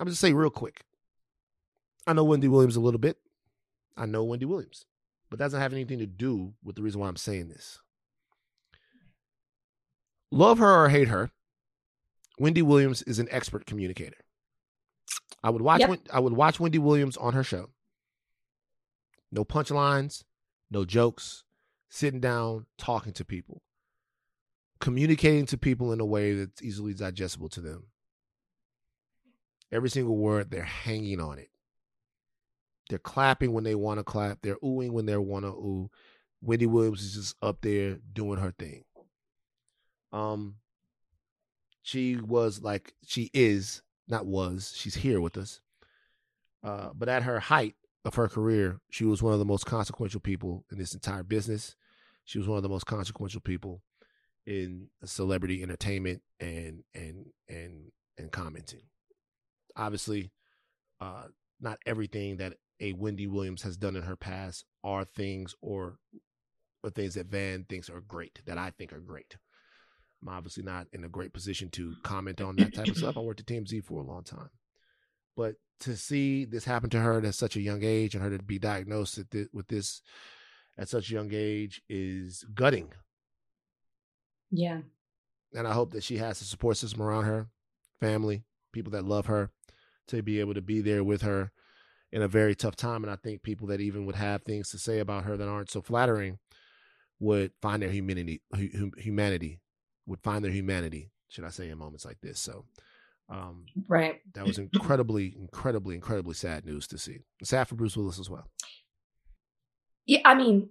I'm 0.00 0.08
just 0.08 0.20
say 0.20 0.32
real 0.32 0.50
quick. 0.50 0.84
I 2.06 2.12
know 2.12 2.24
Wendy 2.24 2.48
Williams 2.48 2.76
a 2.76 2.80
little 2.80 2.98
bit. 2.98 3.18
I 3.96 4.06
know 4.06 4.24
Wendy 4.24 4.46
Williams, 4.46 4.86
but 5.30 5.38
that 5.38 5.46
doesn't 5.46 5.60
have 5.60 5.72
anything 5.72 6.00
to 6.00 6.06
do 6.06 6.54
with 6.64 6.76
the 6.76 6.82
reason 6.82 7.00
why 7.00 7.08
I'm 7.08 7.16
saying 7.16 7.48
this. 7.48 7.78
Love 10.30 10.58
her 10.58 10.84
or 10.84 10.88
hate 10.88 11.08
her, 11.08 11.30
Wendy 12.38 12.62
Williams 12.62 13.02
is 13.02 13.18
an 13.18 13.28
expert 13.30 13.66
communicator. 13.66 14.16
I 15.42 15.50
would 15.50 15.62
watch. 15.62 15.80
Yep. 15.80 16.08
I 16.12 16.20
would 16.20 16.32
watch 16.34 16.60
Wendy 16.60 16.78
Williams 16.78 17.16
on 17.16 17.32
her 17.34 17.44
show. 17.44 17.70
No 19.30 19.44
punchlines, 19.44 20.24
no 20.70 20.84
jokes, 20.84 21.44
sitting 21.88 22.20
down, 22.20 22.66
talking 22.78 23.12
to 23.14 23.24
people, 23.24 23.62
communicating 24.80 25.46
to 25.46 25.58
people 25.58 25.92
in 25.92 26.00
a 26.00 26.04
way 26.06 26.34
that's 26.34 26.62
easily 26.62 26.94
digestible 26.94 27.48
to 27.50 27.60
them. 27.60 27.86
Every 29.72 29.88
single 29.88 30.16
word, 30.16 30.50
they're 30.50 30.62
hanging 30.62 31.18
on 31.18 31.38
it. 31.38 31.48
They're 32.90 32.98
clapping 32.98 33.52
when 33.52 33.64
they 33.64 33.74
want 33.74 34.00
to 34.00 34.04
clap. 34.04 34.42
They're 34.42 34.56
oohing 34.56 34.90
when 34.90 35.06
they 35.06 35.16
want 35.16 35.46
to 35.46 35.50
ooh. 35.50 35.90
Wendy 36.42 36.66
Williams 36.66 37.02
is 37.02 37.14
just 37.14 37.36
up 37.40 37.62
there 37.62 37.98
doing 38.12 38.38
her 38.38 38.52
thing. 38.58 38.84
Um, 40.12 40.56
she 41.82 42.16
was 42.16 42.60
like 42.62 42.92
she 43.06 43.30
is 43.32 43.80
not 44.08 44.26
was 44.26 44.72
she's 44.76 44.96
here 44.96 45.20
with 45.20 45.36
us. 45.36 45.60
Uh, 46.62 46.90
but 46.94 47.08
at 47.08 47.24
her 47.24 47.40
height 47.40 47.74
of 48.04 48.14
her 48.14 48.28
career, 48.28 48.80
she 48.90 49.04
was 49.04 49.22
one 49.22 49.32
of 49.32 49.38
the 49.38 49.44
most 49.44 49.66
consequential 49.66 50.20
people 50.20 50.64
in 50.70 50.78
this 50.78 50.94
entire 50.94 51.22
business. 51.22 51.76
She 52.24 52.38
was 52.38 52.46
one 52.46 52.56
of 52.56 52.62
the 52.62 52.68
most 52.68 52.86
consequential 52.86 53.40
people 53.40 53.82
in 54.46 54.88
celebrity 55.04 55.62
entertainment 55.62 56.22
and 56.40 56.84
and 56.94 57.26
and 57.48 57.92
and 58.18 58.30
commenting. 58.30 58.82
Obviously, 59.76 60.30
uh, 61.00 61.24
not 61.60 61.78
everything 61.86 62.36
that 62.36 62.54
a 62.80 62.92
Wendy 62.92 63.26
Williams 63.26 63.62
has 63.62 63.76
done 63.76 63.96
in 63.96 64.02
her 64.02 64.16
past 64.16 64.64
are 64.84 65.04
things 65.04 65.54
or 65.60 65.98
or 66.82 66.90
things 66.90 67.14
that 67.14 67.26
Van 67.26 67.64
thinks 67.68 67.88
are 67.88 68.00
great 68.00 68.40
that 68.46 68.58
I 68.58 68.70
think 68.70 68.92
are 68.92 69.00
great. 69.00 69.36
I'm 70.22 70.28
obviously 70.28 70.62
not 70.62 70.86
in 70.92 71.04
a 71.04 71.08
great 71.08 71.32
position 71.32 71.68
to 71.70 71.94
comment 72.02 72.40
on 72.40 72.56
that 72.56 72.74
type 72.74 72.88
of 72.88 72.96
stuff. 72.96 73.16
I 73.16 73.20
worked 73.20 73.40
at 73.40 73.46
TMZ 73.46 73.84
for 73.84 74.00
a 74.00 74.06
long 74.06 74.22
time, 74.22 74.50
but 75.36 75.56
to 75.80 75.96
see 75.96 76.44
this 76.44 76.64
happen 76.64 76.90
to 76.90 77.00
her 77.00 77.18
at 77.18 77.34
such 77.34 77.56
a 77.56 77.60
young 77.60 77.82
age 77.82 78.14
and 78.14 78.22
her 78.22 78.36
to 78.36 78.42
be 78.42 78.58
diagnosed 78.58 79.18
with 79.52 79.66
this 79.66 80.00
at 80.78 80.88
such 80.88 81.10
a 81.10 81.14
young 81.14 81.30
age 81.32 81.82
is 81.88 82.44
gutting. 82.54 82.92
Yeah. 84.50 84.82
And 85.54 85.66
I 85.66 85.72
hope 85.72 85.92
that 85.92 86.04
she 86.04 86.18
has 86.18 86.40
a 86.40 86.44
support 86.44 86.76
system 86.76 87.02
around 87.02 87.24
her, 87.24 87.48
family, 88.00 88.44
people 88.72 88.92
that 88.92 89.04
love 89.04 89.26
her, 89.26 89.50
to 90.08 90.22
be 90.22 90.40
able 90.40 90.54
to 90.54 90.62
be 90.62 90.80
there 90.80 91.02
with 91.02 91.22
her 91.22 91.50
in 92.12 92.22
a 92.22 92.28
very 92.28 92.54
tough 92.54 92.76
time. 92.76 93.02
And 93.02 93.10
I 93.10 93.16
think 93.16 93.42
people 93.42 93.66
that 93.68 93.80
even 93.80 94.06
would 94.06 94.14
have 94.14 94.42
things 94.42 94.70
to 94.70 94.78
say 94.78 95.00
about 95.00 95.24
her 95.24 95.36
that 95.36 95.48
aren't 95.48 95.70
so 95.70 95.82
flattering 95.82 96.38
would 97.18 97.52
find 97.60 97.82
their 97.82 97.90
humanity, 97.90 98.42
hu- 98.54 98.68
hu- 98.68 98.92
humanity, 98.98 99.60
would 100.06 100.20
find 100.20 100.44
their 100.44 100.52
humanity, 100.52 101.10
should 101.28 101.44
I 101.44 101.50
say, 101.50 101.68
in 101.68 101.78
moments 101.78 102.04
like 102.04 102.20
this. 102.20 102.40
So, 102.40 102.64
um, 103.28 103.66
Right. 103.88 104.20
that 104.34 104.46
was 104.46 104.58
incredibly, 104.58 105.34
incredibly, 105.36 105.94
incredibly 105.94 106.34
sad 106.34 106.64
news 106.64 106.86
to 106.88 106.98
see. 106.98 107.20
Sad 107.42 107.68
for 107.68 107.74
Bruce 107.76 107.96
Willis 107.96 108.18
as 108.18 108.28
well. 108.28 108.50
Yeah, 110.04 110.20
I 110.24 110.34
mean, 110.34 110.70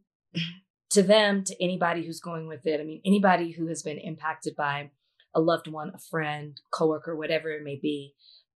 to 0.89 1.01
them, 1.03 1.43
to 1.45 1.63
anybody 1.63 2.05
who's 2.05 2.19
going 2.19 2.47
with 2.47 2.65
it, 2.65 2.79
I 2.81 2.83
mean, 2.83 3.01
anybody 3.05 3.51
who 3.51 3.67
has 3.67 3.81
been 3.81 3.97
impacted 3.97 4.55
by 4.55 4.91
a 5.33 5.39
loved 5.39 5.67
one, 5.67 5.91
a 5.93 5.99
friend, 5.99 6.59
coworker, 6.71 7.15
whatever 7.15 7.49
it 7.49 7.63
may 7.63 7.77
be, 7.81 8.13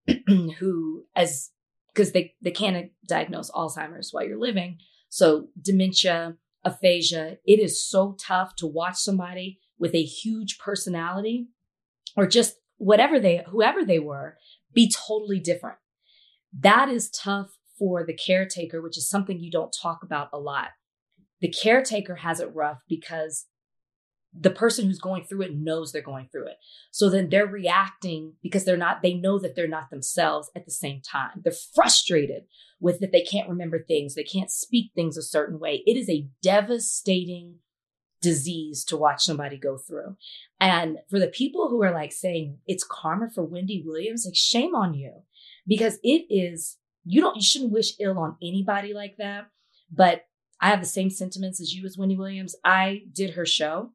who 0.59 1.05
as 1.15 1.51
because 1.93 2.13
they 2.13 2.33
they 2.41 2.51
can't 2.51 2.91
diagnose 3.05 3.51
Alzheimer's 3.51 4.11
while 4.13 4.25
you're 4.25 4.39
living, 4.39 4.77
so 5.09 5.49
dementia, 5.61 6.37
aphasia, 6.63 7.37
it 7.45 7.59
is 7.59 7.85
so 7.85 8.15
tough 8.17 8.55
to 8.55 8.65
watch 8.65 8.95
somebody 8.95 9.59
with 9.81 9.95
a 9.95 10.03
huge 10.03 10.59
personality 10.59 11.47
or 12.15 12.27
just 12.27 12.55
whatever 12.77 13.19
they 13.19 13.43
whoever 13.49 13.83
they 13.83 13.99
were 13.99 14.37
be 14.73 14.89
totally 14.89 15.39
different. 15.39 15.77
That 16.57 16.87
is 16.87 17.09
tough 17.09 17.57
for 17.77 18.05
the 18.05 18.13
caretaker, 18.13 18.81
which 18.81 18.97
is 18.97 19.09
something 19.09 19.39
you 19.39 19.51
don't 19.51 19.75
talk 19.81 20.03
about 20.03 20.29
a 20.31 20.39
lot. 20.39 20.69
The 21.41 21.49
caretaker 21.51 22.17
has 22.17 22.39
it 22.39 22.53
rough 22.53 22.77
because 22.87 23.47
the 24.33 24.51
person 24.51 24.85
who's 24.85 24.99
going 24.99 25.23
through 25.23 25.41
it 25.41 25.55
knows 25.55 25.91
they're 25.91 26.01
going 26.01 26.29
through 26.31 26.47
it. 26.47 26.57
So 26.91 27.09
then 27.09 27.29
they're 27.29 27.47
reacting 27.47 28.33
because 28.41 28.63
they're 28.63 28.77
not, 28.77 29.01
they 29.01 29.13
know 29.13 29.39
that 29.39 29.55
they're 29.55 29.67
not 29.67 29.89
themselves 29.89 30.49
at 30.55 30.65
the 30.65 30.71
same 30.71 31.01
time. 31.01 31.41
They're 31.43 31.53
frustrated 31.73 32.43
with 32.79 32.99
that 32.99 33.11
they 33.11 33.23
can't 33.23 33.49
remember 33.49 33.83
things, 33.83 34.15
they 34.15 34.23
can't 34.23 34.51
speak 34.51 34.91
things 34.93 35.17
a 35.17 35.23
certain 35.23 35.59
way. 35.59 35.83
It 35.85 35.97
is 35.97 36.09
a 36.09 36.27
devastating 36.41 37.55
disease 38.21 38.83
to 38.85 38.97
watch 38.97 39.23
somebody 39.23 39.57
go 39.57 39.77
through. 39.77 40.15
And 40.59 40.97
for 41.09 41.19
the 41.19 41.27
people 41.27 41.69
who 41.69 41.81
are 41.83 41.93
like 41.93 42.11
saying 42.11 42.59
it's 42.67 42.83
karma 42.83 43.29
for 43.33 43.43
Wendy 43.43 43.83
Williams, 43.85 44.25
like 44.25 44.35
shame 44.35 44.75
on 44.75 44.93
you 44.93 45.23
because 45.67 45.99
it 46.03 46.25
is, 46.29 46.77
you 47.03 47.21
don't, 47.21 47.35
you 47.35 47.43
shouldn't 47.43 47.71
wish 47.71 47.93
ill 47.99 48.19
on 48.19 48.37
anybody 48.41 48.93
like 48.93 49.17
that. 49.17 49.49
But 49.91 50.25
I 50.59 50.69
have 50.69 50.79
the 50.79 50.85
same 50.85 51.09
sentiments 51.09 51.59
as 51.59 51.73
you 51.73 51.85
as 51.85 51.97
Wendy 51.97 52.15
Williams. 52.15 52.55
I 52.63 53.03
did 53.13 53.31
her 53.31 53.45
show 53.45 53.91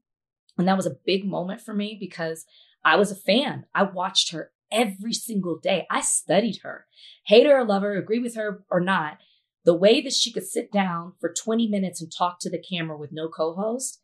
and 0.58 0.66
that 0.66 0.76
was 0.76 0.86
a 0.86 0.96
big 1.04 1.24
moment 1.24 1.60
for 1.60 1.74
me 1.74 1.96
because 1.98 2.44
I 2.84 2.96
was 2.96 3.10
a 3.10 3.16
fan. 3.16 3.66
I 3.74 3.82
watched 3.84 4.32
her 4.32 4.52
every 4.70 5.12
single 5.12 5.58
day. 5.58 5.86
I 5.90 6.00
studied 6.00 6.60
her, 6.62 6.86
hate 7.26 7.46
her 7.46 7.60
or 7.60 7.64
love 7.64 7.82
her, 7.82 7.96
agree 7.96 8.18
with 8.18 8.36
her 8.36 8.64
or 8.70 8.80
not. 8.80 9.18
The 9.64 9.74
way 9.74 10.00
that 10.00 10.12
she 10.12 10.32
could 10.32 10.46
sit 10.46 10.70
down 10.72 11.14
for 11.20 11.32
20 11.32 11.68
minutes 11.68 12.00
and 12.00 12.10
talk 12.10 12.38
to 12.40 12.50
the 12.50 12.62
camera 12.62 12.96
with 12.96 13.10
no 13.12 13.28
co 13.28 13.54
host 13.54 14.00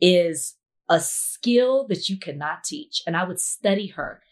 is 0.00 0.56
a 0.88 1.00
skill 1.00 1.86
that 1.88 2.08
you 2.08 2.18
cannot 2.18 2.64
teach. 2.64 3.02
And 3.06 3.16
I 3.16 3.24
would 3.24 3.40
study 3.40 3.88
her 3.88 4.22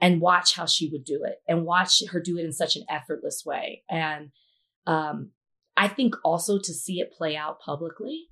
and 0.00 0.20
watch 0.20 0.54
how 0.54 0.66
she 0.66 0.88
would 0.90 1.04
do 1.04 1.24
it 1.24 1.42
and 1.48 1.64
watch 1.64 2.02
her 2.10 2.20
do 2.20 2.38
it 2.38 2.44
in 2.44 2.52
such 2.52 2.76
an 2.76 2.84
effortless 2.88 3.42
way. 3.44 3.82
And 3.88 4.30
um, 4.86 5.30
I 5.76 5.88
think 5.88 6.14
also 6.24 6.58
to 6.58 6.72
see 6.72 7.00
it 7.00 7.12
play 7.12 7.36
out 7.36 7.60
publicly, 7.60 8.28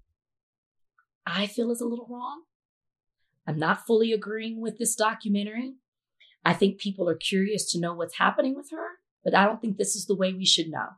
I 1.27 1.47
feel 1.47 1.71
is 1.71 1.81
a 1.81 1.87
little 1.87 2.07
wrong. 2.11 2.43
I'm 3.47 3.59
not 3.59 3.87
fully 3.87 4.13
agreeing 4.13 4.61
with 4.61 4.79
this 4.79 4.95
documentary. 4.95 5.75
I 6.45 6.55
think 6.55 6.79
people 6.79 7.09
are 7.09 7.17
curious 7.17 7.71
to 7.73 7.81
know 7.81 7.95
what's 7.95 8.19
happening 8.19 8.57
with 8.57 8.71
her, 8.71 8.87
but 9.25 9.35
I 9.35 9.45
don't 9.45 9.61
think 9.61 9.77
this 9.77 9.97
is 9.97 10.07
the 10.07 10.17
way 10.17 10.33
we 10.33 10.45
should 10.45 10.69
know. 10.69 10.89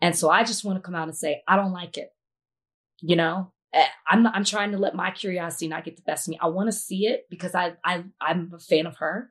And 0.00 0.16
so 0.16 0.30
I 0.30 0.44
just 0.44 0.64
want 0.64 0.78
to 0.78 0.82
come 0.82 0.94
out 0.94 1.08
and 1.08 1.16
say, 1.16 1.42
I 1.46 1.56
don't 1.56 1.72
like 1.72 1.98
it. 1.98 2.10
You 3.00 3.16
know, 3.16 3.52
Eh, 3.72 3.86
I'm 4.08 4.26
I'm 4.26 4.44
trying 4.44 4.72
to 4.72 4.78
let 4.78 4.94
my 4.94 5.10
curiosity 5.10 5.68
not 5.68 5.84
get 5.84 5.96
the 5.96 6.02
best 6.02 6.26
of 6.26 6.32
me. 6.32 6.38
I 6.40 6.48
want 6.48 6.68
to 6.68 6.72
see 6.72 7.06
it 7.06 7.26
because 7.30 7.54
I, 7.54 7.74
I, 7.84 8.04
I'm 8.20 8.50
a 8.54 8.58
fan 8.58 8.86
of 8.86 8.96
her, 8.98 9.30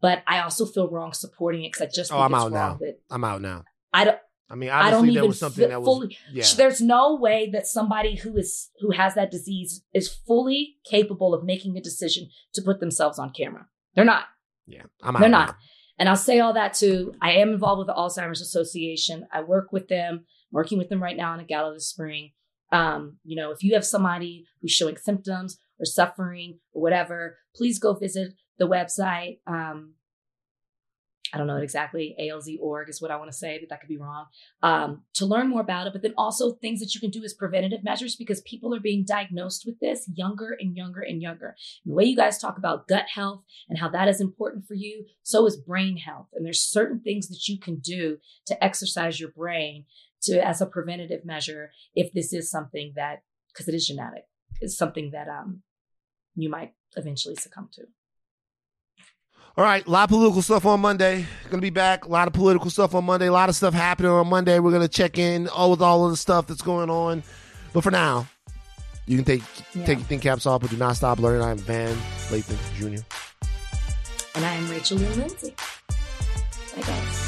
but 0.00 0.22
I 0.26 0.40
also 0.40 0.64
feel 0.64 0.88
wrong 0.90 1.12
supporting 1.12 1.64
it 1.64 1.72
because 1.72 1.82
I 1.82 1.90
just 1.94 2.12
Oh, 2.12 2.18
I'm 2.20 2.34
out 2.34 2.52
now. 2.52 2.78
that 2.80 3.00
I'm 3.10 3.24
out 3.24 3.42
now. 3.42 3.64
I 3.92 4.04
don't, 4.04 4.18
I 4.48 4.54
mean, 4.54 4.70
I 4.70 4.90
don't 4.90 5.02
there 5.06 5.16
even 5.16 5.28
was 5.28 5.38
something 5.40 5.68
that 5.68 5.80
was 5.82 5.86
fully. 5.86 6.16
yeah. 6.32 6.44
There's 6.56 6.80
no 6.80 7.16
way 7.16 7.50
that 7.52 7.66
somebody 7.66 8.16
who 8.16 8.36
is 8.36 8.70
who 8.80 8.92
has 8.92 9.14
that 9.14 9.30
disease 9.30 9.82
is 9.92 10.08
fully 10.26 10.76
capable 10.90 11.34
of 11.34 11.44
making 11.44 11.76
a 11.76 11.80
decision 11.82 12.28
to 12.54 12.62
put 12.62 12.80
themselves 12.80 13.18
on 13.18 13.30
camera. 13.36 13.66
They're 13.94 14.04
not. 14.04 14.24
Yeah, 14.66 14.82
I'm 15.02 15.16
out. 15.16 15.20
They're 15.20 15.28
not. 15.28 15.48
now. 15.48 15.56
And 15.98 16.08
I'll 16.08 16.16
say 16.16 16.40
all 16.40 16.52
that 16.54 16.74
too. 16.74 17.12
I 17.22 17.32
am 17.32 17.50
involved 17.50 17.78
with 17.78 17.86
the 17.88 17.94
Alzheimer's 17.94 18.40
Association. 18.40 19.26
I 19.32 19.42
work 19.42 19.72
with 19.72 19.88
them, 19.88 20.24
working 20.50 20.78
with 20.78 20.88
them 20.90 21.02
right 21.02 21.16
now 21.16 21.32
in 21.34 21.40
a 21.40 21.44
gala 21.44 21.72
this 21.74 21.88
spring. 21.88 22.32
Um, 22.72 23.18
you 23.24 23.36
know, 23.36 23.52
if 23.52 23.62
you 23.62 23.74
have 23.74 23.84
somebody 23.84 24.44
who's 24.60 24.72
showing 24.72 24.96
symptoms 24.96 25.58
or 25.78 25.84
suffering 25.84 26.58
or 26.72 26.82
whatever, 26.82 27.38
please 27.54 27.78
go 27.78 27.94
visit 27.94 28.34
the 28.58 28.68
website. 28.68 29.38
Um, 29.46 29.94
I 31.32 31.38
don't 31.38 31.48
know 31.48 31.56
it 31.56 31.64
exactly. 31.64 32.14
ALZ.org 32.20 32.88
is 32.88 33.02
what 33.02 33.10
I 33.10 33.16
want 33.16 33.30
to 33.30 33.36
say, 33.36 33.58
but 33.58 33.68
that 33.68 33.80
could 33.80 33.88
be 33.88 33.98
wrong. 33.98 34.26
Um, 34.62 35.02
to 35.14 35.26
learn 35.26 35.48
more 35.48 35.60
about 35.60 35.86
it, 35.86 35.92
but 35.92 36.02
then 36.02 36.14
also 36.16 36.52
things 36.52 36.80
that 36.80 36.94
you 36.94 37.00
can 37.00 37.10
do 37.10 37.22
as 37.24 37.34
preventative 37.34 37.82
measures 37.82 38.16
because 38.16 38.40
people 38.42 38.74
are 38.74 38.80
being 38.80 39.04
diagnosed 39.04 39.64
with 39.66 39.78
this 39.80 40.08
younger 40.14 40.56
and 40.58 40.76
younger 40.76 41.00
and 41.00 41.20
younger. 41.20 41.56
And 41.84 41.92
the 41.92 41.96
way 41.96 42.04
you 42.04 42.16
guys 42.16 42.38
talk 42.38 42.58
about 42.58 42.86
gut 42.86 43.06
health 43.12 43.42
and 43.68 43.78
how 43.78 43.88
that 43.90 44.08
is 44.08 44.20
important 44.20 44.66
for 44.66 44.74
you, 44.74 45.04
so 45.22 45.46
is 45.46 45.56
brain 45.56 45.96
health. 45.96 46.28
And 46.32 46.46
there's 46.46 46.62
certain 46.62 47.00
things 47.00 47.28
that 47.28 47.48
you 47.48 47.58
can 47.58 47.80
do 47.80 48.18
to 48.46 48.64
exercise 48.64 49.18
your 49.18 49.30
brain 49.30 49.84
to 50.26 50.46
as 50.46 50.60
a 50.60 50.66
preventative 50.66 51.24
measure 51.24 51.70
if 51.94 52.12
this 52.12 52.32
is 52.32 52.50
something 52.50 52.92
that 52.96 53.22
because 53.52 53.66
it 53.68 53.74
is 53.74 53.86
genetic, 53.86 54.24
is 54.60 54.76
something 54.76 55.10
that 55.12 55.28
um 55.28 55.62
you 56.34 56.48
might 56.50 56.72
eventually 56.96 57.34
succumb 57.36 57.68
to. 57.72 57.82
All 59.56 59.64
right, 59.64 59.86
a 59.86 59.90
lot 59.90 60.04
of 60.04 60.10
political 60.10 60.42
stuff 60.42 60.66
on 60.66 60.80
Monday. 60.80 61.24
Gonna 61.48 61.62
be 61.62 61.70
back. 61.70 62.04
A 62.04 62.08
lot 62.08 62.28
of 62.28 62.34
political 62.34 62.68
stuff 62.68 62.94
on 62.94 63.04
Monday. 63.04 63.26
A 63.28 63.32
lot 63.32 63.48
of 63.48 63.56
stuff 63.56 63.72
happening 63.72 64.10
on 64.10 64.26
Monday. 64.28 64.58
We're 64.58 64.72
gonna 64.72 64.86
check 64.88 65.18
in 65.18 65.48
all 65.48 65.70
with 65.70 65.80
all 65.80 66.04
of 66.04 66.10
the 66.10 66.16
stuff 66.18 66.46
that's 66.46 66.60
going 66.62 66.90
on. 66.90 67.22
But 67.72 67.82
for 67.82 67.90
now, 67.90 68.26
you 69.06 69.16
can 69.16 69.24
take 69.24 69.42
Yeah. 69.74 69.86
take 69.86 69.98
your 69.98 70.06
think 70.06 70.22
caps 70.22 70.44
off, 70.44 70.60
but 70.60 70.70
do 70.70 70.76
not 70.76 70.96
stop 70.96 71.18
learning. 71.18 71.42
I'm 71.42 71.56
Van 71.58 71.96
Lathan 72.28 72.58
Jr. 72.76 73.02
And 74.34 74.44
I 74.44 74.52
am 74.52 74.68
Rachel 74.68 74.98
Lynn 74.98 75.18
Lindsay. 75.20 75.54
Bye 76.76 76.82
guys. 76.82 77.25